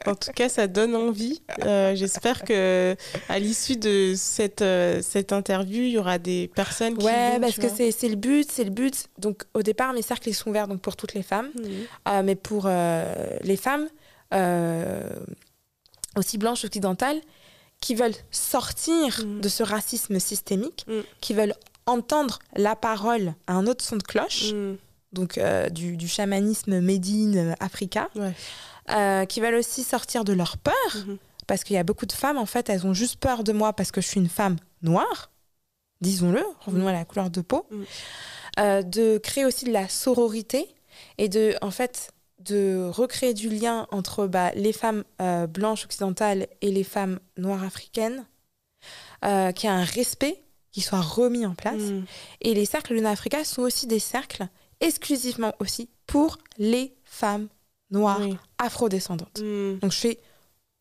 En 0.06 0.14
tout 0.14 0.30
cas, 0.32 0.48
ça 0.48 0.66
donne 0.66 0.94
envie. 0.94 1.40
Euh, 1.64 1.96
J'espère 1.96 2.44
que 2.44 2.94
à 3.28 3.38
l'issue 3.38 3.76
de 3.76 4.12
cette, 4.16 4.62
euh, 4.62 5.00
cette 5.02 5.32
interview, 5.32 5.82
il 5.82 5.90
y 5.90 5.98
aura 5.98 6.18
des 6.18 6.48
personnes 6.54 6.96
qui. 6.96 7.04
Ouais, 7.04 7.32
vont, 7.32 7.40
parce 7.40 7.56
que 7.56 7.68
c'est 7.68 8.08
le 8.08 8.14
but, 8.16 8.46
c'est 8.50 8.64
le 8.64 8.70
but. 8.70 9.06
Donc 9.18 9.44
au 9.54 9.62
départ, 9.62 9.92
mes 9.94 10.02
cercles 10.02 10.28
ils 10.28 10.34
sont 10.34 10.50
ouverts 10.50 10.68
donc 10.68 10.80
pour 10.80 10.94
toutes 10.94 11.14
les 11.14 11.22
femmes, 11.22 11.50
Mhm. 11.56 11.70
Euh, 12.08 12.22
mais 12.22 12.36
pour 12.36 12.66
les 12.68 13.56
femmes 13.56 13.88
aussi 16.16 16.38
blanches 16.38 16.64
occidentales 16.64 17.20
qui 17.80 17.94
veulent 17.94 18.14
sortir 18.30 19.20
Mm. 19.24 19.40
de 19.40 19.48
ce 19.48 19.62
racisme 19.62 20.18
systémique, 20.18 20.84
Mm. 20.88 21.00
qui 21.20 21.34
veulent 21.34 21.54
entendre 21.86 22.38
la 22.56 22.74
parole 22.76 23.34
à 23.46 23.52
un 23.54 23.66
autre 23.66 23.84
son 23.84 23.96
de 23.96 24.02
cloche. 24.02 24.52
Donc 25.16 25.38
euh, 25.38 25.68
du, 25.70 25.96
du 25.96 26.06
chamanisme 26.06 26.78
Médine 26.80 27.36
euh, 27.36 27.52
Africa, 27.58 28.08
Ouais. 28.14 28.32
euh, 28.90 29.24
qui 29.24 29.40
veulent 29.40 29.54
aussi 29.56 29.82
sortir 29.82 30.24
de 30.24 30.32
leur 30.34 30.58
peur, 30.58 30.74
Mhm. 30.94 31.16
parce 31.46 31.64
qu'il 31.64 31.74
y 31.74 31.78
a 31.78 31.82
beaucoup 31.84 32.06
de 32.06 32.12
femmes, 32.12 32.36
en 32.38 32.46
fait, 32.46 32.68
elles 32.68 32.86
ont 32.86 32.92
juste 32.94 33.16
peur 33.18 33.42
de 33.42 33.52
moi 33.52 33.72
parce 33.72 33.90
que 33.90 34.00
je 34.02 34.06
suis 34.06 34.20
une 34.20 34.28
femme 34.28 34.56
noire, 34.82 35.30
disons-le, 36.02 36.44
revenons 36.60 36.86
à 36.88 36.92
la 36.92 37.04
couleur 37.04 37.30
de 37.30 37.40
peau, 37.40 37.66
Mhm. 37.70 37.84
Euh, 38.58 38.80
de 38.82 39.18
créer 39.18 39.44
aussi 39.44 39.66
de 39.66 39.72
la 39.72 39.86
sororité 39.86 40.66
et 41.18 41.28
de, 41.28 41.54
en 41.60 41.70
fait, 41.70 42.10
de 42.38 42.88
recréer 42.90 43.34
du 43.34 43.50
lien 43.50 43.86
entre 43.90 44.26
bah, 44.26 44.50
les 44.54 44.72
femmes 44.72 45.04
blanches 45.48 45.84
occidentales 45.84 46.46
et 46.62 46.70
les 46.70 46.84
femmes 46.84 47.18
noires 47.36 47.64
africaines, 47.64 48.24
qu'il 49.22 49.64
y 49.68 49.72
a 49.72 49.74
un 49.74 49.84
respect 49.84 50.42
qui 50.72 50.80
soit 50.80 51.02
remis 51.02 51.44
en 51.44 51.54
place. 51.54 51.82
Et 52.40 52.54
les 52.54 52.64
cercles 52.66 52.94
Luna 52.94 53.10
Africa 53.10 53.44
sont 53.44 53.62
aussi 53.62 53.86
des 53.86 53.98
cercles 53.98 54.46
exclusivement 54.80 55.52
aussi 55.60 55.88
pour 56.06 56.38
les 56.58 56.94
femmes 57.04 57.48
noires 57.90 58.20
Oui. 58.20 58.36
afrodescendantes. 58.58 59.40
Mm. 59.40 59.78
Donc 59.80 59.92
je 59.92 59.98
fais 59.98 60.18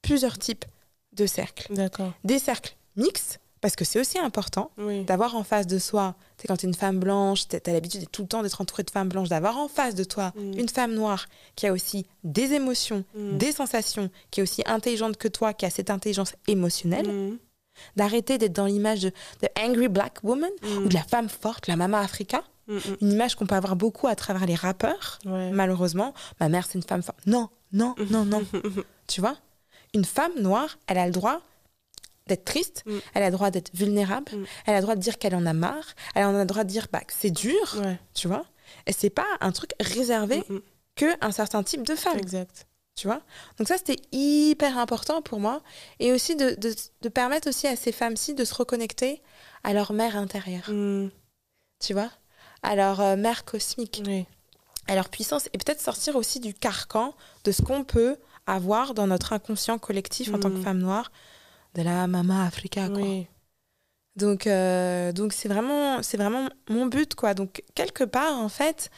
plusieurs 0.01 0.37
types 0.37 0.65
de 1.13 1.25
cercles. 1.25 1.73
D'accord. 1.73 2.11
Des 2.23 2.39
cercles 2.39 2.75
mixtes, 2.95 3.39
parce 3.61 3.75
que 3.75 3.85
c'est 3.85 3.99
aussi 3.99 4.19
important 4.19 4.69
Oui. 4.77 5.03
d'avoir 5.05 5.35
en 5.35 5.43
face 5.43 5.65
de 5.65 5.79
soi, 5.79 6.15
sais, 6.37 6.47
quand 6.47 6.57
tu 6.57 6.65
es 6.65 6.69
une 6.69 6.75
femme 6.75 6.99
blanche, 6.99 7.47
tu 7.47 7.55
as 7.65 7.73
l'habitude 7.73 8.09
tout 8.11 8.21
le 8.23 8.27
temps 8.27 8.43
d'être 8.43 8.61
entourée 8.61 8.83
de 8.83 8.91
femmes 8.91 9.09
blanches, 9.09 9.29
d'avoir 9.29 9.57
en 9.57 9.67
face 9.67 9.95
de 9.95 10.03
toi 10.03 10.33
Mm. 10.35 10.59
une 10.59 10.69
femme 10.69 10.93
noire 10.93 11.25
qui 11.55 11.65
a 11.67 11.73
aussi 11.73 12.05
des 12.23 12.53
émotions, 12.53 13.03
Mm. 13.15 13.37
des 13.37 13.51
sensations, 13.51 14.09
qui 14.29 14.39
est 14.41 14.43
aussi 14.43 14.61
intelligente 14.65 15.17
que 15.17 15.27
toi, 15.27 15.53
qui 15.53 15.65
a 15.65 15.69
cette 15.69 15.89
intelligence 15.89 16.33
émotionnelle, 16.47 17.37
d'arrêter 17.95 18.37
d'être 18.37 18.53
dans 18.53 18.65
l'image 18.67 19.01
de, 19.01 19.11
de 19.41 19.47
angry 19.59 19.87
black 19.89 20.19
woman 20.23 20.49
ou 20.63 20.87
de 20.87 20.93
la 20.93 21.03
femme 21.03 21.27
forte, 21.29 21.67
la 21.67 21.75
mama 21.75 21.99
africa, 21.99 22.43
Mm. 22.67 22.77
Une 23.01 23.11
image 23.11 23.35
qu'on 23.35 23.45
peut 23.45 23.55
avoir 23.55 23.75
beaucoup 23.75 24.07
à 24.07 24.15
travers 24.15 24.45
les 24.45 24.55
rappeurs, 24.55 25.19
Ouais. 25.25 25.51
malheureusement. 25.51 26.13
Ma 26.39 26.49
mère, 26.49 26.65
c'est 26.65 26.75
une 26.79 26.83
femme 26.83 27.03
forte. 27.03 27.19
Non, 27.27 27.49
non, 27.73 27.93
non, 28.09 28.25
non. 28.25 28.43
tu 29.07 29.21
vois? 29.21 29.37
Une 29.93 30.05
femme 30.05 30.33
noire, 30.39 30.77
elle 30.87 30.97
a 30.97 31.05
le 31.05 31.11
droit 31.11 31.41
d'être 32.27 32.43
triste, 32.45 32.81
Mm. 32.87 32.97
elle 33.13 33.23
a 33.23 33.27
le 33.27 33.31
droit 33.35 33.51
d'être 33.51 33.69
vulnérable, 33.75 34.31
Mm. 34.35 34.45
elle 34.65 34.73
a 34.73 34.77
le 34.77 34.81
droit 34.81 34.95
de 34.95 34.99
dire 35.01 35.19
qu'elle 35.19 35.35
en 35.35 35.45
a 35.45 35.53
marre, 35.53 35.93
elle 36.15 36.25
en 36.25 36.33
a 36.35 36.39
le 36.39 36.45
droit 36.45 36.63
de 36.63 36.69
dire 36.69 36.87
bah, 36.91 37.01
que 37.01 37.13
c'est 37.15 37.29
dur, 37.29 37.77
Ouais. 37.83 37.99
tu 38.15 38.27
vois? 38.27 38.45
Et 38.87 38.93
c'est 38.93 39.11
pas 39.11 39.27
un 39.41 39.51
truc 39.51 39.71
réservé 39.79 40.43
que 40.95 41.05
un 41.23 41.31
certain 41.31 41.61
type 41.61 41.85
de 41.85 41.93
femme, 41.95 42.17
Exact. 42.17 42.65
tu 42.95 43.05
vois? 43.05 43.21
Donc 43.59 43.67
ça, 43.67 43.77
c'était 43.77 44.01
hyper 44.11 44.79
important 44.79 45.21
pour 45.21 45.39
moi. 45.39 45.61
Et 45.99 46.11
aussi 46.13 46.35
de, 46.35 46.55
de- 46.55 46.73
de 47.01 47.09
permettre 47.09 47.47
aussi 47.49 47.67
à 47.67 47.75
ces 47.75 47.91
femmes-ci 47.91 48.33
de 48.33 48.43
se 48.43 48.55
reconnecter 48.55 49.21
à 49.63 49.73
leur 49.73 49.93
mère 49.93 50.17
intérieure, 50.17 50.67
Mm. 50.69 51.09
tu 51.79 51.93
vois? 51.93 52.09
À 52.65 52.75
leur 52.75 53.17
mère 53.17 53.45
cosmique, 53.45 54.01
Oui. 54.05 54.25
à 54.87 54.95
leur 54.95 55.09
puissance. 55.09 55.47
Et 55.53 55.57
peut-être 55.57 55.81
sortir 55.81 56.15
aussi 56.15 56.39
du 56.39 56.53
carcan 56.53 57.13
de 57.43 57.51
ce 57.51 57.61
qu'on 57.61 57.83
peut 57.83 58.17
avoir 58.47 58.93
dans 58.93 59.07
notre 59.07 59.33
inconscient 59.33 59.77
collectif 59.79 60.33
en 60.33 60.39
tant 60.39 60.49
que 60.49 60.57
Mm. 60.57 60.63
femme 60.63 60.79
noire, 60.79 61.11
de 61.75 61.81
la 61.81 62.07
mama 62.07 62.45
africa, 62.45 62.87
quoi. 62.89 62.97
Oui. 63.01 63.27
Donc, 64.15 64.47
euh, 64.47 65.11
donc 65.11 65.33
c'est 65.33 65.49
vraiment, 65.49 66.01
c'est 66.01 66.17
vraiment 66.17 66.47
mon 66.69 66.85
but, 66.85 67.15
quoi. 67.15 67.33
Donc, 67.33 67.63
quelque 67.75 68.03
part, 68.05 68.37
en 68.39 68.49
fait, 68.49 68.89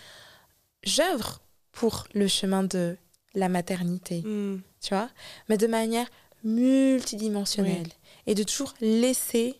j'œuvre 0.83 1.41
pour 1.71 2.07
le 2.13 2.27
chemin 2.27 2.63
de 2.63 2.97
la 3.33 3.49
maternité, 3.49 4.21
Mm. 4.21 4.61
tu 4.81 4.89
vois, 4.93 5.09
mais 5.49 5.57
de 5.57 5.67
manière 5.67 6.07
multidimensionnelle 6.43 7.87
et 8.25 8.35
de 8.35 8.43
toujours 8.43 8.73
laisser 8.81 9.55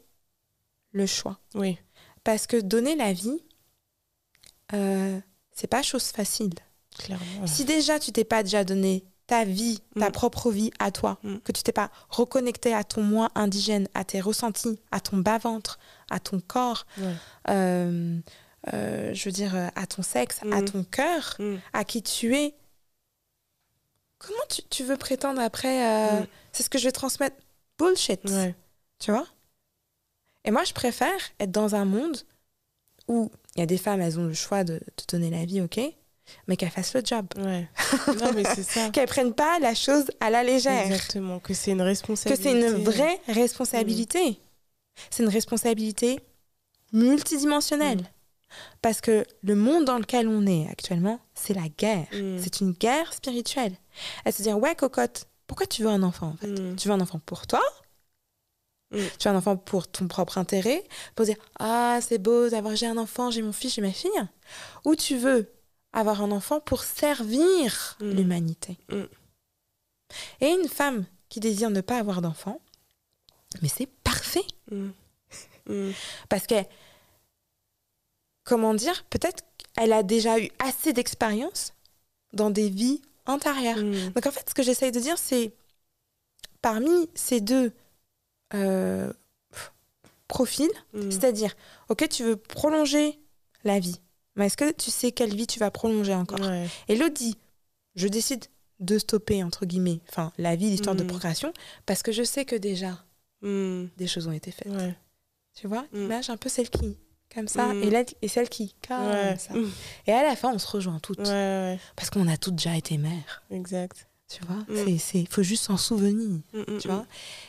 le 0.91 1.05
choix. 1.05 1.39
Oui. 1.55 1.77
Parce 2.23 2.47
que 2.47 2.57
donner 2.57 2.95
la 2.95 3.13
vie, 3.13 3.39
euh, 4.73 5.19
c'est 5.51 5.67
pas 5.67 5.81
chose 5.83 6.05
facile. 6.05 6.53
Clairement. 6.97 7.45
Si 7.47 7.63
déjà 7.65 7.99
tu 7.99 8.11
t'es 8.11 8.23
pas 8.25 8.43
déjà 8.43 8.63
donné 8.63 9.05
ta 9.27 9.43
vie, 9.43 9.81
ta 9.99 10.09
Mm. 10.09 10.11
propre 10.13 10.51
vie 10.51 10.71
à 10.79 10.89
toi, 10.91 11.19
Mm. 11.23 11.37
que 11.39 11.51
tu 11.51 11.61
t'es 11.63 11.71
pas 11.73 11.91
reconnecté 12.09 12.73
à 12.73 12.83
ton 12.83 13.03
moi 13.03 13.29
indigène, 13.35 13.87
à 13.93 14.03
tes 14.05 14.21
ressentis, 14.21 14.79
à 14.91 14.99
ton 14.99 15.17
bas-ventre, 15.17 15.79
à 16.09 16.19
ton 16.19 16.39
corps, 16.39 16.85
euh, 17.49 18.19
euh, 18.73 19.13
je 19.13 19.25
veux 19.25 19.31
dire 19.33 19.53
à 19.75 19.85
ton 19.87 20.01
sexe, 20.01 20.39
à 20.51 20.61
Mm. 20.61 20.65
ton 20.65 20.83
cœur, 20.85 21.37
à 21.73 21.83
qui 21.83 22.01
tu 22.01 22.35
es, 22.35 22.55
comment 24.17 24.39
tu, 24.49 24.61
tu 24.69 24.83
veux 24.83 24.97
prétendre 24.97 25.41
après 25.41 25.85
euh. 25.85 26.25
C'est 26.51 26.63
ce 26.63 26.69
que 26.69 26.77
je 26.79 26.85
vais 26.85 26.91
transmettre? 26.91 27.35
Bullshit, 27.77 28.21
tu 28.99 29.11
vois? 29.11 29.27
Et 30.45 30.49
moi, 30.51 30.63
je 30.63 30.73
préfère 30.73 31.19
être 31.39 31.51
dans 31.51 31.75
un 31.75 31.85
monde 31.85 32.17
où 33.07 33.29
il 33.57 33.59
y 33.59 33.63
a 33.63 33.65
des 33.65 33.77
femmes, 33.77 34.01
elles 34.01 34.19
ont 34.19 34.25
le 34.25 34.33
choix 34.33 34.63
de 34.63 34.79
te 34.95 35.15
donner 35.15 35.29
la 35.29 35.45
vie, 35.45 35.61
ok 35.61 35.79
mais 36.47 36.57
qu'elles 36.57 36.71
fassent 36.71 36.93
le 36.93 37.01
job. 37.03 37.25
Ouais. 37.37 37.67
non, 38.19 38.33
mais 38.33 38.43
c'est 38.43 38.63
ça. 38.63 38.89
qu'elles 38.89 39.07
prennent 39.07 39.33
pas 39.33 39.59
la 39.59 39.73
chose 39.73 40.05
à 40.19 40.29
la 40.29 40.43
légère. 40.43 40.85
Exactement. 40.85 41.39
Que 41.39 41.53
c'est 41.53 41.71
une 41.71 41.77
Que 41.79 41.83
responsabilité. 41.83 42.43
c'est 42.43 42.51
une 42.51 42.83
vraie 42.83 43.21
responsabilité. 43.27 44.39
C'est 45.09 45.23
une 45.23 45.29
responsabilité 45.29 46.19
multidimensionnelle. 46.93 47.99
Mm. 47.99 48.07
Parce 48.81 49.01
que 49.01 49.25
le 49.43 49.55
monde 49.55 49.85
dans 49.85 49.97
lequel 49.97 50.27
on 50.27 50.45
est 50.47 50.67
actuellement, 50.69 51.19
c'est 51.33 51.53
la 51.53 51.67
guerre. 51.69 52.07
Mm. 52.13 52.39
C'est 52.39 52.61
une 52.61 52.71
guerre 52.71 53.13
spirituelle. 53.13 53.73
Elle 54.25 54.33
se 54.33 54.41
dit, 54.41 54.51
ouais, 54.51 54.75
cocotte, 54.75 55.27
pourquoi 55.47 55.67
tu 55.67 55.83
veux 55.83 55.89
un 55.89 56.03
enfant 56.03 56.27
en 56.29 56.37
fait? 56.37 56.47
Mm. 56.47 56.75
Tu 56.75 56.87
veux 56.87 56.93
un 56.93 57.01
enfant 57.01 57.19
pour 57.25 57.47
toi 57.47 57.61
Mm. 58.91 58.97
Tu 59.19 59.27
veux 59.27 59.33
un 59.33 59.37
enfant 59.37 59.57
pour 59.57 59.87
ton 59.87 60.07
propre 60.07 60.37
intérêt 60.37 60.83
Pour 61.15 61.25
dire, 61.25 61.35
ah, 61.59 61.99
c'est 62.01 62.17
beau 62.17 62.49
d'avoir, 62.49 62.75
j'ai 62.75 62.87
un 62.87 62.97
enfant, 62.97 63.31
j'ai 63.31 63.41
mon 63.41 63.51
fils, 63.51 63.73
j'ai 63.75 63.81
ma 63.81 63.91
fille 63.91 64.09
Ou 64.85 64.95
tu 64.95 65.17
veux 65.17 65.51
avoir 65.93 66.21
un 66.21 66.31
enfant 66.31 66.59
pour 66.59 66.83
servir 66.83 67.97
Mm. 67.99 68.11
l'humanité 68.11 68.77
Mm. 68.89 69.03
Et 70.41 70.47
une 70.47 70.69
femme 70.69 71.05
qui 71.27 71.39
désire 71.41 71.69
ne 71.69 71.81
pas 71.81 71.97
avoir 71.97 72.21
d'enfant, 72.21 72.61
mais 73.61 73.67
c'est 73.67 73.87
parfait. 74.03 74.45
Parce 76.29 76.47
que, 76.47 76.55
comment 78.45 78.73
dire, 78.73 79.03
peut-être 79.09 79.43
qu'elle 79.75 79.91
a 79.91 80.03
déjà 80.03 80.39
eu 80.39 80.49
assez 80.59 80.93
d'expérience 80.93 81.73
dans 82.31 82.49
des 82.49 82.69
vies 82.69 83.01
antérieures. 83.25 83.83
Donc 84.15 84.25
en 84.25 84.31
fait, 84.31 84.47
ce 84.49 84.53
que 84.53 84.63
j'essaye 84.63 84.93
de 84.93 84.99
dire, 85.01 85.17
c'est 85.17 85.51
parmi 86.61 87.09
ces 87.13 87.41
deux 87.41 87.73
euh, 88.53 89.11
profils, 90.27 90.69
Mm. 90.93 91.11
c'est-à-dire, 91.11 91.55
ok, 91.89 92.07
tu 92.09 92.23
veux 92.23 92.35
prolonger 92.35 93.19
la 93.63 93.79
vie, 93.79 93.99
mais 94.35 94.47
est-ce 94.47 94.57
que 94.57 94.71
tu 94.71 94.91
sais 94.91 95.11
quelle 95.11 95.35
vie 95.35 95.47
tu 95.47 95.59
vas 95.59 95.71
prolonger 95.71 96.13
encore? 96.13 96.39
Ouais. 96.41 96.67
Et 96.87 96.95
l'autre 96.95 97.13
dit, 97.15 97.37
je 97.95 98.07
décide 98.07 98.45
de 98.79 98.99
stopper, 98.99 99.43
entre 99.43 99.65
guillemets, 99.65 99.99
enfin, 100.09 100.31
la 100.37 100.55
vie, 100.55 100.69
l'histoire 100.69 100.95
de 100.95 101.03
Mm. 101.03 101.07
procréation, 101.07 101.53
parce 101.85 102.03
que 102.03 102.11
je 102.11 102.23
sais 102.23 102.45
que 102.45 102.55
déjà, 102.55 103.03
Mm. 103.41 103.85
des 103.97 104.07
choses 104.07 104.27
ont 104.27 104.31
été 104.33 104.51
faites. 104.51 104.71
Ouais. 104.71 104.95
Tu 105.55 105.67
vois? 105.67 105.85
Image 105.93 106.29
un 106.29 106.37
peu 106.37 106.49
celle 106.49 106.69
qui, 106.69 106.97
comme 107.33 107.47
ça, 107.47 107.73
et, 107.73 107.89
là, 107.89 108.03
et 108.21 108.27
celle 108.27 108.49
qui, 108.49 108.75
comme 108.87 109.07
Ouais. 109.07 109.37
ça. 109.37 109.53
Et 110.05 110.11
à 110.11 110.23
la 110.23 110.35
fin, 110.35 110.53
on 110.53 110.59
se 110.59 110.67
rejoint 110.67 110.99
toutes, 110.99 111.17
parce 111.95 112.09
qu'on 112.11 112.27
a 112.27 112.37
toutes 112.37 112.55
déjà 112.55 112.75
été 112.75 112.97
mères. 112.97 113.43
exact. 113.49 114.06
Tu 114.27 114.43
vois 114.45 114.57
Mm. 114.67 114.97
C'est- 114.97 115.19
Il 115.21 115.27
faut 115.27 115.43
juste 115.43 115.63
s'en 115.65 115.77
souvenir. 115.77 116.41
Mm, 116.53 116.59
mm, 116.67 116.77
Tu 116.79 116.87
vois 116.87 117.05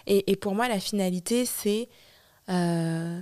et, 0.07 0.31
et 0.31 0.37
pour 0.37 0.55
moi, 0.55 0.69
la 0.69 0.79
finalité, 0.81 1.45
c'est 1.45 1.89
euh, 2.49 3.21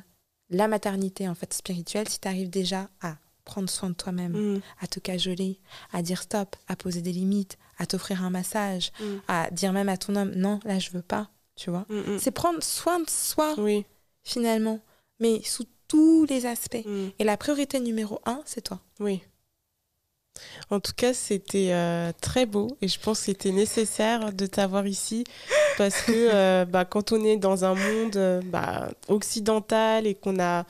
la 0.50 0.68
maternité 0.68 1.28
en 1.28 1.34
fait 1.34 1.52
spirituelle. 1.52 2.08
Si 2.08 2.20
tu 2.20 2.28
arrives 2.28 2.50
déjà 2.50 2.88
à 3.00 3.16
prendre 3.44 3.68
soin 3.70 3.90
de 3.90 3.94
toi-même, 3.94 4.32
mm, 4.56 4.60
à 4.80 4.86
te 4.86 5.00
cajoler, 5.00 5.58
à 5.92 6.02
dire 6.02 6.22
stop, 6.22 6.56
à 6.68 6.76
poser 6.76 7.00
des 7.02 7.12
limites, 7.12 7.56
à 7.78 7.86
t'offrir 7.86 8.22
un 8.22 8.30
massage, 8.30 8.92
mm, 9.00 9.04
à 9.28 9.50
dire 9.50 9.72
même 9.72 9.88
à 9.88 9.96
ton 9.96 10.16
homme 10.16 10.32
non, 10.34 10.60
là 10.64 10.78
je 10.78 10.90
veux 10.90 11.02
pas, 11.02 11.30
tu 11.56 11.70
vois. 11.70 11.86
mm, 11.88 12.14
mm. 12.14 12.18
C'est 12.18 12.30
prendre 12.32 12.62
soin 12.62 13.00
de 13.00 13.08
soi 13.10 13.54
Oui. 13.58 13.84
finalement, 14.22 14.80
mais 15.20 15.40
sous 15.42 15.64
tous 15.88 16.24
les 16.26 16.46
aspects. 16.46 16.84
mm, 16.84 17.08
Et 17.18 17.24
la 17.24 17.36
priorité 17.36 17.80
numéro 17.80 18.20
un, 18.26 18.40
c'est 18.44 18.62
toi. 18.62 18.80
Oui. 19.00 19.22
En 20.70 20.80
tout 20.80 20.92
cas, 20.96 21.14
c'était 21.14 21.68
euh, 21.72 22.12
très 22.20 22.46
beau 22.46 22.76
et 22.82 22.88
je 22.88 22.98
pense 22.98 23.20
que 23.20 23.24
c'était 23.26 23.52
nécessaire 23.52 24.32
de 24.32 24.46
t'avoir 24.46 24.86
ici 24.86 25.24
parce 25.78 26.02
que 26.02 26.12
euh, 26.34 26.64
bah, 26.64 26.84
quand 26.84 27.12
on 27.12 27.24
est 27.24 27.36
dans 27.36 27.64
un 27.64 27.74
monde 27.74 28.16
euh, 28.16 28.40
bah, 28.44 28.88
occidental 29.08 30.06
et 30.06 30.14
qu'on 30.14 30.38
a 30.40 30.64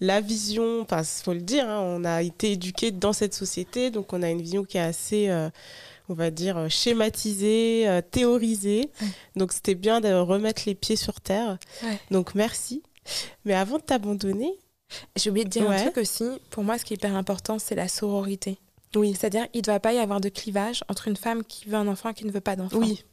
la 0.00 0.20
vision, 0.20 0.80
enfin, 0.82 1.02
faut 1.02 1.32
le 1.32 1.40
dire, 1.40 1.68
hein, 1.68 1.80
on 1.82 2.04
a 2.04 2.22
été 2.22 2.52
éduqué 2.52 2.90
dans 2.92 3.12
cette 3.12 3.34
société, 3.34 3.90
donc 3.90 4.12
on 4.12 4.22
a 4.22 4.30
une 4.30 4.40
vision 4.40 4.64
qui 4.64 4.76
est 4.78 4.80
assez, 4.80 5.28
euh, 5.28 5.50
on 6.08 6.14
va 6.14 6.30
dire, 6.30 6.66
schématisée, 6.70 8.00
théorisée. 8.10 8.90
Ouais. 9.00 9.08
Donc 9.36 9.52
c'était 9.52 9.74
bien 9.74 10.00
de 10.00 10.12
remettre 10.12 10.62
les 10.66 10.74
pieds 10.74 10.96
sur 10.96 11.20
terre. 11.20 11.58
Ouais. 11.82 11.98
Donc 12.10 12.34
merci. 12.34 12.82
Mais 13.44 13.54
avant 13.54 13.78
de 13.78 13.82
t'abandonner, 13.82 14.52
J'ai 15.16 15.30
oublié 15.30 15.44
de 15.44 15.50
dire 15.50 15.68
Ouais. 15.68 15.76
un 15.76 15.82
truc 15.82 15.98
aussi. 15.98 16.24
Pour 16.50 16.62
moi, 16.64 16.78
ce 16.78 16.84
qui 16.84 16.94
est 16.94 16.96
hyper 16.96 17.14
important, 17.16 17.58
c'est 17.58 17.74
la 17.74 17.88
sororité. 17.88 18.56
Oui, 18.96 19.14
C'est-à-dire, 19.14 19.46
il 19.54 19.58
ne 19.58 19.62
doit 19.62 19.80
pas 19.80 19.92
y 19.92 19.98
avoir 19.98 20.20
de 20.20 20.28
clivage 20.28 20.82
entre 20.88 21.08
une 21.08 21.16
femme 21.16 21.44
qui 21.44 21.66
veut 21.68 21.76
un 21.76 21.88
enfant 21.88 22.10
et 22.10 22.14
qui 22.14 22.24
ne 22.24 22.30
veut 22.32 22.40
pas 22.40 22.56
d'enfant. 22.56 22.78
oui, 22.78 23.04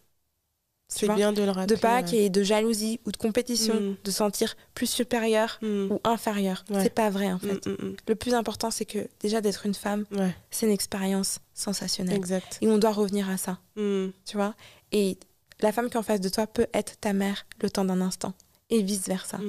c'est 0.87 1.07
bien 1.15 1.33
de 1.33 1.41
le 1.41 1.49
rappeler. 1.51 1.75
De 1.75 1.81
pas 1.81 2.03
qu'il 2.03 2.19
y 2.19 2.21
ait 2.25 2.29
de 2.29 2.43
jalousie 2.43 2.99
ou 3.05 3.11
de 3.11 3.17
compétition, 3.17 3.73
Mm. 3.73 3.95
de 4.03 4.11
sentir 4.11 4.55
plus 4.75 4.85
supérieur 4.87 5.57
Mm. 5.61 5.91
ou 5.91 5.99
inférieur. 6.03 6.63
Ouais. 6.69 6.83
C'est 6.83 6.93
pas 6.93 7.09
vrai 7.09 7.31
en 7.31 7.39
fait. 7.39 7.65
Mm. 7.65 7.95
Le 8.07 8.15
plus 8.15 8.33
important, 8.35 8.69
c'est 8.71 8.85
que 8.85 9.07
déjà 9.19 9.41
d'être 9.41 9.65
une 9.65 9.73
femme, 9.73 10.05
Ouais, 10.11 10.35
c'est 10.51 10.67
une 10.67 10.71
expérience 10.71 11.39
sensationnelle. 11.55 12.15
exact. 12.15 12.59
Et 12.61 12.67
on 12.67 12.77
doit 12.77 12.91
revenir 12.93 13.29
à 13.29 13.37
ça, 13.37 13.59
tu 13.75 14.37
vois? 14.37 14.53
Et 14.91 15.17
la 15.61 15.71
femme 15.71 15.87
qui 15.89 15.95
est 15.95 15.97
en 15.99 16.03
face 16.03 16.21
de 16.21 16.29
toi 16.29 16.45
peut 16.47 16.67
être 16.73 16.97
ta 16.99 17.13
mère 17.13 17.45
le 17.61 17.69
temps 17.69 17.85
d'un 17.85 17.99
instant 18.01 18.33
et 18.69 18.81
vice 18.83 19.07
versa. 19.07 19.39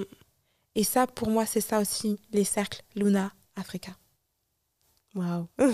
Et 0.74 0.84
ça, 0.84 1.06
pour 1.06 1.28
moi, 1.30 1.44
c'est 1.46 1.60
ça 1.60 1.80
aussi 1.80 2.18
les 2.32 2.44
cercles 2.44 2.82
Luna 2.94 3.32
Africa. 3.56 3.92
Waouh. 5.16 5.46
en 5.58 5.66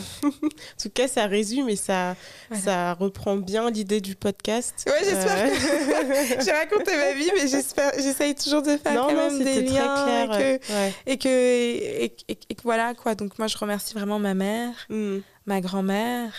tout 0.81 0.89
cas, 0.95 1.09
ça 1.09 1.27
résume 1.27 1.69
et 1.69 1.77
ça, 1.77 2.15
Voilà. 2.49 2.63
ça 2.65 2.95
reprend 2.95 3.37
bien 3.37 3.71
l'idée 3.71 4.01
du 4.01 4.15
podcast. 4.15 4.85
Ouais, 4.87 5.05
j'espère 5.05 5.51
Euh, 5.51 6.41
J'ai 6.45 6.53
raconté 6.53 6.97
ma 6.97 7.13
vie, 7.15 7.29
mais 7.35 7.49
j'espère, 7.49 7.93
j'essaye 7.97 8.35
toujours 8.37 8.63
de 8.63 8.77
faire 8.77 8.95
non, 8.95 9.09
quand 9.09 9.15
non, 9.15 9.31
même 9.31 9.39
des 9.39 9.45
c'était 9.55 9.65
très 9.67 9.75
liens 9.75 10.05
clair. 10.05 10.41
et 10.41 10.59
que, 10.59 10.73
ouais. 10.73 10.95
et 11.07 11.19
que, 11.19 11.29
et, 11.29 12.05
et- 12.29 12.39
et 12.51 12.55
que 12.55 12.63
voilà 12.63 12.95
quoi. 12.95 13.15
Donc 13.17 13.39
moi, 13.39 13.49
je 13.49 13.59
remercie 13.59 13.95
vraiment 13.95 14.19
ma 14.21 14.35
mère, 14.35 14.75
Mm, 14.89 15.19
ma 15.47 15.61
grand-mère, 15.61 16.33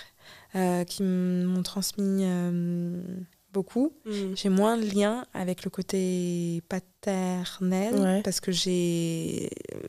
euh, 0.56 0.84
qui 0.86 1.04
m'ont 1.04 1.64
transmis 1.64 2.22
euh, 2.24 3.02
beaucoup. 3.52 3.92
mm. 4.06 4.36
J'ai 4.36 4.50
moins 4.50 4.78
de 4.78 4.86
lien 4.86 5.26
avec 5.34 5.66
le 5.66 5.70
côté 5.70 6.62
paternel 6.70 7.96
Ouais. 7.96 8.22
parce 8.24 8.40
que 8.40 8.52
j'ai 8.54 9.50
euh, 9.76 9.80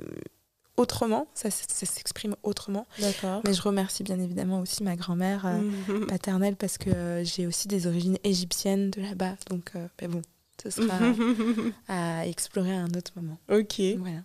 autrement, 0.77 1.27
ça, 1.35 1.51
s'exprime 1.51 2.35
autrement. 2.43 2.87
D'accord. 2.99 3.41
Mais 3.45 3.55
je 3.55 3.62
remercie 3.62 4.03
bien 4.03 4.18
évidemment 4.18 4.61
aussi 4.61 4.83
ma 4.83 4.97
grand-mère 4.97 5.47
euh, 5.47 5.59
Mm. 5.61 6.07
paternelle 6.09 6.57
parce 6.57 6.79
que 6.79 6.91
euh, 6.91 7.25
j'ai 7.25 7.47
aussi 7.47 7.68
des 7.68 7.87
origines 7.87 8.18
égyptiennes 8.25 8.91
de 8.91 9.01
là-bas. 9.03 9.35
Donc, 9.51 9.70
euh, 9.77 9.87
mais 10.03 10.09
bon, 10.09 10.22
ce 10.62 10.70
sera 10.70 10.97
à 11.89 12.27
explorer 12.27 12.72
à 12.75 12.81
un 12.81 12.91
autre 12.95 13.12
moment. 13.16 13.39
Ok. 13.51 13.81
Voilà. 13.99 14.18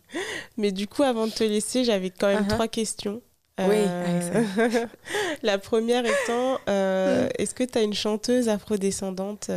Mais 0.58 0.72
du 0.72 0.88
coup, 0.88 1.04
avant 1.04 1.28
de 1.28 1.32
te 1.32 1.44
laisser, 1.44 1.84
j'avais 1.84 2.10
quand 2.10 2.28
même 2.28 2.44
Uh-huh. 2.44 2.48
trois 2.48 2.68
questions. 2.68 3.22
Oui, 3.60 3.76
Euh, 3.76 4.86
La 5.44 5.58
première 5.58 6.06
étant, 6.06 6.60
euh, 6.70 7.28
est-ce 7.38 7.54
que 7.54 7.64
tu 7.66 7.78
as 7.78 7.82
une 7.82 7.94
chanteuse 7.94 8.48
afrodescendante 8.48 9.52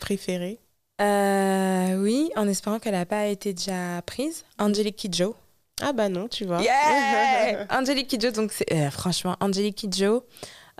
préférée? 0.00 0.58
Euh, 1.00 1.96
oui, 2.02 2.30
en 2.36 2.46
espérant 2.48 2.78
qu'elle 2.80 2.94
n'a 2.94 3.06
pas 3.06 3.26
été 3.26 3.52
déjà 3.52 4.02
prise. 4.02 4.44
Angelique 4.58 4.96
Kidjo. 4.96 5.34
Ah 5.82 5.92
bah 5.92 6.08
non, 6.08 6.28
tu 6.28 6.44
vois. 6.44 6.62
Yeah 6.62 7.66
Angelique 7.70 8.08
Kidjo, 8.08 8.30
donc 8.30 8.52
c'est 8.52 8.72
euh, 8.72 8.90
franchement 8.90 9.36
Angelique 9.40 9.76
Kidjo, 9.76 10.24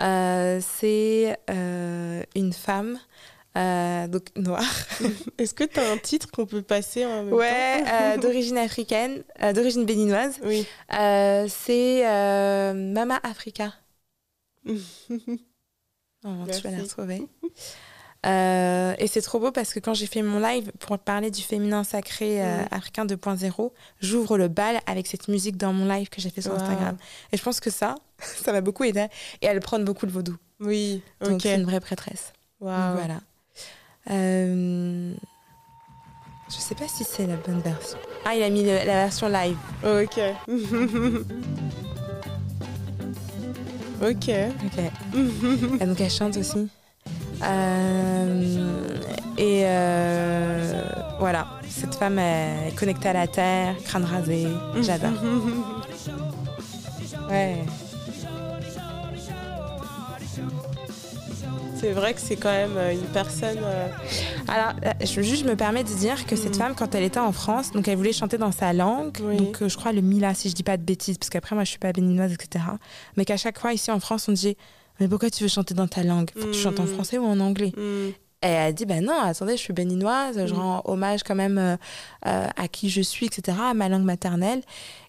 euh, 0.01 0.61
c'est 0.61 1.37
euh, 1.51 2.23
une 2.35 2.53
femme 2.53 2.99
donc 3.57 4.31
noire, 4.35 4.65
Est-ce 5.39 5.55
que 5.55 5.63
tu 5.63 5.79
as 5.79 5.89
un 5.93 5.97
titre 5.97 6.29
qu'on 6.33 6.45
peut 6.45 6.63
passer 6.63 7.07
en 7.07 7.23
même 7.23 7.33
ouais, 7.33 7.85
temps 7.85 8.19
d'origine 8.21 8.59
africaine, 8.59 9.23
d'origine 9.55 9.85
béninoise. 9.85 10.41
Oui. 10.43 10.67
C'est 10.91 12.03
Mama 12.75 13.21
Africa. 13.23 13.73
Oh, 14.67 16.31
tu 16.53 16.63
vas 16.63 16.71
la 16.73 16.83
retrouver. 16.83 17.29
Euh, 18.27 18.95
et 18.99 19.07
c'est 19.07 19.21
trop 19.21 19.39
beau 19.39 19.53
parce 19.53 19.75
que 19.75 19.81
quand 19.81 19.93
j'ai 19.95 20.07
fait 20.07 20.23
mon 20.23 20.39
live 20.41 20.73
pour 20.81 20.99
parler 20.99 21.31
du 21.31 21.43
féminin 21.43 21.85
sacré 21.85 22.43
euh, 22.43 22.63
Mm. 22.63 22.67
africain 22.71 23.05
2.0, 23.05 23.71
j'ouvre 24.01 24.39
le 24.39 24.49
bal 24.49 24.81
avec 24.87 25.07
cette 25.07 25.29
musique 25.29 25.59
dans 25.59 25.75
mon 25.75 25.85
live 25.87 26.09
que 26.09 26.23
j'ai 26.23 26.31
fait 26.31 26.41
sur 26.41 26.53
Wow. 26.53 26.61
Instagram. 26.61 26.97
Et 27.33 27.37
je 27.37 27.43
pense 27.43 27.61
que 27.61 27.69
ça, 27.71 27.97
ça 28.19 28.53
m'a 28.53 28.63
beaucoup 28.63 28.85
aidé. 28.85 29.07
Et 29.43 29.47
elle 29.47 29.61
prône 29.61 29.85
beaucoup 29.85 30.07
le 30.07 30.13
vaudou. 30.13 30.37
Oui, 30.61 31.03
Donc 31.21 31.33
ok. 31.33 31.41
c'est 31.43 31.55
une 31.57 31.65
vraie 31.65 31.81
prêtresse. 31.81 32.33
Donc, 32.61 32.71
Waouh. 32.71 32.95
voilà. 32.95 33.21
Euh, 34.11 35.13
Je 36.49 36.55
sais 36.61 36.75
pas 36.75 36.89
si 36.89 37.05
c'est 37.05 37.27
la 37.27 37.37
bonne 37.37 37.61
version. 37.61 37.99
Ah, 38.25 38.35
il 38.37 38.43
a 38.43 38.49
mis 38.51 38.63
le- 38.63 38.69
la 38.87 39.05
version 39.07 39.29
live. 39.29 39.57
Ok. 39.83 40.19
ok. 44.03 44.31
Ok. 44.67 44.79
et 45.81 45.87
donc 45.87 46.01
elle 46.01 46.11
chante 46.11 46.37
aussi. 46.37 46.69
Euh, 47.43 48.89
et 49.37 49.63
euh, 49.65 50.83
voilà, 51.19 51.47
cette 51.69 51.95
femme 51.95 52.19
est 52.19 52.73
connectée 52.77 53.09
à 53.09 53.13
la 53.15 53.27
terre, 53.27 53.75
crâne 53.85 54.05
rasé, 54.05 54.47
j'adore. 54.81 55.11
Ouais. 57.31 57.57
C'est 61.77 61.93
vrai 61.93 62.15
que 62.15 62.21
c'est 62.21 62.37
quand 62.37 62.51
même 62.51 62.77
euh, 62.77 62.93
une 62.93 63.01
personne. 63.13 63.59
euh, 63.63 63.89
Alors, 64.49 64.73
je, 65.01 65.21
juste, 65.23 65.43
je 65.45 65.49
me 65.49 65.57
permets 65.57 65.85
de 65.85 65.89
dire 65.89 66.27
que 66.27 66.37
cette 66.37 66.51
Mhm. 66.55 66.55
femme, 66.59 66.75
quand 66.75 66.95
elle 66.95 67.03
était 67.03 67.21
en 67.21 67.33
France, 67.33 67.73
donc 67.73 67.89
elle 67.89 67.97
voulait 67.97 68.13
chanter 68.13 68.39
dans 68.39 68.53
sa 68.53 68.73
langue, 68.73 69.19
Oui. 69.23 69.37
donc 69.37 69.61
euh, 69.63 69.69
je 69.69 69.77
crois 69.77 69.93
le 69.93 70.01
Mila, 70.01 70.35
si 70.35 70.49
je 70.49 70.55
dis 70.55 70.63
pas 70.63 70.77
de 70.77 70.83
bêtises, 70.83 71.19
parce 71.19 71.31
qu'après 71.31 71.55
moi 71.55 71.65
je 71.65 71.71
suis 71.71 71.79
pas 71.79 71.93
béninoise, 71.93 72.33
etc. 72.33 72.65
Mais 73.17 73.25
qu'à 73.25 73.37
chaque 73.37 73.59
fois 73.59 73.73
ici 73.73 73.91
en 73.91 74.01
France, 74.01 74.29
on 74.29 74.33
dit 74.33 74.57
Mais 75.01 75.09
pourquoi 75.09 75.31
tu 75.31 75.43
veux 75.43 75.49
chanter 75.49 75.75
dans 75.75 75.89
ta 75.89 76.03
langue? 76.03 76.31
Faut 76.35 76.47
que 76.47 76.53
tu 76.53 76.59
chantes 76.61 76.79
en 76.81 76.85
Mhm. 76.85 76.89
français 76.89 77.19
ou 77.19 77.25
en 77.25 77.41
anglais? 77.41 77.73
Hmm, 77.77 78.11
Et 78.43 78.47
elle 78.49 78.67
a 78.69 78.73
dit 78.73 78.85
ben 78.85 79.03
non, 79.03 79.19
attendez, 79.23 79.57
je 79.57 79.63
suis 79.63 79.73
béninoise, 79.73 80.47
je 80.47 80.55
Mm. 80.55 80.59
rends 80.59 80.83
hommage 80.85 81.23
quand 81.23 81.35
même 81.35 81.57
euh, 81.57 81.77
euh, 82.27 82.47
à 82.57 82.69
qui 82.69 82.91
je 82.91 83.01
suis, 83.01 83.25
etc., 83.27 83.57
à 83.71 83.73
ma 83.75 83.89
langue 83.89 84.05
maternelle. 84.05 84.61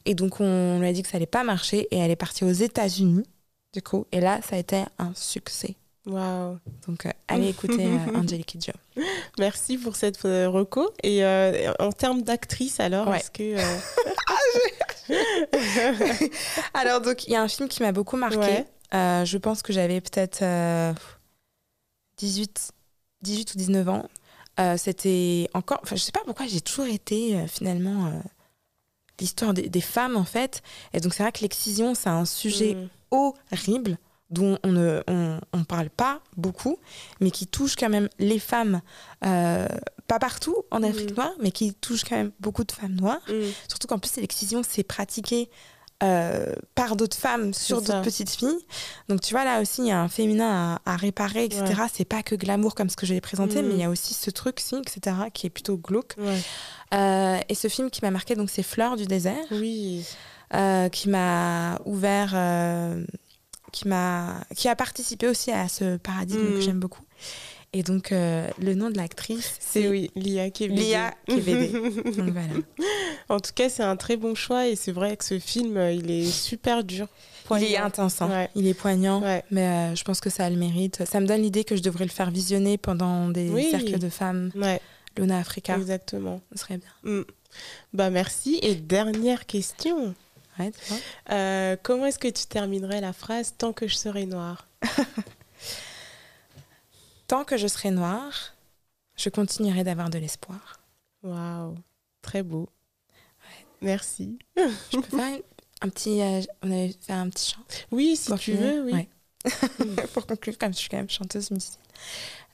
Et 0.06 0.16
donc 0.16 0.40
on 0.40 0.80
lui 0.80 0.88
a 0.88 0.94
dit 0.94 1.04
que 1.04 1.10
ça 1.10 1.18
allait 1.18 1.26
pas 1.26 1.44
marcher 1.44 1.88
et 1.92 1.98
elle 1.98 2.12
est 2.12 2.16
partie 2.16 2.46
aux 2.46 2.52
États-Unis, 2.54 3.26
du 3.74 3.82
coup. 3.82 4.06
Et 4.14 4.22
là, 4.22 4.40
ça 4.42 4.56
a 4.56 4.60
été 4.60 4.84
un 5.00 5.12
succès. 5.16 5.76
Waouh. 6.06 6.58
Donc 6.88 7.06
euh, 7.08 7.12
allez 7.28 7.50
écouter 7.50 7.90
Angelique 8.16 8.46
Kidjo. 8.46 8.72
Merci 9.38 9.78
pour 9.78 9.98
cette 9.98 10.18
reco. 10.22 10.92
Et 11.04 11.26
en 11.80 11.92
termes 11.92 12.22
d'actrice, 12.22 12.80
alors, 12.80 13.10
Ouais. 13.10 13.18
est-ce 13.18 13.32
que. 13.32 13.58
euh, 13.58 13.78
Alors 16.74 17.02
donc 17.02 17.28
il 17.28 17.34
y 17.34 17.36
a 17.36 17.42
un 17.42 17.48
film 17.48 17.68
qui 17.68 17.84
m'a 17.84 17.92
beaucoup 17.92 18.18
marqué. 18.18 18.38
Ouais. 18.38 18.66
Euh, 18.94 19.26
je 19.26 19.38
pense 19.38 19.62
que 19.62 19.74
j'avais 19.74 20.00
peut-être 20.02 20.42
euh, 20.44 20.94
18, 22.18 22.72
18 23.22 23.54
ou 23.54 23.58
19 23.58 23.90
ans. 23.90 24.10
Euh, 24.60 24.78
C'était 24.78 25.50
encore, 25.54 25.80
enfin 25.84 25.96
je 25.96 26.02
sais 26.02 26.12
pas 26.12 26.22
pourquoi 26.26 26.48
j'ai 26.48 26.62
toujours 26.62 26.86
été 26.86 27.36
euh, 27.38 27.48
finalement 27.48 28.06
euh, 28.08 28.12
l'histoire 29.20 29.54
des, 29.54 29.70
des 29.70 29.82
femmes 29.82 30.16
en 30.16 30.24
fait. 30.24 30.62
Et 30.94 31.00
donc 31.02 31.14
c'est 31.14 31.24
vrai 31.24 31.32
que 31.32 31.42
l'excision 31.42 31.94
c'est 31.94 32.10
un 32.10 32.26
sujet 32.26 32.76
hmm, 32.76 32.88
horrible 33.12 33.98
dont 34.30 34.58
on 34.64 34.72
ne 34.72 35.04
on, 35.08 35.40
on 35.54 35.64
parle 35.66 35.90
pas 35.90 36.22
beaucoup, 36.38 36.78
mais 37.20 37.32
qui 37.32 37.48
touche 37.48 37.76
quand 37.76 37.90
même 37.90 38.10
les 38.18 38.40
femmes, 38.40 38.82
euh, 39.26 39.68
pas 40.08 40.20
partout 40.20 40.56
en 40.72 40.82
Afrique 40.84 41.12
Mhm. 41.12 41.16
noire, 41.16 41.32
mais 41.42 41.52
qui 41.52 41.74
touche 41.76 42.04
quand 42.04 42.16
même 42.16 42.32
beaucoup 42.40 42.64
de 42.64 42.72
femmes 42.72 42.96
noires. 42.96 43.22
hmm. 43.28 43.52
Surtout 43.68 43.88
qu'en 43.88 44.00
plus, 44.00 44.16
l'excision, 44.18 44.62
c'est 44.68 44.84
pratiqué 44.84 45.50
euh, 46.04 46.54
par 46.76 46.96
d'autres 46.96 47.16
femmes 47.18 47.54
sur 47.54 47.82
d'autres 47.82 48.02
petites 48.02 48.30
filles. 48.30 48.58
Donc, 49.08 49.22
tu 49.22 49.34
vois, 49.34 49.46
là 49.46 49.62
aussi, 49.62 49.82
il 49.82 49.88
y 49.88 49.91
a 49.91 50.00
un 50.00 50.10
féminin 50.10 50.80
à, 50.86 50.93
à 50.93 50.96
réparer, 50.98 51.46
etc. 51.46 51.64
Ouais. 51.68 51.88
C'est 51.93 52.06
pas 52.06 52.22
que 52.22 52.36
glamour 52.36 52.76
comme 52.76 52.89
ce 52.89 52.96
que 52.98 53.06
je 53.06 53.14
l'ai 53.14 53.22
présenté, 53.22 53.62
Mhm. 53.62 53.68
mais 53.70 53.74
il 53.76 53.80
y 53.80 53.84
a 53.84 53.89
aussi 53.89 54.14
ce 54.14 54.30
truc-ci, 54.30 54.76
etc., 54.76 55.16
qui 55.34 55.48
est 55.48 55.50
plutôt 55.50 55.78
glauque. 55.78 56.16
Ouais. 56.18 56.39
Euh, 56.93 57.39
et 57.48 57.56
ce 57.56 57.68
film 57.70 57.89
qui 57.89 58.02
m'a 58.04 58.12
marqué, 58.12 58.36
donc, 58.36 58.50
c'est 58.50 58.62
Fleurs 58.64 58.98
du 58.98 59.06
désert, 59.06 59.46
Oui. 59.52 60.06
euh, 60.54 60.89
qui 60.89 61.08
m'a 61.10 61.80
ouvert, 61.86 62.36
qui, 63.72 63.88
m'a, 63.88 64.41
qui 64.56 64.68
a 64.70 64.76
participé 64.76 65.28
aussi 65.28 65.52
à 65.52 65.68
ce 65.68 65.98
paradigme 65.98 66.41
Mhm. 66.50 66.54
que 66.56 66.62
j'aime 66.62 66.80
beaucoup. 66.80 67.02
Et 67.78 67.84
donc, 67.84 68.13
euh, 68.13 68.47
le 68.61 68.73
nom 68.73 68.89
de 68.89 68.95
l'actrice, 68.95 69.57
C'est 69.59 69.89
oui, 69.89 70.09
Lia 70.15 70.49
Kebede. 70.49 70.78
Lia 70.80 71.13
Kebede. 71.28 71.73
Donc, 72.17 72.30
voilà. 72.30 72.53
en 73.28 73.39
tout 73.41 73.51
cas, 73.53 73.67
c'est 73.67 73.84
un 73.84 73.97
très 73.97 74.15
bon 74.15 74.34
choix 74.34 74.67
et 74.67 74.78
c'est 74.78 74.93
vrai 74.93 75.17
que 75.17 75.26
ce 75.26 75.39
film, 75.39 75.76
euh, 75.76 75.91
il 75.91 76.09
est 76.09 76.26
super 76.32 76.86
dur. 76.86 77.07
Il 77.07 77.41
est 77.41 77.47
Poignant. 77.47 77.84
intense, 77.84 78.21
hein. 78.21 78.30
Ouais. 78.30 78.49
il 78.55 78.65
est 78.65 78.73
poignant, 78.73 79.21
Ouais. 79.21 79.43
mais 79.51 79.67
euh, 79.91 79.95
je 79.95 80.03
pense 80.05 80.21
que 80.21 80.30
ça 80.30 80.45
a 80.45 80.49
le 80.49 80.55
mérite. 80.55 81.03
Ça 81.05 81.19
me 81.19 81.28
donne 81.28 81.41
l'idée 81.41 81.65
que 81.65 81.76
je 81.76 81.84
devrais 81.84 82.05
le 82.05 82.11
faire 82.11 82.32
visionner 82.32 82.78
pendant 82.78 83.28
des 83.28 83.49
Oui. 83.49 83.67
cercles 83.69 83.99
de 83.99 84.07
femmes. 84.09 84.51
Ouais, 84.55 84.80
Luna 85.17 85.38
Africa, 85.39 85.76
exactement. 85.76 86.39
ce 86.53 86.59
serait 86.59 86.78
bien. 86.78 86.89
Hmm. 87.03 87.23
Bah 87.93 88.09
merci. 88.09 88.57
Et 88.61 88.76
dernière 88.76 89.45
question. 89.45 90.15
Ouais. 90.59 90.71
Euh, 91.32 91.76
comment 91.84 92.05
est-ce 92.05 92.19
que 92.19 92.30
tu 92.30 92.45
terminerais 92.45 93.01
la 93.01 93.11
phrase 93.11 93.53
tant 93.57 93.73
que 93.73 93.86
je 93.89 93.95
serai 93.95 94.26
noire? 94.26 94.67
Tant 97.28 97.43
que 97.43 97.57
je 97.57 97.67
serai 97.67 97.91
noire, 97.91 98.53
je 99.15 99.30
continuerai 99.30 99.84
d'avoir 99.84 100.09
de 100.09 100.17
l'espoir. 100.19 100.80
Waouh, 101.23 101.76
très 102.21 102.43
beau. 102.43 102.69
Merci. 103.82 104.38
Je 104.91 104.97
peux 104.99 105.17
faire 105.17 105.36
une- 105.38 105.43
un 105.82 105.89
petit. 105.89 106.21
euh, 106.21 106.41
on 106.63 106.71
avait 106.71 106.95
fait 106.99 107.13
un 107.13 107.30
petit 107.30 107.51
chant. 107.51 107.61
Oui, 107.91 108.15
si 108.15 108.32
tu 108.38 108.53
finir 108.53 108.73
veux, 108.76 108.84
oui. 108.86 108.93
Ouais. 108.93 109.09
pour 110.13 110.26
conclure, 110.26 110.57
comme 110.57 110.73
je 110.73 110.80
suis 110.80 110.89
quand 110.89 110.97
même 110.97 111.09
chanteuse 111.09 111.51
musicienne. 111.51 111.82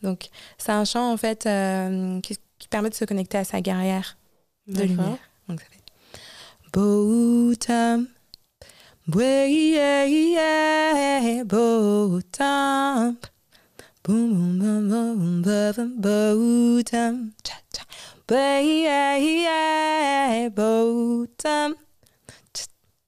Donc, 0.02 0.30
c'est 0.58 0.72
un 0.72 0.84
chant 0.86 1.12
en 1.12 1.18
fait 1.18 1.46
euh, 1.46 2.20
qui, 2.22 2.38
qui 2.58 2.68
permet 2.68 2.90
de 2.90 2.96
se 2.96 3.06
connecter 3.06 3.38
à 3.38 3.44
sa 3.44 3.62
guerrière 3.62 4.18
de 4.68 4.82
lumière. 4.84 5.18
Donc 5.48 5.60
ça 5.62 5.66
fait 5.68 5.82
boom 14.12 14.60
boom 14.60 14.60
boom 14.60 14.90
boom 14.90 15.42
boom 15.42 16.02
boom 16.02 16.84
boom 16.84 17.32
cha 17.44 17.58
cha 17.72 17.84
bay 18.28 18.84
ay 18.88 20.50
boom 20.50 21.28
cha 21.42 21.70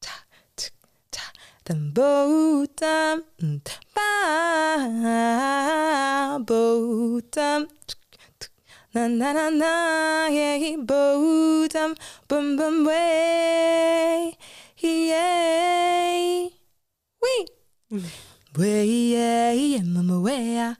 cha 0.05 0.15
cha 1.11 1.25
then 1.65 1.91
boom 1.91 2.65
ba 3.95 4.09
boom 6.47 7.19
na 8.93 9.01
na 9.07 9.29
na 9.37 9.45
na 9.61 9.71
yeah 10.31 10.77
boom 10.89 11.67
boom 12.29 12.45
boom 12.55 12.75
way 12.87 14.37
yeah 14.79 16.47
we 17.23 17.33
way 18.55 18.87
yeah 19.15 19.83
mama 19.83 20.17
way 20.21 20.73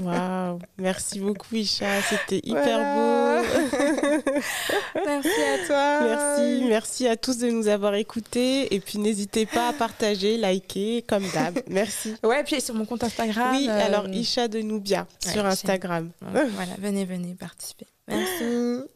Waouh, 0.00 0.58
merci 0.78 1.18
beaucoup 1.20 1.54
Isha, 1.54 2.00
c'était 2.02 2.40
hyper 2.44 2.62
Voilà. 2.78 3.42
beau. 3.42 4.30
Merci 5.06 5.28
à 5.28 5.66
toi. 5.66 6.00
Merci, 6.02 6.64
merci 6.68 7.08
à 7.08 7.16
tous 7.16 7.38
de 7.38 7.50
nous 7.50 7.66
avoir 7.68 7.94
écoutés 7.94 8.74
et 8.74 8.80
puis 8.80 8.98
n'hésitez 8.98 9.44
pas 9.46 9.68
à 9.68 9.72
partager, 9.72 10.36
liker 10.36 11.02
comme 11.08 11.24
d'hab. 11.34 11.58
Merci. 11.68 12.14
Ouais, 12.22 12.42
puis 12.44 12.60
sur 12.60 12.74
mon 12.74 12.84
compte 12.84 13.04
Instagram. 13.04 13.54
Oui, 13.56 13.66
euh, 13.68 13.86
alors 13.86 14.08
Isha 14.08 14.48
de 14.48 14.60
Nubia 14.60 15.06
ouais, 15.26 15.32
sur. 15.32 15.44
Instagram. 15.44 16.10
Voilà, 16.20 16.74
venez, 16.78 17.04
venez 17.04 17.34
participer. 17.34 17.86
Merci. 18.08 18.84